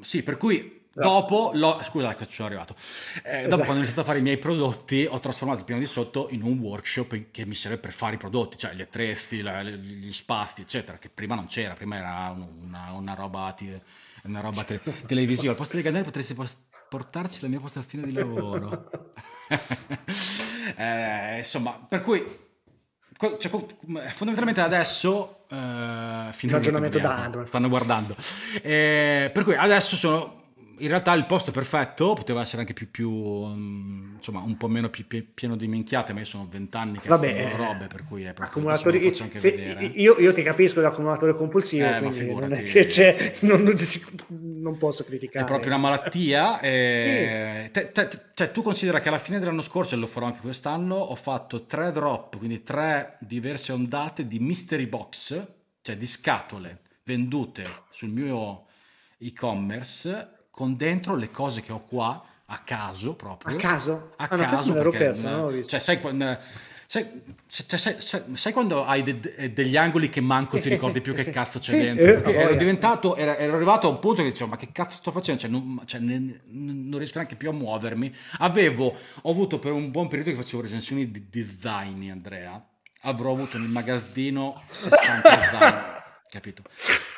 sì, 0.00 0.22
per 0.22 0.36
cui 0.36 0.84
Dopo, 0.98 1.50
lo, 1.52 1.78
scusa 1.82 2.14
che 2.14 2.26
ci 2.26 2.36
sono 2.36 2.48
arrivato. 2.48 2.74
Eh, 3.22 3.40
esatto. 3.40 3.48
Dopo, 3.48 3.62
quando 3.64 3.74
ho 3.74 3.76
iniziato 3.76 4.00
a 4.00 4.04
fare 4.04 4.18
i 4.18 4.22
miei 4.22 4.38
prodotti, 4.38 5.06
ho 5.08 5.20
trasformato 5.20 5.58
il 5.60 5.66
piano 5.66 5.80
di 5.82 5.86
sotto 5.86 6.28
in 6.30 6.42
un 6.42 6.58
workshop 6.58 7.30
che 7.30 7.44
mi 7.44 7.54
serve 7.54 7.76
per 7.76 7.92
fare 7.92 8.14
i 8.14 8.18
prodotti, 8.18 8.56
cioè 8.56 8.72
gli 8.72 8.80
attrezzi, 8.80 9.42
la, 9.42 9.62
gli 9.62 10.12
spazi, 10.12 10.62
eccetera, 10.62 10.96
che 10.96 11.10
prima 11.10 11.34
non 11.34 11.48
c'era, 11.48 11.74
prima 11.74 11.96
era 11.96 12.34
una, 12.34 12.92
una 12.92 13.12
roba, 13.12 13.54
una 14.22 14.40
roba 14.40 14.64
te- 14.64 14.80
televisiva. 15.06 15.50
Al 15.50 15.58
posto 15.58 15.76
di 15.76 15.82
Gandare 15.82 16.04
potresti 16.04 16.34
portarci 16.88 17.42
la 17.42 17.48
mia 17.48 17.60
postazione 17.60 18.06
di 18.06 18.12
lavoro. 18.12 19.12
eh, 20.76 21.36
insomma, 21.36 21.72
per 21.72 22.00
cui 22.00 22.24
cioè, 23.18 23.50
fondamentalmente 24.12 24.60
adesso 24.60 25.44
uh, 25.48 25.54
il 25.54 26.50
ragionamento 26.50 26.98
da 26.98 27.30
stanno 27.44 27.68
guardando. 27.68 28.14
Eh, 28.62 29.30
per 29.32 29.44
cui 29.44 29.54
adesso 29.54 29.96
sono 29.96 30.44
in 30.78 30.88
realtà 30.88 31.12
il 31.14 31.26
posto 31.26 31.50
perfetto, 31.50 32.12
poteva 32.14 32.40
essere 32.40 32.60
anche 32.60 32.74
più, 32.74 32.90
più 32.90 33.10
um, 33.10 34.14
insomma, 34.16 34.40
un 34.40 34.56
po' 34.56 34.68
meno 34.68 34.90
pi- 34.90 35.04
pieno 35.04 35.56
di 35.56 35.66
minchiate, 35.68 36.12
ma 36.12 36.20
io 36.20 36.24
sono 36.24 36.46
vent'anni 36.50 36.98
che 36.98 37.08
Vabbè, 37.08 37.42
faccio 37.42 37.56
robe, 37.56 37.86
per 37.86 38.04
cui 38.04 38.22
è 38.22 38.32
proprio 38.32 38.70
accumulatori, 38.70 39.14
se, 39.32 39.48
io, 39.94 40.18
io, 40.18 40.34
ti 40.34 40.42
capisco 40.42 40.80
l'accumulatore 40.80 41.34
compulsivo, 41.34 41.86
eh, 41.86 42.00
non, 42.00 42.62
che 42.64 42.86
c'è, 42.86 43.34
non, 43.40 43.74
non, 44.28 44.76
posso 44.78 45.04
criticare. 45.04 45.44
È 45.44 45.48
proprio 45.48 45.68
una 45.68 45.78
malattia. 45.78 46.60
E... 46.60 47.62
Sì. 47.66 47.70
Te, 47.72 47.92
te, 47.92 48.08
cioè, 48.34 48.50
tu 48.50 48.62
considera 48.62 49.00
che 49.00 49.08
alla 49.08 49.18
fine 49.18 49.38
dell'anno 49.38 49.62
scorso, 49.62 49.94
e 49.94 49.98
lo 49.98 50.06
farò 50.06 50.26
anche 50.26 50.40
quest'anno, 50.40 50.94
ho 50.96 51.14
fatto 51.14 51.64
tre 51.64 51.90
drop, 51.92 52.36
quindi 52.36 52.62
tre 52.62 53.16
diverse 53.20 53.72
ondate 53.72 54.26
di 54.26 54.38
mystery 54.38 54.86
box, 54.86 55.46
cioè 55.80 55.96
di 55.96 56.06
scatole 56.06 56.80
vendute 57.04 57.64
sul 57.90 58.10
mio 58.10 58.64
e-commerce 59.18 60.34
con 60.56 60.74
dentro 60.74 61.14
le 61.16 61.30
cose 61.30 61.60
che 61.60 61.70
ho 61.70 61.80
qua 61.80 62.24
a 62.46 62.58
caso 62.64 63.12
proprio. 63.12 63.58
A 63.58 63.60
caso? 63.60 64.12
A 64.16 64.24
ah, 64.24 64.28
caso. 64.38 64.72
No, 64.72 64.80
perché, 64.80 64.96
perso, 64.96 65.64
cioè, 65.64 65.80
sai 65.80 66.00
quando 66.00 66.38
Sai, 66.88 67.04
sai, 67.48 67.96
sai, 67.98 68.52
quando 68.52 68.84
hai 68.84 69.02
de, 69.02 69.52
degli 69.52 69.76
angoli 69.76 70.08
che 70.08 70.20
manco 70.20 70.60
ti 70.60 70.68
ricordi 70.68 71.00
più 71.00 71.14
che 71.14 71.30
cazzo 71.30 71.58
c'è 71.58 71.92
dentro? 71.92 72.30
Eh, 72.30 72.34
ero 72.34 72.54
diventato, 72.54 73.16
ero, 73.16 73.36
ero, 73.36 73.56
arrivato 73.56 73.88
a 73.88 73.90
un 73.90 73.98
punto 73.98 74.22
che 74.22 74.30
dicevo, 74.30 74.50
ma 74.50 74.56
che 74.56 74.68
cazzo 74.70 74.98
sto 74.98 75.10
facendo? 75.10 75.40
Cioè, 75.40 75.50
non, 75.50 75.82
cioè, 75.84 75.98
ne, 75.98 76.42
non, 76.46 76.96
riesco 76.96 77.18
neanche 77.18 77.34
più 77.34 77.48
a 77.48 77.52
muovermi. 77.52 78.14
Avevo, 78.38 78.96
ho 79.22 79.30
avuto 79.30 79.58
per 79.58 79.72
un 79.72 79.90
buon 79.90 80.06
periodo 80.06 80.30
che 80.30 80.36
facevo 80.36 80.62
recensioni 80.62 81.10
di 81.10 81.26
design, 81.28 82.08
Andrea. 82.08 82.64
Avrò 83.02 83.32
avuto 83.32 83.58
nel 83.58 83.68
magazzino 83.68 84.62
60 84.70 85.36
design 85.36 85.94
capito? 86.36 86.62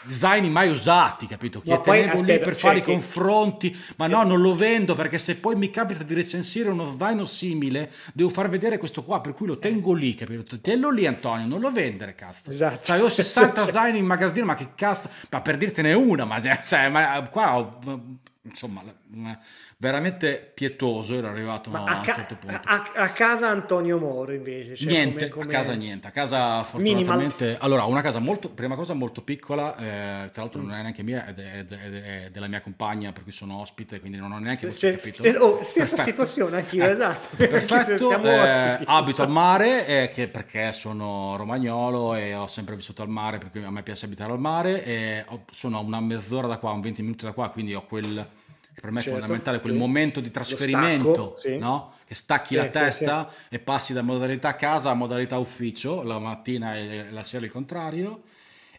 Zaini 0.07 0.49
mai 0.49 0.71
usati, 0.71 1.27
capito? 1.27 1.61
Che 1.61 1.81
tenevo 1.81 2.13
aspetta, 2.13 2.33
lì 2.33 2.39
per 2.39 2.57
cioè 2.57 2.71
fare 2.71 2.81
che... 2.81 2.91
i 2.91 2.95
confronti, 2.95 3.77
ma 3.97 4.07
no, 4.07 4.23
non 4.23 4.41
lo 4.41 4.55
vendo 4.55 4.95
perché 4.95 5.19
se 5.19 5.37
poi 5.37 5.57
mi 5.57 5.71
capita 5.71 6.05
di 6.05 6.15
recensire 6.15 6.69
uno 6.71 6.95
zaino 6.97 7.25
simile, 7.25 7.91
devo 8.15 8.29
far 8.29 8.49
vedere 8.49 8.79
questo 8.79 9.03
qua, 9.03 9.21
per 9.21 9.33
cui 9.33 9.47
lo 9.47 9.59
tengo 9.59 9.93
lì, 9.93 10.15
capito? 10.15 10.61
Tenlo 10.61 10.91
lì, 10.91 11.07
Antonio, 11.07 11.47
non 11.47 11.61
lo 11.61 11.73
vendere, 11.73 12.15
cazzo. 12.15 12.51
Esatto. 12.51 12.85
Cioè, 12.85 13.03
ho 13.03 13.11
60 13.11 13.71
zaini 13.73 13.99
in 13.99 14.07
magazzino, 14.07 14.47
ma 14.47 14.55
che 14.55 14.69
cazzo? 14.75 15.09
Ma 15.31 15.41
per 15.41 15.57
dirtene 15.57 15.93
una, 15.93 16.25
ma, 16.25 16.41
cioè, 16.65 16.89
ma 16.89 17.29
qua 17.29 17.59
ho, 17.59 17.79
insomma 18.43 18.83
veramente 19.81 20.51
pietoso 20.55 21.15
era 21.15 21.31
arrivato 21.31 21.71
a, 21.71 21.85
a, 21.85 21.99
un 21.99 22.05
certo 22.05 22.37
punto. 22.37 22.61
A, 22.65 22.91
a, 22.97 23.11
casa 23.11 23.49
Antonio 23.49 23.97
Moro 23.99 24.33
invece. 24.33 24.75
Cioè 24.75 24.89
niente, 24.91 25.29
come, 25.29 25.45
come... 25.45 25.57
a 25.57 25.59
casa 25.61 25.75
niente, 25.75 26.09
a 26.09 26.11
casa 26.11 26.63
fortunatamente... 26.65 27.45
Minimal. 27.45 27.65
Allora, 27.65 27.85
una 27.85 28.03
casa 28.03 28.19
molto, 28.19 28.51
prima 28.51 28.75
cosa 28.75 28.95
molto 28.95 29.23
piccola, 29.23 29.77
eh, 29.77 30.31
tra 30.33 30.43
l'altro 30.43 30.63
non 30.63 30.75
è 30.75 30.83
neanche 30.83 31.05
mia, 31.05 31.27
è, 31.27 31.35
è, 31.35 31.65
è, 31.65 32.25
è, 32.25 32.31
della 32.33 32.49
mia 32.49 32.61
compagna 32.61 33.13
per 33.13 33.23
cui 33.23 33.31
sono 33.31 33.61
ospite, 33.61 34.01
quindi 34.01 34.19
non 34.19 34.33
ho 34.33 34.39
neanche 34.39 34.71
se, 34.73 34.97
capito. 34.97 35.23
Se, 35.23 35.37
oh, 35.37 35.63
stessa 35.63 35.95
Perfetto. 35.95 36.03
situazione 36.03 36.57
anch'io, 36.57 36.85
eh, 36.85 36.91
esatto. 36.91 37.37
Perfetto, 37.37 38.23
eh, 38.25 38.81
abito 38.85 39.23
al 39.23 39.31
mare 39.31 39.87
eh, 40.03 40.09
che, 40.09 40.27
perché 40.27 40.73
sono 40.73 41.37
romagnolo 41.37 42.17
e 42.17 42.35
ho 42.35 42.49
sempre 42.49 42.75
vissuto 42.75 43.03
al 43.03 43.09
mare, 43.09 43.39
perché 43.39 43.63
a 43.63 43.71
me 43.71 43.85
piace 43.85 44.07
abitare 44.07 44.33
al 44.33 44.41
mare 44.41 44.83
e 44.83 45.25
ho, 45.29 45.45
sono 45.53 45.79
a 45.79 45.81
una 45.81 46.01
mezz'ora 46.01 46.49
da 46.49 46.59
qua, 46.59 46.73
un 46.73 46.81
20 46.81 47.03
minuti 47.03 47.25
da 47.25 47.33
qua, 47.33 47.51
quindi 47.51 47.75
ho 47.75 47.87
quel 47.87 48.27
per 48.81 48.91
me 48.91 49.01
certo, 49.01 49.17
è 49.17 49.21
fondamentale 49.21 49.61
quel 49.61 49.73
sì. 49.73 49.79
momento 49.79 50.21
di 50.21 50.31
trasferimento, 50.31 51.35
stacco, 51.35 51.35
sì. 51.35 51.59
no? 51.59 51.93
che 52.07 52.15
stacchi 52.15 52.55
sì, 52.55 52.57
la 52.57 52.67
testa 52.69 53.31
e 53.49 53.59
passi 53.59 53.93
da 53.93 54.03
modalità 54.03 54.55
casa 54.55 54.91
a 54.91 54.95
modalità 54.95 55.37
ufficio, 55.39 56.03
la 56.03 56.19
mattina 56.19 56.77
e 56.77 57.11
la 57.11 57.23
sera 57.23 57.45
il 57.45 57.53
contrario. 57.53 58.23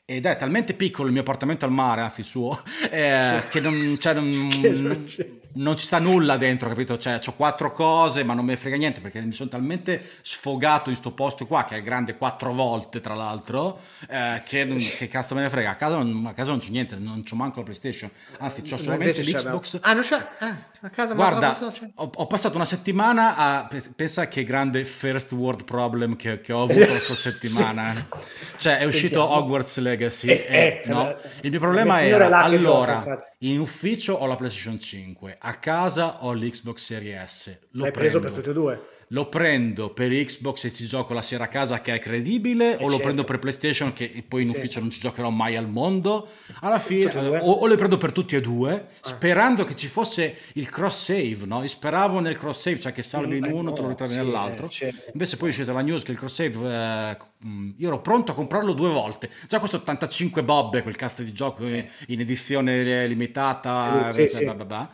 Ed 0.06 0.26
è 0.26 0.36
talmente 0.38 0.74
piccolo 0.74 1.08
il 1.08 1.14
mio 1.14 1.22
appartamento 1.22 1.66
al 1.66 1.72
mare, 1.72 2.02
anzi 2.02 2.22
il 2.22 2.26
suo, 2.26 2.60
eh, 2.90 3.42
che 3.52 3.60
non, 3.60 3.98
cioè, 4.00 4.16
non, 4.16 4.50
non, 4.50 5.06
non 5.54 5.78
ci 5.78 5.86
sta 5.86 6.00
nulla 6.00 6.38
dentro, 6.38 6.70
capito? 6.70 6.98
Cioè, 6.98 7.20
ho 7.26 7.34
quattro 7.34 7.72
cose, 7.72 8.24
ma 8.24 8.34
non 8.34 8.46
me 8.46 8.52
ne 8.52 8.58
frega 8.58 8.76
niente 8.76 9.02
perché 9.02 9.22
mi 9.22 9.32
sono 9.32 9.50
talmente 9.50 10.04
sfogato 10.22 10.90
in 10.90 10.96
sto 10.96 11.12
posto 11.12 11.48
qua, 11.48 11.66
che 11.66 11.78
è 11.78 11.82
grande 11.82 12.16
quattro 12.16 12.54
volte, 12.54 13.02
tra 13.02 13.16
l'altro, 13.16 13.80
eh, 14.08 14.44
che, 14.46 14.66
che, 14.98 15.08
cazzo 15.08 15.36
me 15.36 15.42
ne 15.42 15.50
frega. 15.50 15.72
A 15.72 15.76
casa 15.76 15.98
non, 15.98 16.26
a 16.26 16.34
casa 16.34 16.52
non 16.52 16.60
c'è 16.60 16.70
niente, 16.70 16.96
non 16.96 17.24
c'ho 17.24 17.36
manco 17.36 17.60
la 17.60 17.66
PlayStation, 17.66 18.10
anzi, 18.40 18.62
c'ho 18.62 18.78
solamente 18.78 19.22
l'Xbox. 19.22 19.80
Ah, 19.82 19.94
non 19.94 20.04
c'è? 20.04 20.30
Ah, 20.40 20.56
a 20.82 20.90
casa 20.90 21.14
Guarda, 21.14 21.58
ho, 21.96 22.12
ho, 22.14 22.28
passato 22.28 22.56
una 22.56 22.66
settimana 22.66 23.36
a. 23.36 23.70
Pensa 23.96 24.28
che 24.28 24.44
grande 24.44 24.86
first 24.86 25.32
world 25.34 25.66
problem 25.66 26.16
che, 26.16 26.40
che 26.40 26.54
ho 26.54 26.64
avuto 26.64 26.86
questa 26.86 27.16
settimana. 27.16 27.94
sì. 27.94 28.58
Cioè, 28.60 28.78
è 28.78 28.86
uscito 28.86 29.20
Sentiamo. 29.20 29.36
Hogwarts 29.36 29.78
Legacy. 29.80 30.28
Eh, 30.30 30.46
eh, 30.48 30.84
no? 30.86 31.16
Il 31.42 31.50
mio 31.50 31.60
problema 31.60 32.02
era 32.02 32.42
allora. 32.42 33.04
In 33.40 33.60
ufficio 33.60 34.14
ho 34.14 34.26
la 34.26 34.36
PlayStation 34.36 34.80
5, 34.80 35.38
a 35.40 35.54
casa 35.56 36.24
ho 36.24 36.34
l'Xbox 36.34 36.78
Series 36.78 37.30
S. 37.30 37.60
L'ho 37.72 37.84
L'hai 37.84 37.92
preso 37.92 38.20
per 38.20 38.32
tutte 38.32 38.50
e 38.50 38.54
due? 38.54 38.98
Lo 39.10 39.28
prendo 39.28 39.90
per 39.90 40.12
Xbox 40.12 40.66
e 40.66 40.74
ci 40.74 40.86
gioco 40.86 41.14
la 41.14 41.22
sera 41.22 41.46
a 41.46 41.48
casa 41.48 41.82
che 41.82 41.94
è 41.94 42.00
credibile, 42.00 42.72
e 42.72 42.74
o 42.76 42.78
certo. 42.78 42.90
lo 42.90 43.00
prendo 43.00 43.24
per 43.24 43.40
PlayStation 43.40 43.94
che 43.94 44.24
poi 44.28 44.44
in 44.44 44.50
ufficio 44.50 44.80
non 44.80 44.92
ci 44.92 45.00
giocherò 45.00 45.30
mai 45.30 45.56
al 45.56 45.68
mondo. 45.68 46.28
Alla 46.62 46.80
fine, 46.80 47.16
o, 47.16 47.52
o, 47.52 47.68
le 47.68 47.76
prendo 47.76 47.98
per 47.98 48.12
tutti 48.12 48.36
e 48.36 48.42
due, 48.42 48.74
ah. 48.74 49.08
sperando 49.08 49.66
che 49.66 49.76
ci 49.76 49.88
fosse 49.88 50.36
il 50.54 50.70
cross 50.70 51.06
save, 51.06 51.46
no? 51.46 51.62
Io 51.62 51.68
speravo 51.68 52.20
nel 52.20 52.38
cross 52.38 52.62
save, 52.62 52.80
cioè 52.80 52.92
che 52.92 53.02
salvi 53.02 53.38
in 53.38 53.46
uno, 53.46 53.74
te 53.74 53.82
lo 53.82 53.88
ritrovi 53.88 54.14
sì, 54.14 54.20
nell'altro. 54.20 54.70
Certo. 54.70 55.10
Invece 55.12 55.38
poi 55.38 55.48
è 55.48 55.52
uscita 55.52 55.74
la 55.74 55.82
news 55.82 56.04
che 56.04 56.12
il 56.12 56.18
cross 56.18 56.34
save, 56.34 56.72
eh, 56.72 57.18
mm, 57.48 57.72
io 57.78 57.88
ero 57.88 58.02
pronto 58.02 58.32
a 58.32 58.36
comprarlo 58.36 58.74
due 58.74 58.90
volte. 58.90 59.30
Già 59.48 59.58
questo 59.58 59.78
85 59.78 60.44
bobbe, 60.44 60.84
quel 60.84 60.96
cazzo 60.96 61.24
di 61.24 61.34
gioco 61.34 61.66
eh, 61.66 61.90
in 62.08 62.20
edizione 62.20 63.08
limitata, 63.08 64.12
sì, 64.12 64.30
blah, 64.44 64.54
blah, 64.54 64.66
blah. 64.66 64.90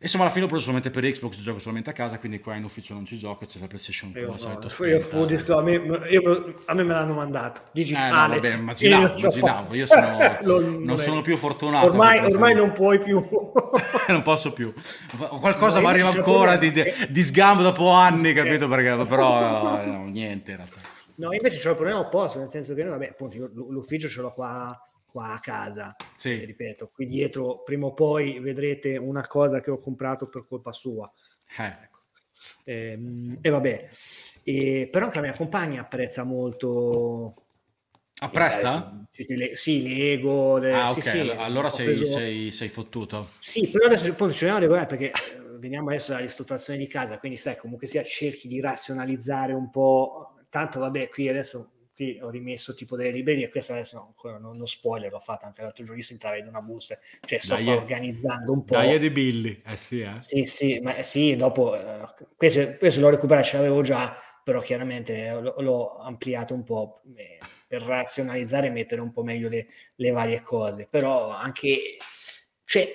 Insomma, 0.00 0.24
alla 0.24 0.32
fine 0.32 0.44
l'ho 0.44 0.48
preso 0.48 0.64
solamente 0.66 0.90
per 0.90 1.10
Xbox, 1.10 1.40
gioco 1.40 1.58
solamente 1.58 1.90
a 1.90 1.92
casa, 1.92 2.20
quindi 2.20 2.38
qua 2.38 2.54
in 2.54 2.62
ufficio 2.62 2.94
non 2.94 3.04
ci 3.04 3.18
gioco, 3.18 3.46
c'è 3.46 3.58
la 3.58 3.66
PlayStation 3.66 4.12
io, 4.14 4.26
no, 4.26 4.86
io 4.86 5.00
fu, 5.00 5.16
a, 5.52 5.60
me, 5.60 5.72
io, 6.08 6.54
a 6.66 6.74
me 6.74 6.82
me 6.84 6.94
l'hanno 6.94 7.14
mandato, 7.14 7.62
digitale. 7.72 8.36
Eh, 8.36 8.40
no, 8.40 8.42
vabbè, 8.42 8.54
immaginavo, 8.54 9.06
io, 9.06 9.18
immaginavo. 9.18 9.74
io 9.74 9.86
sono, 9.86 10.38
non, 10.84 10.98
sono 10.98 11.20
più 11.20 11.36
fortunato. 11.36 11.86
Ormai, 11.86 12.24
ormai 12.32 12.54
non 12.54 12.70
puoi 12.70 13.00
più. 13.00 13.20
non 14.06 14.22
posso 14.22 14.52
più. 14.52 14.72
Qualcosa 15.40 15.80
no, 15.80 15.86
mi 15.86 15.92
arriva 15.92 16.10
ancora 16.10 16.56
di, 16.56 16.72
di, 17.08 17.22
sgambo 17.24 17.62
dopo 17.62 17.88
anni, 17.90 18.32
capito? 18.32 18.68
Perché, 18.68 19.04
però 19.04 19.84
no, 19.84 20.04
niente 20.04 20.52
in 20.52 20.56
realtà. 20.58 20.78
No, 21.16 21.32
invece 21.32 21.60
c'ho 21.60 21.70
il 21.70 21.74
problema 21.74 21.98
opposto, 21.98 22.38
nel 22.38 22.48
senso 22.48 22.72
che 22.74 22.82
noi, 22.82 22.92
vabbè, 22.92 23.08
appunto, 23.08 23.50
l'ufficio 23.52 24.06
ce 24.06 24.20
l'ho 24.20 24.30
qua 24.30 24.80
qua 25.10 25.32
a 25.32 25.38
casa. 25.38 25.96
Sì. 26.16 26.44
ripeto, 26.44 26.90
qui 26.92 27.06
dietro 27.06 27.62
prima 27.62 27.86
o 27.86 27.92
poi 27.92 28.38
vedrete 28.40 28.96
una 28.96 29.26
cosa 29.26 29.60
che 29.60 29.70
ho 29.70 29.78
comprato 29.78 30.28
per 30.28 30.44
colpa 30.44 30.72
sua. 30.72 31.10
Eh. 31.56 31.64
Ecco. 31.64 31.98
E, 32.64 32.92
ehm, 32.92 33.38
e, 33.40 33.50
vabbè, 33.50 33.88
e, 34.42 34.88
però 34.90 35.06
anche 35.06 35.20
la 35.20 35.26
mia 35.26 35.36
compagna 35.36 35.80
apprezza 35.80 36.24
molto. 36.24 37.34
Apprezza? 38.20 39.06
Eh, 39.12 39.56
sì, 39.56 39.82
Lego. 39.82 40.58
Le, 40.58 40.72
ah, 40.72 40.86
sì, 40.88 40.98
ok, 40.98 41.04
sì, 41.04 41.30
allora 41.36 41.70
sei, 41.70 41.86
preso... 41.86 42.04
sei, 42.06 42.50
sei, 42.50 42.68
fottuto. 42.68 43.30
Sì, 43.38 43.68
però 43.68 43.86
adesso 43.86 44.10
appunto 44.10 44.32
ci 44.32 44.40
vediamo 44.40 44.60
regolare 44.60 44.86
perché 44.86 45.10
eh, 45.10 45.58
veniamo 45.58 45.88
adesso 45.88 46.12
alla 46.12 46.22
ristrutturazione 46.22 46.78
di 46.78 46.88
casa, 46.88 47.18
quindi 47.18 47.38
sai, 47.38 47.56
comunque 47.56 47.86
sia 47.86 48.02
cerchi 48.02 48.48
di 48.48 48.60
razionalizzare 48.60 49.52
un 49.52 49.70
po'. 49.70 50.34
Tanto 50.50 50.80
vabbè, 50.80 51.08
qui 51.08 51.28
adesso 51.28 51.70
qui 51.98 52.16
ho 52.22 52.30
rimesso 52.30 52.74
tipo 52.74 52.94
delle 52.94 53.10
librerie, 53.10 53.48
questa 53.48 53.72
adesso 53.72 54.14
no, 54.22 54.38
non, 54.38 54.56
non 54.56 54.66
spoiler, 54.68 55.10
l'ho 55.10 55.18
fatta 55.18 55.46
anche 55.46 55.62
l'altro 55.62 55.82
giorno, 55.82 56.00
io 56.00 56.06
entrare 56.08 56.38
in 56.38 56.46
una 56.46 56.60
busta, 56.60 56.96
cioè 57.26 57.40
sto 57.40 57.54
dai, 57.54 57.66
organizzando 57.70 58.52
un 58.52 58.64
po'. 58.64 58.74
Dai 58.74 59.00
di 59.00 59.10
Billy, 59.10 59.60
eh 59.66 59.74
sì, 59.74 60.02
eh. 60.02 60.14
Sì, 60.20 60.44
sì, 60.44 60.78
ma 60.78 60.94
eh, 60.94 61.02
sì, 61.02 61.34
dopo, 61.34 61.76
eh, 61.76 62.04
questo, 62.36 62.76
questo 62.78 63.00
l'ho 63.00 63.10
recuperato, 63.10 63.48
ce 63.48 63.56
l'avevo 63.56 63.82
già, 63.82 64.16
però 64.44 64.60
chiaramente 64.60 65.40
l'ho, 65.40 65.54
l'ho 65.58 65.98
ampliato 65.98 66.54
un 66.54 66.62
po' 66.62 67.02
eh, 67.16 67.40
per 67.66 67.82
razionalizzare 67.82 68.68
e 68.68 68.70
mettere 68.70 69.00
un 69.00 69.10
po' 69.10 69.24
meglio 69.24 69.48
le, 69.48 69.66
le 69.96 70.10
varie 70.12 70.40
cose, 70.40 70.86
però 70.88 71.30
anche, 71.30 71.96
cioè, 72.62 72.86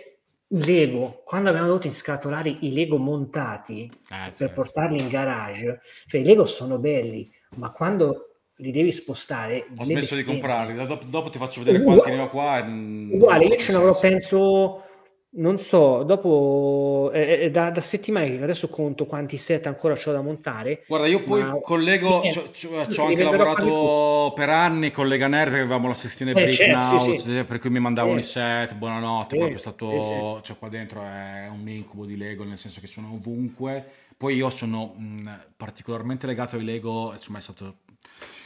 i 0.48 0.66
Lego, 0.66 1.24
quando 1.26 1.50
abbiamo 1.50 1.68
dovuto 1.68 1.88
inscatolare 1.88 2.48
i 2.48 2.72
Lego 2.72 2.98
montati 2.98 3.92
ah, 4.12 4.28
per 4.28 4.34
certo. 4.34 4.54
portarli 4.54 5.02
in 5.02 5.10
garage, 5.10 5.82
cioè 6.06 6.22
i 6.22 6.24
Lego 6.24 6.46
sono 6.46 6.78
belli, 6.78 7.30
ma 7.56 7.70
quando 7.70 8.30
li 8.64 8.72
devi 8.72 8.92
spostare. 8.94 9.68
Ho 9.78 9.84
smesso 9.84 10.16
di 10.16 10.24
comprarli, 10.24 10.74
dopo, 10.86 11.04
dopo, 11.06 11.30
ti 11.30 11.38
faccio 11.38 11.62
vedere 11.62 11.84
quanti 11.84 12.12
ne 12.12 12.22
ho 12.22 12.30
qua. 12.30 12.64
Uguale, 12.66 13.46
io 13.46 13.58
ce 13.58 13.74
ne 13.74 13.78
avrò 13.78 14.00
penso, 14.00 14.84
non 15.32 15.60
so, 15.60 16.04
dopo 16.04 17.12
eh, 17.14 17.40
eh, 17.42 17.52
da, 17.52 17.72
da, 17.72 17.82
settimane 17.82 18.38
che 18.38 18.42
adesso 18.42 18.70
conto 18.70 19.06
quanti 19.06 19.38
set 19.38 19.68
ancora 19.68 19.98
ho 20.02 20.12
da 20.12 20.22
montare. 20.22 20.86
Guarda, 20.88 21.08
io 21.08 21.24
poi 21.24 21.44
ma... 21.44 21.60
collego, 21.60 22.22
ci 22.54 22.68
ho 22.68 23.06
anche 23.06 23.24
lavorato 23.24 24.32
per 24.34 24.50
anni 24.50 24.92
con 24.92 25.10
Lega 25.10 25.28
Nerd, 25.28 25.52
che 25.52 25.60
avevamo 25.60 25.90
la 25.90 25.94
sezione 25.94 26.32
eh, 26.32 26.36
Break 26.36 26.52
certo, 26.52 27.00
sì, 27.00 27.18
sì. 27.18 27.44
per 27.44 27.60
cui 27.60 27.70
mi 27.70 27.80
mandavano 27.80 28.16
eh. 28.16 28.22
i 28.22 28.24
set, 28.24 28.76
buonanotte, 28.76 29.38
poi 29.38 29.52
è 29.52 29.58
stato, 29.58 30.40
cioè 30.42 30.58
qua 30.58 30.70
dentro 30.70 31.02
è 31.02 31.50
un 31.52 31.68
incubo 31.68 32.06
di 32.06 32.16
Lego, 32.16 32.46
nel 32.46 32.58
senso 32.58 32.80
che 32.80 32.88
sono 32.88 33.12
ovunque. 33.14 33.86
Poi 34.16 34.36
io 34.36 34.50
sono 34.52 34.94
mh, 34.96 35.48
particolarmente 35.58 36.28
legato 36.28 36.56
ai 36.56 36.64
Lego, 36.64 37.12
insomma 37.14 37.40
è 37.40 37.42
stato 37.42 37.80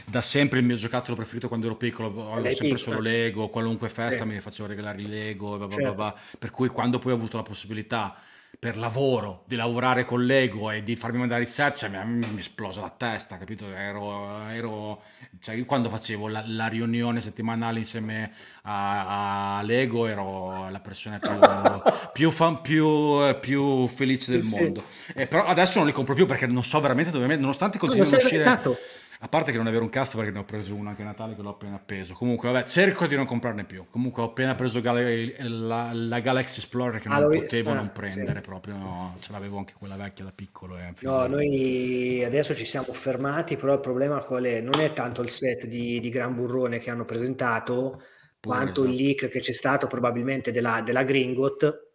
da 0.10 0.22
sempre 0.22 0.60
il 0.60 0.66
mio 0.66 0.78
giocattolo 0.78 1.18
preferito 1.18 1.50
quando 1.50 1.66
ero 1.66 1.76
piccolo, 1.76 2.32
avevo 2.32 2.56
sempre 2.56 2.78
solo 2.78 3.02
Lego, 3.02 3.50
qualunque 3.50 3.90
festa 3.90 4.22
sì. 4.22 4.26
mi 4.26 4.40
facevo 4.40 4.70
regalare 4.70 5.02
i 5.02 5.08
Lego, 5.08 5.58
blah, 5.58 5.68
blah, 5.68 5.76
certo. 5.76 5.94
blah, 5.96 6.16
per 6.40 6.50
cui 6.50 6.70
quando 6.70 6.98
poi 6.98 7.12
ho 7.12 7.16
avuto 7.16 7.36
la 7.36 7.44
possibilità 7.44 8.16
per 8.58 8.78
lavoro 8.78 9.44
di 9.46 9.58
lavorare 9.58 10.06
con 10.06 10.24
Lego 10.26 10.72
e 10.72 10.82
di 10.82 10.96
farmi 10.96 11.18
mandare 11.18 11.44
i 11.44 11.46
set, 11.46 11.76
cioè, 11.76 11.90
mi, 11.90 12.26
mi 12.26 12.40
esplosa 12.40 12.80
la 12.80 12.90
testa, 12.90 13.38
capito? 13.38 13.70
Ero, 13.70 14.48
ero 14.48 15.02
cioè, 15.42 15.56
io 15.56 15.66
quando 15.66 15.90
facevo 15.90 16.30
la, 16.30 16.42
la, 16.46 16.68
riunione 16.68 17.20
settimanale 17.20 17.80
insieme 17.80 18.32
a, 18.64 19.58
a, 19.58 19.62
Lego 19.62 20.08
ero 20.08 20.70
la 20.70 20.80
persona 20.80 21.20
più, 21.20 21.30
più, 22.14 22.32
fan, 22.32 22.62
più, 22.62 23.38
più 23.42 23.86
felice 23.88 24.32
del 24.32 24.40
sì. 24.40 24.58
mondo. 24.58 24.86
E 25.14 25.28
però 25.28 25.44
adesso 25.44 25.80
non 25.80 25.86
li 25.88 25.94
compro 25.94 26.16
più 26.16 26.26
perché 26.26 26.48
non 26.48 26.64
so 26.64 26.80
veramente 26.80 27.12
dove, 27.12 27.36
nonostante 27.36 27.78
continuino 27.78 28.10
no, 28.10 28.16
a 28.16 28.20
uscire... 28.20 28.40
Esatto 28.40 28.78
A 29.20 29.28
parte 29.28 29.52
che 29.52 29.58
non 29.58 29.68
è 29.68 29.72
vero 29.72 29.84
un 29.84 29.90
cazzo 29.90 30.18
perché 30.18 30.32
ne 30.32 30.40
ho 30.40 30.44
preso 30.44 30.76
una 30.76 30.92
anche 30.92 31.02
a 31.02 31.06
Natale 31.06 31.36
che 31.36 31.42
l'ho 31.42 31.50
appena 31.50 31.76
appeso. 31.76 32.14
Comunque, 32.14 32.52
vabbè, 32.52 32.68
cerco 32.68 33.08
di 33.08 33.16
non 33.16 33.26
comprarne 33.26 33.64
più. 33.64 33.86
Comunque, 33.90 34.22
ho 34.22 34.26
appena 34.26 34.54
preso 34.54 34.80
Gal- 34.80 35.34
la, 35.40 35.92
la, 35.92 36.20
Galaxy 36.20 36.60
Explorer 36.60 37.02
che 37.02 37.10
non 37.10 37.24
ah, 37.24 37.28
potevo 37.28 37.74
non 37.74 37.92
prendere 37.92 38.40
sì. 38.40 38.46
proprio. 38.46 38.76
No, 38.76 39.16
ce 39.20 39.32
l'avevo 39.32 39.58
anche 39.58 39.74
quella 39.78 39.96
vecchia 39.96 40.24
da 40.24 40.32
piccolo. 40.36 40.78
Eh, 40.78 40.94
no, 41.02 41.26
noi 41.26 42.24
adesso 42.24 42.54
ci 42.54 42.66
siamo 42.66 42.94
fermati, 42.94 43.56
però 43.56 43.74
il 43.74 43.80
problema 43.80 44.20
qual 44.20 44.44
è? 44.44 44.62
Non 44.62 44.80
è 44.80 44.94
tanto 44.94 45.24
il 45.24 45.30
set 45.30 45.66
di, 45.66 46.00
di 46.00 46.10
Gran 46.10 46.36
Burrone 46.36 46.78
che 46.78 46.92
hanno 46.92 47.06
presentato, 47.06 48.02
Pure 48.40 48.56
quanto 48.56 48.84
esatto. 48.84 48.86
il 48.86 49.04
leak 49.04 49.28
che 49.30 49.40
c'è 49.40 49.54
stato 49.54 49.88
probabilmente 49.88 50.52
della, 50.52 50.82
della 50.82 51.04
Gringot 51.04 51.87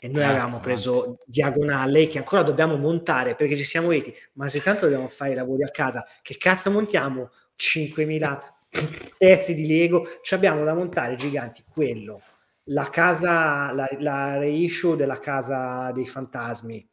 e 0.00 0.08
noi 0.08 0.22
ah, 0.22 0.28
avevamo 0.28 0.60
preso 0.60 1.18
diagonale 1.26 2.06
che 2.06 2.18
ancora 2.18 2.42
dobbiamo 2.42 2.76
montare 2.76 3.34
perché 3.34 3.56
ci 3.56 3.64
siamo 3.64 3.88
detti 3.88 4.14
ma 4.34 4.46
se 4.48 4.62
tanto 4.62 4.84
dobbiamo 4.84 5.08
fare 5.08 5.32
i 5.32 5.34
lavori 5.34 5.64
a 5.64 5.70
casa 5.70 6.06
che 6.22 6.36
cazzo 6.36 6.70
montiamo? 6.70 7.30
5.000 7.56 8.38
pezzi 9.18 9.54
di 9.54 9.66
Lego. 9.66 10.06
Ci 10.22 10.34
abbiamo 10.34 10.64
da 10.64 10.74
montare 10.74 11.16
giganti 11.16 11.64
quello. 11.68 12.20
La 12.64 12.90
casa 12.90 13.72
la, 13.72 13.88
la 13.98 14.36
reissue 14.38 14.96
della 14.96 15.18
casa 15.18 15.90
dei 15.92 16.06
fantasmi. 16.06 16.88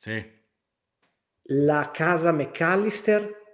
Sì. 0.00 0.36
la 1.50 1.90
casa 1.92 2.30
McAllister 2.30 3.47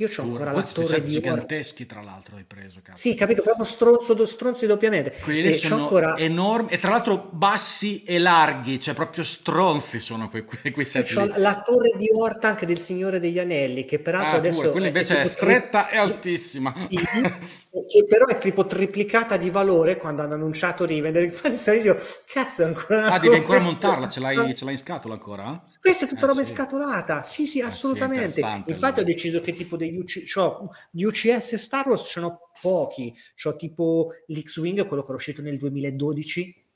io 0.00 0.08
ho 0.16 0.22
ancora 0.22 0.52
la 0.52 0.62
torre 0.62 1.02
di 1.02 1.10
giganteschi, 1.10 1.84
tra 1.84 2.00
l'altro, 2.00 2.36
hai 2.36 2.44
preso. 2.44 2.78
Cazzo. 2.80 2.96
Sì, 2.96 3.16
capito, 3.16 3.42
proprio 3.42 3.64
stronzo, 3.64 4.26
stronzi 4.26 4.64
doppiamente. 4.68 5.12
Quelli 5.20 5.42
lì 5.42 5.58
sono 5.58 5.82
ancora... 5.82 6.16
enormi 6.16 6.70
e 6.70 6.78
tra 6.78 6.90
l'altro 6.90 7.28
bassi 7.32 8.04
e 8.04 8.20
larghi, 8.20 8.78
cioè 8.78 8.94
proprio 8.94 9.24
stronzi 9.24 9.98
sono 9.98 10.30
quei, 10.30 10.44
quei, 10.44 10.72
quei 10.72 10.86
set 10.86 11.12
C'ho 11.12 11.26
la 11.38 11.62
torre 11.66 11.94
di 11.96 12.08
Orta 12.14 12.46
anche 12.46 12.64
del 12.64 12.78
Signore 12.78 13.18
degli 13.18 13.40
Anelli, 13.40 13.84
che 13.84 13.98
peraltro 13.98 14.36
ah, 14.36 14.38
adesso... 14.38 14.70
Quella 14.70 14.86
invece 14.86 15.16
è, 15.16 15.22
è 15.22 15.26
stretta 15.26 15.88
e 15.88 15.96
altissima. 15.96 16.72
che 17.86 18.04
però 18.06 18.26
è 18.26 18.38
tipo 18.38 18.66
triplicata 18.66 19.36
di 19.36 19.50
valore 19.50 19.96
quando 19.96 20.22
hanno 20.22 20.34
annunciato 20.34 20.86
di 20.86 21.00
vendere. 21.00 21.26
Infatti 21.26 21.56
stavo 21.56 21.76
dicendo, 21.76 22.02
cazzo, 22.26 22.64
ancora... 22.64 23.10
Ah, 23.10 23.18
devi 23.18 23.36
ancora 23.36 23.60
montarla, 23.60 24.08
ce 24.08 24.20
l'hai, 24.20 24.54
ce 24.54 24.64
l'hai 24.64 24.74
in 24.74 24.80
scatola 24.80 25.14
ancora? 25.14 25.62
Questa 25.80 26.04
è 26.04 26.08
tutta 26.08 26.24
eh, 26.24 26.28
roba 26.28 26.42
sì. 26.42 26.52
scatolata, 26.54 27.22
sì 27.22 27.46
sì, 27.46 27.60
assolutamente. 27.60 28.30
Sì, 28.30 28.40
Infatti 28.40 28.74
allora. 28.74 29.00
ho 29.00 29.04
deciso 29.04 29.40
che 29.40 29.52
tipo 29.52 29.76
degli 29.76 29.96
UC... 29.96 30.24
Cioè, 30.24 30.56
di 30.90 31.04
UCS 31.04 31.56
Star 31.56 31.86
Wars 31.86 32.08
ce 32.08 32.20
n'ho 32.20 32.50
pochi, 32.60 33.14
c'ho 33.40 33.56
tipo 33.56 34.10
l'X-Wing, 34.26 34.86
quello 34.86 35.02
che 35.02 35.12
è 35.12 35.14
uscito 35.14 35.42
nel 35.42 35.58
2012, 35.58 36.67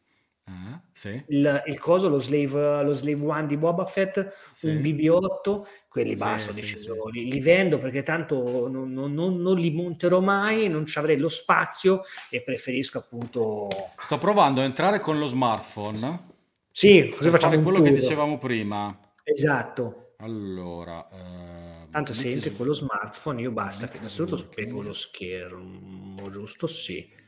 Ah, 0.45 0.81
sì. 0.93 1.23
il, 1.29 1.63
il, 1.67 1.79
coso, 1.79 2.09
lo 2.09 2.19
slave, 2.19 2.83
lo 2.83 2.93
slave 2.93 3.25
One 3.25 3.47
di 3.47 3.57
Boba 3.57 3.87
Fett, 3.87 4.29
sì. 4.53 4.67
un 4.67 4.79
BB8, 4.79 5.63
quelli 5.89 6.11
sì, 6.11 6.17
basta, 6.17 6.53
deciso, 6.53 7.07
li, 7.09 7.31
li, 7.31 7.41
vendo 7.41 7.79
perché 7.79 8.03
tanto 8.03 8.69
non, 8.69 8.93
non, 8.93 9.15
non, 9.15 9.37
non, 9.37 9.57
li 9.57 9.71
monterò 9.71 10.21
mai, 10.21 10.69
non 10.69 10.85
ci 10.85 10.99
avrei 10.99 11.17
lo 11.17 11.29
spazio 11.29 12.03
e 12.29 12.43
preferisco 12.43 12.99
appunto... 12.99 13.69
Sto 13.99 14.19
provando 14.19 14.61
a 14.61 14.65
entrare 14.65 14.99
con 14.99 15.19
lo 15.19 15.27
smartphone. 15.27 16.31
Sì, 16.73 17.13
così 17.17 17.31
facciamo 17.31 17.61
quello 17.63 17.81
che 17.81 17.93
dicevamo 17.93 18.39
prima. 18.39 18.99
Esatto. 19.23 20.15
Allora... 20.19 21.09
Eh, 21.09 21.89
tanto 21.91 22.15
se 22.15 22.33
entri 22.33 22.53
con 22.53 22.67
lo 22.67 22.73
smartphone 22.73 23.43
io 23.43 23.53
basta 23.53 23.87
che 23.87 23.99
innanzitutto 23.99 24.37
spiego 24.37 24.83
lo 24.83 24.93
schermo, 24.93 26.17
giusto? 26.31 26.67
Sì 26.67 27.21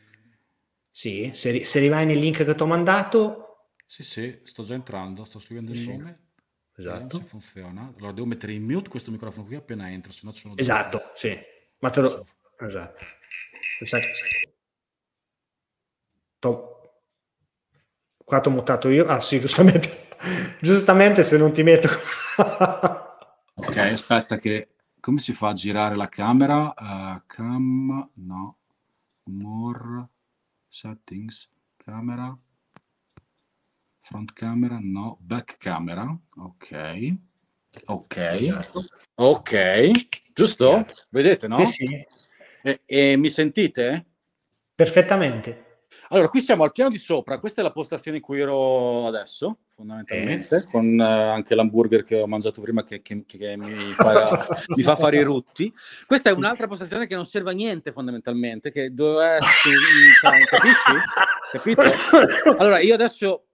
sì, 0.97 1.33
se, 1.35 1.65
se 1.65 1.81
rivai 1.81 2.07
nel 2.07 2.19
link 2.19 2.45
che 2.45 2.55
ti 2.55 2.63
ho 2.63 2.67
mandato. 2.67 3.73
Sì, 3.85 4.05
sì, 4.05 4.39
sto 4.45 4.63
già 4.63 4.75
entrando, 4.75 5.25
sto 5.25 5.41
scrivendo 5.41 5.73
il 5.73 5.77
sì, 5.77 5.97
nome. 5.97 6.29
Esatto. 6.77 7.19
Se 7.19 7.25
funziona. 7.25 7.93
Allora 7.97 8.13
devo 8.13 8.27
mettere 8.27 8.53
in 8.53 8.63
mute 8.63 8.89
questo 8.91 9.11
microfono 9.11 9.45
qui 9.45 9.57
appena 9.57 9.91
entro, 9.91 10.13
se 10.13 10.21
no 10.23 10.33
ci 10.33 10.43
sono... 10.43 10.57
Esatto, 10.57 10.99
due... 10.99 11.11
sì. 11.15 11.37
Ma 11.81 11.91
te 11.91 12.01
lo... 12.01 12.25
Esatto. 12.61 13.05
esatto. 13.81 14.07
T'ho... 16.39 17.03
Qua 18.25 18.41
ti 18.41 18.49
ho 18.49 18.53
mutato 18.53 18.89
io. 18.89 19.05
Ah 19.07 19.19
sì, 19.19 19.41
giustamente. 19.41 19.89
giustamente 20.63 21.25
se 21.25 21.37
non 21.37 21.53
ti 21.53 21.65
metto... 21.65 21.89
ok, 23.57 23.77
aspetta 23.79 24.39
che... 24.39 24.69
Come 25.01 25.19
si 25.19 25.33
fa 25.33 25.49
a 25.49 25.55
girare 25.55 25.97
la 25.97 26.09
camera? 26.09 26.73
Uh, 26.79 27.21
cam... 27.27 28.11
No. 28.15 28.59
More 29.25 30.11
settings, 30.75 31.49
camera, 31.77 32.37
front 34.01 34.33
camera, 34.33 34.81
no, 34.83 35.17
back 35.21 35.57
camera, 35.57 36.05
ok, 36.37 37.15
ok, 37.85 38.71
ok, 39.15 40.33
giusto? 40.35 40.85
Vedete, 41.11 41.47
no? 41.47 41.65
Sì, 41.65 41.87
sì. 41.87 42.05
E, 42.63 42.81
e 42.85 43.17
mi 43.17 43.29
sentite? 43.29 44.05
Perfettamente. 44.75 45.74
Allora, 46.09 46.29
qui 46.29 46.41
siamo 46.41 46.65
al 46.65 46.73
piano 46.73 46.91
di 46.91 46.99
sopra, 46.99 47.39
questa 47.39 47.61
è 47.61 47.65
la 47.65 47.73
postazione 47.73 48.19
in 48.19 48.23
cui 48.23 48.41
ero 48.41 49.07
adesso, 49.07 49.59
fondamentalmente, 49.75 50.57
eh. 50.57 50.65
con 50.67 50.99
uh, 50.99 51.03
anche 51.03 51.55
l'hamburger 51.55 52.05
che 52.05 52.21
ho 52.21 52.27
mangiato 52.27 52.61
prima 52.61 52.85
che, 52.85 53.01
che, 53.03 53.25
che 53.27 53.57
mi, 53.57 53.93
fa, 53.93 54.47
mi, 54.69 54.83
fa, 54.83 54.97
fare 54.97 55.19
i 55.19 55.23
rutti. 55.23 55.73
Questa 56.07 56.31
è 56.31 56.33
un'altra 56.33 56.67
postazione 56.67 57.07
che 57.07 57.15
non 57.15 57.27
serve 57.27 57.51
a 57.51 57.55
niente 57.55 57.93
fondamentalmente, 57.93 58.71
che 58.71 58.93
dove 58.93 59.39
cioè, 60.21 60.45
capisci? 60.45 60.93
Capito? 61.53 61.83
Allora, 62.59 62.81
io 62.81 62.95
adesso 62.95 63.47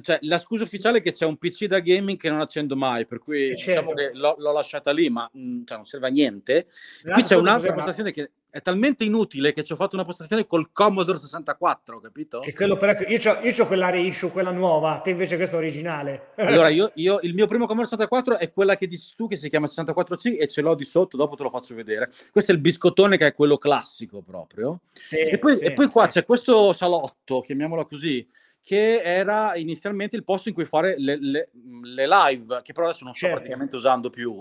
cioè, 0.00 0.18
la 0.22 0.38
scusa 0.38 0.64
ufficiale 0.64 0.98
è 0.98 1.02
che 1.02 1.12
c'è 1.12 1.26
un 1.26 1.36
PC 1.36 1.66
da 1.66 1.80
gaming 1.80 2.18
che 2.18 2.30
non 2.30 2.40
accendo 2.40 2.74
mai, 2.74 3.04
per 3.04 3.18
cui 3.18 3.46
eh, 3.46 3.48
diciamo 3.50 3.88
certo. 3.88 3.94
che 3.94 4.10
l'ho, 4.14 4.34
l'ho, 4.38 4.52
lasciata 4.52 4.92
lì, 4.92 5.10
ma 5.10 5.28
mh, 5.30 5.40
mm, 5.40 5.64
cioè, 5.64 5.76
non 5.76 5.86
serve 5.86 6.06
a 6.06 6.10
niente. 6.10 6.66
Qui 7.02 7.22
c'è 7.22 7.36
un'altra 7.36 7.72
postazione 7.74 8.12
che 8.12 8.30
è 8.54 8.62
talmente 8.62 9.02
inutile 9.02 9.52
che 9.52 9.64
ci 9.64 9.72
ho 9.72 9.76
fatto 9.76 9.96
una 9.96 10.04
postazione 10.04 10.46
col 10.46 10.70
Commodore 10.70 11.18
64, 11.18 11.98
capito? 11.98 12.38
Che 12.38 12.54
quello 12.54 12.76
però, 12.76 12.92
io 12.92 13.32
ho 13.32 13.40
io 13.42 13.66
quella 13.66 13.90
reissue, 13.90 14.30
quella 14.30 14.52
nuova, 14.52 15.00
te 15.02 15.10
invece 15.10 15.34
questa 15.34 15.56
originale. 15.56 16.28
allora, 16.36 16.68
io, 16.70 16.92
io, 16.94 17.18
il 17.22 17.34
mio 17.34 17.48
primo 17.48 17.66
Commodore 17.66 17.88
64 17.88 18.38
è 18.38 18.52
quella 18.52 18.76
che 18.76 18.86
dici 18.86 19.12
tu, 19.16 19.26
che 19.26 19.34
si 19.34 19.50
chiama 19.50 19.66
64C 19.66 20.36
e 20.38 20.46
ce 20.46 20.60
l'ho 20.60 20.76
di 20.76 20.84
sotto, 20.84 21.16
dopo 21.16 21.34
te 21.34 21.42
lo 21.42 21.50
faccio 21.50 21.74
vedere. 21.74 22.12
Questo 22.30 22.52
è 22.52 22.54
il 22.54 22.60
biscottone 22.60 23.16
che 23.16 23.26
è 23.26 23.34
quello 23.34 23.58
classico 23.58 24.22
proprio. 24.22 24.82
Sì, 24.92 25.16
e, 25.16 25.36
poi, 25.38 25.56
sì, 25.56 25.64
e 25.64 25.72
poi 25.72 25.88
qua 25.88 26.04
sì. 26.04 26.20
c'è 26.20 26.24
questo 26.24 26.72
salotto, 26.72 27.40
chiamiamola 27.40 27.84
così, 27.86 28.24
che 28.62 29.02
era 29.02 29.56
inizialmente 29.56 30.14
il 30.14 30.22
posto 30.22 30.48
in 30.48 30.54
cui 30.54 30.64
fare 30.64 30.94
le, 30.96 31.18
le, 31.20 31.50
le 31.82 32.06
live, 32.06 32.60
che 32.62 32.72
però 32.72 32.86
adesso 32.86 33.04
non 33.04 33.14
sto 33.14 33.26
certo. 33.26 33.40
praticamente 33.40 33.74
usando 33.74 34.10
più. 34.10 34.32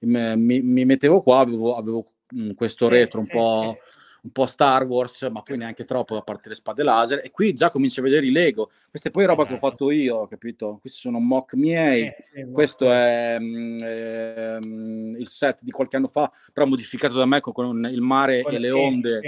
Mi, 0.00 0.60
mi 0.60 0.84
mettevo 0.84 1.22
qua, 1.22 1.38
avevo, 1.38 1.76
avevo 1.76 2.11
Mm, 2.34 2.50
questo 2.52 2.86
sì, 2.86 2.92
retro 2.92 3.18
un, 3.18 3.24
sì, 3.24 3.32
po', 3.32 3.60
sì. 3.60 3.76
un 4.22 4.30
po' 4.30 4.46
Star 4.46 4.84
Wars, 4.84 5.22
ma 5.30 5.42
poi 5.42 5.58
neanche 5.58 5.84
troppo 5.84 6.14
da 6.14 6.22
parte 6.22 6.48
le 6.48 6.54
spade 6.54 6.82
laser. 6.82 7.20
E 7.24 7.30
qui 7.30 7.52
già 7.52 7.70
cominci 7.70 8.00
a 8.00 8.02
vedere 8.02 8.26
i 8.26 8.30
Lego. 8.30 8.70
Questa 8.88 9.08
è 9.08 9.12
poi 9.12 9.26
roba 9.26 9.42
esatto. 9.42 9.48
che 9.48 9.54
ho 9.54 9.66
esatto. 9.66 9.84
fatto 9.84 9.90
io, 9.90 10.26
capito? 10.26 10.78
Questi 10.80 10.98
sono 10.98 11.18
mock 11.18 11.54
miei. 11.54 12.12
Questo 12.52 12.90
è 12.90 13.36
um, 13.38 15.16
il 15.18 15.28
set 15.28 15.62
di 15.62 15.70
qualche 15.70 15.96
anno 15.96 16.08
fa, 16.08 16.30
però 16.52 16.66
modificato 16.66 17.14
da 17.14 17.26
me 17.26 17.40
con 17.40 17.84
il 17.84 18.00
mare 18.00 18.42
con, 18.42 18.54
e 18.54 18.58
le 18.58 18.70
onde 18.70 19.20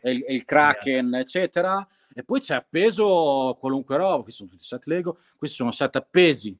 e 0.00 0.10
il, 0.12 0.24
e 0.26 0.34
il 0.34 0.44
Kraken, 0.44 1.14
eccetera. 1.14 1.86
E 2.14 2.22
poi 2.22 2.40
c'è 2.40 2.54
appeso 2.54 3.56
qualunque 3.58 3.96
roba. 3.96 4.22
Questi 4.22 4.38
sono 4.38 4.50
tutti 4.50 4.64
set 4.64 4.86
Lego. 4.86 5.18
Questi 5.36 5.56
sono 5.56 5.72
set 5.72 5.96
appesi. 5.96 6.56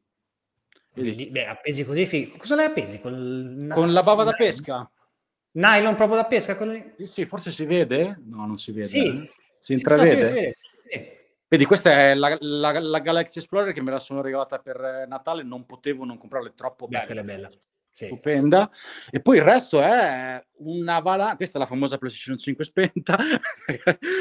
Beh, 0.92 1.46
appesi 1.46 1.84
così. 1.84 2.32
Cosa 2.36 2.56
l'hai 2.56 2.66
appesi? 2.66 3.00
Col... 3.00 3.68
Con 3.72 3.92
la 3.92 4.02
bava 4.02 4.24
da 4.24 4.32
pesca. 4.32 4.90
Nylon 5.56 5.96
proprio 5.96 6.18
da 6.18 6.26
pesca? 6.26 6.56
Quello 6.56 6.72
lì? 6.72 6.92
Sì, 6.98 7.06
sì, 7.06 7.26
forse 7.26 7.50
si 7.50 7.64
vede? 7.64 8.20
No, 8.24 8.46
non 8.46 8.56
si 8.56 8.72
vede. 8.72 8.86
Sì. 8.86 9.06
Eh? 9.06 9.30
Si 9.58 9.72
intravede? 9.72 10.24
Sì, 10.24 10.32
sì, 10.32 10.54
sì, 10.90 11.14
Vedi, 11.48 11.64
questa 11.64 11.92
è 11.92 12.14
la, 12.14 12.36
la, 12.40 12.78
la, 12.78 12.98
Galaxy 12.98 13.38
Explorer 13.38 13.72
che 13.72 13.80
me 13.80 13.92
la 13.92 14.00
sono 14.00 14.20
regalata 14.20 14.58
per 14.58 15.06
Natale, 15.08 15.44
non 15.44 15.64
potevo 15.64 16.04
non 16.04 16.18
comprarla, 16.18 16.48
è 16.48 16.54
troppo 16.54 16.88
bella. 16.88 17.14
Beh, 17.14 17.22
bella 17.22 17.50
sì. 17.96 18.06
stupenda. 18.06 18.68
E 19.10 19.20
poi 19.20 19.38
il 19.38 19.42
resto 19.42 19.80
è 19.80 20.44
una 20.58 21.00
valanga. 21.00 21.36
Questa 21.36 21.56
è 21.56 21.60
la 21.60 21.66
famosa 21.66 21.96
PlayStation 21.96 22.36
5 22.36 22.64
spenta. 22.64 23.16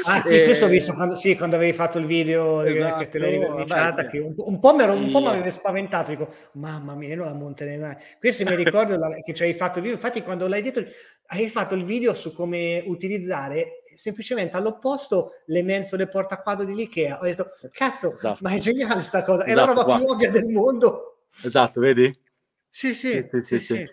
Ah, 0.04 0.20
sì, 0.20 0.40
e... 0.40 0.44
questo 0.44 0.64
ho 0.64 0.68
visto 0.68 0.92
quando, 0.94 1.14
sì, 1.14 1.36
quando 1.36 1.56
avevi 1.56 1.72
fatto 1.72 1.98
il 1.98 2.06
video 2.06 2.62
esatto, 2.62 2.98
che 2.98 3.08
te 3.08 3.18
l'avevi 3.18 3.38
verniciata. 3.38 4.06
Che 4.06 4.18
un, 4.18 4.34
un, 4.36 4.58
po' 4.58 4.74
mi 4.74 4.82
aveva 4.82 5.50
spaventato. 5.50 6.10
Dico, 6.10 6.28
mamma 6.52 6.94
mia, 6.94 7.14
non 7.16 7.26
la 7.26 7.34
monterei 7.34 7.76
mai. 7.76 7.96
Questo 8.18 8.44
mi 8.44 8.54
ricordo 8.54 8.96
la, 8.96 9.10
che 9.22 9.34
ci 9.34 9.42
hai 9.42 9.52
fatto 9.52 9.78
il 9.78 9.84
video. 9.84 9.98
Infatti, 9.98 10.22
quando 10.22 10.48
l'hai 10.48 10.62
detto, 10.62 10.82
hai 11.26 11.48
fatto 11.48 11.74
il 11.74 11.84
video 11.84 12.14
su 12.14 12.32
come 12.32 12.82
utilizzare 12.86 13.82
semplicemente 13.94 14.56
all'opposto 14.56 15.32
le 15.46 15.62
mensole 15.62 16.08
portaquadro 16.08 16.64
di 16.64 16.80
Ikea. 16.80 17.20
Ho 17.20 17.24
detto, 17.24 17.46
cazzo, 17.72 18.14
esatto. 18.14 18.38
ma 18.40 18.52
è 18.52 18.58
geniale 18.58 19.02
sta 19.02 19.22
cosa. 19.22 19.44
È 19.44 19.50
esatto, 19.50 19.66
la 19.66 19.72
roba 19.72 19.84
qua. 19.84 19.98
più 19.98 20.06
ovvia 20.06 20.30
del 20.30 20.46
mondo. 20.46 21.24
Esatto, 21.42 21.80
vedi? 21.80 22.24
Sì, 22.76 22.92
sì, 22.92 23.22
sì, 23.22 23.40
sì, 23.40 23.58
sì. 23.58 23.90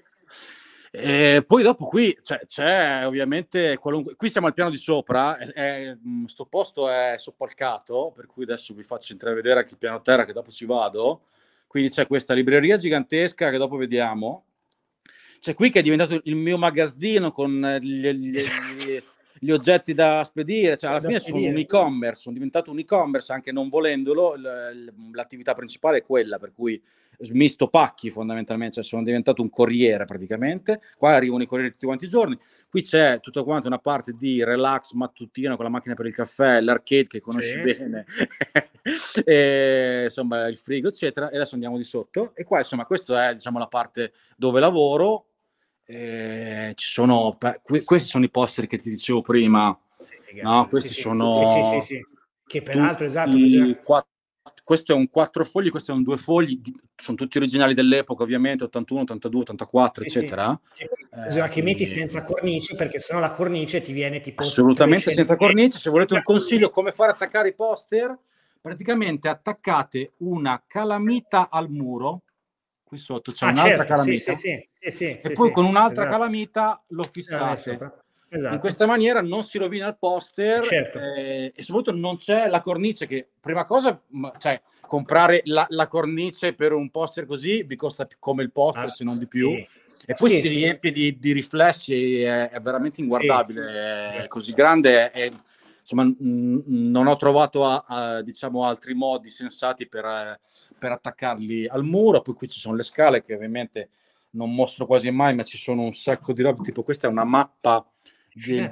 E 0.91 1.41
poi 1.47 1.63
dopo 1.63 1.85
qui 1.85 2.19
cioè, 2.21 2.41
c'è 2.45 3.07
ovviamente 3.07 3.77
qualunque... 3.77 4.17
Qui 4.17 4.29
siamo 4.29 4.47
al 4.47 4.53
piano 4.53 4.69
di 4.69 4.75
sopra, 4.75 5.37
è, 5.37 5.47
è, 5.53 5.97
sto 6.25 6.45
posto 6.45 6.89
è 6.89 7.15
soppalcato, 7.17 8.11
per 8.13 8.25
cui 8.25 8.43
adesso 8.43 8.73
vi 8.73 8.83
faccio 8.83 9.13
intravedere 9.13 9.61
anche 9.61 9.71
il 9.71 9.77
piano 9.77 10.01
terra 10.01 10.25
che 10.25 10.33
dopo 10.33 10.51
ci 10.51 10.65
vado. 10.65 11.27
Quindi 11.65 11.91
c'è 11.91 12.07
questa 12.07 12.33
libreria 12.33 12.75
gigantesca 12.75 13.49
che 13.49 13.57
dopo 13.57 13.77
vediamo, 13.77 14.47
C'è 15.39 15.53
qui 15.53 15.69
che 15.69 15.79
è 15.79 15.81
diventato 15.81 16.19
il 16.25 16.35
mio 16.35 16.57
magazzino 16.57 17.31
con 17.31 17.77
gli, 17.79 18.05
gli, 18.09 18.31
gli, 18.31 19.01
gli 19.43 19.51
oggetti 19.51 19.93
da 19.93 20.23
spedire, 20.23 20.77
cioè 20.77 20.89
alla 20.89 20.99
da 20.99 21.07
fine 21.07 21.19
spedire. 21.19 21.43
sono 21.43 21.53
un 21.53 21.59
e-commerce, 21.59 22.21
sono 22.21 22.33
diventato 22.33 22.71
un 22.71 22.79
e-commerce 22.79 23.33
anche 23.33 23.51
non 23.51 23.67
volendolo, 23.67 24.35
l'attività 25.11 25.53
principale 25.53 25.97
è 25.97 26.03
quella, 26.03 26.37
per 26.37 26.53
cui 26.53 26.81
smisto 27.19 27.67
pacchi 27.67 28.09
fondamentalmente, 28.09 28.75
cioè 28.75 28.83
sono 28.83 29.03
diventato 29.03 29.41
un 29.41 29.49
corriere 29.49 30.05
praticamente, 30.05 30.81
qua 30.97 31.11
arrivano 31.11 31.43
i 31.43 31.45
corrieri 31.45 31.73
tutti 31.73 31.85
quanti 31.85 32.05
i 32.05 32.09
giorni, 32.09 32.39
qui 32.69 32.81
c'è 32.83 33.19
tutta 33.19 33.43
quanta 33.43 33.67
una 33.67 33.79
parte 33.79 34.13
di 34.13 34.43
relax 34.43 34.93
mattutino 34.93 35.55
con 35.55 35.65
la 35.65 35.71
macchina 35.71 35.93
per 35.93 36.05
il 36.05 36.15
caffè, 36.15 36.61
l'arcade 36.61 37.07
che 37.07 37.21
conosci 37.21 37.49
sì. 37.49 37.61
bene, 37.61 38.05
e, 39.25 40.03
insomma 40.05 40.47
il 40.47 40.57
frigo 40.57 40.87
eccetera, 40.87 41.29
e 41.29 41.35
adesso 41.35 41.55
andiamo 41.55 41.77
di 41.77 41.83
sotto 41.83 42.31
e 42.33 42.45
qua 42.45 42.59
insomma 42.59 42.85
questa 42.85 43.29
è 43.29 43.33
diciamo 43.33 43.59
la 43.59 43.67
parte 43.67 44.13
dove 44.37 44.61
lavoro, 44.61 45.27
eh, 45.93 46.73
ci 46.75 46.89
sono, 46.89 47.37
questi 47.83 48.09
sono 48.09 48.25
i 48.25 48.29
poster 48.29 48.65
che 48.67 48.77
ti 48.77 48.89
dicevo 48.89 49.21
prima, 49.21 49.77
no? 50.41 50.67
Questi 50.67 50.93
sì, 50.93 51.01
sono... 51.01 51.43
Sì, 51.45 51.63
sì, 51.63 51.81
sì, 51.81 52.05
Che 52.45 52.61
peraltro, 52.63 53.05
esatto, 53.05 53.37
quattro, 53.83 54.09
questo 54.63 54.93
è 54.93 54.95
un 54.95 55.09
quattro 55.09 55.45
fogli, 55.45 55.69
questo 55.69 55.91
è 55.91 55.95
un 55.95 56.03
due 56.03 56.17
fogli, 56.17 56.59
sono 56.95 57.15
tutti 57.15 57.37
originali 57.37 57.73
dell'epoca 57.75 58.23
ovviamente, 58.23 58.63
81, 58.63 59.01
82, 59.01 59.41
84, 59.41 60.01
sì, 60.01 60.07
eccetera. 60.07 60.59
Sì. 60.73 60.87
Bisogna 61.25 61.45
eh, 61.45 61.49
che 61.49 61.61
metti 61.61 61.85
senza 61.85 62.23
cornice 62.23 62.75
perché 62.75 62.99
sennò 62.99 63.19
la 63.19 63.31
cornice 63.31 63.81
ti 63.81 63.93
viene 63.93 64.19
tipo... 64.19 64.41
Assolutamente 64.41 65.13
senza 65.13 65.35
cornice, 65.35 65.77
se 65.77 65.89
volete 65.89 66.15
un 66.15 66.23
consiglio 66.23 66.71
come 66.71 66.91
fare 66.91 67.11
attaccare 67.11 67.49
i 67.49 67.53
poster, 67.53 68.17
praticamente 68.59 69.27
attaccate 69.27 70.13
una 70.17 70.63
calamita 70.65 71.49
al 71.51 71.69
muro, 71.69 72.23
qui 72.93 72.97
sotto 72.99 73.31
c'è 73.31 73.47
ah, 73.47 73.51
un'altra 73.51 73.77
certo, 73.77 73.93
calamita, 73.93 74.35
sì, 74.35 74.67
sì, 74.69 74.91
sì, 74.91 75.17
e 75.19 75.31
poi 75.33 75.51
con 75.51 75.65
un'altra 75.65 76.03
esatto. 76.03 76.17
calamita 76.17 76.83
lo 76.89 77.03
fissate. 77.11 78.01
Esatto. 78.29 78.53
In 78.55 78.59
questa 78.59 78.87
maniera 78.87 79.21
non 79.21 79.43
si 79.43 79.59
rovina 79.59 79.87
il 79.87 79.95
poster 79.99 80.63
certo. 80.63 80.99
eh, 80.99 81.53
e 81.55 81.63
soprattutto 81.63 81.95
non 81.95 82.17
c'è 82.17 82.47
la 82.47 82.61
cornice 82.61 83.05
che, 83.05 83.27
prima 83.39 83.63
cosa, 83.63 83.99
cioè, 84.39 84.59
comprare 84.87 85.41
la, 85.45 85.67
la, 85.69 85.87
cornice 85.87 86.53
per 86.53 86.73
un 86.73 86.89
poster 86.89 87.27
così 87.27 87.61
vi 87.61 87.75
costa 87.75 88.07
come 88.17 88.41
il 88.41 88.51
poster, 88.51 88.85
ah, 88.85 88.89
se 88.89 89.03
non 89.03 89.19
di 89.19 89.27
più. 89.27 89.51
E 89.51 90.15
poi 90.17 90.41
si 90.41 90.47
riempie 90.47 90.91
di, 90.91 91.17
di, 91.19 91.31
riflessi, 91.31 92.21
è, 92.21 92.49
è 92.49 92.59
veramente 92.59 93.01
inguardabile, 93.01 93.61
è 93.61 94.11
certo. 94.11 94.27
così 94.29 94.51
grande. 94.53 95.11
È, 95.11 95.29
insomma, 95.79 96.03
mh, 96.03 96.63
non 96.65 97.05
ho 97.05 97.15
trovato 97.17 97.65
a, 97.65 97.85
a, 97.87 98.21
diciamo, 98.23 98.65
altri 98.65 98.95
modi 98.95 99.29
sensati 99.29 99.87
per, 99.87 100.39
per 100.83 100.91
attaccarli 100.91 101.65
al 101.65 101.85
muro. 101.85 102.21
Poi 102.21 102.33
qui 102.33 102.49
ci 102.49 102.59
sono 102.59 102.75
le 102.75 102.83
scale 102.83 103.23
che 103.23 103.33
ovviamente 103.33 103.89
non 104.31 104.53
mostro 104.53 104.85
quasi 104.85 105.09
mai, 105.11 105.33
ma 105.33 105.43
ci 105.43 105.57
sono 105.57 105.83
un 105.83 105.93
sacco 105.93 106.33
di 106.33 106.41
robe. 106.41 106.61
Tipo, 106.61 106.83
questa 106.83 107.07
è 107.07 107.09
una 107.09 107.23
mappa 107.23 107.89
dei, 108.33 108.69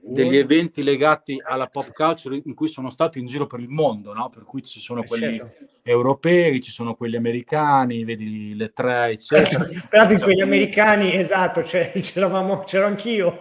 degli 0.00 0.36
eventi 0.36 0.82
legati 0.82 1.40
alla 1.44 1.68
pop 1.68 1.92
culture 1.92 2.42
in 2.44 2.54
cui 2.54 2.66
sono 2.66 2.90
stato 2.90 3.18
in 3.18 3.26
giro 3.26 3.46
per 3.46 3.60
il 3.60 3.68
mondo, 3.68 4.12
no? 4.12 4.30
per 4.30 4.42
cui 4.42 4.62
ci 4.64 4.80
sono 4.80 5.04
eh, 5.04 5.06
quelli 5.06 5.36
certo. 5.36 5.64
europei, 5.84 6.60
ci 6.60 6.72
sono 6.72 6.96
quelli 6.96 7.14
americani, 7.14 8.02
vedi 8.02 8.56
le 8.56 8.72
tre, 8.72 9.12
eccetera. 9.12 9.64
Peraltro 9.88 10.16
in 10.16 10.22
quegli 10.22 10.40
americani, 10.40 11.14
esatto, 11.14 11.62
c'ero 11.62 12.86
anch'io. 12.86 13.40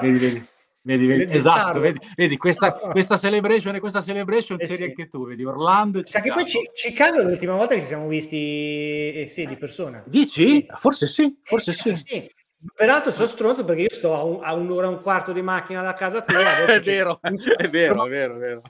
Vedi, 0.00 0.18
vedi. 0.18 0.46
Vedi, 0.88 1.04
vedi, 1.04 1.36
esatto, 1.36 1.80
vedi, 1.80 1.98
vedi 2.16 2.38
questa, 2.38 2.72
questa, 2.72 3.18
celebration 3.18 3.74
e 3.74 3.78
questa 3.78 4.02
celebration 4.02 4.58
eh 4.58 4.66
c'eri 4.66 4.76
sì. 4.76 4.84
anche 4.84 5.08
tu, 5.08 5.26
vedi 5.26 5.44
Orlando 5.44 6.00
Sa 6.02 6.22
che 6.22 6.32
poi 6.32 6.44
Chicago 6.44 7.20
l'ultima 7.22 7.56
volta 7.56 7.74
che 7.74 7.82
ci 7.82 7.88
siamo 7.88 8.08
visti 8.08 9.12
eh, 9.12 9.26
sì, 9.28 9.46
di 9.46 9.56
persona. 9.58 10.02
Dici? 10.06 10.44
Sì. 10.44 10.66
Forse 10.76 11.06
sì, 11.06 11.38
forse 11.42 11.74
sì. 11.74 11.94
sì. 11.94 12.34
Peraltro 12.74 13.10
sono 13.10 13.26
stronzo 13.26 13.66
perché 13.66 13.82
io 13.82 13.90
sto 13.90 14.14
a, 14.14 14.22
un, 14.22 14.38
a, 14.42 14.54
un'ora 14.54 14.86
e 14.86 14.88
un 14.88 15.00
quarto 15.02 15.32
di 15.32 15.42
macchina 15.42 15.82
da 15.82 15.92
casa 15.92 16.22
tua. 16.22 16.38
è, 16.64 16.80
vero, 16.80 17.20
è 17.20 17.68
vero, 17.68 18.06
è 18.06 18.08
vero, 18.08 18.34
è 18.36 18.38
vero. 18.38 18.62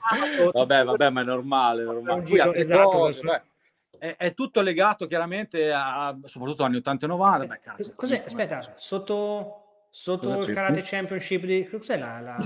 Vabbè, 0.51 0.83
vabbè, 0.83 1.09
ma 1.11 1.21
è 1.21 1.23
normale. 1.23 1.83
È, 1.83 1.85
normale. 1.85 2.23
Giro, 2.23 2.53
esatto, 2.53 2.89
cose, 2.89 3.43
è, 3.97 4.15
è, 4.17 4.33
tutto 4.33 4.61
legato 4.61 5.07
chiaramente 5.07 5.71
a, 5.71 6.17
soprattutto 6.25 6.63
anni 6.63 6.77
80 6.77 7.05
e 7.05 7.07
90. 7.07 7.45
Beh, 7.45 7.59
cazzo, 7.61 7.93
cos'è? 7.95 8.23
Aspetta, 8.25 8.73
sotto, 8.75 9.58
sotto 9.89 10.41
il 10.41 10.53
Karate 10.53 10.81
Championship 10.83 11.45
di... 11.45 11.67
Cos'è 11.67 11.97
la... 11.97 12.19
la... 12.19 12.37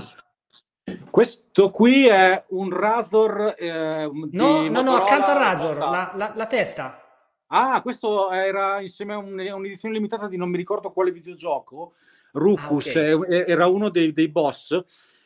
Questo 1.10 1.70
qui 1.70 2.06
è 2.06 2.44
un 2.48 2.70
Razor. 2.70 3.54
Eh, 3.56 4.10
no, 4.32 4.68
no, 4.68 4.80
no, 4.82 4.94
accanto 4.94 5.30
al 5.30 5.38
Razor, 5.38 5.78
la, 5.78 6.12
la, 6.14 6.32
la 6.34 6.46
testa. 6.46 7.00
Ah, 7.48 7.80
questo 7.82 8.30
era 8.30 8.80
insieme 8.80 9.14
a 9.14 9.18
un, 9.18 9.38
un'edizione 9.38 9.94
limitata 9.94 10.26
di 10.28 10.36
non 10.36 10.50
mi 10.50 10.56
ricordo 10.56 10.90
quale 10.90 11.12
videogioco. 11.12 11.94
Rucus 12.32 12.96
ah, 12.96 13.14
okay. 13.14 13.44
era 13.46 13.66
uno 13.66 13.90
dei, 13.90 14.12
dei 14.12 14.28
boss. 14.28 14.76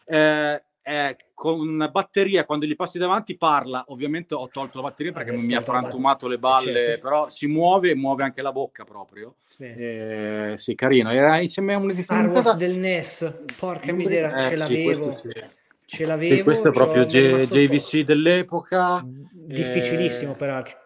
Eh, 0.04 0.62
eh, 0.82 1.16
con 1.39 1.60
una 1.60 1.86
batteria, 1.86 2.44
quando 2.44 2.66
gli 2.66 2.74
passi 2.74 2.98
davanti, 2.98 3.36
parla. 3.36 3.85
Ovviamente 3.89 4.35
ho 4.35 4.48
tolto 4.48 4.78
la 4.78 4.89
batteria 4.89 5.12
perché 5.12 5.31
non 5.31 5.44
mi 5.44 5.55
ha 5.55 5.60
frantumato 5.60 6.27
le 6.27 6.36
balle, 6.36 6.73
certo. 6.73 7.01
però 7.01 7.28
si 7.28 7.47
muove 7.47 7.90
e 7.90 7.94
muove 7.94 8.24
anche 8.24 8.43
la 8.43 8.51
bocca 8.51 8.82
proprio. 8.82 9.36
Sì, 9.39 9.62
eh, 9.62 10.55
sì 10.56 10.74
carino. 10.74 11.12
Era 11.12 11.39
insieme 11.39 11.74
a 11.74 11.77
un'edizione 11.77 12.23
Star 12.23 12.32
Wars 12.32 12.56
del 12.56 12.74
NES. 12.74 13.44
Porca 13.56 13.93
miseria, 13.93 14.36
eh, 14.36 14.43
ce 14.43 14.56
l'avevo. 14.56 15.12
Sì, 15.15 15.31
ce 15.86 16.06
l'avevo. 16.06 16.35
Sì, 16.35 16.43
questo 16.43 16.69
è 16.69 16.73
proprio 16.73 17.05
J- 17.05 17.47
JVC 17.47 18.01
dell'epoca. 18.01 19.06
Difficilissimo, 19.06 20.35
peraltro 20.35 20.77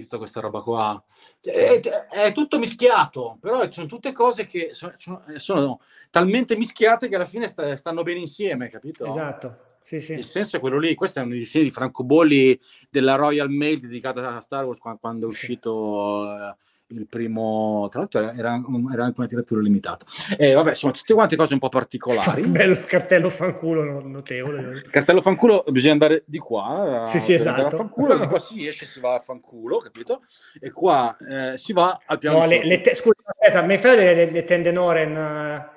tutta 0.00 0.18
questa 0.18 0.40
roba 0.40 0.60
qua. 0.60 1.02
È, 1.40 1.80
è, 1.80 2.32
tutto 2.32 2.58
mischiato, 2.58 3.38
però 3.40 3.68
sono 3.72 3.86
tutte 3.86 4.12
cose 4.12 4.46
che 4.46 4.72
sono, 4.74 5.24
sono 5.36 5.80
talmente 6.10 6.56
mischiate 6.56 7.08
che 7.08 7.14
alla 7.14 7.24
fine 7.24 7.48
sta, 7.48 7.74
stanno 7.74 8.02
bene 8.02 8.20
insieme, 8.20 8.68
capito? 8.68 9.06
Esatto. 9.06 9.67
Sì, 9.88 10.00
sì. 10.00 10.12
Il 10.12 10.24
senso 10.26 10.58
è 10.58 10.60
quello 10.60 10.78
lì. 10.78 10.94
Questa 10.94 11.22
è 11.22 11.24
un'edizione 11.24 11.64
di 11.64 11.70
francobolli 11.70 12.60
della 12.90 13.14
Royal 13.14 13.48
Mail 13.48 13.80
dedicata 13.80 14.36
a 14.36 14.40
Star 14.42 14.66
Wars 14.66 14.80
quando 15.00 15.24
è 15.24 15.28
uscito. 15.28 16.36
Sì 16.36 16.66
il 16.90 17.06
primo, 17.06 17.86
tra 17.90 18.00
l'altro 18.00 18.20
era, 18.20 18.34
era 18.34 19.04
anche 19.04 19.18
una 19.18 19.26
tiratura 19.26 19.60
limitata. 19.60 20.06
E 20.38 20.54
vabbè, 20.54 20.74
sono 20.74 20.92
tutte 20.92 21.12
quante 21.12 21.36
cose 21.36 21.52
un 21.52 21.58
po' 21.58 21.68
particolari. 21.68 22.42
Un 22.42 22.52
bel 22.52 22.84
cartello 22.84 23.28
fanculo 23.28 24.00
notevole. 24.06 24.84
cartello 24.90 25.20
fanculo 25.20 25.64
bisogna 25.68 25.92
andare 25.92 26.22
di 26.26 26.38
qua. 26.38 27.02
Sì, 27.04 27.18
sì, 27.20 27.34
esatto. 27.34 27.76
Fanculo, 27.76 28.16
di 28.16 28.26
qua 28.26 28.38
si 28.38 28.66
esce, 28.66 28.86
si 28.86 29.00
va 29.00 29.16
a 29.16 29.18
fanculo, 29.18 29.78
capito? 29.78 30.22
E 30.58 30.70
qua 30.70 31.14
eh, 31.18 31.58
si 31.58 31.74
va 31.74 32.00
al 32.06 32.18
piano. 32.18 32.38
No, 32.38 32.46
le, 32.46 32.64
le 32.64 32.80
te- 32.80 32.94
scusa, 32.94 33.20
aspetta, 33.22 33.60
mi 33.62 33.76
fai 33.76 33.96
le, 33.96 34.14
le, 34.14 34.30
le 34.30 34.44
tende 34.44 34.72
Noren? 34.72 35.14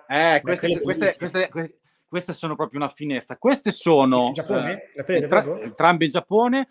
Eh, 0.07 0.35
eh 0.35 0.41
queste, 0.41 0.79
queste, 0.79 1.13
queste, 1.17 1.49
queste, 1.49 1.79
queste 2.11 2.33
sono 2.33 2.57
proprio 2.57 2.77
una 2.81 2.89
finestra. 2.89 3.37
Queste 3.37 3.71
sono... 3.71 4.27
In 4.27 4.33
Giappone? 4.33 4.91
Eh, 4.93 5.27
tra, 5.27 5.45
entrambe 5.61 6.03
in 6.03 6.11
Giappone. 6.11 6.67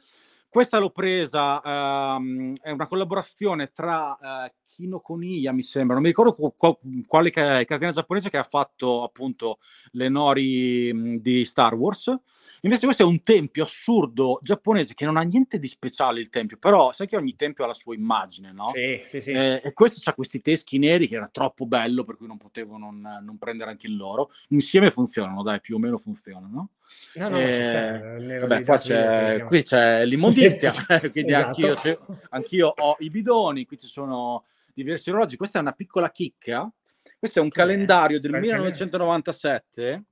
Questa 0.51 0.77
l'ho 0.77 0.91
presa, 0.91 1.63
um, 1.65 2.53
è 2.61 2.71
una 2.71 2.87
collaborazione 2.87 3.73
tra 3.73 4.19
uh, 4.21 4.53
Kino 4.81 5.01
Koniya, 5.01 5.53
mi 5.53 5.63
sembra, 5.63 5.93
non 5.93 6.03
mi 6.03 6.09
ricordo 6.09 6.33
qu- 6.33 7.05
quale 7.07 7.31
catena 7.31 7.91
giapponese 7.91 8.31
che 8.31 8.39
ha 8.39 8.45
fatto 8.45 9.03
appunto 9.03 9.59
le 9.93 10.09
nori 10.09 11.21
di 11.21 11.45
Star 11.45 11.75
Wars. 11.75 12.17
Invece 12.63 12.87
questo 12.87 13.03
è 13.03 13.07
un 13.07 13.23
tempio 13.23 13.65
assurdo 13.65 14.39
giapponese 14.43 14.95
che 14.95 15.05
non 15.05 15.19
ha 15.19 15.23
niente 15.23 15.59
di 15.59 15.67
speciale 15.67 16.21
il 16.21 16.31
tempio, 16.31 16.57
però 16.57 16.93
sai 16.93 17.07
che 17.07 17.17
ogni 17.17 17.35
tempio 17.35 17.65
ha 17.65 17.67
la 17.67 17.75
sua 17.75 17.95
immagine, 17.95 18.53
no? 18.53 18.71
Sì, 18.73 19.03
sì, 19.07 19.21
sì. 19.21 19.33
Eh, 19.33 19.61
e 19.63 19.73
questo 19.75 20.09
ha 20.09 20.15
questi 20.15 20.41
teschi 20.41 20.79
neri 20.79 21.09
che 21.09 21.17
era 21.17 21.29
troppo 21.31 21.67
bello, 21.67 22.05
per 22.05 22.17
cui 22.17 22.27
non 22.27 22.39
potevo 22.39 22.79
non, 22.79 23.01
non, 23.23 23.37
prendere 23.37 23.71
anche 23.71 23.87
il 23.87 23.97
loro. 23.97 24.31
Insieme 24.49 24.91
funzionano, 24.91 25.43
dai, 25.43 25.61
più 25.61 25.77
o 25.77 25.79
meno 25.79 25.99
funzionano. 25.99 26.71
No, 27.15 27.29
no, 27.29 27.39
eh, 27.39 28.39
vabbè, 28.41 28.65
qua 28.65 28.79
c'è, 28.79 29.45
qui 29.45 29.63
c'è 29.63 30.07
l'immondizia, 30.07 30.73
quindi 31.13 31.33
esatto. 31.33 31.67
anch'io, 31.67 32.19
anch'io 32.31 32.75
ho 32.75 32.97
i 33.01 33.11
bidoni, 33.11 33.67
qui 33.67 33.79
ci 33.79 33.87
sono 33.87 34.45
diversi 34.83 35.11
orologi. 35.11 35.37
Questa 35.37 35.59
è 35.59 35.63
una 35.63 35.73
piccola 35.73 36.11
chicca. 36.11 36.71
Questo 37.19 37.39
è 37.39 37.43
un 37.43 37.51
calendario 37.51 38.21
del 38.21 38.33
1997 38.33 40.05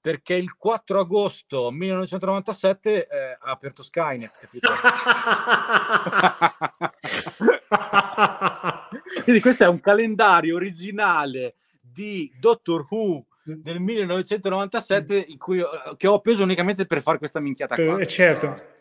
perché 0.00 0.34
il 0.34 0.56
4 0.56 1.00
agosto 1.00 1.70
1997 1.70 3.06
eh, 3.06 3.36
ha 3.38 3.50
aperto 3.50 3.82
Skynet, 3.82 4.38
capito? 4.38 4.72
Quindi 9.24 9.42
questo 9.42 9.64
è 9.64 9.68
un 9.68 9.80
calendario 9.80 10.56
originale 10.56 11.56
di 11.80 12.32
Doctor 12.38 12.86
Who 12.88 13.26
del 13.42 13.80
1997 13.80 15.24
in 15.28 15.38
cui, 15.38 15.62
che 15.96 16.06
ho 16.06 16.14
appeso 16.14 16.42
unicamente 16.42 16.86
per 16.86 17.02
fare 17.02 17.18
questa 17.18 17.40
minchiata 17.40 17.74
qua. 17.74 17.98
Eh, 17.98 18.06
certo. 18.06 18.78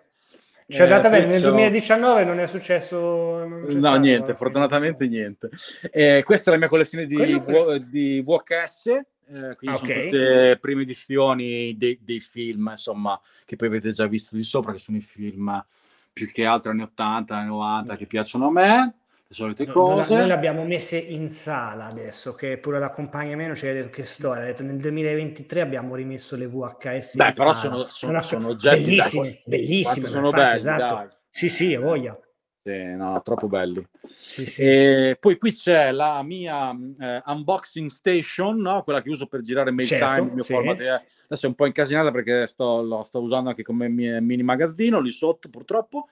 Cioè, 0.70 0.86
eh, 0.86 0.90
data 0.90 1.10
bene, 1.10 1.26
nel 1.26 1.42
2019 1.42 2.24
non 2.24 2.40
è 2.40 2.46
successo. 2.46 3.44
Non 3.46 3.62
no, 3.64 3.70
stato, 3.70 3.98
niente, 3.98 4.36
fortunatamente 4.36 5.08
niente. 5.08 5.50
Eh, 5.92 6.22
questa 6.24 6.50
è 6.50 6.54
la 6.54 6.60
mia 6.60 6.68
collezione 6.68 7.06
di, 7.08 7.16
che... 7.16 7.86
di 7.90 8.22
VHS 8.22 8.86
eh, 9.32 9.56
quindi 9.56 9.78
okay. 9.78 9.88
sono 9.88 10.02
tutte 10.04 10.58
prime 10.60 10.82
edizioni 10.82 11.78
dei, 11.78 12.00
dei, 12.02 12.20
film, 12.20 12.70
insomma, 12.72 13.20
che 13.46 13.56
poi 13.56 13.68
avete 13.68 13.92
già 13.92 14.08
visto 14.08 14.36
di 14.36 14.42
sopra, 14.42 14.72
che 14.72 14.80
sono 14.80 14.98
i 14.98 15.02
film 15.02 15.64
più 16.12 16.32
che 16.32 16.46
altro 16.46 16.72
anni 16.72 16.82
80, 16.82 17.36
anni 17.36 17.48
90 17.48 17.96
che 17.96 18.08
piacciono 18.08 18.48
a 18.48 18.52
me. 18.52 18.94
Le 19.30 19.36
solite 19.36 19.66
cose. 19.68 20.12
Noi, 20.12 20.22
noi 20.22 20.28
le 20.28 20.34
abbiamo 20.34 20.66
messe 20.66 20.98
in 20.98 21.30
sala 21.30 21.86
adesso, 21.86 22.34
che 22.34 22.58
pure 22.58 22.80
la 22.80 22.90
compagna 22.90 23.36
meno 23.36 23.56
ci 23.56 23.68
ha 23.68 23.74
detto 23.74 23.90
che 23.90 24.04
storia. 24.04 24.44
Ha 24.44 24.46
detto 24.48 24.64
nel 24.64 24.78
2023 24.78 25.62
abbiamo 25.62 25.94
rimesso 25.94 26.36
le 26.36 26.48
VHS. 26.48 27.16
Beh, 27.16 27.32
però 27.36 27.54
sono, 27.54 27.86
sono, 27.86 28.24
sono, 28.24 28.48
oggetti 28.48 28.82
bellissime, 28.82 29.24
dai, 29.24 29.42
bellissime. 29.46 30.08
Sono 30.08 30.26
infatti, 30.28 30.44
belli, 30.44 30.58
esatto. 30.58 30.96
Dai. 30.96 31.08
Sì, 31.30 31.48
sì, 31.48 31.76
voglia. 31.76 32.20
Sì, 32.62 32.84
no, 32.96 33.22
troppo 33.22 33.48
belli. 33.48 33.86
Sì, 34.02 34.46
sì. 34.46 34.62
E 34.64 35.18
poi 35.20 35.38
qui 35.38 35.52
c'è 35.52 35.92
la 35.92 36.24
mia 36.24 36.72
eh, 36.72 37.22
unboxing 37.24 37.90
station, 37.90 38.58
no? 38.60 38.84
quella 38.84 39.02
che 39.04 39.10
uso 39.10 39.28
per 39.28 39.42
girare 39.42 39.70
mail 39.72 39.88
Certo, 39.88 40.06
time. 40.06 40.28
il 40.28 40.34
mio 40.34 40.44
sì. 40.44 40.54
format 40.54 40.80
è- 40.80 40.88
adesso 40.88 41.46
è 41.46 41.50
un 41.50 41.56
po' 41.56 41.68
incasinata 41.68 42.12
perché 42.12 42.48
sto, 42.48 42.82
lo 42.82 43.04
sto 43.04 43.22
usando 43.22 43.50
anche 43.50 43.64
come 43.64 43.88
mi- 43.88 44.20
mini 44.22 44.42
magazzino 44.42 45.00
lì 45.00 45.12
sotto, 45.12 45.50
purtroppo. 45.50 46.08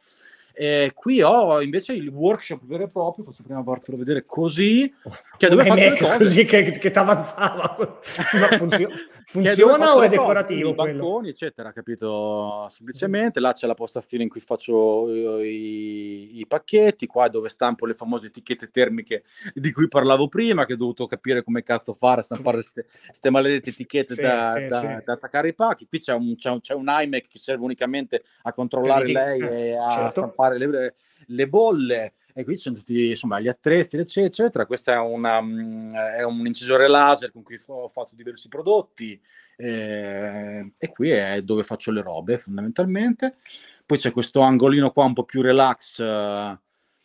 E 0.59 0.91
qui 0.95 1.21
ho 1.21 1.61
invece 1.61 1.93
il 1.93 2.07
workshop 2.07 2.65
vero 2.65 2.85
e 2.85 2.89
proprio, 2.89 3.23
faccio 3.25 3.43
prima 3.43 3.61
fartelo 3.61 3.95
vedere 3.95 4.25
così, 4.25 4.91
che 5.37 5.45
è 5.45 5.49
dove 5.51 5.61
Un 5.61 5.67
faccio 5.77 6.03
cose. 6.05 6.17
così 6.17 6.45
che, 6.45 6.63
che 6.63 6.89
ti 6.89 6.97
avanzava. 6.97 7.75
Funzio- 8.57 8.89
funziona 9.25 9.93
o 9.95 10.01
è 10.01 10.09
decorativo 10.09 10.69
i 10.71 10.73
banconi, 10.73 11.29
eccetera, 11.29 11.71
capito? 11.71 12.67
Semplicemente 12.69 13.39
là 13.39 13.53
c'è 13.53 13.67
la 13.67 13.75
postazione 13.75 14.23
in 14.23 14.29
cui 14.29 14.39
faccio 14.39 15.07
eh, 15.09 15.47
i, 15.47 16.39
i 16.39 16.47
pacchetti, 16.47 17.05
qua 17.05 17.27
è 17.27 17.29
dove 17.29 17.49
stampo 17.49 17.85
le 17.85 17.93
famose 17.93 18.27
etichette 18.27 18.69
termiche 18.69 19.23
di 19.53 19.71
cui 19.71 19.87
parlavo 19.87 20.27
prima, 20.27 20.65
che 20.65 20.73
ho 20.73 20.77
dovuto 20.77 21.05
capire 21.05 21.43
come 21.43 21.61
cazzo 21.61 21.93
fare 21.93 22.21
a 22.21 22.23
stampare 22.23 22.63
queste 22.73 23.29
maledette 23.29 23.69
etichette 23.69 24.15
Sì, 24.15 24.21
da, 24.21 24.53
sì, 24.55 24.67
da- 24.67 24.79
sì. 24.79 24.87
da 25.05 25.13
attaccare 25.13 25.49
ai 25.49 25.53
pacchi. 25.53 25.85
Qui 25.87 25.99
c'è 25.99 26.13
un, 26.13 26.35
c'è 26.35 26.49
un- 26.49 26.61
c'è 26.61 26.73
un 26.73 26.85
iMac 26.87 27.27
che 27.27 27.37
serve 27.37 27.63
unicamente 27.63 28.23
a 28.43 28.53
controllare 28.53 29.07
i- 29.09 29.13
lei 29.13 29.39
eh, 29.41 29.67
e 29.67 29.77
a 29.77 29.91
certo. 29.91 30.11
stampare 30.11 30.46
le, 30.55 30.95
le 31.25 31.47
bolle. 31.47 32.13
E 32.33 32.43
qui 32.43 32.55
ci 32.55 32.61
sono 32.61 32.75
tutti 32.75 33.09
insomma, 33.09 33.39
gli 33.39 33.47
attrezzi, 33.47 33.97
eccetera, 33.97 34.27
eccetera. 34.27 34.65
Questo 34.67 34.91
è, 34.91 34.97
una, 34.99 35.41
mm, 35.41 35.93
è 35.95 36.23
un 36.23 36.45
incisore 36.45 36.87
laser 36.87 37.31
con 37.31 37.41
cui 37.41 37.59
ho 37.65 37.89
fatto 37.89 38.11
diversi 38.13 38.47
prodotti. 38.47 39.19
eh, 39.59 40.71
e 40.77 40.91
qui 40.91 41.09
è 41.09 41.41
dove 41.41 41.63
faccio 41.63 41.89
le 41.91 42.03
robe 42.03 42.37
fondamentalmente. 42.37 43.37
Poi 43.83 43.97
c'è 43.97 44.11
questo 44.11 44.41
angolino 44.41 44.91
qua 44.91 45.05
un 45.05 45.13
po' 45.13 45.23
più 45.23 45.41
relax, 45.41 45.99
eh, 45.99 46.57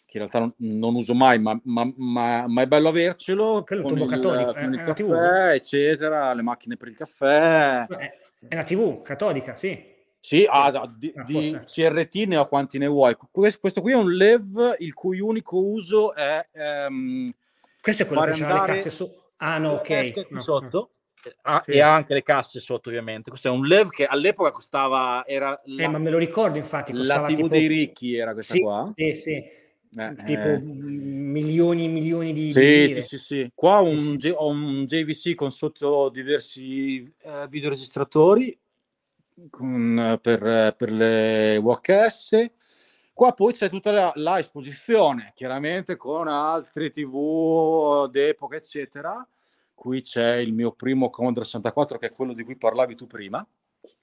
che 0.05 0.19
in 0.19 0.29
realtà 0.29 0.39
non, 0.41 0.53
non 0.57 0.95
uso 0.97 1.15
mai, 1.15 1.39
ma, 1.39 1.59
ma- 1.65 1.91
ma- 1.97 2.47
ma 2.47 2.63
è 2.63 2.67
bello 2.67 2.89
avercelo. 2.89 3.65
Quello 3.65 3.83
con 3.85 3.99
il, 3.99 4.07
catodico, 4.09 4.53
con 4.53 4.63
è- 4.63 4.67
il 4.67 4.83
caffè, 4.83 5.55
eccetera, 5.55 6.35
le 6.35 6.43
macchine 6.43 6.77
per 6.77 6.89
il 6.89 6.95
caffè. 6.97 7.87
È 7.87 8.55
una 8.55 8.65
TV 8.65 9.01
catodica, 9.01 9.57
sì. 9.57 9.92
Sì, 10.25 10.47
ah, 10.49 10.89
di, 10.97 11.13
Ah, 11.17 11.25
di. 11.25 11.59
CRT 11.67 12.15
ne 12.27 12.37
ho 12.37 12.47
quanti 12.47 12.79
ne 12.79 12.87
vuoi. 12.87 13.17
Questo, 13.29 13.59
questo 13.59 13.81
qui 13.81 13.91
è 13.91 13.97
un 13.97 14.13
LEV 14.13 14.77
il 14.79 14.95
cui 14.95 15.19
unico 15.19 15.59
uso 15.59 16.15
è 16.15 16.47
ehm, 16.53 17.29
Questo 17.81 18.05
è 18.05 18.07
quello 18.07 18.23
che 18.23 18.31
c'ha 18.31 18.37
le 18.37 18.45
andare 18.45 18.67
casse 18.73 18.91
su. 18.91 19.13
Ah, 19.39 19.59
no, 19.59 19.73
ok. 19.73 20.27
No, 20.31 20.41
sotto 20.41 20.91
ah, 21.43 21.61
Sì. 21.65 21.73
e 21.73 21.81
ha 21.81 21.93
anche 21.93 22.15
le 22.15 22.23
casse 22.23 22.61
sotto 22.61 22.89
ovviamente. 22.89 23.31
Questo 23.31 23.49
è 23.49 23.51
un 23.51 23.67
LEV 23.67 23.89
che 23.89 24.07
all'epoca 24.07 24.53
costava, 24.53 25.25
era. 25.27 25.61
Eh, 25.63 25.83
la, 25.83 25.89
ma 25.89 25.99
me 25.99 26.11
lo 26.11 26.19
ricordo, 26.19 26.57
infatti. 26.57 26.93
la 26.93 26.99
Costava 26.99 27.27
TV 27.27 27.35
tipo... 27.35 27.49
dei 27.49 27.67
ricchi, 27.67 28.15
era 28.15 28.33
questa 28.33 28.55
Sì, 28.55 28.61
qua. 28.61 28.93
sì, 28.95 29.15
sì. 29.15 29.33
Eh, 29.35 30.15
Tipo 30.25 30.49
eh. 30.49 30.61
milioni 30.61 31.87
e 31.87 31.89
milioni 31.89 32.33
di, 32.33 32.53
Sì, 32.53 32.61
lire. 32.61 33.03
sì, 33.03 33.03
sì, 33.03 33.19
sì. 33.19 33.51
Qua 33.53 33.83
ho 33.83 33.97
Sì, 33.97 34.11
un, 34.13 34.21
sì. 34.21 34.29
Ho 34.29 34.47
un 34.47 34.85
JVC 34.87 35.35
con 35.35 35.51
sotto 35.51 36.09
diversi 36.11 37.13
eh, 37.23 37.47
videoregistratori 37.49 38.57
con, 39.51 39.99
eh, 39.99 40.19
per, 40.19 40.47
eh, 40.47 40.75
per 40.77 40.91
le 40.91 41.59
VHS. 41.61 42.51
Qua 43.13 43.33
poi 43.33 43.53
c'è 43.53 43.69
tutta 43.69 43.93
la, 43.93 44.13
la 44.17 44.39
esposizione, 44.39 45.33
chiaramente 45.35 45.97
con 45.97 46.29
altre 46.29 46.91
TV 46.91 48.09
d'epoca, 48.09 48.57
eccetera. 48.57 49.27
Qui 49.75 50.03
c'è 50.03 50.37
il 50.37 50.53
mio 50.53 50.73
primo 50.73 51.11
Commodore 51.11 51.45
64, 51.45 51.99
che 51.99 52.07
è 52.07 52.13
quello 52.13 52.33
di 52.33 52.43
cui 52.43 52.57
parlavi 52.57 52.95
tu 52.95 53.07
prima. 53.07 53.47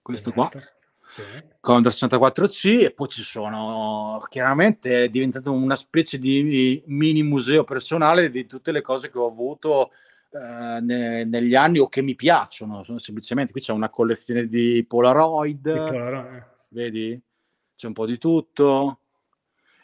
Questo 0.02 0.32
qua. 0.32 0.50
Esatto. 0.54 0.78
Sì. 1.10 1.24
Commodore 1.60 1.96
64C 1.96 2.84
e 2.84 2.92
poi 2.92 3.08
ci 3.08 3.24
sono 3.24 4.24
chiaramente 4.30 5.06
è 5.06 5.10
diventato 5.10 5.52
una 5.52 5.76
specie 5.76 6.20
di 6.20 6.84
mini 6.86 7.24
museo 7.24 7.64
personale 7.64 8.30
di 8.30 8.46
tutte 8.46 8.72
le 8.72 8.82
cose 8.82 9.10
che 9.10 9.18
ho 9.18 9.26
avuto 9.26 9.90
eh, 10.32 10.80
ne- 10.82 11.24
negli 11.26 11.56
anni 11.56 11.80
o 11.80 11.88
che 11.88 12.02
mi 12.02 12.16
piacciono 12.16 12.84
sono 12.84 13.00
semplicemente 13.00 13.52
qui 13.52 13.62
c'è 13.62 13.74
una 13.74 13.90
collezione 13.90 14.48
di 14.48 14.86
Polaroid 14.88 15.72
Di 15.72 15.92
Polaroid, 15.92 16.34
eh. 16.34 16.46
vedi 16.70 17.22
c'è 17.76 17.88
un 17.88 17.94
po' 17.94 18.06
di 18.06 18.18
tutto 18.18 19.00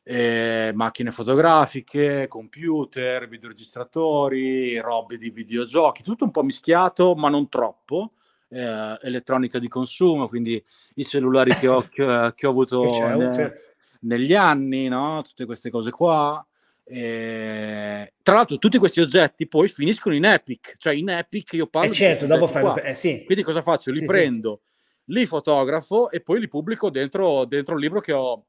eh, 0.03 0.71
macchine 0.75 1.11
fotografiche 1.11 2.27
computer 2.27 3.27
videoregistratori 3.27 4.77
robe 4.79 5.17
di 5.17 5.29
videogiochi 5.29 6.03
tutto 6.03 6.25
un 6.25 6.31
po' 6.31 6.43
mischiato 6.43 7.15
ma 7.15 7.29
non 7.29 7.49
troppo 7.49 8.13
eh, 8.49 8.97
elettronica 9.01 9.57
di 9.57 9.67
consumo 9.67 10.27
quindi 10.27 10.63
i 10.95 11.05
cellulari 11.05 11.55
che 11.55 11.67
ho, 11.67 11.81
che, 11.89 12.31
che 12.35 12.47
ho 12.47 12.49
avuto 12.49 12.83
ne- 13.17 13.33
sì. 13.33 13.63
negli 14.05 14.33
anni, 14.33 14.87
no? 14.87 15.21
tutte 15.23 15.45
queste 15.45 15.69
cose 15.69 15.91
qua. 15.91 16.45
E, 16.87 18.13
tra 18.21 18.35
l'altro, 18.35 18.57
tutti 18.57 18.77
questi 18.77 19.01
oggetti 19.01 19.47
poi 19.47 19.67
finiscono 19.67 20.13
in 20.15 20.23
Epic, 20.23 20.75
cioè 20.77 20.93
in 20.93 21.09
Epic 21.09 21.53
io 21.53 21.67
parlo 21.67 21.89
Eh 21.89 21.93
certo, 21.93 22.27
dopo 22.27 22.47
fai... 22.47 22.63
Eh 22.83 22.95
sì. 22.95 23.23
Quindi 23.25 23.43
cosa 23.43 23.61
faccio? 23.61 23.89
Li 23.89 23.97
Sì, 23.97 24.01
sì. 24.01 24.07
prendo, 24.07 24.61
li 25.05 25.25
fotografo 25.25 26.09
e 26.11 26.21
poi 26.21 26.39
li 26.39 26.47
pubblico 26.47 26.89
dentro, 26.89 27.45
dentro 27.45 27.73
il 27.75 27.81
libro 27.81 28.01
che 28.01 28.13
ho, 28.13 28.45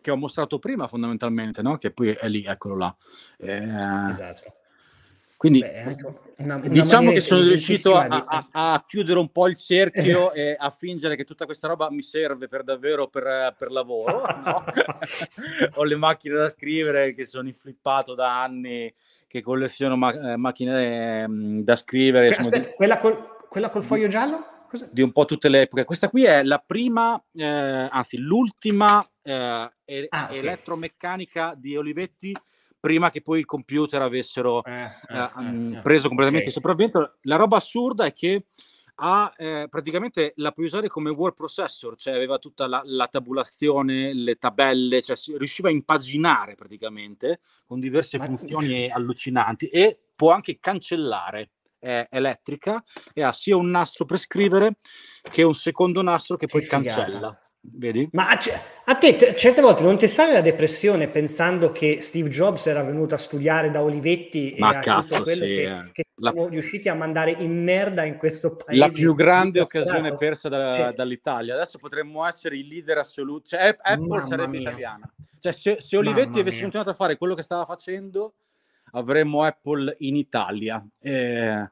che 0.00 0.10
ho 0.10 0.16
mostrato 0.16 0.58
prima, 0.58 0.88
fondamentalmente, 0.88 1.60
no? 1.60 1.76
che 1.76 1.92
poi 1.92 2.08
è 2.10 2.28
lì, 2.28 2.44
eccolo 2.44 2.76
là. 2.76 2.96
Eh, 3.38 4.08
Esatto. 4.08 4.54
Quindi 5.36 5.60
Beh, 5.60 5.96
una- 6.38 6.56
una 6.56 6.68
diciamo 6.68 7.12
che 7.12 7.20
sono 7.20 7.42
riuscito 7.42 7.94
a, 7.96 8.06
a- 8.26 8.48
a 8.50 8.84
chiudere 8.86 9.18
un 9.18 9.30
po' 9.30 9.46
il 9.48 9.56
cerchio 9.56 10.32
e 10.34 10.56
a 10.58 10.70
fingere 10.70 11.14
che 11.16 11.24
tutta 11.24 11.44
questa 11.44 11.68
roba 11.68 11.90
mi 11.90 12.02
serve 12.02 12.48
per 12.48 12.62
davvero 12.62 13.08
per, 13.08 13.54
per 13.58 13.70
lavoro. 13.70 14.22
no? 14.44 14.64
Ho 15.76 15.84
le 15.84 15.96
macchine 15.96 16.34
da 16.36 16.48
scrivere 16.48 17.14
che 17.14 17.24
sono 17.26 17.48
inflippato 17.48 18.14
da 18.14 18.42
anni, 18.42 18.92
che 19.26 19.42
colleziono 19.42 19.96
ma- 19.96 20.32
eh, 20.32 20.36
macchine 20.36 21.20
ehm, 21.22 21.62
da 21.62 21.76
scrivere. 21.76 22.28
Aspetta, 22.28 22.58
di- 22.58 22.74
quella, 22.74 22.96
col, 22.96 23.36
quella 23.48 23.68
col 23.68 23.82
foglio 23.82 24.08
giallo? 24.08 24.50
Cos'è? 24.68 24.88
di 24.90 25.00
un 25.00 25.12
po' 25.12 25.26
tutte 25.26 25.48
le 25.48 25.60
epoche. 25.60 25.84
Questa 25.84 26.08
qui 26.08 26.24
è 26.24 26.42
la 26.42 26.58
prima, 26.58 27.22
eh, 27.34 27.44
anzi 27.44 28.16
l'ultima 28.16 29.00
eh, 29.22 29.70
Ah, 30.08 30.28
ok. 30.28 30.36
elettromeccanica 30.36 31.54
di 31.56 31.76
Olivetti 31.76 32.36
prima 32.86 33.10
che 33.10 33.20
poi 33.20 33.40
i 33.40 33.44
computer 33.44 34.00
avessero 34.00 34.62
Eh, 34.64 34.84
eh, 34.84 34.90
eh, 35.08 35.42
mm, 35.42 35.74
eh, 35.74 35.80
preso 35.82 36.06
completamente 36.06 36.46
ok. 36.46 36.46
il 36.46 36.52
sopravvento. 36.52 37.16
La 37.22 37.34
roba 37.34 37.56
assurda 37.56 38.04
è 38.04 38.12
che 38.12 38.44
ha 38.98 39.32
eh, 39.36 39.66
praticamente 39.68 40.34
la 40.36 40.52
puoi 40.52 40.66
usare 40.66 40.86
come 40.88 41.10
word 41.10 41.34
processor, 41.34 41.96
cioè 41.96 42.14
aveva 42.14 42.38
tutta 42.38 42.68
la, 42.68 42.80
la 42.84 43.08
tabulazione, 43.08 44.14
le 44.14 44.36
tabelle, 44.36 45.02
cioè 45.02 45.16
si 45.16 45.36
riusciva 45.36 45.68
a 45.68 45.72
impaginare 45.72 46.54
praticamente 46.54 47.40
con 47.66 47.80
diverse 47.80 48.18
funzioni 48.18 48.88
allucinanti 48.88 49.66
e 49.66 49.98
può 50.14 50.30
anche 50.30 50.58
cancellare. 50.60 51.50
È 51.78 52.08
elettrica 52.10 52.82
e 53.12 53.22
ha 53.22 53.32
sia 53.32 53.54
un 53.56 53.68
nastro 53.68 54.06
per 54.06 54.18
scrivere 54.18 54.76
che 55.30 55.42
un 55.42 55.54
secondo 55.54 56.02
nastro 56.02 56.36
che 56.36 56.46
Che 56.46 56.52
poi 56.52 56.62
figata. 56.62 56.82
cancella. 56.82 57.45
Vedi? 57.72 58.08
Ma 58.12 58.30
a, 58.30 58.38
a 58.84 58.94
te 58.94 59.34
certe 59.36 59.60
volte 59.60 59.82
non 59.82 59.98
ti 59.98 60.08
sale 60.08 60.32
la 60.32 60.40
depressione 60.40 61.08
pensando 61.08 61.72
che 61.72 62.00
Steve 62.00 62.28
Jobs 62.28 62.66
era 62.66 62.82
venuto 62.82 63.14
a 63.14 63.18
studiare 63.18 63.70
da 63.70 63.82
Olivetti 63.82 64.54
Ma 64.58 64.72
e 64.72 64.76
a 64.76 64.80
cazzo, 64.80 65.08
tutto 65.08 65.22
quello 65.24 65.44
sì, 65.44 65.52
che, 65.52 65.62
eh. 65.70 65.90
che 65.92 66.04
La- 66.16 66.30
siamo 66.30 66.48
riusciti 66.48 66.88
a 66.88 66.94
mandare 66.94 67.32
in 67.32 67.62
merda 67.62 68.04
in 68.04 68.16
questo 68.16 68.56
paese? 68.56 68.78
la 68.80 68.88
più 68.88 69.14
grande 69.14 69.60
occasione 69.60 70.16
persa 70.16 70.48
da- 70.48 70.72
Cioè, 70.72 70.92
dall'Italia. 70.92 71.54
Adesso 71.54 71.78
potremmo 71.78 72.26
essere 72.26 72.56
i 72.56 72.66
leader 72.66 72.98
assoluti. 72.98 73.48
Cioè, 73.48 73.60
App- 73.68 73.80
Apple 73.82 74.06
Mamma 74.06 74.26
sarebbe 74.26 74.48
mia. 74.58 74.60
italiana. 74.60 75.10
Cioè, 75.40 75.52
se, 75.52 75.76
se 75.80 75.96
Olivetti 75.96 76.26
Mamma 76.28 76.40
avesse 76.40 76.54
mia. 76.56 76.62
continuato 76.62 76.90
a 76.90 76.94
fare 76.94 77.16
quello 77.16 77.34
che 77.34 77.42
stava 77.42 77.64
facendo, 77.64 78.34
avremmo 78.92 79.42
Apple 79.42 79.96
in 80.00 80.16
Italia. 80.16 80.84
Eh, 81.00 81.68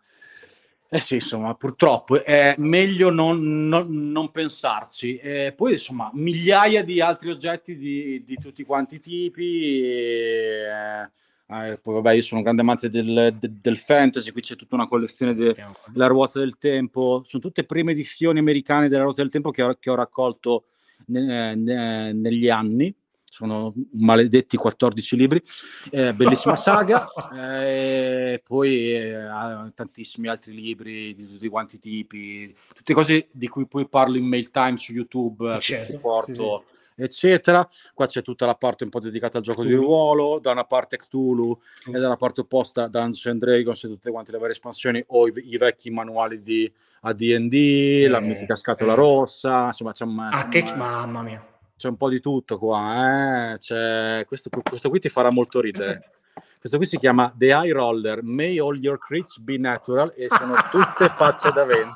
eh 0.95 1.01
sì, 1.01 1.17
insomma, 1.17 1.57
purtroppo 1.57 2.25
è 2.25 2.55
meglio 2.59 3.11
non, 3.11 3.67
non- 3.67 4.13
non 4.13 4.31
pensarci. 4.31 5.17
Eh, 5.17 5.53
poi, 5.57 5.73
insomma, 5.73 6.09
migliaia 6.15 6.85
di 6.85 7.01
altri 7.01 7.31
oggetti 7.31 7.77
di, 7.77 8.23
di 8.25 8.37
tutti 8.37 8.63
quanti 8.63 8.95
i 8.97 9.01
tipi. 9.01 9.81
eh, 9.83 11.03
eh, 11.49 11.79
poi, 11.83 11.95
vabbè, 11.95 12.13
io 12.13 12.23
sono 12.23 12.39
un 12.39 12.45
grande 12.45 12.63
amante 12.63 12.91
del, 12.91 13.37
de- 13.41 13.53
del 13.61 13.77
fantasy, 13.77 14.31
qui 14.31 14.41
c'è 14.41 14.55
tutta 14.55 14.77
una 14.77 14.87
collezione 14.87 15.35
di 15.35 15.53
la 15.95 16.07
ruota 16.07 16.39
del 16.39 16.59
tempo, 16.59 17.23
sono 17.27 17.43
tutte 17.43 17.65
prime 17.65 17.91
edizioni 17.91 18.39
americane 18.39 18.89
della 18.89 19.03
ruota 19.03 19.21
del 19.23 19.33
tempo 19.33 19.51
che 19.51 19.63
ho, 19.63 19.75
che 19.81 19.91
ho 19.91 19.97
raccolto 19.97 20.67
ne- 21.07 21.57
ne- 21.57 22.13
negli 22.13 22.49
anni. 22.49 22.95
Sono 23.35 23.75
maledetti 23.95 24.57
14 24.57 25.17
libri, 25.17 25.43
eh, 25.91 26.13
bellissima 26.13 26.55
saga. 26.55 27.09
eh, 27.35 28.41
poi 28.47 28.95
eh, 28.95 29.27
tantissimi 29.75 30.29
altri 30.29 30.55
libri 30.55 31.17
di 31.17 31.27
tutti 31.27 31.49
quanti 31.49 31.75
i 31.75 31.79
tipi, 31.81 32.55
tutte 32.73 32.95
cose 32.95 33.27
di 33.33 33.49
cui 33.49 33.67
poi 33.67 33.89
parlo 33.89 34.17
in 34.17 34.25
mail 34.25 34.53
time 34.53 34.77
su 34.77 34.93
YouTube, 34.93 35.53
eh, 35.53 35.59
Certo, 35.59 35.99
porto 35.99 36.65
eccetera. 36.95 37.69
Qua 37.93 38.07
c'è 38.07 38.23
tutta 38.23 38.47
la 38.47 38.55
parte 38.55 38.85
un 38.85 38.91
po' 38.91 39.01
dedicata 39.01 39.39
al 39.39 39.43
gioco 39.43 39.63
Cthulhu. 39.63 39.77
di 39.77 39.85
ruolo, 39.85 40.39
da 40.39 40.53
una 40.53 40.63
parte 40.63 40.97
Cthulhu 40.97 41.59
Cthulhu. 41.81 41.97
e 41.97 42.01
dalla 42.01 42.15
parte 42.15 42.43
opposta 42.43 42.87
Dungeons 42.87 43.27
and 43.27 43.41
Dragons 43.41 43.83
e 43.83 43.89
tutte 43.89 44.13
quante 44.13 44.31
le 44.31 44.39
varie 44.39 44.53
espansioni 44.53 45.03
o 45.09 45.27
i, 45.27 45.33
i 45.35 45.57
vecchi 45.57 45.91
manuali 45.91 46.41
di 46.41 46.73
AD&D, 47.01 47.53
eh, 47.53 48.09
la 48.09 48.21
mitica 48.21 48.55
scatola 48.55 48.93
eh. 48.93 48.95
rossa, 48.95 49.67
insomma 49.67 49.91
c'è, 49.91 50.05
un, 50.05 50.21
ah, 50.21 50.47
c'è, 50.49 50.63
che, 50.63 50.77
mamma 50.77 51.23
mia. 51.23 51.54
C'è 51.77 51.89
un 51.89 51.97
po' 51.97 52.09
di 52.09 52.21
tutto 52.21 52.59
qua, 52.59 53.55
eh? 53.55 54.25
questo, 54.27 54.51
questo 54.63 54.89
qui 54.91 55.01
ti 55.01 55.09
farà 55.09 55.31
molto 55.31 55.61
ridere. 55.61 56.11
Questo 56.65 56.81
qui 56.81 56.89
si 56.89 56.99
chiama 56.99 57.31
The 57.37 57.49
Eye 57.49 57.75
Roller, 57.75 58.23
May 58.23 58.59
All 58.59 58.79
Your 58.79 58.97
Crits 58.97 59.39
Be 59.39 59.59
Natural 59.59 60.15
e 60.17 60.29
sono 60.31 60.55
tutte 60.71 61.11
facce 61.11 61.53
da 61.53 61.63
20. 61.65 61.91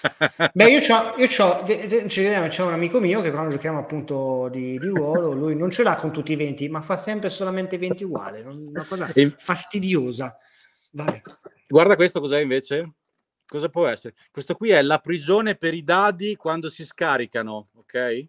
Beh, 0.54 0.70
io 0.70 0.80
c'ho, 0.80 1.14
io 1.18 1.26
c'ho, 1.26 1.62
c'è 2.06 2.62
un 2.62 2.72
amico 2.72 3.00
mio 3.00 3.20
che 3.20 3.30
quando 3.30 3.50
giochiamo 3.50 3.80
appunto 3.80 4.48
di, 4.50 4.78
di 4.78 4.86
ruolo, 4.86 5.32
lui 5.32 5.54
non 5.54 5.70
ce 5.70 5.82
l'ha 5.82 5.94
con 5.94 6.10
tutti 6.10 6.32
i 6.32 6.36
20, 6.36 6.70
ma 6.70 6.80
fa 6.80 6.96
sempre 6.96 7.28
solamente 7.28 7.76
20 7.76 8.04
uguali, 8.04 8.40
una 8.40 8.86
cosa 8.86 9.12
fastidiosa. 9.36 10.38
Vai. 10.92 11.20
Guarda 11.66 11.94
questo 11.94 12.20
cos'è 12.20 12.40
invece? 12.40 12.92
Cosa 13.46 13.68
può 13.68 13.86
essere? 13.86 14.14
Questo 14.30 14.54
qui 14.54 14.70
è 14.70 14.80
la 14.80 15.00
prigione 15.00 15.54
per 15.54 15.74
i 15.74 15.82
dadi 15.82 16.34
quando 16.36 16.70
si 16.70 16.82
scaricano, 16.84 17.68
ok? 17.74 18.26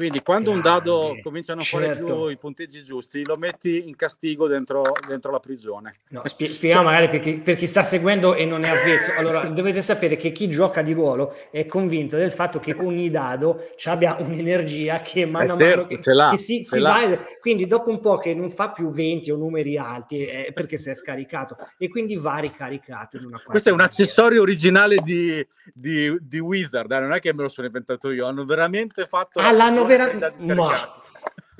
Quindi 0.00 0.22
quando 0.22 0.52
Grande, 0.52 0.68
un 0.68 0.74
dado 0.74 1.18
cominciano 1.22 1.60
a 1.60 1.62
certo. 1.62 1.86
fare 1.86 2.04
giù 2.06 2.28
i 2.28 2.38
punteggi 2.38 2.82
giusti, 2.82 3.22
lo 3.22 3.36
metti 3.36 3.86
in 3.86 3.96
castigo 3.96 4.46
dentro, 4.46 4.82
dentro 5.06 5.30
la 5.30 5.40
prigione. 5.40 5.94
No, 6.08 6.22
spie- 6.24 6.54
spieghiamo 6.54 6.84
magari 6.84 7.10
per 7.10 7.20
chi, 7.20 7.38
per 7.38 7.54
chi, 7.56 7.66
sta 7.66 7.82
seguendo 7.82 8.34
e 8.34 8.46
non 8.46 8.64
è 8.64 8.70
avvezzo. 8.72 9.12
Allora, 9.14 9.44
dovete 9.44 9.82
sapere 9.82 10.16
che 10.16 10.32
chi 10.32 10.48
gioca 10.48 10.80
di 10.80 10.94
ruolo 10.94 11.36
è 11.50 11.66
convinto 11.66 12.16
del 12.16 12.32
fatto 12.32 12.60
che 12.60 12.74
ogni 12.78 13.10
dado 13.10 13.62
abbia 13.84 14.16
un'energia 14.18 15.00
che 15.00 15.26
mano 15.26 15.52
a 15.52 15.56
certo, 15.56 15.76
mano 15.76 15.86
che, 15.86 15.98
che 15.98 16.36
si, 16.38 16.62
si 16.62 16.80
va. 16.80 17.18
Quindi 17.38 17.66
dopo 17.66 17.90
un 17.90 18.00
po' 18.00 18.16
che 18.16 18.34
non 18.34 18.48
fa 18.48 18.70
più 18.70 18.88
20 18.88 19.30
o 19.32 19.36
numeri 19.36 19.76
alti 19.76 20.24
è 20.24 20.50
perché 20.54 20.78
si 20.78 20.88
è 20.88 20.94
scaricato 20.94 21.58
e 21.76 21.88
quindi 21.88 22.16
va 22.16 22.38
ricaricato. 22.38 23.18
In 23.18 23.26
una 23.26 23.42
Questo 23.44 23.68
è 23.68 23.72
un 23.72 23.80
accessorio 23.80 24.40
originale 24.40 24.96
di, 25.02 25.46
di, 25.74 26.16
di 26.22 26.38
Wizard, 26.38 26.90
eh? 26.90 27.00
non 27.00 27.12
è 27.12 27.20
che 27.20 27.34
me 27.34 27.42
lo 27.42 27.48
sono 27.48 27.66
inventato 27.66 28.10
io, 28.10 28.26
hanno 28.26 28.46
veramente 28.46 29.06
fatto... 29.06 29.40
Ah, 29.40 29.52
l'hanno 29.52 29.84
veramente... 29.96 30.54
Ma... 30.54 30.98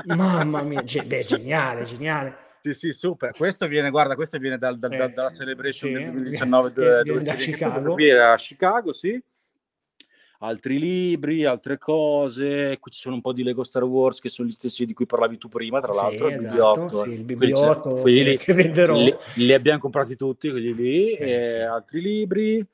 Mamma 0.07 0.63
mia, 0.63 0.83
ge- 0.83 1.03
beh, 1.03 1.25
geniale, 1.25 1.85
geniale. 1.85 2.49
Sì, 2.61 2.75
sì, 2.75 2.93
super. 2.93 3.35
Questo 3.37 3.67
viene, 3.67 3.91
guarda, 3.91 4.15
questo 4.15 4.39
viene 4.39 4.59
dal, 4.59 4.79
dal, 4.79 4.93
eh, 4.93 5.09
dalla 5.09 5.31
Celebration 5.31 5.91
sì, 5.91 5.97
del 5.97 6.11
2019 6.13 6.73
dove, 6.73 7.03
dove 7.05 7.21
da 7.21 7.35
Chicago. 7.35 7.93
Qui 7.95 8.11
a 8.11 8.35
Chicago, 8.37 8.93
sì. 8.93 9.23
Altri 10.43 10.79
libri, 10.79 11.45
altre 11.45 11.79
cose. 11.79 12.79
Qui 12.79 12.91
ci 12.91 13.01
sono 13.01 13.15
un 13.15 13.21
po' 13.21 13.33
di 13.33 13.43
Lego 13.43 13.63
Star 13.63 13.85
Wars 13.85 14.21
che 14.21 14.31
sono 14.31 14.49
gli 14.49 14.53
stessi 14.53 14.87
di 14.87 14.95
cui 14.95 15.07
parlavi 15.07 15.37
tu 15.37 15.49
prima, 15.49 15.81
tra 15.81 15.93
l'altro. 15.93 16.29
Sì, 16.29 16.35
il 16.35 16.47
esatto, 16.47 16.89
sì, 16.89 17.11
il 17.11 17.25
bibliotto 17.25 17.95
quelli, 17.95 18.37
che, 18.37 18.45
che 18.45 18.53
venderò. 18.55 18.97
Li, 18.97 19.15
li, 19.37 19.53
abbiamo 19.53 19.81
comprati 19.81 20.17
tutti, 20.17 20.51
quelli 20.51 20.75
lì. 20.75 21.13
Eh. 21.13 21.63
Altri 21.63 22.01
libri. 22.01 22.67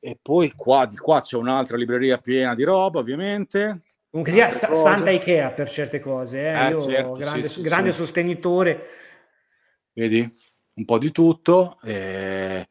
E 0.00 0.18
poi 0.20 0.52
qua, 0.54 0.86
di 0.86 0.96
qua 0.96 1.20
c'è 1.20 1.36
un'altra 1.36 1.76
libreria 1.76 2.18
piena 2.18 2.54
di 2.54 2.62
roba, 2.62 2.98
ovviamente. 2.98 3.80
Comunque 4.10 4.32
sia 4.32 4.50
sa- 4.52 4.72
Santa 4.74 5.10
Ikea 5.10 5.50
per 5.50 5.68
certe 5.68 5.98
cose, 5.98 6.40
eh? 6.40 6.66
Eh, 6.66 6.68
Io 6.70 6.80
certo, 6.80 7.12
grande, 7.12 7.48
sì, 7.48 7.60
grande 7.60 7.90
sì. 7.90 7.98
sostenitore. 7.98 8.86
Vedi? 9.92 10.36
Un 10.74 10.84
po' 10.84 10.98
di 10.98 11.10
tutto. 11.10 11.78
E... 11.82 12.68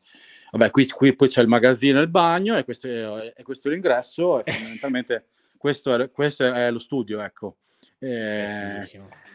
Vabbè, 0.52 0.72
qui, 0.72 0.88
qui, 0.88 1.16
poi 1.16 1.28
c'è 1.28 1.42
il 1.42 1.48
magazzino 1.48 2.00
e 2.00 2.02
il 2.02 2.10
bagno 2.10 2.58
e 2.58 2.64
questo 2.64 2.88
è, 2.88 3.34
è 3.34 3.44
questo 3.44 3.70
l'ingresso 3.70 4.44
e 4.44 4.52
fondamentalmente 4.52 5.28
questo, 5.58 5.94
è, 5.94 6.10
questo, 6.10 6.52
è, 6.52 6.72
lo 6.72 6.80
studio, 6.80 7.22
ecco. 7.22 7.58
E... 8.00 8.80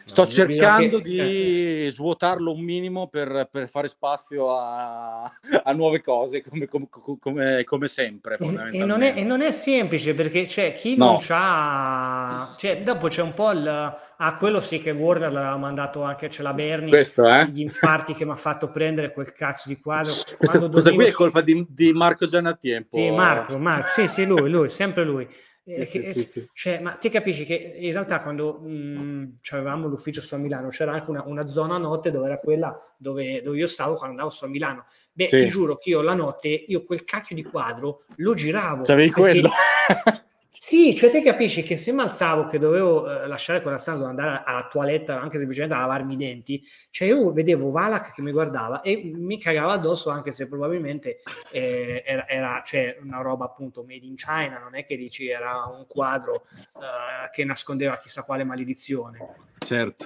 Sto 0.05 0.27
cercando 0.27 1.01
che... 1.01 1.09
di 1.09 1.89
svuotarlo 1.89 2.51
un 2.51 2.61
minimo 2.61 3.07
per, 3.07 3.47
per 3.49 3.69
fare 3.69 3.87
spazio 3.87 4.55
a, 4.55 5.23
a, 5.63 5.71
nuove 5.71 6.01
cose, 6.01 6.43
come, 6.43 6.67
come, 6.67 6.87
come, 7.19 7.63
come 7.63 7.87
sempre. 7.87 8.37
E, 8.37 8.79
e, 8.79 8.85
non 8.85 9.01
è, 9.01 9.13
e, 9.15 9.23
non 9.23 9.41
è, 9.41 9.51
semplice 9.51 10.13
perché 10.13 10.45
c'è 10.45 10.73
chi 10.73 10.97
no. 10.97 11.05
non 11.05 11.17
c'ha. 11.21 12.53
Cioè, 12.57 12.81
dopo 12.81 13.07
c'è 13.07 13.21
un 13.21 13.33
po' 13.33 13.51
il. 13.51 13.97
Ah, 14.17 14.37
quello 14.37 14.61
sì 14.61 14.79
che 14.79 14.91
Warner 14.91 15.31
l'aveva 15.31 15.57
mandato 15.57 16.01
anche, 16.03 16.27
c'è 16.27 16.43
la 16.43 16.53
Berni, 16.53 16.89
Questo, 16.89 17.27
eh? 17.27 17.47
gli 17.47 17.61
infarti 17.61 18.13
che 18.13 18.23
mi 18.23 18.31
ha 18.31 18.35
fatto 18.35 18.69
prendere 18.69 19.11
quel 19.11 19.33
cazzo 19.33 19.67
di 19.67 19.79
quadro. 19.79 20.13
Questo, 20.37 20.69
questa 20.69 20.91
qui 20.91 21.05
è 21.05 21.11
colpa 21.11 21.41
di, 21.41 21.65
di 21.67 21.91
Marco 21.91 22.25
Giannattiempo. 22.25 22.95
Sì, 22.95 23.09
Marco, 23.09 23.57
Marco, 23.57 23.87
sì, 23.89 24.07
sì, 24.07 24.25
lui, 24.25 24.49
lui, 24.49 24.69
sempre 24.69 25.03
lui. 25.03 25.27
Eh, 25.65 25.85
sì, 25.85 25.99
che, 25.99 26.13
sì, 26.13 26.25
sì. 26.25 26.49
Cioè, 26.53 26.79
ma 26.79 26.93
ti 26.93 27.09
capisci 27.09 27.45
che 27.45 27.75
in 27.77 27.93
realtà 27.93 28.21
quando 28.21 28.59
mh, 28.59 29.35
avevamo 29.51 29.87
l'ufficio 29.87 30.19
su 30.19 30.33
a 30.33 30.37
Milano 30.37 30.67
c'era 30.67 30.91
anche 30.91 31.09
una, 31.09 31.23
una, 31.25 31.47
zona 31.47 31.77
notte 31.77 32.11
dove 32.11 32.25
era 32.25 32.37
quella 32.37 32.77
dove, 32.97 33.41
dove, 33.41 33.57
io 33.57 33.67
stavo 33.67 33.93
quando 33.93 34.11
andavo 34.11 34.29
su 34.29 34.43
a 34.43 34.49
Milano. 34.49 34.85
Beh, 35.13 35.27
ti 35.27 35.47
giuro 35.47 35.77
che 35.77 35.91
io 35.91 36.01
la 36.01 36.15
notte, 36.15 36.49
io 36.49 36.83
quel 36.83 37.05
cacchio 37.05 37.35
di 37.35 37.43
quadro 37.43 38.03
lo 38.17 38.33
giravo. 38.33 38.83
C'avevi 38.83 39.11
quello? 39.11 39.49
Sì, 40.65 40.95
cioè 40.95 41.11
te 41.11 41.21
capisci 41.21 41.61
che 41.61 41.75
se 41.75 41.91
mi 41.91 41.99
alzavo 41.99 42.45
che 42.45 42.57
dovevo 42.57 43.05
eh, 43.05 43.27
lasciare 43.27 43.61
quella 43.61 43.77
stanza, 43.77 44.07
andare 44.07 44.43
alla 44.45 44.65
toiletta, 44.71 45.19
anche 45.19 45.37
semplicemente 45.37 45.75
a 45.75 45.79
lavarmi 45.79 46.13
i 46.13 46.15
denti, 46.15 46.65
cioè 46.89 47.09
io 47.09 47.33
vedevo 47.33 47.69
Valak 47.69 48.13
che 48.13 48.21
mi 48.21 48.31
guardava 48.31 48.79
e 48.79 49.11
mi 49.13 49.37
cagava 49.37 49.73
addosso 49.73 50.09
anche 50.09 50.31
se 50.31 50.47
probabilmente 50.47 51.19
eh, 51.51 52.01
era, 52.05 52.29
era 52.29 52.61
cioè, 52.63 52.97
una 53.01 53.19
roba 53.19 53.43
appunto 53.43 53.83
made 53.83 54.05
in 54.05 54.15
China, 54.15 54.57
non 54.59 54.73
è 54.73 54.85
che 54.85 54.95
dici 54.95 55.27
era 55.27 55.65
un 55.65 55.85
quadro 55.85 56.45
eh, 56.55 57.29
che 57.33 57.43
nascondeva 57.43 57.97
chissà 57.97 58.23
quale 58.23 58.45
maledizione. 58.45 59.17
Certo. 59.57 60.05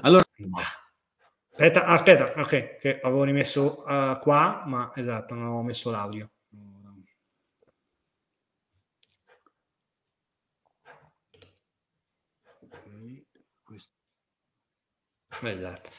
Allora... 0.00 0.24
Aspetta, 1.52 1.84
aspetta, 1.84 2.40
ok, 2.40 2.78
che 2.78 2.98
avevo 3.00 3.22
rimesso 3.22 3.84
uh, 3.86 4.18
qua, 4.18 4.64
ma 4.66 4.90
esatto, 4.96 5.34
non 5.34 5.44
avevo 5.44 5.62
messo 5.62 5.92
l'audio. 5.92 6.28
Esatto. 15.50 15.90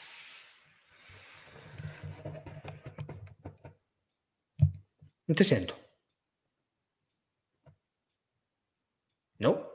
Non 5.26 5.36
ti 5.36 5.44
sento. 5.44 5.78
No? 9.38 9.72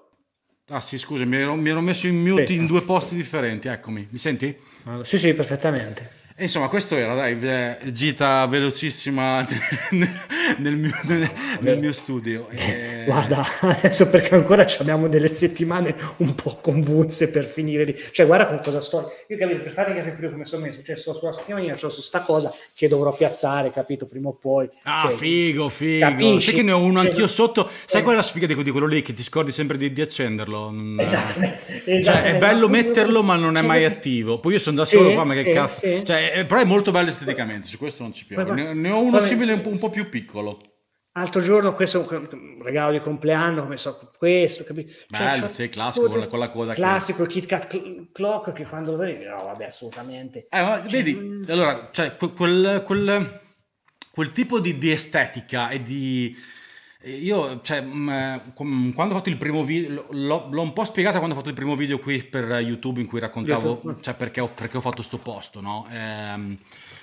Ah 0.68 0.80
sì, 0.82 0.98
scusa, 1.00 1.26
mi 1.26 1.38
ero, 1.38 1.56
mi 1.56 1.70
ero 1.70 1.82
messo 1.82 2.08
in 2.08 2.22
mute 2.22 2.48
sì. 2.48 2.54
in 2.54 2.68
due 2.68 2.82
posti 2.84 3.16
differenti, 3.16 3.68
eccomi. 3.68 4.08
Mi 4.12 4.18
senti? 4.18 4.56
Sì, 5.02 5.18
sì, 5.18 5.34
perfettamente. 5.34 6.19
E 6.40 6.44
insomma, 6.44 6.70
questo 6.70 6.96
era, 6.96 7.16
dai, 7.16 7.38
eh, 7.42 7.92
gita 7.92 8.46
velocissima 8.46 9.46
nel 9.92 10.78
mio, 10.78 10.98
nel, 11.04 11.30
nel 11.60 11.80
mio 11.80 11.92
studio. 11.92 12.48
E... 12.52 13.04
Guarda, 13.06 13.46
adesso 13.60 14.08
perché 14.08 14.36
ancora 14.36 14.66
abbiamo 14.80 15.10
delle 15.10 15.28
settimane 15.28 15.94
un 16.20 16.34
po' 16.36 16.60
convulse 16.62 17.30
per 17.30 17.44
finire 17.44 17.84
di... 17.84 17.94
Cioè, 17.94 18.26
guarda 18.26 18.48
con 18.48 18.62
cosa 18.64 18.80
sto... 18.80 19.12
Io 19.28 19.38
capito, 19.38 19.64
per 19.64 19.74
farvi 19.74 19.96
capire 19.96 20.32
come 20.32 20.46
sono 20.46 20.66
messo, 20.66 20.82
cioè, 20.82 20.96
sto 20.96 21.14
sulla 21.14 21.34
scrivania, 21.34 21.76
c'ho 21.76 21.90
su 21.90 22.00
sta 22.00 22.22
cosa 22.22 22.54
che 22.74 22.88
dovrò 22.88 23.12
piazzare, 23.12 23.74
capito, 23.74 24.06
prima 24.06 24.30
o 24.30 24.38
poi. 24.40 24.70
Ah, 24.84 25.08
cioè, 25.10 25.18
figo, 25.18 25.68
figo. 25.68 26.06
Capisci? 26.06 26.40
Sai 26.40 26.54
che 26.54 26.62
ne 26.62 26.72
ho 26.72 26.80
uno 26.80 27.02
anch'io 27.02 27.28
sotto? 27.28 27.70
Sai 27.86 28.00
eh. 28.00 28.04
qual 28.04 28.16
è 28.16 28.18
la 28.18 28.24
sfiga 28.24 28.46
di 28.46 28.54
quello 28.54 28.88
lì 28.88 29.02
che 29.02 29.12
ti 29.12 29.24
scordi 29.24 29.52
sempre 29.52 29.78
di, 29.78 29.92
di 29.92 30.02
accenderlo? 30.02 30.74
Esatto. 31.00 31.42
Cioè, 31.84 32.22
è 32.22 32.38
bello 32.38 32.70
metterlo, 32.70 33.24
ma 33.24 33.36
non 33.36 33.58
è 33.58 33.62
mai 33.62 33.84
attivo. 33.84 34.40
Poi 34.40 34.54
io 34.54 34.60
sono 34.60 34.78
da 34.78 34.86
solo 34.86 35.10
sì, 35.10 35.16
qua, 35.16 35.24
ma 35.26 35.34
che 35.34 35.44
sì, 35.44 35.52
cazzo... 35.52 35.80
Sì. 35.80 36.04
Cioè, 36.06 36.29
è, 36.32 36.46
però 36.46 36.62
è 36.62 36.66
molto 36.66 36.92
bello 36.92 37.10
esteticamente, 37.10 37.68
su 37.68 37.78
questo 37.78 38.04
non 38.04 38.14
ci 38.14 38.26
piove. 38.26 38.54
Ne, 38.54 38.74
ne, 38.74 38.90
ho 38.92 39.02
uno 39.02 39.22
simile 39.22 39.54
un 39.54 39.62
po', 39.62 39.70
un 39.70 39.80
po', 39.80 39.90
più 39.90 40.10
piccolo. 40.10 40.60
Altro 41.14 41.42
giorno, 41.42 41.74
questo 41.74 42.08
è 42.08 42.16
un 42.16 42.58
regalo 42.62 42.92
di 42.92 43.00
compleanno, 43.00 43.64
come 43.64 43.78
so, 43.78 44.12
questo, 44.18 44.64
capito? 44.64 44.94
Cioè, 45.10 45.32
bello, 45.32 45.48
sì, 45.50 45.68
classico, 45.70 46.08
con 46.08 46.20
la, 46.20 46.28
con 46.28 46.40
la 46.40 46.50
coda. 46.50 46.74
Classico, 46.74 47.24
che... 47.24 47.24
il 47.24 47.30
Kit 47.30 47.46
Kat 47.46 48.12
Clock, 48.12 48.54
che 48.54 48.66
quando 48.66 48.92
lo 48.92 48.98
vedi, 48.98 49.26
no, 49.26 49.44
vabbè, 49.44 49.66
assolutamente. 49.66 50.48
Eh, 50.50 50.62
ma, 50.62 50.80
cioè, 50.82 50.90
vedi, 50.90 51.14
mh... 51.14 51.46
allora, 51.50 51.90
cioè, 51.92 52.16
quel, 52.16 52.84
quel, 52.86 53.42
quel 54.12 54.32
tipo 54.32 54.60
di, 54.60 54.78
di 54.78 54.92
estetica 54.92 55.70
e 55.70 55.82
di 55.82 56.36
io, 57.04 57.62
cioè, 57.62 57.82
mh, 57.82 58.94
quando 58.94 59.14
ho 59.14 59.18
fatto 59.18 59.30
il 59.30 59.38
primo 59.38 59.64
video, 59.64 60.06
l'ho, 60.10 60.48
l'ho, 60.52 60.62
un 60.62 60.74
po' 60.74 60.84
spiegata 60.84 61.18
quando 61.18 61.34
ho 61.34 61.38
fatto 61.38 61.50
il 61.50 61.56
primo 61.56 61.76
video 61.76 61.98
qui 61.98 62.22
per 62.24 62.44
YouTube 62.60 63.00
in 63.00 63.08
cui 63.08 63.20
raccontavo, 63.22 63.98
cioè, 64.02 64.14
perché 64.16 64.42
ho, 64.42 64.48
perché 64.48 64.78
ho 64.78 64.82
fatto 64.82 65.02
sto 65.02 65.18
posto, 65.18 65.62
no? 65.62 65.88
Ehm, 65.92 66.58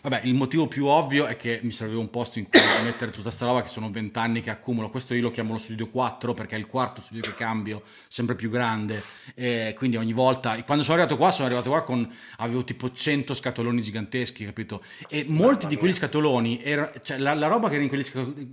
Vabbè, 0.08 0.20
il 0.22 0.34
motivo 0.34 0.68
più 0.68 0.86
ovvio 0.86 1.26
è 1.26 1.36
che 1.36 1.58
mi 1.64 1.72
serviva 1.72 1.98
un 1.98 2.10
posto 2.10 2.38
in 2.38 2.48
cui 2.48 2.60
mettere 2.84 3.10
tutta 3.10 3.32
sta 3.32 3.44
roba 3.44 3.60
che 3.62 3.66
sono 3.66 3.90
vent'anni 3.90 4.40
che 4.40 4.50
accumulo. 4.50 4.88
Questo 4.88 5.14
io 5.14 5.22
lo 5.22 5.32
chiamo 5.32 5.52
lo 5.52 5.58
studio 5.58 5.88
4 5.88 6.32
perché 6.32 6.54
è 6.54 6.58
il 6.60 6.68
quarto 6.68 7.00
studio 7.00 7.22
che 7.22 7.34
cambio, 7.34 7.82
sempre 8.06 8.36
più 8.36 8.48
grande. 8.48 9.02
E 9.34 9.74
quindi 9.76 9.96
ogni 9.96 10.12
volta, 10.12 10.62
quando 10.62 10.84
sono 10.84 10.98
arrivato 10.98 11.16
qua, 11.16 11.32
sono 11.32 11.46
arrivato 11.46 11.70
qua 11.70 11.82
con, 11.82 12.08
avevo 12.36 12.62
tipo 12.62 12.92
100 12.92 13.34
scatoloni 13.34 13.82
giganteschi, 13.82 14.44
capito? 14.44 14.80
E 15.08 15.24
molti 15.26 15.66
di 15.66 15.74
quegli 15.74 15.94
scatoloni, 15.94 16.62
era, 16.62 16.92
cioè 17.02 17.18
la, 17.18 17.34
la, 17.34 17.48
roba 17.48 17.68
che 17.68 17.74
era 17.74 17.82
in 17.82 17.88
quegli, 17.88 18.06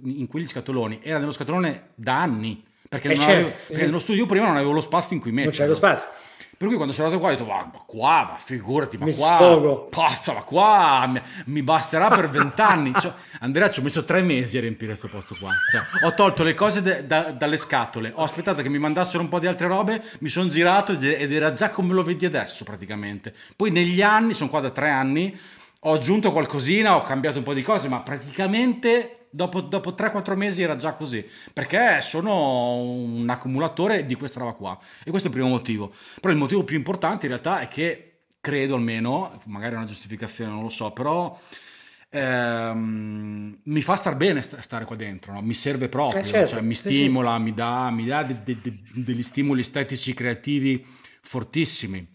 in 0.06 0.26
quegli 0.26 0.48
scatoloni 0.48 1.02
era 1.04 1.20
nello 1.20 1.34
scatolone 1.34 1.90
da 1.94 2.20
anni 2.20 2.64
perché, 2.90 3.12
eh 3.12 3.16
certo, 3.16 3.32
avevo, 3.32 3.54
perché 3.68 3.86
nello 3.86 4.00
studio 4.00 4.26
prima 4.26 4.48
non 4.48 4.56
avevo 4.56 4.72
lo 4.72 4.82
spazio 4.82 5.16
in 5.16 5.22
cui 5.22 5.32
mettere. 5.32 5.56
Non 5.56 5.60
c'è 5.60 5.68
lo 5.68 5.76
spazio. 5.76 6.08
Per 6.56 6.68
cui 6.68 6.76
quando 6.76 6.94
sono 6.94 7.08
andato 7.08 7.22
qua 7.22 7.32
ho 7.32 7.36
detto, 7.36 7.50
ma, 7.50 7.70
ma 7.72 7.84
qua, 7.86 8.28
ma 8.30 8.36
figurati, 8.38 8.98
ma 8.98 9.06
mi 9.06 9.14
qua, 9.14 9.88
pazza, 9.90 10.34
ma 10.34 10.42
qua 10.44 11.06
mi, 11.08 11.22
mi 11.46 11.64
basterà 11.64 12.10
per 12.10 12.30
vent'anni. 12.30 12.94
cioè, 13.00 13.12
Andrea 13.40 13.70
ci 13.70 13.80
ho 13.80 13.84
messo 13.84 14.04
tre 14.04 14.22
mesi 14.22 14.58
a 14.58 14.62
riempire 14.62 14.98
questo 14.98 15.08
posto 15.08 15.36
qua. 15.40 15.52
Cioè, 15.72 16.06
ho 16.06 16.14
tolto 16.14 16.44
le 16.44 16.54
cose 16.54 16.82
de, 16.82 17.06
da, 17.06 17.32
dalle 17.32 17.58
scatole, 17.58 18.12
ho 18.16 18.24
aspettato 18.24 18.62
che 18.62 18.70
mi 18.70 18.80
mandassero 18.80 19.22
un 19.22 19.30
po' 19.30 19.40
di 19.40 19.48
altre 19.48 19.68
robe, 19.68 20.02
mi 20.20 20.30
sono 20.30 20.48
girato 20.48 20.94
ed 20.94 21.32
era 21.32 21.52
già 21.54 21.70
come 21.70 21.94
lo 21.94 22.04
vedi 22.04 22.26
adesso 22.26 22.64
praticamente. 22.64 23.34
Poi 23.56 23.72
negli 23.72 24.02
anni, 24.02 24.34
sono 24.34 24.50
qua 24.50 24.62
da 24.62 24.70
tre 24.70 24.90
anni, 24.90 25.38
ho 25.86 25.94
aggiunto 25.94 26.32
qualcosina, 26.32 26.96
ho 26.96 27.02
cambiato 27.02 27.40
un 27.40 27.44
po' 27.44 27.54
di 27.54 27.62
cose, 27.62 27.90
ma 27.90 28.00
praticamente 28.00 29.23
dopo, 29.34 29.62
dopo 29.62 29.92
3-4 29.92 30.36
mesi 30.36 30.62
era 30.62 30.76
già 30.76 30.94
così, 30.94 31.26
perché 31.52 32.00
sono 32.02 32.76
un 32.78 33.28
accumulatore 33.30 34.06
di 34.06 34.16
questa 34.16 34.40
roba 34.40 34.54
qua. 34.54 34.80
E 35.04 35.10
questo 35.10 35.28
è 35.28 35.32
il 35.32 35.38
primo 35.38 35.50
motivo. 35.50 35.92
Però 36.22 36.32
il 36.32 36.40
motivo 36.40 36.64
più 36.64 36.78
importante 36.78 37.26
in 37.26 37.32
realtà 37.32 37.60
è 37.60 37.68
che 37.68 38.10
credo 38.40 38.76
almeno, 38.76 39.40
magari 39.46 39.74
è 39.74 39.78
una 39.78 39.86
giustificazione, 39.86 40.52
non 40.52 40.64
lo 40.64 40.70
so, 40.70 40.92
però 40.92 41.40
ehm, 42.10 43.60
mi 43.64 43.82
fa 43.82 43.96
star 43.96 44.16
bene 44.16 44.42
stare 44.42 44.86
qua 44.86 44.96
dentro, 44.96 45.34
no? 45.34 45.42
mi 45.42 45.54
serve 45.54 45.90
proprio, 45.90 46.22
eh 46.22 46.26
certo, 46.26 46.56
cioè, 46.56 46.62
mi 46.62 46.76
stimola, 46.76 47.36
sì. 47.38 47.42
mi 47.42 47.54
dà, 47.54 47.90
mi 47.90 48.06
dà 48.06 48.24
de, 48.24 48.44
de, 48.44 48.58
de, 48.62 48.74
degli 48.96 49.24
stimoli 49.24 49.62
estetici 49.62 50.14
creativi 50.14 50.86
fortissimi 51.22 52.13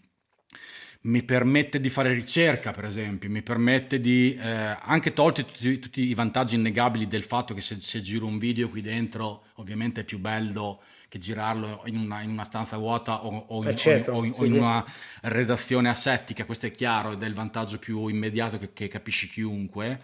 mi 1.01 1.23
permette 1.23 1.79
di 1.79 1.89
fare 1.89 2.13
ricerca, 2.13 2.71
per 2.71 2.83
esempio, 2.83 3.29
mi 3.29 3.41
permette 3.41 3.99
di, 3.99 4.35
eh, 4.35 4.77
anche 4.81 5.13
tolti 5.13 5.45
tutti, 5.45 5.79
tutti, 5.79 6.01
i 6.01 6.13
vantaggi 6.13 6.55
innegabili 6.55 7.07
del 7.07 7.23
fatto 7.23 7.53
che 7.53 7.61
se, 7.61 7.79
se, 7.79 8.01
giro 8.01 8.25
un 8.25 8.37
video 8.37 8.67
qui 8.67 8.81
dentro, 8.81 9.43
ovviamente 9.55 10.01
è 10.01 10.03
più 10.03 10.19
bello 10.19 10.81
che 11.07 11.17
girarlo 11.17 11.83
in 11.85 11.97
una, 11.97 12.21
in 12.21 12.31
una 12.31 12.43
stanza 12.43 12.77
vuota 12.77 13.25
o, 13.25 13.45
o 13.47 13.63
in, 13.63 13.75
certo, 13.75 14.11
o 14.11 14.25
in, 14.25 14.33
sì, 14.33 14.41
o 14.41 14.45
in 14.45 14.51
sì. 14.51 14.57
una 14.57 14.85
redazione 15.21 15.89
asettica, 15.89 16.45
questo 16.45 16.65
è 16.65 16.71
chiaro 16.71 17.13
ed 17.13 17.23
è 17.23 17.25
il 17.25 17.33
vantaggio 17.33 17.79
più 17.79 18.07
immediato 18.07 18.57
che, 18.57 18.73
che 18.73 18.89
capisci 18.89 19.29
chiunque 19.29 20.01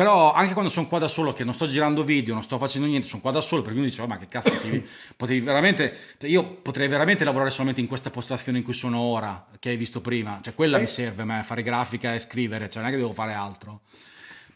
però 0.00 0.32
anche 0.32 0.54
quando 0.54 0.70
sono 0.70 0.86
qua 0.86 0.98
da 0.98 1.08
solo, 1.08 1.34
che 1.34 1.44
non 1.44 1.52
sto 1.52 1.66
girando 1.66 2.04
video, 2.04 2.32
non 2.32 2.42
sto 2.42 2.56
facendo 2.56 2.88
niente, 2.88 3.06
sono 3.06 3.20
qua 3.20 3.32
da 3.32 3.42
solo, 3.42 3.60
perché 3.60 3.76
uno 3.76 3.86
dice, 3.86 4.00
oh, 4.00 4.06
ma 4.06 4.16
che 4.16 4.24
cazzo, 4.24 4.50
potevi, 4.50 4.88
potevi 5.14 5.40
veramente, 5.40 5.94
io 6.20 6.54
potrei 6.62 6.88
veramente 6.88 7.22
lavorare 7.22 7.50
solamente 7.50 7.82
in 7.82 7.86
questa 7.86 8.08
postazione 8.08 8.56
in 8.56 8.64
cui 8.64 8.72
sono 8.72 8.98
ora, 8.98 9.46
che 9.58 9.68
hai 9.68 9.76
visto 9.76 10.00
prima, 10.00 10.38
cioè 10.40 10.54
quella 10.54 10.78
sì. 10.78 10.84
mi 10.84 10.88
serve 10.88 11.20
a 11.20 11.24
me, 11.26 11.42
fare 11.42 11.62
grafica 11.62 12.14
e 12.14 12.18
scrivere, 12.18 12.70
cioè 12.70 12.80
non 12.80 12.90
è 12.90 12.94
che 12.94 12.98
devo 12.98 13.12
fare 13.12 13.34
altro. 13.34 13.82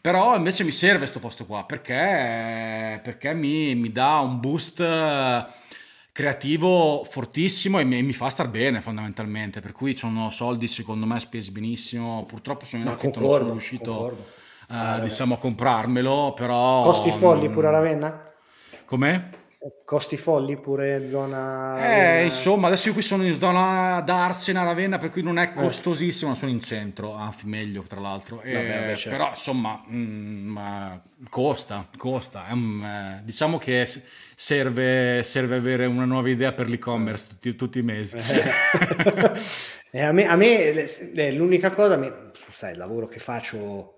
Però 0.01 0.35
invece 0.35 0.63
mi 0.63 0.71
serve 0.71 0.97
questo 0.97 1.19
posto 1.19 1.45
qua, 1.45 1.63
perché, 1.63 2.99
perché 3.03 3.35
mi, 3.35 3.75
mi 3.75 3.91
dà 3.91 4.21
un 4.21 4.39
boost 4.39 4.83
creativo 6.11 7.05
fortissimo 7.07 7.77
e 7.77 7.83
mi, 7.83 8.01
mi, 8.01 8.13
fa 8.13 8.29
star 8.29 8.49
bene 8.49 8.81
fondamentalmente, 8.81 9.61
per 9.61 9.73
cui 9.73 9.95
sono 9.95 10.31
soldi 10.31 10.67
secondo 10.67 11.05
me 11.05 11.19
spesi 11.19 11.51
benissimo, 11.51 12.25
purtroppo 12.27 12.65
sono 12.65 12.81
in 12.81 12.87
affitto, 12.87 13.19
non 13.19 13.29
sono 13.29 13.51
riuscito... 13.51 13.91
Concordo 13.91 14.43
eh, 14.69 15.01
diciamo 15.01 15.35
a 15.35 15.37
comprarmelo, 15.37 16.33
però... 16.35 16.81
Costi 16.81 17.11
folli 17.11 17.49
pure 17.49 17.67
a 17.67 17.71
Ravenna? 17.71 18.31
Com'è? 18.85 19.29
Costi 19.83 20.15
folli 20.15 20.57
pure 20.57 21.07
zona... 21.07 22.19
Eh, 22.19 22.25
insomma, 22.25 22.67
adesso 22.67 22.89
io 22.89 22.93
qui 22.93 23.01
sono 23.01 23.25
in 23.25 23.35
zona 23.39 23.99
d'Arsena, 24.01 24.61
Ravenna, 24.61 24.99
per 24.99 25.09
cui 25.09 25.23
non 25.23 25.39
è 25.39 25.45
eh. 25.45 25.53
costosissimo, 25.53 26.33
eh. 26.33 26.35
sono 26.35 26.51
in 26.51 26.61
centro, 26.61 27.15
anzi 27.15 27.47
meglio 27.47 27.81
tra 27.81 27.99
l'altro. 27.99 28.37
Vabbè, 28.37 28.51
vabbè, 28.51 28.95
certo. 28.95 29.17
Però 29.17 29.29
insomma, 29.31 29.83
mh, 29.87 29.97
mm, 29.97 30.57
costa, 31.29 31.87
costa. 31.97 32.45
Um, 32.51 32.83
eh, 32.83 33.21
diciamo 33.23 33.57
che 33.57 33.89
serve, 34.35 35.23
serve, 35.23 35.55
avere 35.55 35.87
una 35.87 36.05
nuova 36.05 36.29
idea 36.29 36.51
per 36.51 36.69
l'e-commerce 36.69 37.29
tutti, 37.29 37.55
tutti 37.55 37.79
i 37.79 37.83
mesi. 37.83 38.17
Eh. 38.17 39.99
a 39.99 40.11
me, 40.11 40.27
a 40.27 40.35
me 40.35 41.31
l'unica 41.31 41.71
cosa, 41.71 42.29
sai, 42.33 42.73
il 42.73 42.77
lavoro 42.77 43.07
che 43.07 43.17
faccio 43.17 43.94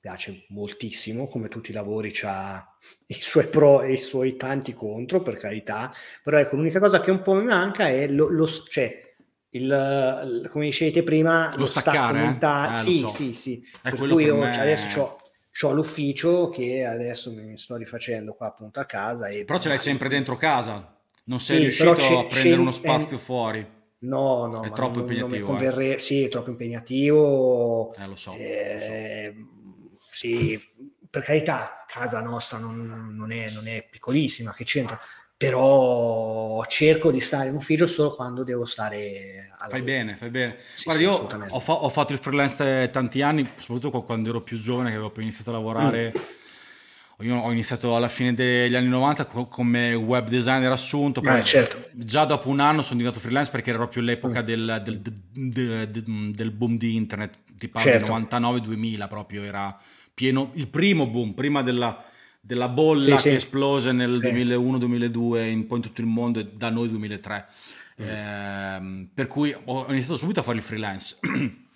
piace 0.00 0.46
moltissimo, 0.48 1.28
come 1.28 1.48
tutti 1.48 1.70
i 1.70 1.74
lavori 1.74 2.12
ha 2.22 2.76
i 3.06 3.20
suoi 3.20 3.48
pro 3.48 3.82
e 3.82 3.92
i 3.92 4.00
suoi 4.00 4.36
tanti 4.36 4.72
contro, 4.72 5.20
per 5.20 5.36
carità, 5.36 5.92
però 6.22 6.38
ecco, 6.38 6.56
l'unica 6.56 6.80
cosa 6.80 7.00
che 7.00 7.10
un 7.10 7.20
po' 7.20 7.34
mi 7.34 7.44
manca 7.44 7.88
è 7.88 8.08
lo, 8.08 8.28
lo 8.30 8.46
cioè, 8.46 9.14
il, 9.50 10.48
come 10.50 10.64
dicevate 10.64 11.02
prima, 11.02 11.50
lo, 11.52 11.60
lo 11.60 11.66
staccare, 11.66 12.38
eh? 12.40 12.78
eh, 12.78 12.82
sì, 12.82 13.00
so. 13.00 13.08
sì, 13.08 13.32
sì, 13.34 13.62
è 13.82 13.90
per 13.90 14.08
cui 14.08 14.24
io 14.24 14.36
me... 14.36 14.52
cioè, 14.52 14.62
adesso 14.62 15.20
ho 15.62 15.72
l'ufficio 15.72 16.48
che 16.48 16.84
adesso 16.84 17.32
mi 17.32 17.58
sto 17.58 17.76
rifacendo 17.76 18.32
qua 18.32 18.46
appunto 18.46 18.80
a 18.80 18.86
casa. 18.86 19.28
E 19.28 19.44
però 19.44 19.58
ce 19.58 19.68
l'hai 19.68 19.78
sempre 19.78 20.08
dentro 20.08 20.36
casa, 20.36 20.98
non 21.24 21.40
sei 21.40 21.56
sì, 21.56 21.62
riuscito 21.64 22.18
a 22.18 22.24
prendere 22.24 22.60
uno 22.60 22.72
spazio 22.72 23.16
è... 23.16 23.20
fuori. 23.20 23.78
No, 24.02 24.46
no, 24.46 24.62
è 24.62 24.70
troppo 24.70 25.00
non, 25.00 25.10
impegnativo. 25.10 25.52
Non 25.52 25.82
eh. 25.82 25.98
Sì, 25.98 26.24
è 26.24 26.28
troppo 26.30 26.48
impegnativo. 26.48 27.92
Eh, 27.96 28.06
lo 28.06 28.14
so. 28.14 28.34
Eh, 28.34 29.34
lo 29.34 29.40
so 29.44 29.58
sì, 30.20 30.60
per 31.08 31.24
carità, 31.24 31.86
casa 31.88 32.20
nostra 32.20 32.58
non, 32.58 33.14
non, 33.16 33.32
è, 33.32 33.50
non 33.50 33.66
è 33.66 33.88
piccolissima, 33.90 34.52
che 34.52 34.64
c'entra, 34.64 35.00
però 35.34 36.62
cerco 36.66 37.10
di 37.10 37.20
stare 37.20 37.48
in 37.48 37.54
ufficio 37.54 37.86
solo 37.86 38.14
quando 38.14 38.44
devo 38.44 38.66
stare 38.66 39.54
alla 39.56 39.70
Fai 39.70 39.80
bene, 39.80 40.16
fai 40.16 40.28
bene. 40.28 40.58
Sì, 40.74 40.84
Guarda, 40.84 41.00
sì, 41.00 41.08
io 41.08 41.46
ho, 41.48 41.60
fa- 41.60 41.72
ho, 41.72 41.88
fatto 41.88 42.12
il 42.12 42.18
freelance 42.18 42.90
tanti 42.90 43.22
anni, 43.22 43.50
soprattutto 43.56 44.02
quando 44.02 44.28
ero 44.28 44.42
più 44.42 44.58
giovane, 44.58 44.88
che 44.88 44.96
avevo 44.96 45.08
appena 45.08 45.24
iniziato 45.24 45.48
a 45.48 45.54
lavorare. 45.54 46.12
Mm. 46.14 47.26
Io 47.26 47.36
ho 47.36 47.50
iniziato 47.50 47.96
alla 47.96 48.08
fine 48.08 48.34
degli 48.34 48.74
anni 48.74 48.88
90 48.88 49.24
come 49.24 49.94
web 49.94 50.28
designer 50.28 50.70
assunto, 50.70 51.22
poi 51.22 51.38
eh, 51.38 51.44
certo. 51.44 51.88
già 51.92 52.26
dopo 52.26 52.50
un 52.50 52.60
anno 52.60 52.82
sono 52.82 52.98
diventato 52.98 53.22
freelance 53.22 53.50
perché 53.50 53.70
era 53.70 53.78
proprio 53.78 54.02
l'epoca 54.02 54.42
mm. 54.42 54.44
del, 54.44 54.80
del, 54.84 55.00
del, 55.00 56.30
del, 56.32 56.50
boom 56.50 56.76
di 56.76 56.94
internet, 56.94 57.38
tipo 57.56 57.78
certo. 57.78 58.14
99-2000 58.18 59.08
proprio 59.08 59.42
era 59.42 59.74
pieno, 60.12 60.50
il 60.54 60.68
primo 60.68 61.06
boom, 61.06 61.32
prima 61.32 61.62
della, 61.62 62.02
della 62.40 62.68
bolla 62.68 63.16
sì, 63.16 63.24
che 63.24 63.30
sì. 63.30 63.36
esplose 63.36 63.92
nel 63.92 64.20
sì. 64.22 64.30
2001-2002 64.30 65.48
in 65.48 65.66
poi 65.66 65.76
in 65.78 65.82
tutto 65.82 66.00
il 66.00 66.06
mondo 66.06 66.40
e 66.40 66.46
da 66.52 66.70
noi 66.70 66.88
2003. 66.88 67.46
Mm. 68.00 68.06
Eh, 68.06 69.08
per 69.12 69.26
cui 69.26 69.54
ho 69.64 69.86
iniziato 69.88 70.16
subito 70.16 70.40
a 70.40 70.42
fare 70.42 70.56
il 70.56 70.62
freelance. 70.62 71.18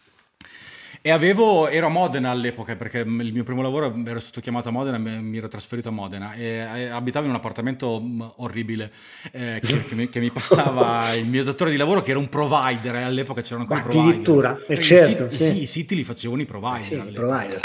E 1.06 1.10
avevo, 1.10 1.68
ero 1.68 1.88
a 1.88 1.90
Modena 1.90 2.30
all'epoca 2.30 2.76
perché 2.76 3.00
il 3.00 3.06
mio 3.06 3.42
primo 3.42 3.60
lavoro 3.60 3.94
ero 4.06 4.18
stato 4.20 4.40
chiamato 4.40 4.70
a 4.70 4.72
Modena, 4.72 4.96
mi 4.96 5.36
ero 5.36 5.48
trasferito 5.48 5.90
a 5.90 5.92
Modena 5.92 6.32
e 6.32 6.60
abitavo 6.60 7.26
in 7.26 7.32
un 7.32 7.36
appartamento 7.36 8.02
orribile 8.36 8.90
eh, 9.30 9.60
che, 9.62 9.84
che, 9.84 9.94
mi, 9.94 10.08
che, 10.08 10.18
mi, 10.18 10.30
passava 10.30 11.12
il 11.12 11.26
mio 11.26 11.44
datore 11.44 11.72
di 11.72 11.76
lavoro 11.76 12.00
che 12.00 12.12
era 12.12 12.18
un 12.18 12.30
provider, 12.30 12.96
all'epoca 12.96 13.42
c'erano 13.42 13.64
ancora 13.64 13.80
Ma 13.80 13.84
provider. 13.84 14.08
Addirittura, 14.08 14.58
eh, 14.66 14.80
certo. 14.80 15.24
I 15.24 15.36
sì. 15.36 15.60
i 15.60 15.66
siti 15.66 15.94
li 15.94 16.04
facevano 16.04 16.40
i 16.40 16.46
provider. 16.46 16.82
Sì, 16.82 16.96
provider. 17.12 17.60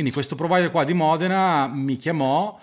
Quindi 0.00 0.16
questo 0.16 0.34
provider 0.34 0.70
qua 0.70 0.82
di 0.84 0.94
Modena 0.94 1.66
mi 1.66 1.96
chiamò 1.96 2.58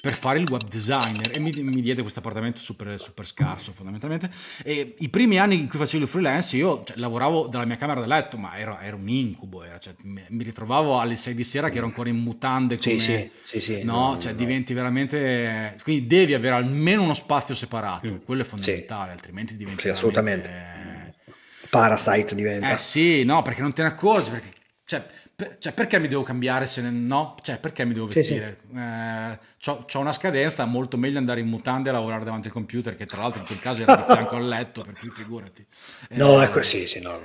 per 0.00 0.12
fare 0.12 0.40
il 0.40 0.48
web 0.50 0.64
designer 0.68 1.30
e 1.30 1.38
mi, 1.38 1.52
mi 1.52 1.80
diede 1.80 2.00
questo 2.00 2.18
appartamento 2.18 2.58
super, 2.58 2.98
super, 2.98 3.24
scarso 3.24 3.70
fondamentalmente. 3.70 4.28
E 4.64 4.96
i 4.98 5.08
primi 5.08 5.38
anni 5.38 5.60
in 5.60 5.68
cui 5.68 5.78
facevo 5.78 6.02
il 6.02 6.10
freelance 6.10 6.56
io 6.56 6.82
cioè, 6.82 6.96
lavoravo 6.96 7.46
dalla 7.46 7.64
mia 7.64 7.76
camera 7.76 8.00
da 8.00 8.06
letto 8.06 8.36
ma 8.38 8.58
era, 8.58 8.82
era 8.82 8.96
un 8.96 9.08
incubo 9.08 9.62
era, 9.62 9.78
cioè, 9.78 9.94
mi 10.02 10.42
ritrovavo 10.42 10.98
alle 10.98 11.14
6 11.14 11.32
di 11.32 11.44
sera 11.44 11.70
che 11.70 11.76
ero 11.76 11.86
ancora 11.86 12.08
in 12.08 12.16
mutande 12.16 12.76
come, 12.76 12.98
sì, 12.98 13.00
sì, 13.00 13.30
sì, 13.40 13.60
sì 13.60 13.84
no, 13.84 14.08
no, 14.08 14.18
cioè 14.18 14.32
no. 14.32 14.38
diventi 14.38 14.74
veramente 14.74 15.76
quindi 15.84 16.08
devi 16.08 16.34
avere 16.34 16.56
almeno 16.56 17.02
uno 17.02 17.14
spazio 17.14 17.54
separato 17.54 18.12
mm. 18.12 18.16
quello 18.24 18.42
è 18.42 18.44
fondamentale 18.44 19.12
altrimenti 19.12 19.56
diventi 19.56 19.82
sì, 19.82 19.88
assolutamente. 19.90 20.68
Parasite 21.70 22.34
diventa. 22.34 22.72
Eh 22.72 22.78
sì 22.78 23.22
no 23.22 23.42
perché 23.42 23.60
non 23.60 23.72
te 23.72 23.82
ne 23.82 23.88
accorgi 23.88 24.30
perché 24.30 24.58
cioè, 24.90 25.06
cioè, 25.58 25.72
perché 25.72 25.98
mi 25.98 26.08
devo 26.08 26.22
cambiare 26.22 26.66
se 26.66 26.80
no? 26.82 27.34
Cioè, 27.42 27.58
perché 27.58 27.84
mi 27.84 27.92
devo 27.92 28.06
vestire? 28.06 28.60
Sì, 28.60 28.68
sì. 28.72 28.78
Eh, 28.78 29.38
ho 29.92 29.98
una 29.98 30.12
scadenza, 30.12 30.64
molto 30.64 30.96
meglio 30.96 31.18
andare 31.18 31.40
in 31.40 31.46
mutande 31.46 31.90
a 31.90 31.92
lavorare 31.92 32.24
davanti 32.24 32.48
al 32.48 32.52
computer, 32.52 32.96
che 32.96 33.06
tra 33.06 33.22
l'altro 33.22 33.40
in 33.40 33.46
quel 33.46 33.58
caso 33.58 33.82
era 33.82 33.96
di 33.96 34.02
fianco 34.04 34.36
al 34.36 34.46
letto, 34.46 34.82
per 34.82 34.94
cui 34.98 35.10
figurati. 35.10 35.64
No, 36.10 36.40
eh, 36.40 36.44
ecco, 36.44 36.62
sì, 36.62 36.86
sì, 36.86 37.00
no. 37.00 37.18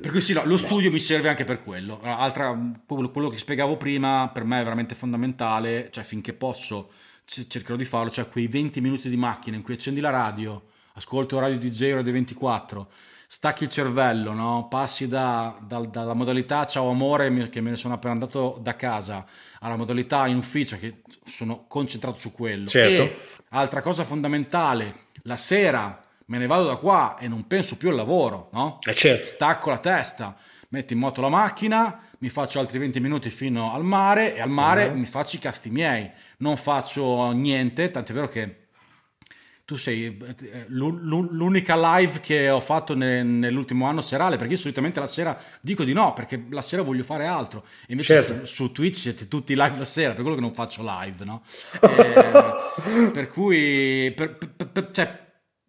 Per 0.00 0.10
cui 0.10 0.20
sì, 0.20 0.32
no, 0.32 0.44
lo 0.44 0.56
studio 0.56 0.90
mi 0.90 0.98
serve 0.98 1.28
anche 1.28 1.44
per 1.44 1.62
quello. 1.62 2.00
Altra, 2.02 2.56
quello 2.86 3.28
che 3.28 3.38
spiegavo 3.38 3.76
prima, 3.76 4.30
per 4.32 4.44
me 4.44 4.60
è 4.60 4.64
veramente 4.64 4.94
fondamentale, 4.94 5.88
cioè 5.90 6.04
finché 6.04 6.32
posso 6.32 6.90
cercherò 7.28 7.76
di 7.76 7.84
farlo, 7.84 8.10
cioè 8.10 8.28
quei 8.28 8.46
20 8.46 8.80
minuti 8.80 9.08
di 9.08 9.16
macchina 9.16 9.56
in 9.56 9.62
cui 9.62 9.74
accendi 9.74 10.00
la 10.00 10.10
radio, 10.10 10.68
ascolto 10.94 11.38
Radio 11.38 11.58
DJ 11.58 11.92
Radio 11.92 12.12
24, 12.12 12.88
stacchi 13.30 13.64
il 13.64 13.68
cervello, 13.68 14.32
no? 14.32 14.68
passi 14.70 15.06
da, 15.06 15.54
da, 15.60 15.80
dalla 15.80 16.14
modalità 16.14 16.64
ciao 16.66 16.88
amore 16.88 17.50
che 17.50 17.60
me 17.60 17.68
ne 17.68 17.76
sono 17.76 17.92
appena 17.92 18.14
andato 18.14 18.58
da 18.62 18.74
casa 18.74 19.26
alla 19.60 19.76
modalità 19.76 20.26
in 20.26 20.38
ufficio 20.38 20.78
che 20.78 21.02
sono 21.26 21.66
concentrato 21.68 22.16
su 22.16 22.32
quello. 22.32 22.66
Certo. 22.66 23.02
E 23.02 23.16
altra 23.50 23.82
cosa 23.82 24.02
fondamentale, 24.04 25.08
la 25.24 25.36
sera 25.36 26.02
me 26.24 26.38
ne 26.38 26.46
vado 26.46 26.64
da 26.68 26.76
qua 26.76 27.18
e 27.20 27.28
non 27.28 27.46
penso 27.46 27.76
più 27.76 27.90
al 27.90 27.96
lavoro, 27.96 28.48
no? 28.52 28.78
Eh 28.82 28.94
certo. 28.94 29.26
Stacco 29.26 29.68
la 29.68 29.78
testa, 29.78 30.34
metto 30.70 30.94
in 30.94 30.98
moto 30.98 31.20
la 31.20 31.28
macchina, 31.28 32.00
mi 32.20 32.30
faccio 32.30 32.58
altri 32.60 32.78
20 32.78 32.98
minuti 32.98 33.28
fino 33.28 33.74
al 33.74 33.84
mare 33.84 34.36
e 34.36 34.40
al 34.40 34.48
mare 34.48 34.86
uh-huh. 34.86 34.96
mi 34.96 35.04
faccio 35.04 35.36
i 35.36 35.38
cazzi 35.40 35.68
miei, 35.68 36.10
non 36.38 36.56
faccio 36.56 37.30
niente, 37.32 37.90
tant'è 37.90 38.14
vero 38.14 38.28
che 38.30 38.67
tu 39.68 39.76
sei 39.76 40.16
eh, 40.16 40.64
l'unica 40.68 41.76
live 41.98 42.20
che 42.20 42.48
ho 42.48 42.58
fatto 42.58 42.94
nell'ultimo 42.94 43.84
anno 43.84 44.00
serale, 44.00 44.38
perché 44.38 44.54
io 44.54 44.58
solitamente 44.58 44.98
la 44.98 45.06
sera 45.06 45.38
dico 45.60 45.84
di 45.84 45.92
no, 45.92 46.14
perché 46.14 46.46
la 46.48 46.62
sera 46.62 46.80
voglio 46.80 47.04
fare 47.04 47.26
altro. 47.26 47.66
E 47.82 47.92
invece 47.92 48.24
certo. 48.24 48.46
su 48.46 48.72
Twitch 48.72 48.96
siete 48.96 49.28
tutti 49.28 49.54
live 49.54 49.76
la 49.76 49.84
sera, 49.84 50.14
per 50.14 50.22
quello 50.22 50.36
che 50.36 50.40
non 50.40 50.54
faccio 50.54 50.82
live, 50.82 51.22
no? 51.26 51.42
Eh, 51.98 53.10
per 53.10 53.28
cui, 53.28 54.10
per, 54.16 54.38
per, 54.38 54.68
per, 54.68 54.90
cioè, 54.90 55.26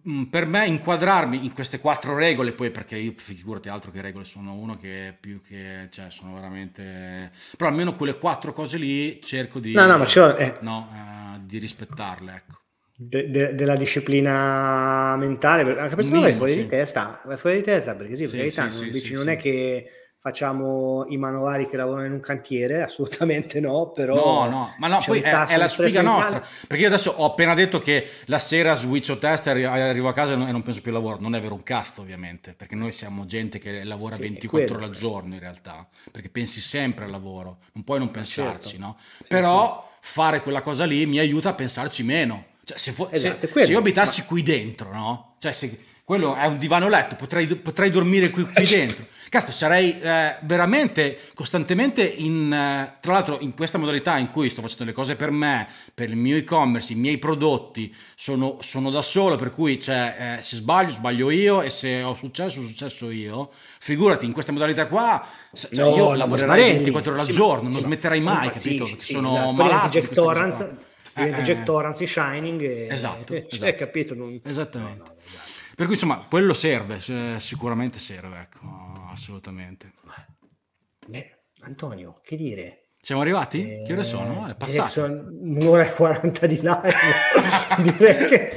mm, 0.08 0.24
per 0.24 0.46
me 0.46 0.66
inquadrarmi 0.66 1.44
in 1.44 1.52
queste 1.52 1.82
quattro 1.82 2.16
regole, 2.16 2.54
poi 2.54 2.72
perché 2.72 2.96
io 2.96 3.12
figurati 3.18 3.68
altro 3.68 3.92
che 3.92 4.00
regole 4.00 4.24
sono 4.24 4.54
uno 4.54 4.78
che 4.78 5.14
più 5.20 5.42
che, 5.42 5.90
cioè 5.92 6.10
sono 6.10 6.36
veramente, 6.36 7.32
però 7.58 7.70
almeno 7.70 7.96
quelle 7.96 8.18
quattro 8.18 8.54
cose 8.54 8.78
lì 8.78 9.20
cerco 9.22 9.60
di, 9.60 9.74
no, 9.74 9.86
no, 9.86 9.98
ma 9.98 10.38
eh. 10.38 10.58
no, 10.62 10.90
eh, 10.94 11.40
di 11.44 11.58
rispettarle, 11.58 12.34
ecco 12.34 12.59
de, 13.02 13.30
de, 13.30 13.56
della 13.56 13.78
disciplina 13.78 15.16
mentale, 15.16 15.62
anche 15.80 15.96
perché 15.96 16.12
no, 16.12 16.20
vai 16.20 16.34
fuori 16.34 16.52
sì. 16.52 16.58
di 16.58 16.68
testa, 16.68 17.22
vai 17.24 17.38
fuori 17.38 17.56
di 17.58 17.64
testa 17.64 17.96
perché 17.96 18.18
sì, 18.18 18.28
sì, 18.28 18.50
sì, 18.50 18.60
non, 18.60 18.72
sì, 18.72 18.90
dici, 18.90 19.14
non 19.14 19.30
è 19.30 19.38
che 19.38 19.90
facciamo 20.18 21.06
i 21.08 21.16
manovali 21.16 21.66
che 21.66 21.78
lavorano 21.78 22.08
in 22.08 22.12
un 22.12 22.20
cantiere, 22.20 22.82
assolutamente 22.84 23.62
no, 23.62 23.92
però... 23.92 24.16
No, 24.16 24.50
no, 24.50 24.76
ma 24.80 24.88
no, 24.88 25.02
poi 25.06 25.22
è, 25.22 25.32
è, 25.32 25.56
la 25.56 25.70
sfiga 25.70 26.02
nostra, 26.02 26.44
perché 26.68 26.84
io 26.84 26.90
adesso 26.90 27.12
ho 27.12 27.24
appena 27.24 27.54
detto 27.54 27.80
che 27.80 28.06
la 28.26 28.38
sera 28.38 28.76
switcho 28.76 29.18
test 29.18 29.48
e 29.48 29.64
arrivo 29.64 30.10
a 30.10 30.14
casa 30.14 30.34
e 30.34 30.36
non 30.36 30.62
penso 30.62 30.82
più 30.82 30.92
al 30.92 30.98
lavoro, 30.98 31.22
non 31.22 31.36
è 31.36 31.42
vero 31.42 31.54
un 31.54 31.64
cazzo 31.64 32.02
ovviamente, 32.02 32.52
perché 32.52 32.76
noi 32.76 32.92
siamo 32.92 33.26
gente 33.26 33.60
che 33.60 33.86
lavora 33.86 34.16
sì, 34.16 34.24
24 34.24 34.76
ore 34.76 34.84
al 34.84 34.92
giorno 34.92 35.36
in 35.36 35.40
realtà, 35.40 35.88
perché 36.12 36.28
pensi 36.28 36.60
sempre 36.60 37.06
al 37.06 37.12
lavoro, 37.12 37.60
non 37.72 37.86
puoi 37.86 38.00
non 38.00 38.12
pensarci, 38.12 38.72
certo. 38.72 38.86
no? 38.86 38.98
Però 39.26 39.90
fare 40.02 40.42
quella 40.42 40.62
cosa 40.62 40.84
lì 40.84 41.06
mi 41.06 41.20
aiuta 41.20 41.52
a 41.52 41.54
pensarci 41.54 42.04
meno, 42.04 42.49
cioè, 42.70 42.78
se, 42.78 42.92
fo- 42.92 43.10
esatto, 43.10 43.48
se, 43.48 43.66
se, 43.66 43.72
io 43.72 43.80
abitassi 43.80 44.20
ma... 44.20 44.26
qui 44.28 44.44
dentro, 44.44 44.94
no? 44.94 45.36
Cioè, 45.40 45.52
se 45.54 45.86
quello 46.04 46.36
è 46.36 46.46
un 46.46 46.60
divano 46.60 46.88
letto, 46.88 47.16
potrei, 47.16 47.48
potrei 47.48 47.90
dormire 47.90 48.30
qui, 48.30 48.44
qui 48.44 48.66
dentro. 48.70 49.06
Cazzo, 49.28 49.52
sarei 49.52 50.00
eh, 50.00 50.38
veramente 50.42 51.18
costantemente 51.34 52.04
in. 52.04 52.54
Eh, 52.54 52.98
tra 53.02 53.14
l'altro, 53.14 53.40
in 53.42 53.56
questa 53.56 53.80
modalità 53.80 54.18
in 54.18 54.30
cui 54.30 54.52
sto 54.52 54.62
facendo 54.62 54.86
le 54.86 54.94
cose 54.94 55.16
per 55.16 55.32
me, 55.32 55.68
per 55.96 56.10
il 56.10 56.16
mio 56.16 56.38
e-commerce, 56.38 56.94
i 56.94 56.96
miei 56.96 57.18
prodotti, 57.18 57.92
sono, 58.16 58.58
sono 58.62 58.92
da 58.92 59.02
solo, 59.02 59.36
per 59.36 59.52
cui 59.52 59.80
cioè, 59.82 60.38
eh, 60.38 60.42
se 60.44 60.58
sbaglio, 60.58 60.92
sbaglio 60.92 61.32
io, 61.32 61.64
e 61.64 61.72
se 61.72 62.04
ho 62.04 62.14
successo, 62.14 62.60
ho 62.60 62.64
successo 62.64 63.10
io. 63.10 63.50
Figurati, 63.80 64.26
in 64.26 64.32
questa 64.32 64.52
modalità 64.52 64.86
qua, 64.86 65.26
cioè, 65.56 65.70
no, 65.74 65.96
io 65.96 66.14
lavorerei 66.14 66.74
24 66.74 67.14
ore 67.14 67.22
al 67.22 67.28
giorno, 67.30 67.70
sì, 67.72 67.80
non 67.80 67.86
smetterei 67.86 68.22
mai, 68.22 68.46
ma, 68.46 68.52
capito? 68.52 68.86
Sì, 68.86 68.96
sì, 69.00 69.14
sono 69.14 69.30
esatto. 69.30 69.54
malato. 69.54 69.88
Jack 69.88 70.14
Torrance 70.14 70.88
diventa 71.16 71.40
eh, 71.40 71.44
Jack 71.44 71.64
Torrance 71.64 72.06
Shining 72.06 72.62
e, 72.62 72.88
esatto, 72.90 73.34
cioè, 73.48 73.48
esatto. 73.50 73.76
capito? 73.76 74.16
Non... 74.16 74.40
Esattamente. 74.44 74.98
No, 74.98 75.06
no, 75.06 75.16
per 75.76 75.86
cui 75.86 75.96
insomma, 75.96 76.18
quello 76.18 76.54
serve, 76.54 77.00
sicuramente 77.40 78.00
serve, 78.00 78.42
ecco, 78.42 79.08
assolutamente. 79.10 79.94
Beh, 81.08 81.38
Antonio, 81.62 82.20
che 82.22 82.36
dire? 82.36 82.90
Siamo 83.02 83.22
arrivati? 83.22 83.62
Eh, 83.62 83.84
che 83.86 83.94
ore 83.94 84.04
sono? 84.04 84.46
È 84.46 84.56
passato. 84.56 85.06
un'ora 85.06 85.88
e 85.88 85.94
40 85.94 86.48
di 86.48 86.56
live. 86.56 86.94
Che, 87.80 88.52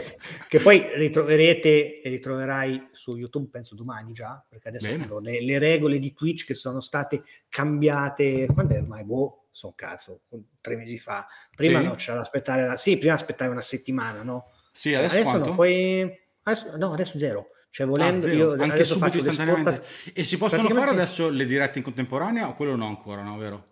che, 0.49 0.59
poi 0.59 0.85
ritroverete 0.97 2.01
e 2.01 2.09
ritroverai 2.09 2.89
su 2.91 3.17
YouTube, 3.17 3.49
penso 3.51 3.77
domani 3.77 4.13
già, 4.13 4.45
perché 4.49 4.69
adesso 4.69 5.21
le, 5.21 5.41
le, 5.41 5.59
regole 5.61 6.01
di 6.01 6.13
Twitch 6.13 6.45
che 6.45 6.55
sono 6.55 6.81
state 6.81 7.23
cambiate. 7.49 8.49
Quando 8.53 8.75
è 8.75 8.81
ormai? 8.81 9.05
Boh, 9.05 9.42
sono 9.53 9.75
cazzo, 9.77 10.23
tre 10.61 10.77
mesi 10.77 10.99
fa. 10.99 11.27
Prima 11.55 11.81
sì. 11.81 11.87
no, 11.87 11.95
c'era 11.95 12.17
da 12.17 12.23
aspettare, 12.23 12.67
la... 12.67 12.77
sì, 12.77 12.99
prima 12.99 13.15
aspettavi 13.15 13.51
una 13.51 13.61
settimana, 13.61 14.23
no? 14.23 14.51
Sì, 14.73 14.95
adesso, 14.95 15.15
adesso 15.15 15.39
no, 15.39 15.55
poi... 15.55 16.21
Adesso, 16.43 16.77
no, 16.77 16.93
adesso 16.93 17.19
zero. 17.19 17.51
Cioè, 17.69 17.87
volendo, 17.87 18.27
ah, 18.27 18.33
io 18.33 18.53
Anche 18.53 18.65
adesso 18.65 18.97
faccio 18.97 19.19
istantaneamente. 19.19 19.83
E 20.13 20.25
si 20.25 20.37
possono 20.37 20.69
fare 20.69 20.91
adesso 20.91 21.31
le 21.31 21.45
dirette 21.45 21.79
in 21.79 21.85
contemporanea 21.85 22.49
o 22.49 22.55
quello 22.55 22.75
no 22.77 22.87
ancora, 22.87 23.23
no, 23.23 23.37
vero? 23.37 23.67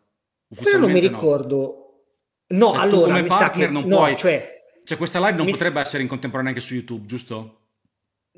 Quello 0.55 0.79
non 0.79 0.93
mi 0.93 1.01
ricordo. 1.01 2.05
No, 2.49 2.73
cioè, 2.73 2.81
allora, 2.81 3.07
come 3.09 3.23
mi 3.23 3.29
sa 3.29 3.51
che... 3.51 3.69
non 3.69 3.85
no, 3.85 3.97
puoi... 3.97 4.17
Cioè, 4.17 4.59
cioè, 4.85 4.97
questa 4.97 5.19
live 5.19 5.37
non 5.37 5.51
potrebbe 5.51 5.81
s... 5.81 5.87
essere 5.87 6.03
in 6.03 6.09
contemporanea 6.09 6.53
anche 6.53 6.63
su 6.63 6.75
YouTube, 6.75 7.07
giusto? 7.07 7.61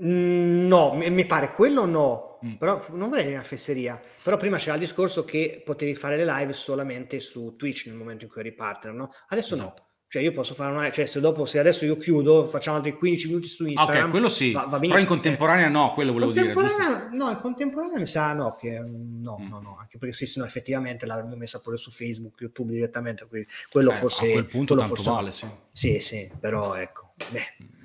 Mm, 0.02 0.66
no, 0.66 0.94
mi 0.94 1.26
pare 1.26 1.50
quello 1.50 1.84
no, 1.84 2.31
mm. 2.44 2.54
però 2.54 2.84
non 2.92 3.08
vorrei 3.08 3.32
una 3.32 3.42
fesseria. 3.42 4.00
Però 4.22 4.36
prima 4.36 4.56
c'era 4.56 4.74
il 4.74 4.80
discorso 4.80 5.24
che 5.24 5.62
potevi 5.64 5.94
fare 5.94 6.16
le 6.16 6.24
live 6.24 6.52
solamente 6.52 7.20
su 7.20 7.54
Twitch 7.56 7.86
nel 7.86 7.96
momento 7.96 8.24
in 8.24 8.30
cui 8.30 8.40
eri 8.40 8.52
partner, 8.52 8.92
no? 8.94 9.10
Adesso 9.28 9.54
esatto. 9.54 9.74
no. 9.78 9.90
Cioè 10.12 10.20
io 10.20 10.32
posso 10.32 10.52
fare 10.52 10.74
una 10.74 10.90
cioè 10.90 11.06
se 11.06 11.20
dopo 11.20 11.46
se 11.46 11.58
adesso 11.58 11.86
io 11.86 11.96
chiudo, 11.96 12.44
facciamo 12.44 12.76
altri 12.76 12.92
15 12.92 13.28
minuti 13.28 13.46
su 13.46 13.64
Instagram. 13.64 14.04
ok, 14.04 14.10
quello 14.10 14.28
sì. 14.28 14.52
Va, 14.52 14.66
va 14.66 14.78
però 14.78 14.98
in 14.98 15.06
contemporanea 15.06 15.68
no, 15.70 15.94
quello 15.94 16.12
volevo 16.12 16.32
dire. 16.32 16.52
No, 16.52 17.30
in 17.30 17.38
contemporanea 17.40 17.98
mi 17.98 18.06
sa 18.06 18.34
no, 18.34 18.54
che 18.54 18.78
no, 18.78 19.38
mm. 19.40 19.48
no, 19.48 19.60
no, 19.60 19.78
anche 19.80 19.96
perché 19.96 20.14
se 20.14 20.38
no 20.38 20.44
effettivamente 20.44 21.06
l'avremmo 21.06 21.34
messa 21.34 21.60
pure 21.60 21.78
su 21.78 21.90
Facebook, 21.90 22.38
YouTube 22.42 22.74
direttamente, 22.74 23.26
quindi 23.26 23.48
quello 23.70 23.92
eh, 23.92 23.94
forse 23.94 24.28
a 24.28 24.32
quel 24.32 24.46
punto 24.46 24.76
tanto 24.76 24.94
forse, 24.94 25.10
vale, 25.10 25.32
sì. 25.32 25.46
Sì, 25.70 25.98
sì, 26.00 26.30
però 26.38 26.74
ecco, 26.74 27.14
beh 27.30 27.80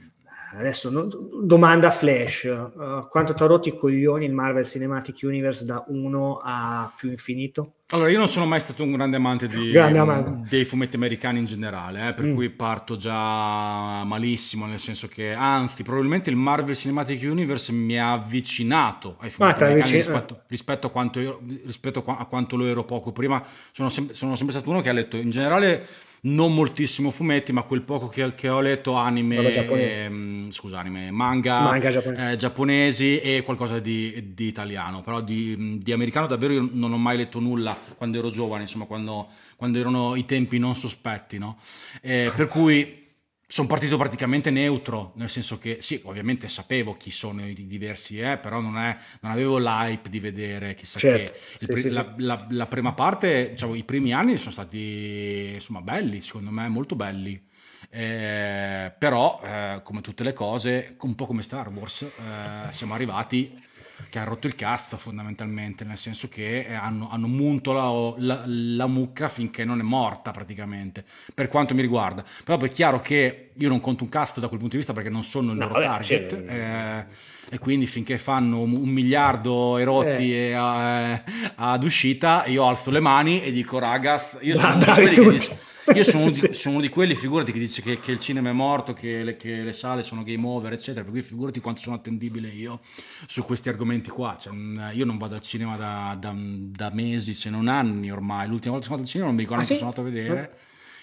adesso 0.58 0.90
no, 0.90 1.08
domanda 1.42 1.90
flash 1.90 2.44
uh, 2.44 3.08
quanto 3.08 3.34
ti 3.34 3.44
ha 3.44 3.46
rotto 3.46 3.70
i 3.70 3.76
coglioni 3.76 4.26
il 4.26 4.34
Marvel 4.34 4.66
Cinematic 4.66 5.20
Universe 5.24 5.66
da 5.66 5.84
1 5.88 6.40
a 6.42 6.94
più 6.96 7.10
infinito? 7.10 7.74
Allora, 7.92 8.10
io 8.10 8.18
non 8.18 8.28
sono 8.28 8.46
mai 8.46 8.60
stato 8.60 8.84
un 8.84 8.92
grande 8.92 9.16
amante, 9.16 9.48
di, 9.48 9.72
grande 9.72 9.98
amante. 9.98 10.42
dei 10.50 10.66
fumetti 10.66 10.98
americani 10.98 11.40
in 11.40 11.46
generale, 11.46 12.10
eh, 12.10 12.14
per 12.14 12.26
mm. 12.26 12.34
cui 12.34 12.50
parto 12.50 12.98
già 12.98 14.04
malissimo, 14.04 14.66
nel 14.66 14.80
senso 14.80 15.08
che, 15.08 15.32
anzi, 15.32 15.84
probabilmente 15.84 16.30
il 16.30 16.36
Marvel 16.36 16.76
Cinematic 16.76 17.22
Universe 17.24 17.72
mi 17.72 17.98
ha 17.98 18.12
avvicinato 18.12 19.16
ai 19.20 19.30
fumetti 19.30 19.64
ah, 19.64 19.68
americani 19.68 19.96
rispetto, 19.96 20.42
rispetto, 20.48 20.88
a 20.88 20.90
quanto 20.90 21.22
io, 21.22 21.40
rispetto 21.66 22.04
a 22.06 22.26
quanto 22.26 22.58
lo 22.58 22.66
ero 22.66 22.84
poco 22.84 23.14
prima. 23.14 23.42
Sono, 23.72 23.88
sem- 23.88 24.12
sono 24.12 24.36
sempre 24.36 24.56
stato 24.56 24.70
uno 24.70 24.82
che 24.82 24.90
ha 24.90 24.94
letto 24.94 25.16
in 25.16 25.30
generale 25.30 25.88
non 26.22 26.54
moltissimo 26.54 27.12
fumetti, 27.12 27.52
ma 27.52 27.62
quel 27.64 27.82
poco 27.82 28.08
che, 28.08 28.34
che 28.36 28.50
ho 28.50 28.60
letto 28.60 28.94
anime, 28.94 29.54
ehm, 29.54 30.52
scusa, 30.52 30.80
anime 30.80 31.12
manga, 31.12 31.62
manga 31.62 31.90
giapponesi. 31.90 32.32
Eh, 32.32 32.36
giapponesi. 32.36 33.20
e 33.20 33.42
qualcosa 33.44 33.80
di, 33.80 34.34
di 34.34 34.48
italiano, 34.48 35.02
però 35.02 35.22
di, 35.22 35.78
di, 35.82 35.92
americano 35.92 36.28
davvero 36.28 36.54
io 36.54 36.70
non 36.72 36.94
ho 36.94 36.98
mai 36.98 37.18
letto 37.18 37.40
nulla 37.40 37.78
quando 37.96 38.18
ero 38.18 38.30
giovane, 38.30 38.64
insomma 38.64 38.86
quando, 38.86 39.28
quando 39.56 39.80
erano 39.80 40.16
i 40.16 40.26
tempi 40.26 40.58
non 40.58 40.76
sospetti, 40.76 41.38
no? 41.38 41.58
Eh, 42.02 42.32
per 42.36 42.48
cui 42.48 43.06
sono 43.50 43.68
partito 43.68 43.96
praticamente 43.96 44.52
neutro, 44.52 45.14
nel 45.16 45.30
senso 45.30 45.58
che 45.58 45.78
sì, 45.80 46.02
ovviamente 46.04 46.50
sapevo 46.50 46.98
chi 46.98 47.12
sono 47.12 47.48
i 47.48 47.54
diversi, 47.54 48.20
eh, 48.20 48.38
però 48.38 48.60
non, 48.60 48.78
è, 48.78 48.96
non 49.22 49.32
avevo 49.32 49.58
l'hype 49.58 50.10
di 50.10 50.20
vedere 50.20 50.76
chissà 50.76 51.00
certo. 51.00 51.32
che. 51.32 51.66
Sì, 51.66 51.82
sì, 51.82 51.92
la, 51.92 52.14
sì. 52.16 52.24
La, 52.24 52.46
la, 52.50 52.66
prima 52.66 52.92
parte, 52.92 53.52
diciamo, 53.52 53.74
i 53.74 53.84
primi 53.84 54.14
anni 54.14 54.38
sono 54.38 54.52
stati 54.52 55.52
insomma 55.54 55.82
belli, 55.82 56.20
secondo 56.20 56.52
me 56.52 56.68
molto 56.68 56.98
belli. 56.98 57.42
Eh, 57.90 58.92
però, 58.98 59.40
eh, 59.42 59.80
come 59.82 60.02
tutte 60.02 60.26
le 60.26 60.34
cose, 60.34 60.98
un 61.00 61.16
po' 61.16 61.26
come 61.26 61.42
Star 61.42 61.70
Wars, 61.70 62.02
eh, 62.02 62.74
siamo 62.74 62.96
arrivati 62.96 63.66
che 64.10 64.20
hanno 64.20 64.30
rotto 64.30 64.48
il 64.48 64.56
cazzo 64.56 64.98
fondamentalmente, 64.98 65.84
nel 65.84 65.98
senso 65.98 66.30
che 66.30 66.66
eh, 66.68 66.74
hanno, 66.74 67.10
hanno 67.10 67.28
munto 67.28 67.72
la, 67.72 68.14
la, 68.18 68.44
la, 68.46 68.88
mucca 68.88 69.28
finché 69.28 69.66
non 69.66 69.80
è 69.80 69.84
morta 69.84 70.32
praticamente, 70.32 71.04
per 71.34 71.48
quanto 71.48 71.74
mi 71.74 71.82
riguarda. 71.82 72.24
Però 72.44 72.58
è 72.60 72.70
chiaro 72.70 73.00
che 73.00 73.50
io 73.54 73.70
non 73.70 73.80
conto 73.80 74.04
un 74.04 74.10
cazzo 74.10 74.40
da 74.40 74.48
quel 74.48 74.60
punto 74.60 74.74
di 74.76 74.80
vista 74.80 74.94
perché 74.94 75.10
non 75.10 75.24
sono 75.24 75.52
il 75.52 75.58
no, 75.58 75.68
loro 75.68 75.80
vabbè, 75.80 75.86
target. 75.86 76.34
Eh, 76.34 77.06
e 77.50 77.60
quindi 77.60 77.88
finché 77.88 78.18
fanno 78.18 78.60
un, 78.60 78.74
un 78.74 78.90
miliardo 78.90 79.78
erotti 79.78 80.34
eh. 80.34 80.52
eh, 80.52 81.24
ad 81.56 81.84
uscita, 81.84 82.46
io 82.46 82.68
alzo 82.68 82.92
le 82.92 83.00
mani 83.00 83.42
e 83.42 83.52
dico 83.52 83.80
ragazzi, 83.80 84.38
io 84.42 84.60
sono 84.60 84.76
di 84.76 84.86
quelli 84.86 85.38
che 85.38 85.58
io 85.94 86.04
sono, 86.04 86.24
uno 86.24 86.32
di, 86.32 86.54
sono 86.54 86.76
uno 86.76 86.82
di 86.82 86.90
quelli, 86.90 87.16
figurati, 87.16 87.52
che 87.52 87.60
dice 87.60 87.82
che, 87.82 88.00
che 88.00 88.12
il 88.12 88.20
cinema 88.20 88.50
è 88.50 88.54
morto, 88.54 88.94
che 88.94 89.24
le, 89.24 89.38
che 89.38 89.64
le, 89.64 89.74
sale 89.74 90.04
sono 90.04 90.24
game 90.24 90.46
over, 90.46 90.74
eccetera. 90.74 91.04
Per 91.04 91.12
cui 91.12 91.22
figurati 91.22 91.60
quanto 91.60 91.82
sono 91.82 91.96
attendibile 91.96 92.48
io 92.50 92.80
su 93.28 93.44
questi 93.44 93.70
argomenti 93.70 94.10
qua. 94.10 94.38
Cioè, 94.40 94.54
io 94.94 95.06
non 95.06 95.18
vado 95.18 95.36
al 95.36 95.42
cinema 95.42 95.78
da, 95.78 96.18
da, 96.20 96.34
da, 96.36 96.90
mesi, 96.94 97.34
se 97.34 97.50
non 97.50 97.68
anni 97.68 98.12
ormai. 98.12 98.48
L'ultima 98.48 98.76
volta 98.76 98.88
che 98.94 98.94
sono 98.94 98.96
andato 98.96 99.02
al 99.02 99.08
cinema 99.08 99.28
non 99.28 99.36
mi 99.36 99.42
ricordo 99.42 99.64
ah, 99.64 99.66
sì? 99.66 99.76
sono 99.76 99.90
andato 99.90 100.02
a 100.02 100.12
vedere. 100.12 100.58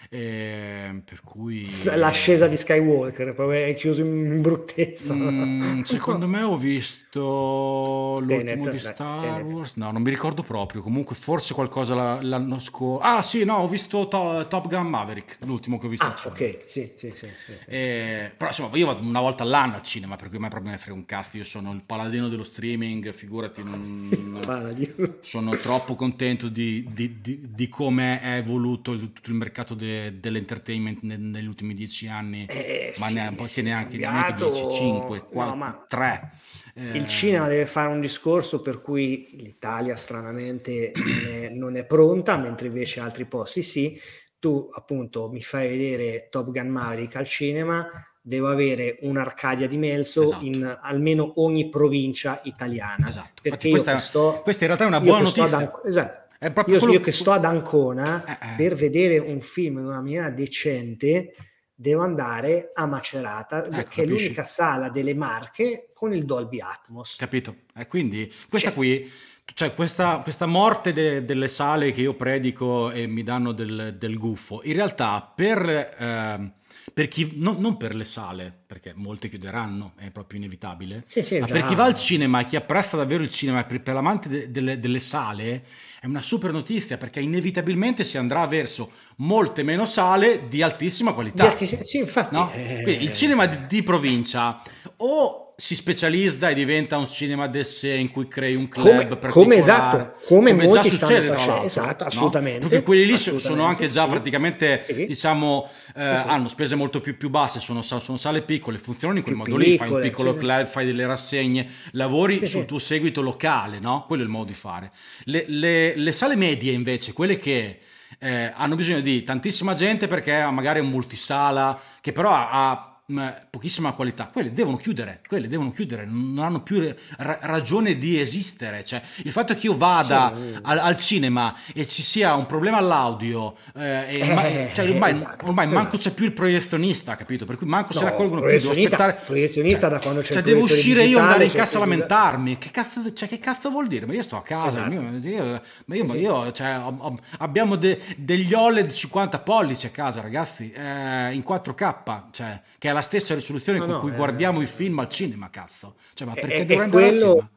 E 0.08 1.02
per 1.04 1.20
cui 1.22 1.68
l'ascesa 1.94 2.46
di 2.46 2.56
Skywalker 2.56 3.34
proprio 3.34 3.64
è 3.64 3.74
chiuso 3.74 4.02
in 4.02 4.40
bruttezza. 4.40 5.14
Mm, 5.14 5.80
secondo 5.82 6.26
me 6.26 6.42
ho 6.42 6.56
visto 6.56 8.18
l'ultimo 8.20 8.64
Tenet, 8.64 8.70
di 8.70 8.78
Star 8.78 9.20
Tenet. 9.20 9.52
Wars. 9.52 9.76
No 9.76 9.90
non 9.90 10.02
mi 10.02 10.10
ricordo 10.10 10.42
proprio. 10.42 10.82
Comunque 10.82 11.14
forse 11.14 11.54
qualcosa 11.54 12.20
l'anno 12.22 12.58
scorso 12.58 13.04
ah 13.04 13.22
sì 13.22 13.44
no 13.44 13.56
ho 13.56 13.68
visto 13.68 14.08
to- 14.08 14.46
Top 14.48 14.68
Gun 14.68 14.86
Maverick 14.86 15.38
l'ultimo 15.44 15.78
che 15.78 15.86
ho 15.86 15.88
visto 15.88 16.06
ah 16.06 16.20
ok 16.26 16.64
sì 16.66 16.92
sì, 16.96 17.12
sì, 17.14 17.28
sì. 17.44 17.52
E, 17.66 18.32
però 18.36 18.50
insomma 18.50 18.76
io 18.76 18.86
vado 18.86 19.02
una 19.02 19.20
volta 19.20 19.42
all'anno 19.42 19.74
al 19.74 19.82
cinema 19.82 20.16
per 20.16 20.28
cui 20.28 20.36
a 20.36 20.40
me 20.40 20.48
proprio 20.48 20.70
me 20.70 20.76
ne 20.76 20.82
frega 20.82 20.96
un 20.96 21.06
cazzo. 21.06 21.36
Io 21.36 21.44
sono 21.44 21.72
il 21.72 21.82
paladino 21.84 22.28
dello 22.28 22.44
streaming 22.44 23.12
figurati 23.12 23.62
non... 23.62 24.40
sono 25.20 25.56
troppo 25.56 25.94
contento 25.94 26.48
di, 26.48 26.88
di, 26.92 27.20
di, 27.20 27.48
di 27.52 27.68
come 27.68 28.20
è 28.20 28.36
evoluto 28.36 28.96
tutto 28.98 29.30
il 29.30 29.36
mercato 29.36 29.74
dei 29.74 29.93
de- 30.02 30.20
dell'entertainment 30.20 31.00
ne- 31.02 31.16
negli 31.16 31.46
ultimi 31.46 31.74
dieci 31.74 32.06
anni, 32.08 32.46
Eh, 32.48 32.94
ma 32.98 33.06
sì, 33.06 33.14
ne- 33.14 33.34
sì, 33.40 33.62
neanche, 33.62 33.96
è 33.96 34.00
neanche 34.00 34.28
cambiato. 34.38 34.50
10, 34.50 34.74
5, 34.76 35.24
No, 35.32 35.54
ma 35.56 35.84
3. 35.88 36.30
il 36.74 37.06
cinema 37.06 37.46
deve 37.48 37.66
fare 37.66 37.90
un 37.92 38.00
discorso 38.00 38.60
per 38.60 38.80
cui 38.80 39.28
l'Italia 39.38 39.94
stranamente 39.96 40.92
non 40.94 41.26
è, 41.32 41.48
non 41.50 41.76
è 41.76 41.84
pronta, 41.84 42.36
mentre 42.36 42.66
invece 42.66 43.00
altri 43.00 43.24
posti 43.26 43.62
sì. 43.62 43.98
Tu 44.38 44.68
appunto 44.74 45.30
mi 45.30 45.40
fai 45.40 45.68
vedere 45.68 46.28
Top 46.30 46.50
Gun 46.50 46.68
Maverick 46.68 47.16
al 47.16 47.24
cinema, 47.26 47.88
devo 48.20 48.48
avere 48.48 48.98
un'Arcadia 49.02 49.66
di 49.66 49.78
Melso 49.78 50.22
Esatto. 50.24 50.44
in 50.44 50.78
almeno 50.82 51.32
ogni 51.36 51.68
provincia 51.70 52.40
italiana. 52.44 53.08
Esatto. 53.08 53.40
Perché 53.40 53.48
Infatti 53.48 53.68
io 53.68 53.72
questa, 53.72 53.98
sto, 53.98 54.40
questa 54.42 54.64
in 54.64 54.66
realtà 54.68 54.84
è 54.84 54.88
una 54.88 55.00
buona 55.00 55.26
ad 55.28 55.34
notizia. 55.36 55.56
Anc- 55.56 55.86
esatto. 55.86 56.23
È 56.44 56.52
proprio 56.52 56.74
Io, 56.74 56.80
quello 56.80 56.94
io 56.96 57.00
che 57.00 57.12
sto 57.12 57.32
ad 57.32 57.44
Ancona 57.46 58.22
Eh, 58.24 58.32
eh. 58.32 58.54
per 58.56 58.74
vedere 58.74 59.18
un 59.18 59.40
film 59.40 59.78
in 59.78 59.86
una 59.86 59.96
maniera 60.02 60.28
decente 60.28 61.34
devo 61.74 62.02
andare 62.02 62.70
a 62.74 62.84
Macerata, 62.86 63.62
che 63.62 63.68
è 63.70 63.78
Ecco, 63.80 64.04
l'unica 64.04 64.42
sala 64.44 64.90
delle 64.90 65.14
Marche 65.14 65.88
con 65.94 66.12
il 66.12 66.24
Dolby 66.26 66.60
Atmos. 66.60 67.16
Capito? 67.16 67.56
E 67.74 67.86
quindi 67.86 68.30
questa 68.48 68.68
Cioè- 68.68 68.76
qui, 68.76 69.10
cioè 69.54 69.74
questa, 69.74 70.18
questa 70.22 70.44
morte 70.46 70.92
de- 70.92 71.24
delle 71.24 71.48
sale 71.48 71.92
che 71.92 72.02
io 72.02 72.14
predico 72.14 72.90
e 72.90 73.06
mi 73.06 73.22
danno 73.22 73.52
del, 73.52 73.96
del 73.98 74.18
guffo, 74.18 74.60
in 74.64 74.74
realtà 74.74 75.32
per, 75.34 75.94
ehm, 75.98 76.52
per 76.92 77.08
chi, 77.08 77.32
no- 77.36 77.56
non 77.58 77.76
per 77.76 77.94
le 77.94 78.04
sale, 78.04 78.52
perché 78.66 78.92
molte 78.94 79.28
chiuderanno, 79.28 79.92
è 79.96 80.10
proprio 80.10 80.38
inevitabile, 80.38 81.04
Sì, 81.06 81.22
sì, 81.22 81.38
ma 81.38 81.46
già. 81.46 81.52
per 81.54 81.66
chi 81.66 81.74
va 81.74 81.84
al 81.84 81.94
cinema 81.96 82.40
e 82.40 82.44
chi 82.44 82.56
apprezza 82.56 82.96
davvero 82.96 83.22
il 83.22 83.30
cinema, 83.30 83.64
per, 83.64 83.80
per 83.82 83.94
l'amante 83.94 84.28
de- 84.28 84.50
delle, 84.50 84.78
delle 84.78 85.00
sale, 85.00 85.64
è 86.00 86.06
una 86.06 86.20
super 86.22 86.52
notizia 86.52 86.96
perché 86.98 87.20
inevitabilmente 87.20 88.04
si 88.04 88.18
andrà 88.18 88.46
verso 88.46 88.90
molte 89.16 89.62
meno 89.62 89.86
sale 89.86 90.48
di 90.48 90.62
altissima 90.62 91.10
Di 91.10 91.14
qualità. 91.14 91.44
alti- 91.48 91.66
sì, 91.66 91.98
infatti. 91.98 92.34
No? 92.34 92.50
eh, 92.52 92.80
Quindi 92.82 93.04
il 93.04 93.14
cinema 93.14 93.46
di, 93.46 93.66
di 93.66 93.82
provincia 93.82 94.62
o 94.98 95.43
si 95.56 95.76
specializza 95.76 96.48
e 96.48 96.54
diventa 96.54 96.98
un 96.98 97.08
cinema 97.08 97.46
d'esse 97.46 97.92
in 97.94 98.10
cui 98.10 98.26
crei 98.26 98.54
un 98.56 98.68
club 98.68 99.18
Come- 99.18 99.30
come 99.30 99.54
esatto, 99.56 100.14
come 100.26 100.50
già 100.56 100.62
molti 100.64 100.90
stanno 100.90 101.12
succede, 101.12 101.26
tra 101.26 101.36
facendo, 101.36 101.64
esatto, 101.64 102.02
no? 102.04 102.08
assolutamente, 102.10 102.66
perché 102.68 102.82
quelli 102.84 103.06
lì 103.06 103.18
so- 103.18 103.38
sono 103.38 103.64
anche 103.64 103.88
già 103.88 104.04
sì. 104.04 104.10
praticamente 104.10 104.84
Sì. 104.86 105.04
diciamo 105.06 105.68
eh, 105.94 106.02
hanno 106.02 106.48
spese 106.48 106.74
molto 106.74 107.00
più, 107.00 107.16
più 107.16 107.30
basse 107.30 107.60
sono, 107.60 107.82
sono 107.82 108.16
sale 108.16 108.42
piccole 108.42 108.78
funzionano 108.78 109.18
in 109.18 109.24
quel 109.24 109.36
Più 109.36 109.44
modo 109.44 109.56
lì 109.56 109.76
fai 109.76 109.88
un 109.88 110.00
piccole, 110.00 110.08
piccolo 110.08 110.32
sì. 110.32 110.38
club 110.38 110.66
fai 110.66 110.86
delle 110.86 111.06
rassegne 111.06 111.68
lavori 111.92 112.44
sul 112.46 112.64
tuo 112.66 112.78
seguito 112.80 113.22
locale 113.22 113.78
no? 113.78 114.04
quello 114.06 114.22
è 114.22 114.24
il 114.24 114.30
modo 114.32 114.46
di 114.46 114.54
fare 114.54 114.90
le, 115.24 115.44
le- 115.46 115.96
le 115.96 116.12
sale 116.12 116.34
medie 116.34 116.72
invece 116.72 117.12
quelle 117.12 117.36
che 117.36 117.78
eh, 118.18 118.52
hanno 118.54 118.74
bisogno 118.76 119.00
di 119.00 119.22
tantissima 119.24 119.74
gente 119.74 120.06
perché 120.06 120.48
magari 120.52 120.80
un 120.80 120.88
multisala 120.88 121.80
che 122.00 122.12
però 122.12 122.30
ha, 122.30 122.48
ha, 122.70 122.93
mh, 123.06 123.28
pochissima 123.50 123.92
qualità. 123.92 124.30
Quelle 124.32 124.52
devono 124.52 124.76
chiudere, 124.76 125.20
quelle 125.26 125.48
devono 125.48 125.70
chiudere, 125.70 126.06
non 126.08 126.38
hanno 126.44 126.62
più 126.62 126.80
ra- 127.18 127.38
ragione 127.42 127.98
di 127.98 128.18
esistere. 128.20 128.84
Cioè, 128.84 129.02
il 129.24 129.30
fatto 129.32 129.54
che 129.54 129.66
io 129.66 129.76
vada 129.76 130.32
Sì. 130.34 130.58
al, 130.62 130.78
al 130.78 130.96
cinema 130.96 131.54
e 131.74 131.86
ci 131.86 132.02
sia 132.02 132.34
un 132.34 132.46
problema 132.46 132.78
all'audio, 132.78 133.56
eh, 133.76 134.18
e 134.20 134.32
ma- 134.34 134.46
Eh, 134.46 134.70
cioè, 134.74 134.88
ormai, 134.90 135.12
esatto, 135.12 135.46
ormai 135.46 135.66
manco 135.68 135.96
c'è 135.98 136.10
più 136.12 136.24
il 136.24 136.32
proiezionista, 136.32 137.14
capito? 137.16 137.44
Per 137.44 137.56
cui 137.56 137.66
manco 137.66 137.92
se 137.92 137.98
No, 138.00 138.04
ne 138.06 138.10
accorgono 138.12 138.40
più. 138.40 138.48
Devo 138.50 138.60
proiezionista- 138.62 138.96
aspettare. 138.96 139.24
proiezionista 139.26 139.88
da 139.88 139.98
quando 140.00 140.20
c'è 140.20 140.34
cioè, 140.34 140.42
devo 140.42 140.62
uscire 140.62 141.04
io 141.04 141.18
andare 141.18 141.34
in 141.34 141.40
digitale, 141.44 141.64
cassa 141.64 141.76
a 141.76 141.80
lamentarmi. 141.80 142.58
Che 142.58 142.70
cazzo, 142.70 143.12
cioè, 143.12 143.28
che 143.28 143.38
cazzo 143.38 143.70
vuol 143.70 143.86
dire? 143.86 144.06
Ma 144.06 144.14
io 144.14 144.22
sto 144.22 144.36
a 144.36 144.42
casa, 144.42 144.88
Esatto. 144.88 144.92
io- 145.26 145.30
io- 145.30 145.62
ma 145.86 145.94
io, 145.94 146.06
Sì, 146.06 146.10
ma 146.12 146.14
io, 146.14 146.52
cioè, 146.52 146.78
ho- 146.78 146.96
ho- 146.98 147.18
abbiamo 147.38 147.76
de- 147.76 148.00
degli 148.16 148.52
OLED 148.54 148.90
50 148.90 149.38
pollici 149.40 149.86
a 149.86 149.90
casa, 149.90 150.20
ragazzi, 150.20 150.70
eh, 150.72 151.32
in 151.32 151.42
4K, 151.42 152.24
cioè, 152.30 152.60
che 152.78 152.88
è 152.88 152.92
la 152.94 153.02
stessa 153.02 153.34
risoluzione 153.34 153.78
No, 153.78 153.84
con 153.84 153.94
no, 153.94 154.00
cui 154.00 154.10
eh. 154.12 154.14
guardiamo 154.16 154.62
i 154.62 154.66
film 154.66 154.98
al 155.00 155.08
cinema, 155.10 155.50
cazzo. 155.50 155.96
Cioè, 156.14 156.26
ma 156.26 156.34
È- 156.34 156.40
perché 156.40 156.56
è, 156.56 156.64
dovrei 156.64 156.78
è 156.78 156.82
andare 156.82 157.04
al 157.06 157.10
quello? 157.18 157.50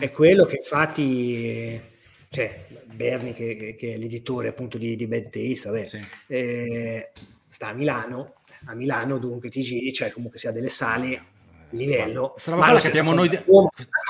Eh, 0.00 0.06
è 0.06 0.10
quello 0.10 0.44
che 0.46 0.56
infatti 0.56 1.46
eh, 1.46 1.80
cioè, 2.30 2.66
Berni 2.86 3.32
che, 3.32 3.54
che- 3.56 3.74
che 3.76 3.94
è 3.94 3.96
l'editore 3.98 4.48
appunto 4.48 4.78
di, 4.78 4.96
di 4.96 5.06
Bad 5.06 5.30
Taste 5.30 5.68
vabbè, 5.70 5.84
Sì. 5.84 6.00
eh, 6.28 7.12
sta 7.46 7.68
a 7.68 7.72
Milano 7.74 8.34
a 8.66 8.74
Milano 8.74 9.18
dunque 9.18 9.50
ti 9.50 9.60
giri 9.60 9.92
cioè 9.92 10.10
comunque 10.10 10.38
sia 10.38 10.52
delle 10.52 10.68
sale 10.68 11.20
livello 11.72 12.34
ma 12.48 12.56
qua 12.56 12.72
la 12.72 12.80
capiamo 12.80 13.12
noi, 13.12 13.28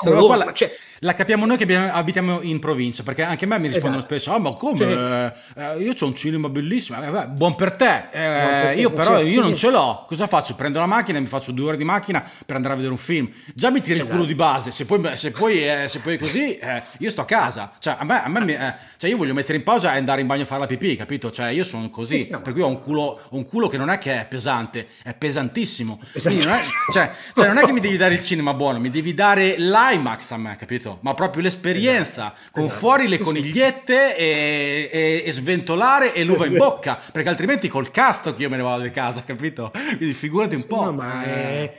roba 0.05 0.25
qua 0.25 0.35
la, 0.35 0.53
cioè, 0.53 0.75
la 0.99 1.13
capiamo 1.13 1.45
noi 1.45 1.57
che 1.57 1.63
abbiamo- 1.63 1.91
abitiamo 1.91 2.41
in 2.41 2.59
provincia, 2.59 3.03
perché 3.03 3.23
anche 3.23 3.43
a 3.45 3.47
me 3.47 3.59
mi 3.59 3.67
rispondono 3.67 3.97
Esatto. 3.97 4.15
spesso: 4.17 4.33
Ah, 4.33 4.39
ma 4.39 4.53
come? 4.53 4.77
Sì. 4.77 5.59
Eh, 5.59 5.79
io 5.79 5.93
ho 5.99 6.05
un 6.05 6.15
cinema 6.15 6.47
bellissimo. 6.49 7.03
Eh, 7.03 7.09
beh, 7.09 7.27
buon 7.27 7.55
per 7.55 7.73
te. 7.73 8.05
Eh, 8.11 8.11
per 8.11 8.73
te, 8.73 8.79
io 8.79 8.91
però 8.91 9.17
sì, 9.17 9.23
io 9.25 9.41
sì, 9.41 9.47
non 9.49 9.57
sì. 9.57 9.65
ce 9.65 9.69
l'ho. 9.71 10.05
Cosa 10.07 10.27
faccio? 10.27 10.55
Prendo 10.55 10.79
la 10.79 10.85
macchina 10.85 11.17
e 11.17 11.21
mi 11.21 11.27
faccio 11.27 11.51
due 11.51 11.67
ore 11.69 11.77
di 11.77 11.83
macchina 11.83 12.21
per 12.45 12.55
andare 12.55 12.73
a 12.73 12.77
vedere 12.77 12.93
un 12.93 12.99
film. 12.99 13.29
Già 13.53 13.69
mi 13.69 13.81
tiri 13.81 13.95
il 13.95 14.01
Esatto. 14.01 14.15
culo 14.15 14.25
di 14.25 14.35
base. 14.35 14.71
Se 14.71 14.85
poi, 14.85 15.01
se 15.17 15.31
poi, 15.31 15.67
eh, 15.69 15.87
se 15.89 15.99
poi 15.99 16.15
è 16.15 16.17
così, 16.17 16.55
eh, 16.55 16.81
io 16.99 17.09
sto 17.09 17.21
a 17.21 17.25
casa. 17.25 17.71
Cioè, 17.79 17.95
a 17.99 18.03
me, 18.05 18.23
a 18.23 18.29
me 18.29 18.39
mi- 18.41 18.53
eh, 18.53 18.73
cioè, 18.97 19.09
io 19.09 19.17
voglio 19.17 19.33
mettere 19.33 19.57
in 19.57 19.63
pausa 19.63 19.93
e 19.93 19.97
andare 19.97 20.21
in 20.21 20.27
bagno 20.27 20.43
a 20.43 20.45
fare 20.45 20.61
la 20.61 20.67
pipì, 20.67 20.95
capito? 20.95 21.31
Cioè, 21.31 21.47
io 21.49 21.65
sono 21.65 21.89
così. 21.89 22.17
Sì, 22.21 22.29
no. 22.31 22.41
Per 22.41 22.53
cui 22.53 22.61
ho 22.61 22.67
un, 22.67 22.81
culo, 22.81 23.19
un 23.31 23.45
culo 23.45 23.67
che 23.67 23.77
non 23.77 23.89
è 23.89 23.97
che 23.97 24.21
è 24.21 24.25
pesante, 24.25 24.87
è 25.03 25.13
pesantissimo. 25.13 25.99
Pesantissimo. 26.13 26.21
Quindi 26.33 26.45
non 26.45 26.55
è, 26.55 26.91
cioè, 26.93 27.11
cioè, 27.35 27.52
non 27.53 27.63
è 27.63 27.65
che 27.65 27.71
mi 27.71 27.79
devi 27.79 27.97
dare 27.97 28.15
il 28.15 28.21
cinema 28.21 28.53
buono, 28.53 28.79
mi 28.79 28.89
devi 28.89 29.13
dare 29.13 29.55
l'IMAX 29.57 30.31
a 30.31 30.37
me, 30.37 30.55
capito? 30.57 30.97
Ma 31.01 31.13
proprio 31.13 31.41
l'esperienza, 31.43 32.33
con 32.51 32.63
esatto. 32.63 32.77
fuori 32.79 33.07
le 33.07 33.19
conigliette 33.19 34.15
e, 34.17 34.89
e- 34.91 35.23
e 35.25 35.31
sventolare 35.31 36.13
e 36.13 36.23
l'uva 36.23 36.45
in 36.45 36.55
Esatto. 36.55 36.69
bocca, 36.71 36.99
perché 37.11 37.29
altrimenti 37.29 37.67
col 37.67 37.91
cazzo 37.91 38.35
che 38.35 38.41
io 38.41 38.49
me 38.49 38.57
ne 38.57 38.63
vado 38.63 38.83
di 38.83 38.91
casa, 38.91 39.23
capito? 39.23 39.71
Quindi 39.97 40.13
figurati 40.13 40.55
un 40.55 40.65
po'. 40.67 40.83
no, 40.85 40.91
ma 40.93 41.23
eh. 41.23 41.29
è, 41.29 41.73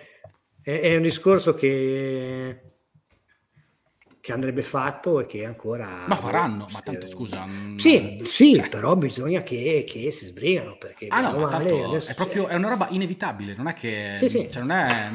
è- 0.63 0.81
è 0.81 0.97
un 0.97 1.03
discorso 1.03 1.55
che, 1.55 2.74
che 4.25 4.33
andrebbe 4.33 4.63
fatto 4.63 5.21
e 5.21 5.27
che 5.27 5.45
ancora... 5.45 6.05
Ma 6.07 6.17
faranno, 6.17 6.67
ma 6.73 6.81
tanto 6.81 7.07
scusa. 7.09 7.45
mm, 7.45 7.77
Sì, 7.77 8.23
sì, 8.25 8.55
cioè, 8.55 8.71
però 8.71 8.97
bisogna 8.97 9.43
che, 9.43 9.85
che 9.87 10.11
si 10.11 10.25
sbrigano 10.25 10.79
perché 10.79 11.09
Ah 11.11 11.21
no, 11.21 11.41
male 11.41 11.83
adesso 11.83 12.13
è 12.13 12.15
proprio 12.15 12.45
c'è- 12.45 12.53
è 12.53 12.55
una 12.57 12.69
roba 12.69 12.89
inevitabile, 12.89 13.55
non 13.55 13.67
è 13.67 13.75
che 13.75 14.13
Sì, 14.17 14.31
sì. 14.31 14.49
cioè, 14.51 14.63
non 14.63 14.71
è 14.71 15.11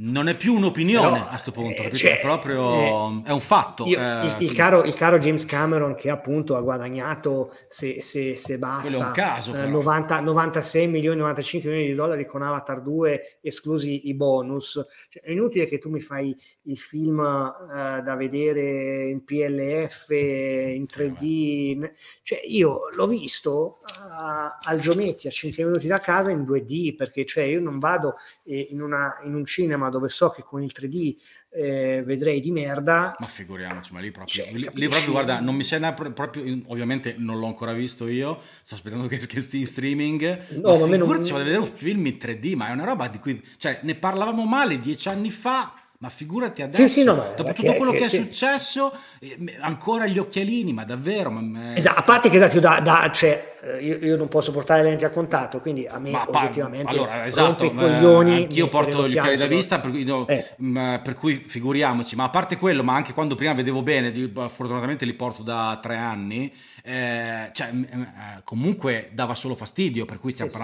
non 0.00 0.28
è 0.28 0.36
più 0.36 0.54
un'opinione 0.54 1.08
Però, 1.10 1.24
a 1.24 1.28
questo 1.28 1.50
punto, 1.52 1.82
eh, 1.82 1.92
cioè, 1.96 2.18
è 2.18 2.20
proprio 2.20 3.24
è 3.24 3.30
un 3.32 3.40
fatto. 3.40 3.84
Io- 3.86 3.98
eh, 3.98 4.26
il, 4.26 4.36
il 4.44 4.52
caro, 4.52 4.84
il 4.84 4.94
caro 4.94 5.18
James 5.18 5.44
Cameron 5.44 5.94
che 5.96 6.08
appunto 6.10 6.54
ha 6.56 6.60
guadagnato 6.60 7.52
se, 7.66 8.00
se, 8.00 8.36
se 8.36 8.58
basta 8.58 8.82
Quello 8.88 9.02
è 9.02 9.06
un 9.06 9.12
caso, 9.12 9.50
eh, 9.50 9.54
però. 9.54 9.68
90 9.70 10.20
96 10.20 10.86
milioni 10.86 11.18
95 11.18 11.68
milioni 11.70 11.90
di 11.90 11.96
dollari 11.96 12.26
con 12.26 12.42
Avatar 12.42 12.80
2 12.80 13.38
esclusi 13.40 14.08
i 14.08 14.14
bonus 14.14 14.80
Cioè, 15.08 15.22
è 15.22 15.30
inutile 15.32 15.66
che 15.66 15.78
tu 15.78 15.90
mi 15.90 16.00
fai 16.00 16.36
il 16.68 16.76
film 16.76 17.18
eh, 17.20 18.02
da 18.02 18.14
vedere 18.14 19.08
in 19.08 19.24
PLF 19.24 20.10
in 20.10 20.84
3D 20.86 21.22
in- 21.22 21.92
cioè 22.22 22.40
io 22.44 22.88
l'ho 22.94 23.06
visto 23.06 23.78
a- 23.96 24.58
al 24.62 24.78
Giometti 24.78 25.26
a 25.26 25.30
5 25.30 25.64
minuti 25.64 25.86
da 25.86 25.98
casa 25.98 26.30
in 26.30 26.44
2D 26.44 26.94
perché 26.94 27.24
cioè 27.24 27.44
io 27.44 27.60
non 27.60 27.78
vado 27.78 28.16
eh, 28.44 28.68
in, 28.70 28.80
una- 28.82 29.18
in 29.24 29.34
un 29.34 29.44
cinema 29.44 29.88
dove 29.90 30.08
so 30.08 30.28
che 30.30 30.42
con 30.42 30.62
il 30.62 30.72
3D 30.74 31.16
eh, 31.50 32.02
vedrei 32.04 32.40
di 32.42 32.50
merda. 32.50 33.16
Ma 33.18 33.26
figuriamoci, 33.26 33.94
ma 33.94 34.00
lì 34.00 34.10
proprio, 34.10 34.44
Cioè, 34.44 34.52
lì, 34.52 34.68
lì 34.74 34.86
proprio 34.88 35.12
guarda, 35.12 35.40
non 35.40 35.54
mi 35.54 35.64
sembra 35.64 35.94
pro- 35.94 36.12
proprio, 36.12 36.44
ovviamente 36.66 37.14
non 37.16 37.38
l'ho 37.38 37.46
ancora 37.46 37.72
visto 37.72 38.06
io, 38.06 38.38
sto 38.64 38.74
aspettando 38.74 39.06
che 39.06 39.16
esca 39.16 39.38
in 39.56 39.66
streaming, 39.66 40.46
No, 40.60 40.72
ma 40.72 40.78
ma 40.80 40.86
me 40.86 40.96
non- 40.98 41.08
vado 41.08 41.34
a 41.34 41.38
vedere 41.38 41.56
un 41.56 41.66
film 41.66 42.04
in 42.04 42.18
3D, 42.18 42.52
ma 42.54 42.68
è 42.68 42.72
una 42.72 42.84
roba 42.84 43.08
di 43.08 43.18
cui, 43.18 43.42
cioè, 43.56 43.80
ne 43.82 43.94
parlavamo 43.94 44.44
male 44.44 44.78
dieci 44.78 45.08
anni 45.08 45.30
fa, 45.30 45.72
ma 46.00 46.10
figurati 46.10 46.62
adesso, 46.62 46.82
Sì, 46.82 46.88
sì, 46.88 47.02
no, 47.02 47.16
ma- 47.16 47.24
dopo 47.36 47.50
che- 47.52 47.54
tutto 47.64 47.74
quello 47.74 47.90
che, 47.90 47.98
che- 47.98 48.04
è 48.04 48.08
che- 48.08 48.16
successo, 48.18 48.92
eh, 49.18 49.36
ancora 49.60 50.06
gli 50.06 50.16
occhialini, 50.18 50.72
ma 50.72 50.84
davvero, 50.84 51.28
ma, 51.28 51.74
Esatto, 51.74 51.98
a 51.98 52.02
parte 52.04 52.30
che 52.30 52.36
esatto, 52.36 52.60
da, 52.60 52.78
da- 52.78 53.10
cioè, 53.12 53.56
eh, 53.62 53.82
io, 53.84 53.96
io 53.98 54.16
non 54.16 54.28
posso 54.28 54.52
portare 54.52 54.82
le 54.84 54.90
lenti 54.90 55.04
a 55.04 55.10
contatto, 55.10 55.58
quindi 55.58 55.88
a 55.88 55.98
me 55.98 56.12
Ma 56.12 56.24
oggettivamente 56.28 56.86
allora, 56.88 57.26
esatto, 57.26 57.64
i 57.64 57.72
coglioni. 57.74 58.34
anch'io 58.36 58.68
porto 58.68 59.08
gli 59.08 59.18
occhiali 59.18 59.36
da 59.38 59.46
vista, 59.46 59.80
per 59.80 59.90
cui, 59.90 60.04
no, 60.04 60.24
Eh. 60.28 60.50
mh, 60.56 61.00
per 61.02 61.14
cui 61.14 61.34
figuriamoci, 61.34 62.14
ma 62.14 62.24
a 62.24 62.30
parte 62.30 62.58
quello, 62.58 62.84
ma 62.84 62.94
anche 62.94 63.12
quando 63.12 63.34
prima 63.34 63.52
vedevo 63.52 63.82
bene, 63.82 64.12
fortunatamente 64.48 65.04
li 65.04 65.14
porto 65.14 65.42
da 65.42 65.80
tre 65.82 65.96
anni, 65.96 66.52
eh, 66.84 67.50
cioè, 67.52 67.72
mh, 67.72 67.82
eh, 67.92 68.40
comunque 68.44 69.10
dava 69.14 69.34
solo 69.34 69.56
fastidio, 69.56 70.04
per 70.04 70.20
cui 70.20 70.30
stiamo 70.30 70.48
Sì, 70.48 70.56
sì. 70.56 70.62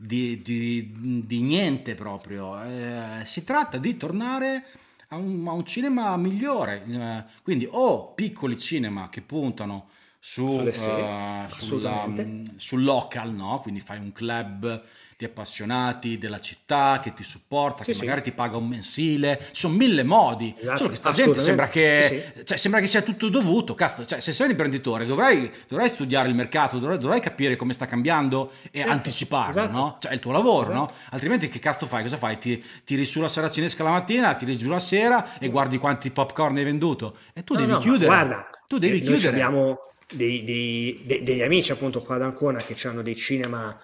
Di, 0.00 0.40
di- 0.40 1.24
di 1.26 1.40
niente 1.42 1.94
proprio. 1.94 2.62
Eh, 2.62 3.24
si 3.24 3.44
tratta 3.44 3.76
di 3.76 3.96
tornare 3.96 4.64
a 5.08 5.16
un, 5.16 5.46
a 5.46 5.52
un 5.52 5.64
cinema 5.66 6.16
migliore, 6.16 6.84
eh, 6.88 7.24
quindi 7.42 7.66
o 7.70 8.14
piccoli 8.14 8.58
cinema 8.58 9.08
che 9.10 9.20
puntano 9.20 9.88
su, 10.18 10.44
uh, 10.44 11.50
sulla, 11.50 12.06
mm, 12.06 12.44
sul 12.56 12.82
local, 12.84 13.34
no? 13.34 13.60
Quindi 13.60 13.80
fai 13.80 13.98
un 13.98 14.12
club 14.12 14.82
di 15.20 15.26
appassionati 15.26 16.16
della 16.16 16.40
città 16.40 16.98
che 17.02 17.12
ti 17.12 17.22
supporta, 17.22 17.84
sì, 17.84 17.92
che 17.92 17.98
magari 17.98 18.22
ti 18.22 18.32
paga 18.32 18.56
un 18.56 18.66
mensile, 18.66 19.48
ci 19.52 19.60
sono 19.60 19.74
mille 19.74 20.02
modi, 20.02 20.54
esatto, 20.58 20.78
solo 20.78 20.88
che 20.88 20.96
sta 20.96 21.12
gente 21.12 21.42
sembra 21.42 21.68
che, 21.68 22.32
sì, 22.36 22.44
cioè, 22.46 22.56
sembra 22.56 22.80
che 22.80 22.86
sia 22.86 23.02
tutto 23.02 23.28
dovuto, 23.28 23.74
cazzo, 23.74 24.06
cioè, 24.06 24.18
se 24.20 24.32
sei 24.32 24.46
un 24.46 24.52
imprenditore 24.52 25.04
dovrai, 25.04 25.50
dovrai 25.68 25.90
studiare 25.90 26.30
il 26.30 26.34
mercato, 26.34 26.78
dovrai, 26.78 26.96
dovrai, 26.96 27.20
capire 27.20 27.56
come 27.56 27.74
sta 27.74 27.84
cambiando 27.84 28.50
e 28.70 28.78
certo, 28.78 28.92
anticiparlo, 28.92 29.60
esatto. 29.60 29.76
no? 29.76 29.98
Cioè 30.00 30.10
è 30.10 30.14
il 30.14 30.20
tuo 30.20 30.32
lavoro, 30.32 30.72
no? 30.72 30.88
Esatto. 30.88 31.14
Altrimenti 31.14 31.48
che 31.50 31.58
cazzo 31.58 31.84
fai? 31.84 32.02
Cosa 32.02 32.16
fai? 32.16 32.38
Ti, 32.38 32.64
tiri 32.82 33.04
su 33.04 33.20
la 33.20 33.28
saracinesca 33.28 33.84
la 33.84 33.90
mattina, 33.90 34.34
tiri 34.34 34.56
giù 34.56 34.70
la 34.70 34.80
sera 34.80 35.38
e 35.38 35.50
guardi 35.50 35.76
quanti 35.76 36.10
popcorn 36.10 36.56
hai 36.56 36.64
venduto 36.64 37.18
e 37.34 37.44
tu 37.44 37.52
no, 37.52 37.60
devi 37.60 37.72
no, 37.72 37.78
chiudere. 37.78 38.06
Guarda, 38.06 38.48
tu 38.66 38.78
devi 38.78 38.96
eh, 38.96 39.00
chiudere. 39.00 39.28
abbiamo 39.28 39.80
dei, 40.10 40.44
dei, 40.44 41.02
dei, 41.04 41.22
degli 41.22 41.42
amici 41.42 41.72
appunto 41.72 42.00
qua 42.00 42.14
ad 42.14 42.22
Ancona 42.22 42.60
che 42.60 42.74
hanno 42.88 43.02
dei 43.02 43.16
cinema 43.16 43.78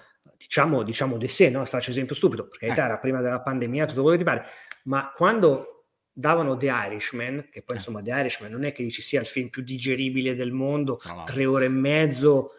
diciamo, 0.47 0.83
diciamo 0.83 1.17
di 1.17 1.29
sé, 1.29 1.51
no? 1.51 1.65
faccio 1.65 1.91
esempio 1.91 2.15
stupido, 2.15 2.49
perché 2.49 2.67
eh. 2.67 2.71
era 2.71 2.99
prima 2.99 3.21
della 3.21 3.43
pandemia, 3.43 3.87
tutto 3.87 4.03
quello 4.03 4.17
che 4.17 4.25
ti 4.25 4.31
pare, 4.31 4.47
ma 4.85 5.11
quando 5.15 5.89
davano 6.13 6.57
The 6.57 6.67
Irishman, 6.67 7.49
che 7.51 7.63
poi 7.63 7.77
eh. 7.77 7.79
insomma 7.79 8.01
The 8.01 8.11
Irishman 8.11 8.51
non 8.51 8.65
è 8.65 8.73
che 8.73 8.89
ci 8.91 9.03
sia 9.03 9.21
il 9.21 9.27
film 9.27 9.49
più 9.49 9.63
digeribile 9.63 10.35
del 10.35 10.53
mondo, 10.53 11.01
no, 11.05 11.15
no. 11.15 11.25
tre 11.25 11.45
ore 11.45 11.67
e 11.67 11.71
mezzo, 11.71 12.53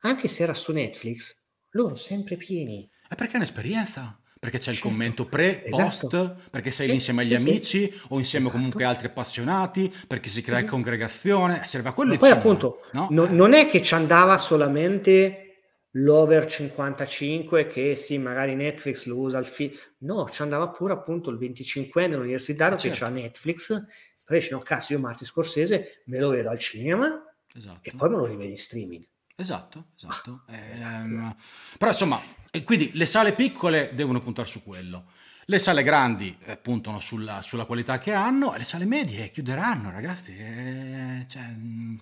anche 0.00 0.28
se 0.28 0.42
era 0.42 0.54
su 0.54 0.72
Netflix, 0.72 1.36
loro 1.70 1.96
sempre 1.96 2.36
pieni. 2.36 2.88
È 3.08 3.14
perché 3.14 3.34
è 3.34 3.36
un'esperienza 3.36 4.16
perché 4.42 4.58
c'è 4.58 4.72
certo. 4.72 4.88
il 4.88 4.92
commento 4.92 5.26
pre, 5.26 5.64
esatto. 5.64 6.08
post, 6.08 6.50
perché 6.50 6.72
sei 6.72 6.88
sì, 6.88 6.94
insieme 6.94 7.22
agli 7.22 7.36
sì, 7.38 7.48
amici 7.48 7.92
sì. 7.92 8.00
o 8.08 8.18
insieme 8.18 8.46
esatto. 8.46 8.56
comunque 8.56 8.82
altri 8.82 9.06
appassionati, 9.06 9.94
perché 10.08 10.28
si 10.28 10.42
crea 10.42 10.64
congregazione, 10.64 11.62
serve 11.64 11.90
a 11.90 11.92
quello. 11.92 12.14
Ma 12.14 12.18
poi 12.18 12.30
appunto, 12.30 12.80
no? 12.90 13.06
no, 13.10 13.26
non 13.26 13.52
è 13.52 13.68
che 13.68 13.80
ci 13.82 13.94
andava 13.94 14.36
solamente 14.38 15.51
l'over 15.92 16.46
55 16.46 17.66
che 17.66 17.96
sì, 17.96 18.18
magari 18.18 18.54
Netflix 18.54 19.04
lo 19.06 19.18
usa 19.18 19.38
al 19.38 19.46
film. 19.46 19.74
No, 19.98 20.28
ci 20.30 20.42
andava 20.42 20.68
pure 20.70 20.92
appunto 20.92 21.30
il 21.30 21.38
25enne 21.38 22.14
universitario 22.14 22.78
certo. 22.78 22.96
che 22.96 23.04
c'ha 23.04 23.10
Netflix. 23.10 23.86
Poi 24.24 24.38
dice, 24.38 24.54
no, 24.54 24.60
cazzo, 24.60 24.92
io 24.92 25.00
Marti 25.00 25.24
Scorsese 25.24 26.02
me 26.06 26.18
lo 26.18 26.30
vedo 26.30 26.50
al 26.50 26.58
cinema 26.58 27.22
esatto. 27.54 27.80
e 27.82 27.92
poi 27.94 28.08
me 28.08 28.16
lo 28.16 28.26
rivedo 28.26 28.50
in 28.50 28.58
streaming. 28.58 29.06
Esatto, 29.34 29.88
esatto. 29.96 30.44
Ah, 30.46 30.56
eh, 30.56 30.70
esatto. 30.70 31.36
Però 31.78 31.90
insomma, 31.90 32.20
e 32.50 32.64
quindi 32.64 32.90
le 32.94 33.06
sale 33.06 33.32
piccole 33.32 33.90
devono 33.92 34.20
puntare 34.20 34.48
su 34.48 34.62
quello. 34.62 35.10
Le 35.46 35.58
sale 35.58 35.82
grandi 35.82 36.36
eh, 36.44 36.56
puntano 36.56 37.00
sulla, 37.00 37.42
sulla, 37.42 37.64
qualità 37.64 37.98
che 37.98 38.12
hanno 38.12 38.54
e 38.54 38.58
le 38.58 38.64
sale 38.64 38.84
medie 38.84 39.30
chiuderanno, 39.30 39.90
ragazzi. 39.90 40.36
Eh, 40.36 41.26
cioè, 41.28 41.42
mm, 41.42 41.96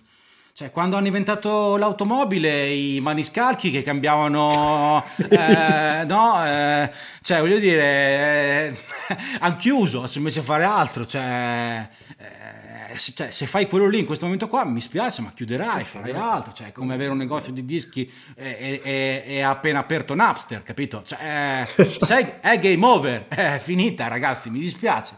cioè, 0.53 0.69
quando 0.69 0.97
hanno 0.97 1.07
inventato 1.07 1.77
l'automobile, 1.77 2.67
i 2.67 2.99
maniscalchi 2.99 3.71
che 3.71 3.83
cambiavano, 3.83 5.03
eh, 5.29 6.03
no, 6.05 6.45
eh, 6.45 6.91
cioè, 7.21 7.39
voglio 7.39 7.57
dire, 7.57 7.83
eh, 7.83 8.77
hanno 9.39 9.55
chiuso, 9.55 10.05
si 10.05 10.13
sono 10.13 10.25
messi 10.25 10.39
a 10.39 10.43
fare 10.43 10.63
altro, 10.63 11.05
cioè, 11.05 11.87
eh, 12.17 12.97
se, 12.97 13.13
cioè, 13.15 13.31
se, 13.31 13.45
fai 13.45 13.67
quello 13.67 13.87
lì 13.87 13.99
in 13.99 14.05
questo 14.05 14.25
momento 14.25 14.49
qua, 14.49 14.65
mi 14.65 14.81
spiace, 14.81 15.21
ma 15.21 15.31
chiuderai, 15.33 15.83
farai 15.83 16.11
altro, 16.11 16.51
cioè, 16.51 16.67
è 16.67 16.71
come 16.73 16.93
avere 16.93 17.11
un 17.11 17.17
negozio 17.17 17.53
di 17.53 17.65
dischi 17.65 18.11
e, 18.35 18.81
e, 18.83 19.23
e 19.25 19.41
appena 19.41 19.79
aperto 19.79 20.13
Napster, 20.13 20.63
capito? 20.63 21.01
Cioè, 21.05 21.63
sei, 21.65 22.33
è 22.41 22.59
game 22.59 22.85
over, 22.85 23.27
è 23.29 23.57
finita, 23.59 24.07
ragazzi, 24.07 24.49
mi 24.49 24.59
dispiace. 24.59 25.17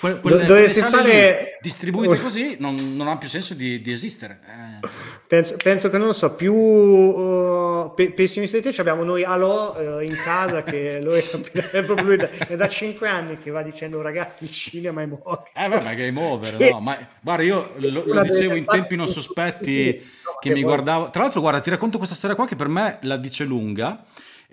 Que- 0.00 0.20
quelle, 0.20 0.44
dovresti 0.44 0.80
fare 0.80 1.58
distribuite 1.60 2.18
così 2.20 2.56
non, 2.58 2.96
non, 2.96 3.08
ha 3.08 3.16
più 3.16 3.28
senso 3.28 3.54
di, 3.54 3.80
di 3.80 3.92
esistere. 3.92 4.40
Eh. 4.44 4.88
Penso, 5.26 5.56
penso, 5.56 5.88
che 5.88 5.98
non 5.98 6.08
lo 6.08 6.12
so, 6.12 6.34
più 6.34 6.54
uh, 6.54 7.92
pe- 7.94 8.12
pessimisti 8.12 8.60
di 8.60 8.70
te 8.70 8.80
abbiamo 8.80 9.02
noi 9.04 9.24
Alò 9.24 9.74
uh, 9.76 10.00
in 10.00 10.16
casa 10.22 10.62
che 10.62 11.00
lui 11.02 11.18
è 11.72 11.82
proprio 11.82 12.06
lui 12.06 12.16
da, 12.16 12.28
è 12.30 12.56
da 12.56 12.68
cinque 12.68 13.08
anni 13.08 13.38
che 13.38 13.50
va 13.50 13.62
dicendo 13.62 14.02
ragazzi 14.02 14.44
il 14.44 14.50
cinema 14.50 15.02
è 15.02 15.06
morto. 15.06 15.48
Eh 15.54 15.68
ma 15.68 15.94
game 15.94 16.20
over, 16.20 16.58
no? 16.58 16.80
Ma 16.80 16.98
guarda, 17.20 17.42
io 17.42 17.72
lo, 17.76 18.02
lo 18.06 18.22
dicevo 18.22 18.54
in 18.54 18.64
tempi 18.64 18.96
non 18.96 19.08
sospetti 19.08 19.72
sì, 19.72 20.02
no, 20.24 20.38
che 20.40 20.50
mi 20.50 20.62
guardavo. 20.62 21.10
Tra 21.10 21.22
l'altro, 21.22 21.40
guarda, 21.40 21.60
ti 21.60 21.70
racconto 21.70 21.98
questa 21.98 22.14
storia 22.14 22.36
qua 22.36 22.46
che 22.46 22.56
per 22.56 22.68
me 22.68 22.98
la 23.02 23.16
dice 23.16 23.44
lunga 23.44 24.04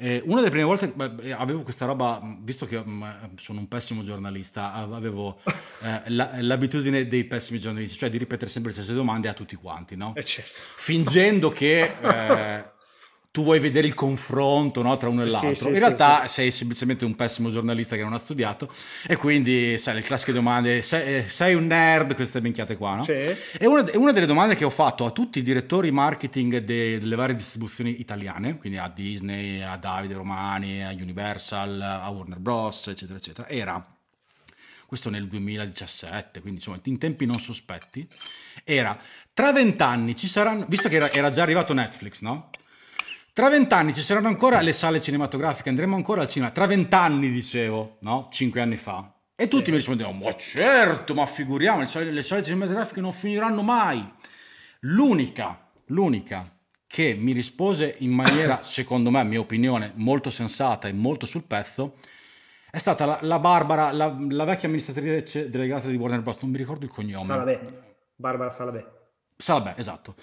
eh, 0.03 0.19
una 0.25 0.39
delle 0.39 0.49
prime 0.49 0.65
volte 0.65 0.87
beh, 0.87 1.31
avevo 1.33 1.61
questa 1.61 1.85
roba, 1.85 2.19
visto 2.41 2.65
che 2.65 2.79
mh, 2.79 3.35
sono 3.35 3.59
un 3.59 3.67
pessimo 3.67 4.01
giornalista, 4.01 4.73
avevo 4.73 5.37
eh, 5.83 6.01
la, 6.07 6.31
l'abitudine 6.39 7.05
dei 7.05 7.25
pessimi 7.25 7.59
giornalisti, 7.59 7.97
cioè 7.97 8.09
di 8.09 8.17
ripetere 8.17 8.49
sempre 8.49 8.71
le 8.71 8.77
stesse 8.77 8.95
domande 8.95 9.27
a 9.27 9.33
tutti 9.33 9.55
quanti, 9.55 9.95
no? 9.95 10.13
Eh 10.15 10.23
certo. 10.23 10.49
Fingendo 10.75 11.51
che 11.51 11.81
eh, 12.01 12.71
tu 13.31 13.43
vuoi 13.43 13.59
vedere 13.59 13.87
il 13.87 13.93
confronto 13.93 14.81
no, 14.81 14.97
tra 14.97 15.07
uno 15.07 15.21
e 15.21 15.29
l'altro. 15.29 15.55
Sì, 15.55 15.63
sì, 15.63 15.69
in 15.69 15.79
realtà 15.79 16.23
sì, 16.27 16.33
sei 16.33 16.51
semplicemente 16.51 17.05
un 17.05 17.15
pessimo 17.15 17.49
giornalista 17.49 17.95
che 17.95 18.03
non 18.03 18.11
ha 18.11 18.17
studiato 18.17 18.69
e 19.07 19.15
quindi 19.15 19.77
sai 19.77 19.95
le 19.95 20.01
classiche 20.01 20.33
domande, 20.33 20.81
sei, 20.81 21.15
eh, 21.15 21.23
sei 21.23 21.53
un 21.53 21.65
nerd, 21.65 22.13
queste 22.13 22.41
minchiate 22.41 22.75
qua, 22.75 22.95
no? 22.95 23.05
E 23.57 23.65
una, 23.65 23.85
una, 23.93 24.11
delle 24.11 24.25
domande 24.25 24.55
che 24.55 24.65
ho 24.65 24.69
fatto 24.69 25.05
a 25.05 25.11
tutti 25.11 25.39
i 25.39 25.43
direttori 25.43 25.91
marketing 25.91 26.57
de, 26.57 26.99
delle 26.99 27.15
varie 27.15 27.33
distribuzioni 27.33 28.01
italiane, 28.01 28.57
quindi 28.57 28.77
a 28.77 28.91
Disney, 28.93 29.61
a 29.61 29.77
Davide 29.77 30.15
Romani, 30.15 30.83
a 30.83 30.89
Universal, 30.89 31.79
a 31.79 32.09
Warner 32.09 32.39
Bros, 32.39 32.87
eccetera, 32.87 33.17
eccetera, 33.17 33.47
era 33.47 33.81
questo 34.85 35.09
nel 35.09 35.29
2017, 35.29 36.41
quindi 36.41 36.57
insomma 36.59 36.77
in 36.83 36.97
tempi 36.97 37.25
non 37.25 37.39
sospetti, 37.39 38.05
era 38.65 38.97
tra 39.33 39.53
vent'anni 39.53 40.17
ci 40.17 40.27
saranno, 40.27 40.65
visto 40.67 40.89
che 40.89 40.97
era, 40.97 41.09
era 41.09 41.29
già 41.29 41.43
arrivato 41.43 41.73
Netflix, 41.73 42.19
no? 42.19 42.49
Tra 43.33 43.47
vent'anni 43.47 43.93
ci 43.93 44.01
saranno 44.01 44.27
ancora 44.27 44.59
le 44.59 44.73
sale 44.73 44.99
cinematografiche, 44.99 45.69
andremo 45.69 45.95
ancora 45.95 46.21
al 46.21 46.27
cinema. 46.27 46.51
Tra 46.51 46.65
vent'anni, 46.65 47.29
dicevo, 47.29 47.97
no? 48.01 48.27
Cinque 48.29 48.59
anni 48.59 48.75
fa. 48.75 49.13
E 49.35 49.47
tutti 49.47 49.65
sì. 49.65 49.71
mi 49.71 49.77
rispondevano, 49.77 50.17
ma 50.17 50.35
certo, 50.35 51.13
ma 51.13 51.25
figuriamo, 51.25 51.79
le 51.79 51.85
sale, 51.85 52.11
le 52.11 52.23
sale 52.23 52.43
cinematografiche 52.43 52.99
non 52.99 53.13
finiranno 53.13 53.61
mai. 53.61 54.05
L'unica, 54.81 55.71
l'unica 55.85 56.57
che 56.85 57.15
mi 57.17 57.31
rispose 57.31 57.95
in 57.99 58.11
maniera, 58.11 58.61
secondo 58.63 59.09
me, 59.09 59.21
a 59.21 59.23
mia 59.23 59.39
opinione, 59.39 59.93
molto 59.95 60.29
sensata 60.29 60.89
e 60.89 60.93
molto 60.93 61.25
sul 61.25 61.45
pezzo, 61.45 61.95
è 62.69 62.79
stata 62.79 63.05
la, 63.05 63.19
la 63.21 63.39
Barbara, 63.39 63.91
la, 63.91 64.13
la, 64.29 64.43
vecchia 64.43 64.67
amministratrice 64.67 65.49
delegata 65.49 65.87
di 65.87 65.95
Warner 65.95 66.21
Bros. 66.21 66.37
Non 66.41 66.51
mi 66.51 66.57
ricordo 66.57 66.83
il 66.83 66.91
cognome. 66.91 67.25
Salabè. 67.25 67.61
Barbara 68.13 68.49
Salabè. 68.49 68.85
Salabè, 69.37 69.75
esatto. 69.77 70.15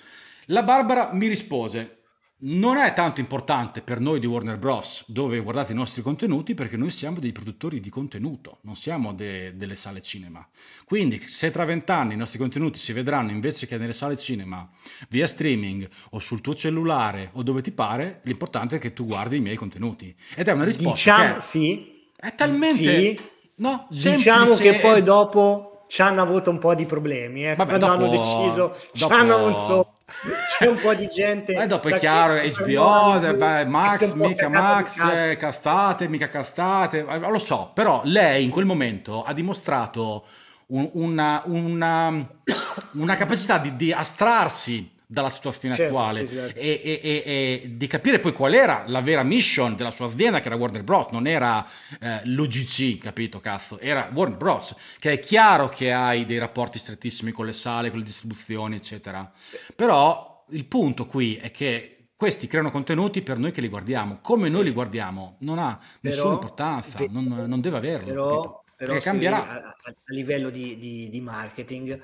La 0.46 0.62
Barbara 0.62 1.10
mi 1.12 1.26
rispose, 1.26 1.97
non 2.40 2.76
è 2.76 2.92
tanto 2.92 3.18
importante 3.18 3.80
per 3.80 3.98
noi 3.98 4.20
di 4.20 4.26
Warner 4.26 4.58
Bros. 4.58 5.02
dove 5.06 5.40
guardate 5.40 5.72
i 5.72 5.74
nostri 5.74 6.02
contenuti 6.02 6.54
perché 6.54 6.76
noi 6.76 6.90
siamo 6.90 7.18
dei 7.18 7.32
produttori 7.32 7.80
di 7.80 7.88
contenuto, 7.88 8.58
non 8.62 8.76
siamo 8.76 9.12
de- 9.12 9.56
delle 9.56 9.74
sale 9.74 10.00
cinema. 10.02 10.46
Quindi 10.84 11.20
se 11.26 11.50
tra 11.50 11.64
vent'anni 11.64 12.14
i 12.14 12.16
nostri 12.16 12.38
contenuti 12.38 12.78
si 12.78 12.92
vedranno 12.92 13.32
invece 13.32 13.66
che 13.66 13.76
nelle 13.76 13.92
sale 13.92 14.16
cinema 14.16 14.68
via 15.08 15.26
streaming 15.26 15.88
o 16.10 16.20
sul 16.20 16.40
tuo 16.40 16.54
cellulare 16.54 17.30
o 17.32 17.42
dove 17.42 17.60
ti 17.60 17.72
pare, 17.72 18.20
l'importante 18.22 18.76
è 18.76 18.78
che 18.78 18.92
tu 18.92 19.04
guardi 19.06 19.38
i 19.38 19.40
miei 19.40 19.56
contenuti. 19.56 20.14
Ed 20.36 20.46
è 20.46 20.52
una 20.52 20.64
risposta 20.64 20.90
diciamo, 20.92 21.34
che 21.34 21.40
sì, 21.40 22.02
è 22.16 22.34
talmente... 22.36 22.76
Sì. 22.76 23.20
No, 23.56 23.88
diciamo 23.90 24.54
che 24.54 24.78
poi 24.78 25.02
dopo 25.02 25.86
ci 25.88 26.02
hanno 26.02 26.22
avuto 26.22 26.50
un 26.50 26.58
po' 26.58 26.76
di 26.76 26.86
problemi, 26.86 27.44
eh, 27.44 27.56
Vabbè, 27.56 27.76
quando 27.76 27.86
dopo, 27.86 27.98
hanno 27.98 28.08
deciso, 28.08 28.66
dopo... 28.68 28.76
ci 28.92 29.04
hanno 29.10 29.38
non 29.38 29.56
so 29.56 29.97
c'è 30.58 30.66
un 30.66 30.78
po' 30.78 30.94
di 30.94 31.06
gente. 31.06 31.52
E 31.52 31.66
dopo 31.66 31.88
è 31.88 31.98
chiaro, 31.98 32.34
HBO, 32.34 33.18
beh, 33.18 33.66
Max, 33.66 34.12
mica 34.14 34.48
Max, 34.48 34.98
eh, 34.98 35.36
castate, 35.36 36.08
mica 36.08 36.28
castate, 36.28 37.06
eh, 37.06 37.18
lo 37.18 37.38
so, 37.38 37.70
però 37.74 38.00
lei 38.04 38.44
in 38.44 38.50
quel 38.50 38.64
momento 38.64 39.22
ha 39.22 39.32
dimostrato 39.32 40.24
un, 40.68 40.88
una, 40.94 41.42
una, 41.44 42.08
una, 42.92 43.16
capacità 43.16 43.58
di, 43.58 43.76
di 43.76 43.92
astrarsi 43.92 44.96
dalla 45.10 45.30
situazione 45.30 45.74
certo, 45.74 45.96
attuale 45.96 46.26
sì, 46.26 46.34
certo. 46.34 46.60
e, 46.60 46.82
e, 46.84 47.00
e, 47.02 47.22
e, 47.24 47.76
di 47.76 47.86
capire 47.86 48.20
poi 48.20 48.34
qual 48.34 48.52
era 48.52 48.84
la 48.88 49.00
vera 49.00 49.22
mission 49.22 49.74
della 49.74 49.90
sua 49.90 50.04
azienda 50.04 50.40
che 50.40 50.48
era 50.48 50.56
Warner 50.56 50.84
Bros. 50.84 51.08
Non 51.12 51.26
era 51.26 51.66
eh, 51.98 52.20
l'UGC, 52.24 52.98
capito 52.98 53.40
cazzo? 53.40 53.78
Era 53.80 54.10
Warner 54.12 54.36
Bros. 54.36 54.76
Che 54.98 55.10
è 55.10 55.18
chiaro 55.18 55.70
che 55.70 55.92
hai 55.94 56.26
dei 56.26 56.36
rapporti 56.36 56.78
strettissimi 56.78 57.32
con 57.32 57.46
le 57.46 57.54
sale, 57.54 57.88
con 57.88 58.00
le 58.00 58.04
distribuzioni, 58.04 58.76
eccetera. 58.76 59.32
Però 59.74 60.44
il 60.50 60.66
punto 60.66 61.06
qui 61.06 61.36
è 61.36 61.50
che 61.50 62.10
questi 62.14 62.46
creano 62.46 62.70
contenuti 62.70 63.22
per 63.22 63.38
noi 63.38 63.50
che 63.50 63.62
li 63.62 63.68
guardiamo. 63.68 64.18
Come 64.20 64.50
noi 64.50 64.64
li 64.64 64.72
guardiamo 64.72 65.36
non 65.40 65.58
ha 65.58 65.78
però, 65.78 66.14
nessuna 66.14 66.34
importanza, 66.34 66.98
non, 67.08 67.24
non, 67.46 67.60
deve 67.62 67.78
averlo. 67.78 68.06
Però, 68.06 68.64
però 68.76 68.98
cambierà. 68.98 69.48
A, 69.48 69.68
a, 69.68 69.94
livello 70.08 70.50
di, 70.50 70.76
di, 70.76 71.08
di 71.08 71.20
marketing, 71.22 71.98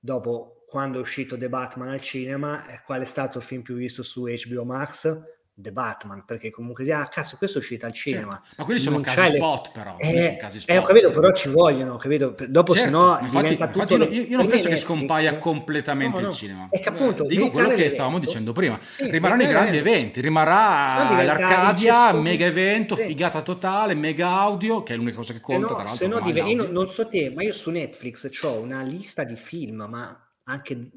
dopo 0.00 0.59
quando 0.70 0.98
è 0.98 1.00
uscito 1.00 1.36
The 1.36 1.48
Batman 1.48 1.88
al 1.88 2.00
cinema, 2.00 2.64
qual 2.86 3.00
è 3.00 3.04
stato 3.04 3.38
il 3.38 3.44
film 3.44 3.62
più 3.62 3.74
visto 3.74 4.04
su 4.04 4.26
HBO 4.26 4.64
Max? 4.64 5.20
The 5.52 5.72
Batman, 5.72 6.24
perché 6.24 6.50
comunque 6.50 6.90
ah, 6.92 7.08
cazzo, 7.08 7.36
questo 7.36 7.58
è 7.58 7.60
uscito 7.60 7.86
al 7.86 7.92
cinema. 7.92 8.40
Certo. 8.40 8.54
Ma 8.58 8.64
quelli 8.64 8.78
sono 8.78 8.94
non 8.94 9.02
casi 9.02 9.34
spot, 9.34 9.72
però. 9.72 9.96
Eh, 9.98 10.10
sono 10.10 10.36
casi 10.38 10.60
spot. 10.60 10.76
Eh, 10.76 10.78
ho 10.78 10.82
capito, 10.82 11.10
però 11.10 11.32
ci 11.32 11.48
vogliono, 11.48 11.96
capito? 11.96 12.36
Dopo, 12.46 12.74
certo, 12.76 12.88
se 12.88 13.20
no, 13.20 13.28
diventa 13.28 13.66
tutto. 13.66 13.96
Io, 13.96 14.22
io, 14.22 14.36
non 14.36 14.46
penso 14.46 14.68
che 14.68 14.76
scompaia 14.76 15.38
completamente 15.38 16.18
no, 16.18 16.22
no. 16.22 16.28
il 16.30 16.34
cinema. 16.36 16.68
È 16.70 16.78
che 16.78 16.88
appunto, 16.88 17.24
dico 17.24 17.50
quello 17.50 17.74
che 17.74 17.90
stavamo 17.90 18.20
dicendo 18.20 18.52
prima. 18.52 18.78
Sì, 18.80 19.10
Rimarranno 19.10 19.42
i 19.42 19.48
grandi 19.48 19.76
eventi, 19.76 20.20
rimarrà 20.20 21.24
l'Arcadia, 21.24 22.12
mega 22.12 22.46
evento, 22.46 22.94
sì. 22.94 23.06
figata 23.06 23.42
totale, 23.42 23.94
mega 23.94 24.28
audio, 24.28 24.84
che 24.84 24.94
è 24.94 24.96
l'unica 24.96 25.16
cosa 25.16 25.32
che 25.32 25.40
conta. 25.40 25.84
Se 25.88 26.06
no, 26.06 26.20
se 26.20 26.30
no 26.30 26.32
div- 26.32 26.46
io 26.46 26.70
non 26.70 26.88
so 26.88 27.08
te, 27.08 27.32
ma 27.34 27.42
io 27.42 27.52
su 27.52 27.70
Netflix 27.70 28.28
ho 28.42 28.60
una 28.60 28.82
lista 28.82 29.24
di 29.24 29.34
film, 29.34 29.84
ma 29.88 30.29
anche 30.50 30.90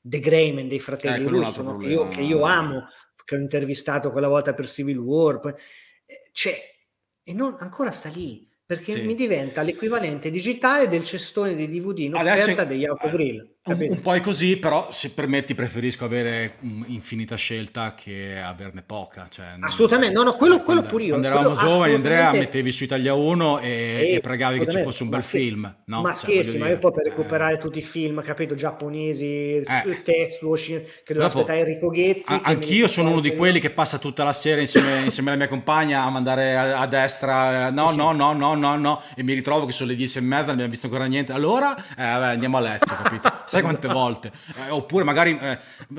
The 0.00 0.18
Greyman 0.20 0.68
dei 0.68 0.78
fratelli 0.78 1.24
eh, 1.24 1.28
Russo, 1.28 1.76
che 1.76 1.88
io, 1.88 2.08
che 2.08 2.20
io 2.20 2.42
amo, 2.42 2.86
che 3.24 3.34
ho 3.34 3.38
intervistato 3.38 4.10
quella 4.10 4.28
volta 4.28 4.54
per 4.54 4.68
Civil 4.68 4.98
War, 4.98 5.40
poi, 5.40 5.52
eh, 6.06 6.30
c'è, 6.32 6.56
e 7.22 7.32
non, 7.32 7.56
ancora 7.58 7.90
sta 7.92 8.08
lì 8.08 8.48
perché 8.68 8.96
sì. 8.96 9.02
mi 9.02 9.14
diventa 9.14 9.62
l'equivalente 9.62 10.30
digitale 10.30 10.88
del 10.88 11.02
cestone 11.02 11.54
di 11.54 11.68
DVD 11.68 12.00
in 12.00 12.14
offerta 12.14 12.42
Adesso, 12.42 12.64
degli 12.64 12.84
autogrill. 12.84 13.56
Un, 13.72 13.86
un, 13.90 14.00
po' 14.00 14.14
è 14.14 14.20
così, 14.20 14.56
però 14.56 14.88
se 14.90 15.10
permetti 15.10 15.54
preferisco 15.54 16.04
avere 16.04 16.54
infinita 16.86 17.36
scelta 17.36 17.94
che 17.94 18.40
averne 18.40 18.82
poca. 18.82 19.26
Cioè, 19.30 19.56
assolutamente, 19.60 20.14
no, 20.14 20.22
no, 20.22 20.32
quello, 20.34 20.60
quello 20.60 20.82
pure 20.82 21.04
io. 21.04 21.08
Quando 21.10 21.26
eravamo 21.26 21.56
giovani, 21.56 21.94
Andrea, 21.94 22.32
mettevi 22.32 22.72
su 22.72 22.84
Italia 22.84 23.14
1 23.14 23.60
e, 23.60 23.68
e, 23.68 24.14
e 24.14 24.20
pregavi 24.20 24.58
che 24.60 24.70
ci 24.70 24.82
fosse 24.82 25.02
un 25.02 25.08
bel 25.08 25.22
scher- 25.22 25.42
film. 25.42 25.74
No? 25.84 26.00
Ma 26.02 26.14
cioè, 26.14 26.30
scherzi, 26.30 26.58
ma 26.58 26.68
io 26.68 26.78
poi 26.78 26.92
per 26.92 27.06
eh. 27.06 27.10
recuperare 27.10 27.54
eh. 27.54 27.58
tutti 27.58 27.78
i 27.78 27.82
film, 27.82 28.22
capito, 28.22 28.54
giapponesi, 28.54 29.56
eh. 29.56 30.02
text, 30.02 30.40
che 31.04 31.14
devo 31.14 31.26
aspettare 31.26 31.60
Enrico 31.60 31.88
Ghezzi. 31.88 32.32
A- 32.32 32.40
anch'io 32.44 32.88
sono 32.88 33.10
uno 33.10 33.20
di 33.20 33.34
quelli 33.34 33.60
che 33.60 33.70
passa 33.70 33.98
tutta 33.98 34.24
la 34.24 34.32
sera 34.32 34.60
insieme, 34.60 35.02
insieme 35.04 35.30
alla 35.30 35.38
mia 35.38 35.48
compagna 35.48 36.02
a 36.02 36.10
mandare 36.10 36.56
a, 36.56 36.80
a 36.80 36.86
destra, 36.86 37.70
no, 37.70 37.90
no, 37.92 38.12
no, 38.12 38.32
no, 38.32 38.54
no, 38.54 38.76
no, 38.76 39.02
e 39.14 39.22
mi 39.22 39.32
ritrovo 39.32 39.66
che 39.66 39.72
sono 39.72 39.90
le 39.90 39.96
dieci 39.96 40.18
e 40.18 40.20
mezza, 40.20 40.46
non 40.46 40.52
abbiamo 40.52 40.70
visto 40.70 40.86
ancora 40.86 41.06
niente. 41.06 41.32
Allora, 41.32 41.76
eh, 41.76 42.02
vabbè, 42.02 42.26
andiamo 42.26 42.56
a 42.56 42.60
letto, 42.60 42.94
capito? 43.02 43.32
Sai 43.60 43.62
quante 43.62 43.88
volte? 43.92 44.32
Eh, 44.66 44.70
oppure 44.70 45.04
magari, 45.04 45.38
eh, 45.38 45.58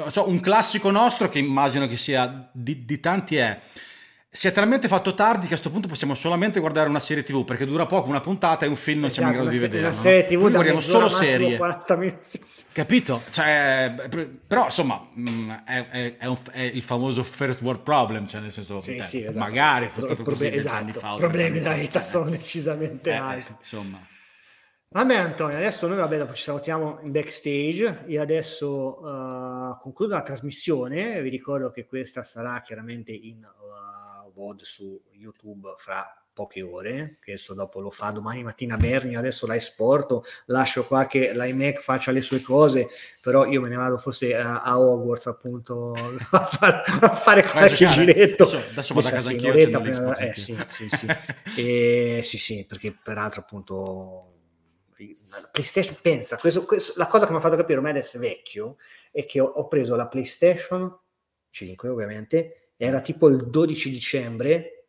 so, 0.10 0.28
un 0.28 0.40
classico 0.40 0.92
nostro 0.92 1.30
che 1.30 1.40
immagino 1.40 1.88
che 1.88 1.98
sia 1.98 2.50
di, 2.52 2.86
di 2.86 3.00
tanti 3.00 3.38
è 3.38 3.58
si 4.32 4.48
è 4.48 4.52
talmente 4.52 4.88
fatto 4.88 5.16
tardi 5.16 5.40
che 5.40 5.46
a 5.46 5.48
questo 5.50 5.72
punto 5.72 5.88
possiamo 5.88 6.14
solamente 6.14 6.60
guardare 6.60 6.88
una 6.88 7.00
serie 7.00 7.24
tv 7.24 7.44
perché 7.46 7.66
dura 7.66 7.88
poco 7.88 8.10
una 8.10 8.20
puntata 8.20 8.64
e 8.64 8.70
un 8.70 8.76
film 8.76 9.00
non 9.02 9.10
siamo 9.10 9.30
in 9.30 9.34
esatto, 9.34 9.50
grado 9.50 9.66
di 9.66 9.72
vedere 9.72 9.88
una 9.88 9.96
serie 9.96 10.28
tv 10.28 10.44
no? 10.44 10.50
guardiamo 10.52 10.80
solo 10.82 11.10
serie 11.10 11.60
capito 12.72 13.24
cioè, 13.32 13.96
però 14.46 14.66
insomma 14.66 15.04
mm, 15.18 15.52
è, 15.66 15.88
è, 15.90 16.18
è, 16.18 16.26
un, 16.28 16.38
è, 16.52 16.62
il 16.62 16.84
famoso 16.84 17.24
first 17.24 17.64
world 17.64 17.82
problem 17.82 18.28
cioè 18.28 18.42
nel 18.42 18.52
senso 18.52 18.78
sì, 18.78 19.04
sì, 19.10 19.24
esatto. 19.24 19.40
magari 19.40 19.88
fosse 19.88 20.06
stato 20.06 20.22
Pro, 20.22 20.34
così 20.34 20.54
esatto. 20.54 20.76
anni 20.76 20.94
fa 20.94 21.16
problemi 21.16 21.60
della 21.60 21.74
vita 21.74 22.00
sono 22.04 22.30
decisamente 22.30 23.10
eh, 23.10 23.16
alti 23.16 23.56
insomma 23.58 24.00
Vabbè 24.92 25.18
Antonio, 25.18 25.56
adesso 25.56 25.86
noi 25.86 25.98
vabbè, 25.98 26.18
dopo 26.18 26.34
ci 26.34 26.42
salutiamo 26.42 27.02
in 27.02 27.12
backstage, 27.12 28.06
io 28.08 28.24
adesso 28.24 29.00
uh, 29.00 29.78
concludo 29.78 30.16
la 30.16 30.24
trasmissione, 30.24 31.22
vi 31.22 31.30
ricordo 31.30 31.70
che 31.70 31.86
questa 31.86 32.24
sarà 32.24 32.60
chiaramente 32.62 33.12
in 33.12 33.46
uh, 33.46 34.32
VOD 34.34 34.64
su 34.64 35.00
YouTube 35.12 35.76
fra 35.78 36.12
poche 36.34 36.64
ore, 36.64 37.20
questo 37.24 37.54
dopo 37.54 37.82
lo 37.82 37.92
fa 37.92 38.10
domani 38.10 38.42
mattina 38.42 38.78
Berni, 38.78 39.16
adesso 39.16 39.46
la 39.46 39.56
esporto, 39.56 40.24
lascio 40.48 40.84
qua 40.84 41.06
che 41.06 41.34
l'iMac 41.36 41.82
faccia 41.82 42.10
le 42.10 42.22
sue 42.22 42.42
cose, 42.42 42.88
però 43.22 43.46
io 43.46 43.62
me 43.62 43.70
ne 43.70 43.76
vado 43.76 44.00
forse 44.00 44.36
a, 44.36 44.64
a 44.64 44.80
Hogwarts 44.80 45.28
appunto 45.28 45.94
a, 46.32 46.46
far, 46.46 46.84
a 47.02 47.10
fare 47.10 47.44
qualche 47.44 47.86
giretto. 47.86 48.46
Adesso, 48.46 48.70
adesso 48.72 48.94
vado 48.96 49.08
a 49.08 49.12
casa 49.12 49.30
anch'io. 49.30 49.52
Prima, 49.52 50.16
eh, 50.16 50.34
sì, 50.34 50.58
sì, 50.68 50.90
sì. 50.90 51.08
e, 51.56 52.22
sì, 52.24 52.40
sì, 52.40 52.66
perché 52.68 52.92
peraltro 52.92 53.42
appunto 53.42 54.29
PlayStation, 55.52 55.96
pensa, 56.02 56.38
questo, 56.38 56.66
questo, 56.66 56.94
la 56.98 57.08
cosa 57.08 57.26
che 57.26 57.32
mi 57.32 57.38
ha 57.38 57.42
fatto 57.42 57.56
capire 57.56 57.78
ormai 57.78 57.92
adesso 57.92 58.18
è 58.18 58.20
vecchio 58.20 58.78
è 59.12 59.26
che 59.26 59.40
ho, 59.40 59.46
ho, 59.46 59.68
preso 59.68 59.96
la 59.96 60.08
PlayStation 60.08 60.94
5 61.50 61.90
ovviamente, 61.90 62.74
era 62.76 63.02
tipo 63.02 63.30
il 63.30 63.50
12 63.50 63.90
dicembre, 63.90 64.88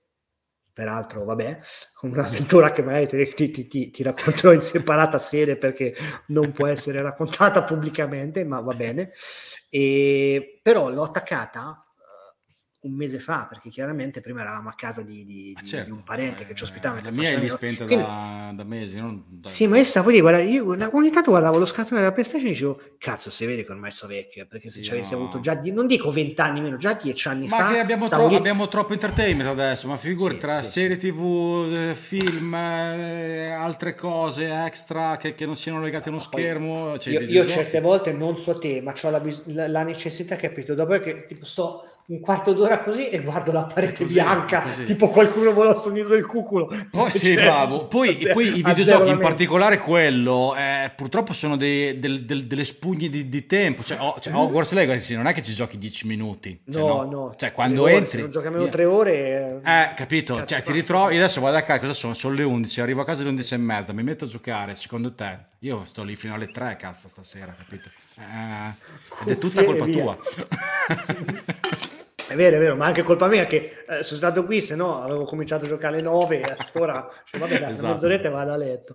peraltro 0.73 1.25
vabbè, 1.25 1.61
un'avventura 2.03 2.73
che 2.73 2.83
magari 2.83 3.07
ti, 3.35 3.53
ti, 3.53 3.67
ti, 3.69 3.91
ti 3.91 4.03
racconterò 4.03 4.53
in 4.53 4.61
separata 4.61 5.19
sede 5.19 5.57
perché 5.57 5.95
non 6.29 6.53
può 6.53 6.67
essere 6.67 7.01
raccontata 7.03 7.63
pubblicamente, 7.63 8.45
ma 8.45 8.61
va 8.61 8.75
bene, 8.75 9.13
e, 9.69 10.59
però 10.63 10.91
l'ho 10.91 11.05
attaccata 11.05 11.85
un 12.83 12.95
mese 12.95 13.19
fa, 13.19 13.47
perché 13.47 13.69
chiaramente 13.69 14.23
prima 14.23 14.41
eravamo 14.41 14.71
a 14.71 14.73
casa 14.75 15.03
di, 15.03 15.25
di, 15.27 15.55
ah, 15.55 15.63
certo. 15.63 15.91
di 15.91 15.91
un 15.91 16.03
parente 16.03 16.45
eh, 16.45 16.47
che 16.47 16.55
ci 16.55 16.63
ospitava. 16.63 17.01
La 17.03 17.11
mia 17.11 17.31
è 17.39 17.49
spenta 17.51 17.85
Quindi, 17.85 18.05
da, 18.05 18.53
da, 18.55 18.65
mesi. 18.65 18.99
Da... 19.29 19.49
Sì, 19.51 19.67
ma 19.67 19.77
io 19.77 19.85
stavo 19.85 20.09
lì, 20.09 20.21
guarda, 20.21 20.41
io 20.41 20.65
ogni 20.97 21.11
tanto 21.11 21.31
guardavo 21.31 21.59
lo 21.59 21.67
scattone 21.67 22.01
della 22.01 22.13
PlayStation 22.13 22.49
e 22.49 22.53
dicevo, 22.53 22.81
cazzo, 22.97 23.31
si 23.31 23.45
vede 23.45 23.67
che 23.67 23.73
ormai 23.73 23.91
sono 23.91 24.13
vecchio, 24.13 24.47
perché 24.47 24.71
se 24.71 24.81
ci 24.81 24.93
avessi 24.93 25.13
no. 25.13 25.19
avuto 25.19 25.41
già, 25.41 25.61
non 25.65 25.87
dico 25.87 26.11
vent'anni 26.11 26.63
meno, 26.63 26.79
già 26.79 26.95
dieci 26.95 27.29
anni 27.29 27.49
ma 27.49 27.57
fa. 27.57 27.65
Ma 27.65 27.73
che 27.73 27.79
abbiamo, 27.81 28.09
tro- 28.09 28.35
abbiamo, 28.35 28.69
troppo 28.69 28.95
entertainment 28.95 29.51
adesso, 29.51 29.87
ma 29.87 29.97
figuri 29.97 30.35
sì, 30.35 30.41
tra 30.41 30.63
sì, 30.63 30.71
serie 30.71 30.99
sì. 30.99 31.11
tv, 31.11 31.69
eh, 31.71 31.95
film, 31.95 32.55
eh, 32.55 33.51
altre 33.51 33.95
cose 33.95 34.49
extra 34.49 35.19
che, 35.19 35.35
che, 35.35 35.45
non 35.45 35.57
siano 35.57 35.83
legate 35.83 36.09
a 36.09 36.13
uno 36.13 36.21
schermo. 36.21 36.99
Cioè, 36.99 37.13
io, 37.13 37.21
io 37.21 37.47
certe 37.47 37.83
volte 37.83 38.13
non 38.13 38.39
so 38.39 38.59
te, 38.59 38.81
ma 38.81 38.95
ho 38.99 39.11
la, 39.11 39.23
la, 39.45 39.69
la 39.69 39.83
necessità, 39.83 40.37
capito? 40.37 40.75
Dopo 40.75 40.99
che 40.99 41.27
tipo 41.27 41.45
sto 41.45 41.85
un 42.11 42.19
quarto 42.19 42.53
d'ora 42.53 42.81
così 42.81 43.09
e 43.09 43.21
guardo 43.21 43.53
la 43.53 43.63
parete 43.73 44.03
così, 44.03 44.15
bianca, 44.15 44.63
così. 44.63 44.83
tipo 44.83 45.09
qualcuno 45.11 45.53
vuole 45.53 45.73
nido 45.93 46.09
del 46.09 46.27
cuculo. 46.27 46.69
Poi, 46.91 47.11
sì, 47.17 47.35
bravo. 47.35 47.87
Poi, 47.87 48.19
zero, 48.19 48.33
poi 48.35 48.47
i 48.49 48.63
videogiochi, 48.63 49.11
in 49.11 49.19
particolare 49.19 49.79
quello, 49.79 50.57
eh, 50.57 50.91
purtroppo 50.95 51.33
sono 51.33 51.57
dei, 51.57 52.01
del, 52.01 52.25
del, 52.25 52.47
delle 52.47 52.65
spugne 52.65 53.09
di, 53.09 53.29
di 53.29 53.47
tempo. 53.47 53.85
Cioè, 53.85 54.01
oh, 54.01 54.17
cioè, 54.21 54.35
Hogwarts 54.35 54.73
Legacy 54.73 55.15
non 55.15 55.29
è 55.29 55.33
che 55.33 55.43
ci 55.43 55.55
giochi 55.55 55.79
10 55.79 56.07
minuti. 56.09 56.61
Cioè, 56.69 56.83
no, 56.83 57.03
no, 57.03 57.11
no. 57.11 57.35
Cioè, 57.37 57.53
quando 57.53 57.83
ore, 57.83 57.95
entri... 57.95 58.23
Non 58.23 58.31
giochi 58.31 58.47
almeno 58.49 58.69
3 58.69 58.85
ore... 58.85 59.61
Eh, 59.65 59.95
capito? 59.95 60.45
Cioè, 60.45 60.65
ti 60.65 60.73
ritrovi... 60.73 61.17
Adesso 61.17 61.39
guarda 61.39 61.63
qua, 61.63 61.79
cosa 61.79 61.93
sono? 61.93 62.15
Sono 62.15 62.35
le 62.35 62.43
11, 62.43 62.81
arrivo 62.81 63.03
a 63.03 63.05
casa 63.05 63.21
alle 63.21 63.31
11 63.31 63.55
e 63.55 63.57
mezza, 63.57 63.93
mi 63.93 64.03
metto 64.03 64.25
a 64.25 64.29
giocare, 64.29 64.75
secondo 64.75 65.15
te? 65.15 65.39
Io 65.61 65.85
sto 65.85 66.03
lì 66.03 66.17
fino 66.17 66.35
alle 66.35 66.51
3, 66.51 66.77
cazzo, 66.77 67.09
stasera, 67.09 67.55
capito? 67.57 67.89
Eh, 68.19 69.31
è 69.31 69.39
tutta 69.39 69.63
colpa 69.63 69.87
tua. 69.87 70.19
È 72.31 72.37
vero, 72.37 72.55
è 72.55 72.59
vero, 72.61 72.77
ma 72.77 72.87
anche 72.87 73.03
colpa 73.03 73.27
mia 73.27 73.45
che 73.45 73.85
eh, 73.89 74.05
sono 74.05 74.19
stato 74.19 74.45
qui, 74.45 74.61
se 74.61 74.77
no 74.77 75.03
avevo 75.03 75.25
cominciato 75.25 75.65
a 75.65 75.67
giocare 75.69 75.95
alle 75.95 76.05
9 76.05 76.39
e 76.39 76.43
a 76.43 76.55
quest'ora, 76.55 77.11
cioè, 77.25 77.41
vabbè, 77.41 77.59
dai, 77.59 77.73
esatto. 77.73 77.89
mezz'oretta 77.89 78.29
e 78.29 78.31
vado 78.31 78.53
a 78.53 78.57
letto. 78.57 78.95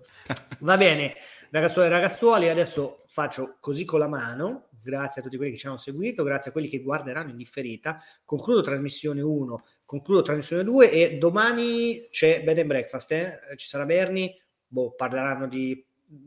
Va 0.60 0.78
bene, 0.78 1.14
ragazzuoli 1.50 1.88
e 1.88 1.90
ragazzuoli, 1.90 2.48
adesso 2.48 3.02
faccio 3.06 3.58
così 3.60 3.84
con 3.84 3.98
la 3.98 4.08
mano, 4.08 4.68
grazie 4.82 5.20
a 5.20 5.24
tutti 5.24 5.36
quelli 5.36 5.52
che 5.52 5.58
ci 5.58 5.66
hanno 5.66 5.76
seguito, 5.76 6.24
grazie 6.24 6.48
a 6.48 6.52
quelli 6.54 6.66
che 6.66 6.80
guarderanno 6.80 7.28
in 7.28 7.36
differita. 7.36 7.98
Concludo 8.24 8.62
trasmissione 8.62 9.20
1, 9.20 9.64
concludo 9.84 10.22
trasmissione 10.22 10.64
2 10.64 10.90
e 10.90 11.18
domani 11.18 12.08
c'è 12.10 12.42
Bed 12.42 12.56
and 12.56 12.68
Breakfast, 12.68 13.12
eh? 13.12 13.38
ci 13.56 13.66
sarà 13.66 13.84
Berni, 13.84 14.34
boh, 14.66 14.94
parleranno 14.94 15.46
di 15.46 15.84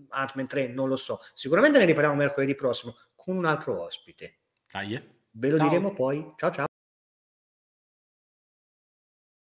Ant-Man 0.09 0.45
3, 0.45 0.67
non 0.67 0.87
lo 0.87 0.95
so. 0.95 1.19
Sicuramente 1.33 1.79
ne 1.79 1.85
riparliamo 1.85 2.15
mercoledì 2.15 2.53
prossimo 2.53 2.95
con 3.15 3.35
un 3.35 3.45
altro 3.45 3.81
ospite. 3.81 4.35
Dai. 4.71 5.17
Ve 5.31 5.49
lo 5.49 5.57
Ciao. 5.57 5.67
diremo 5.67 5.91
poi. 5.91 6.33
Ciao 6.37 6.51
ciao. 6.51 6.67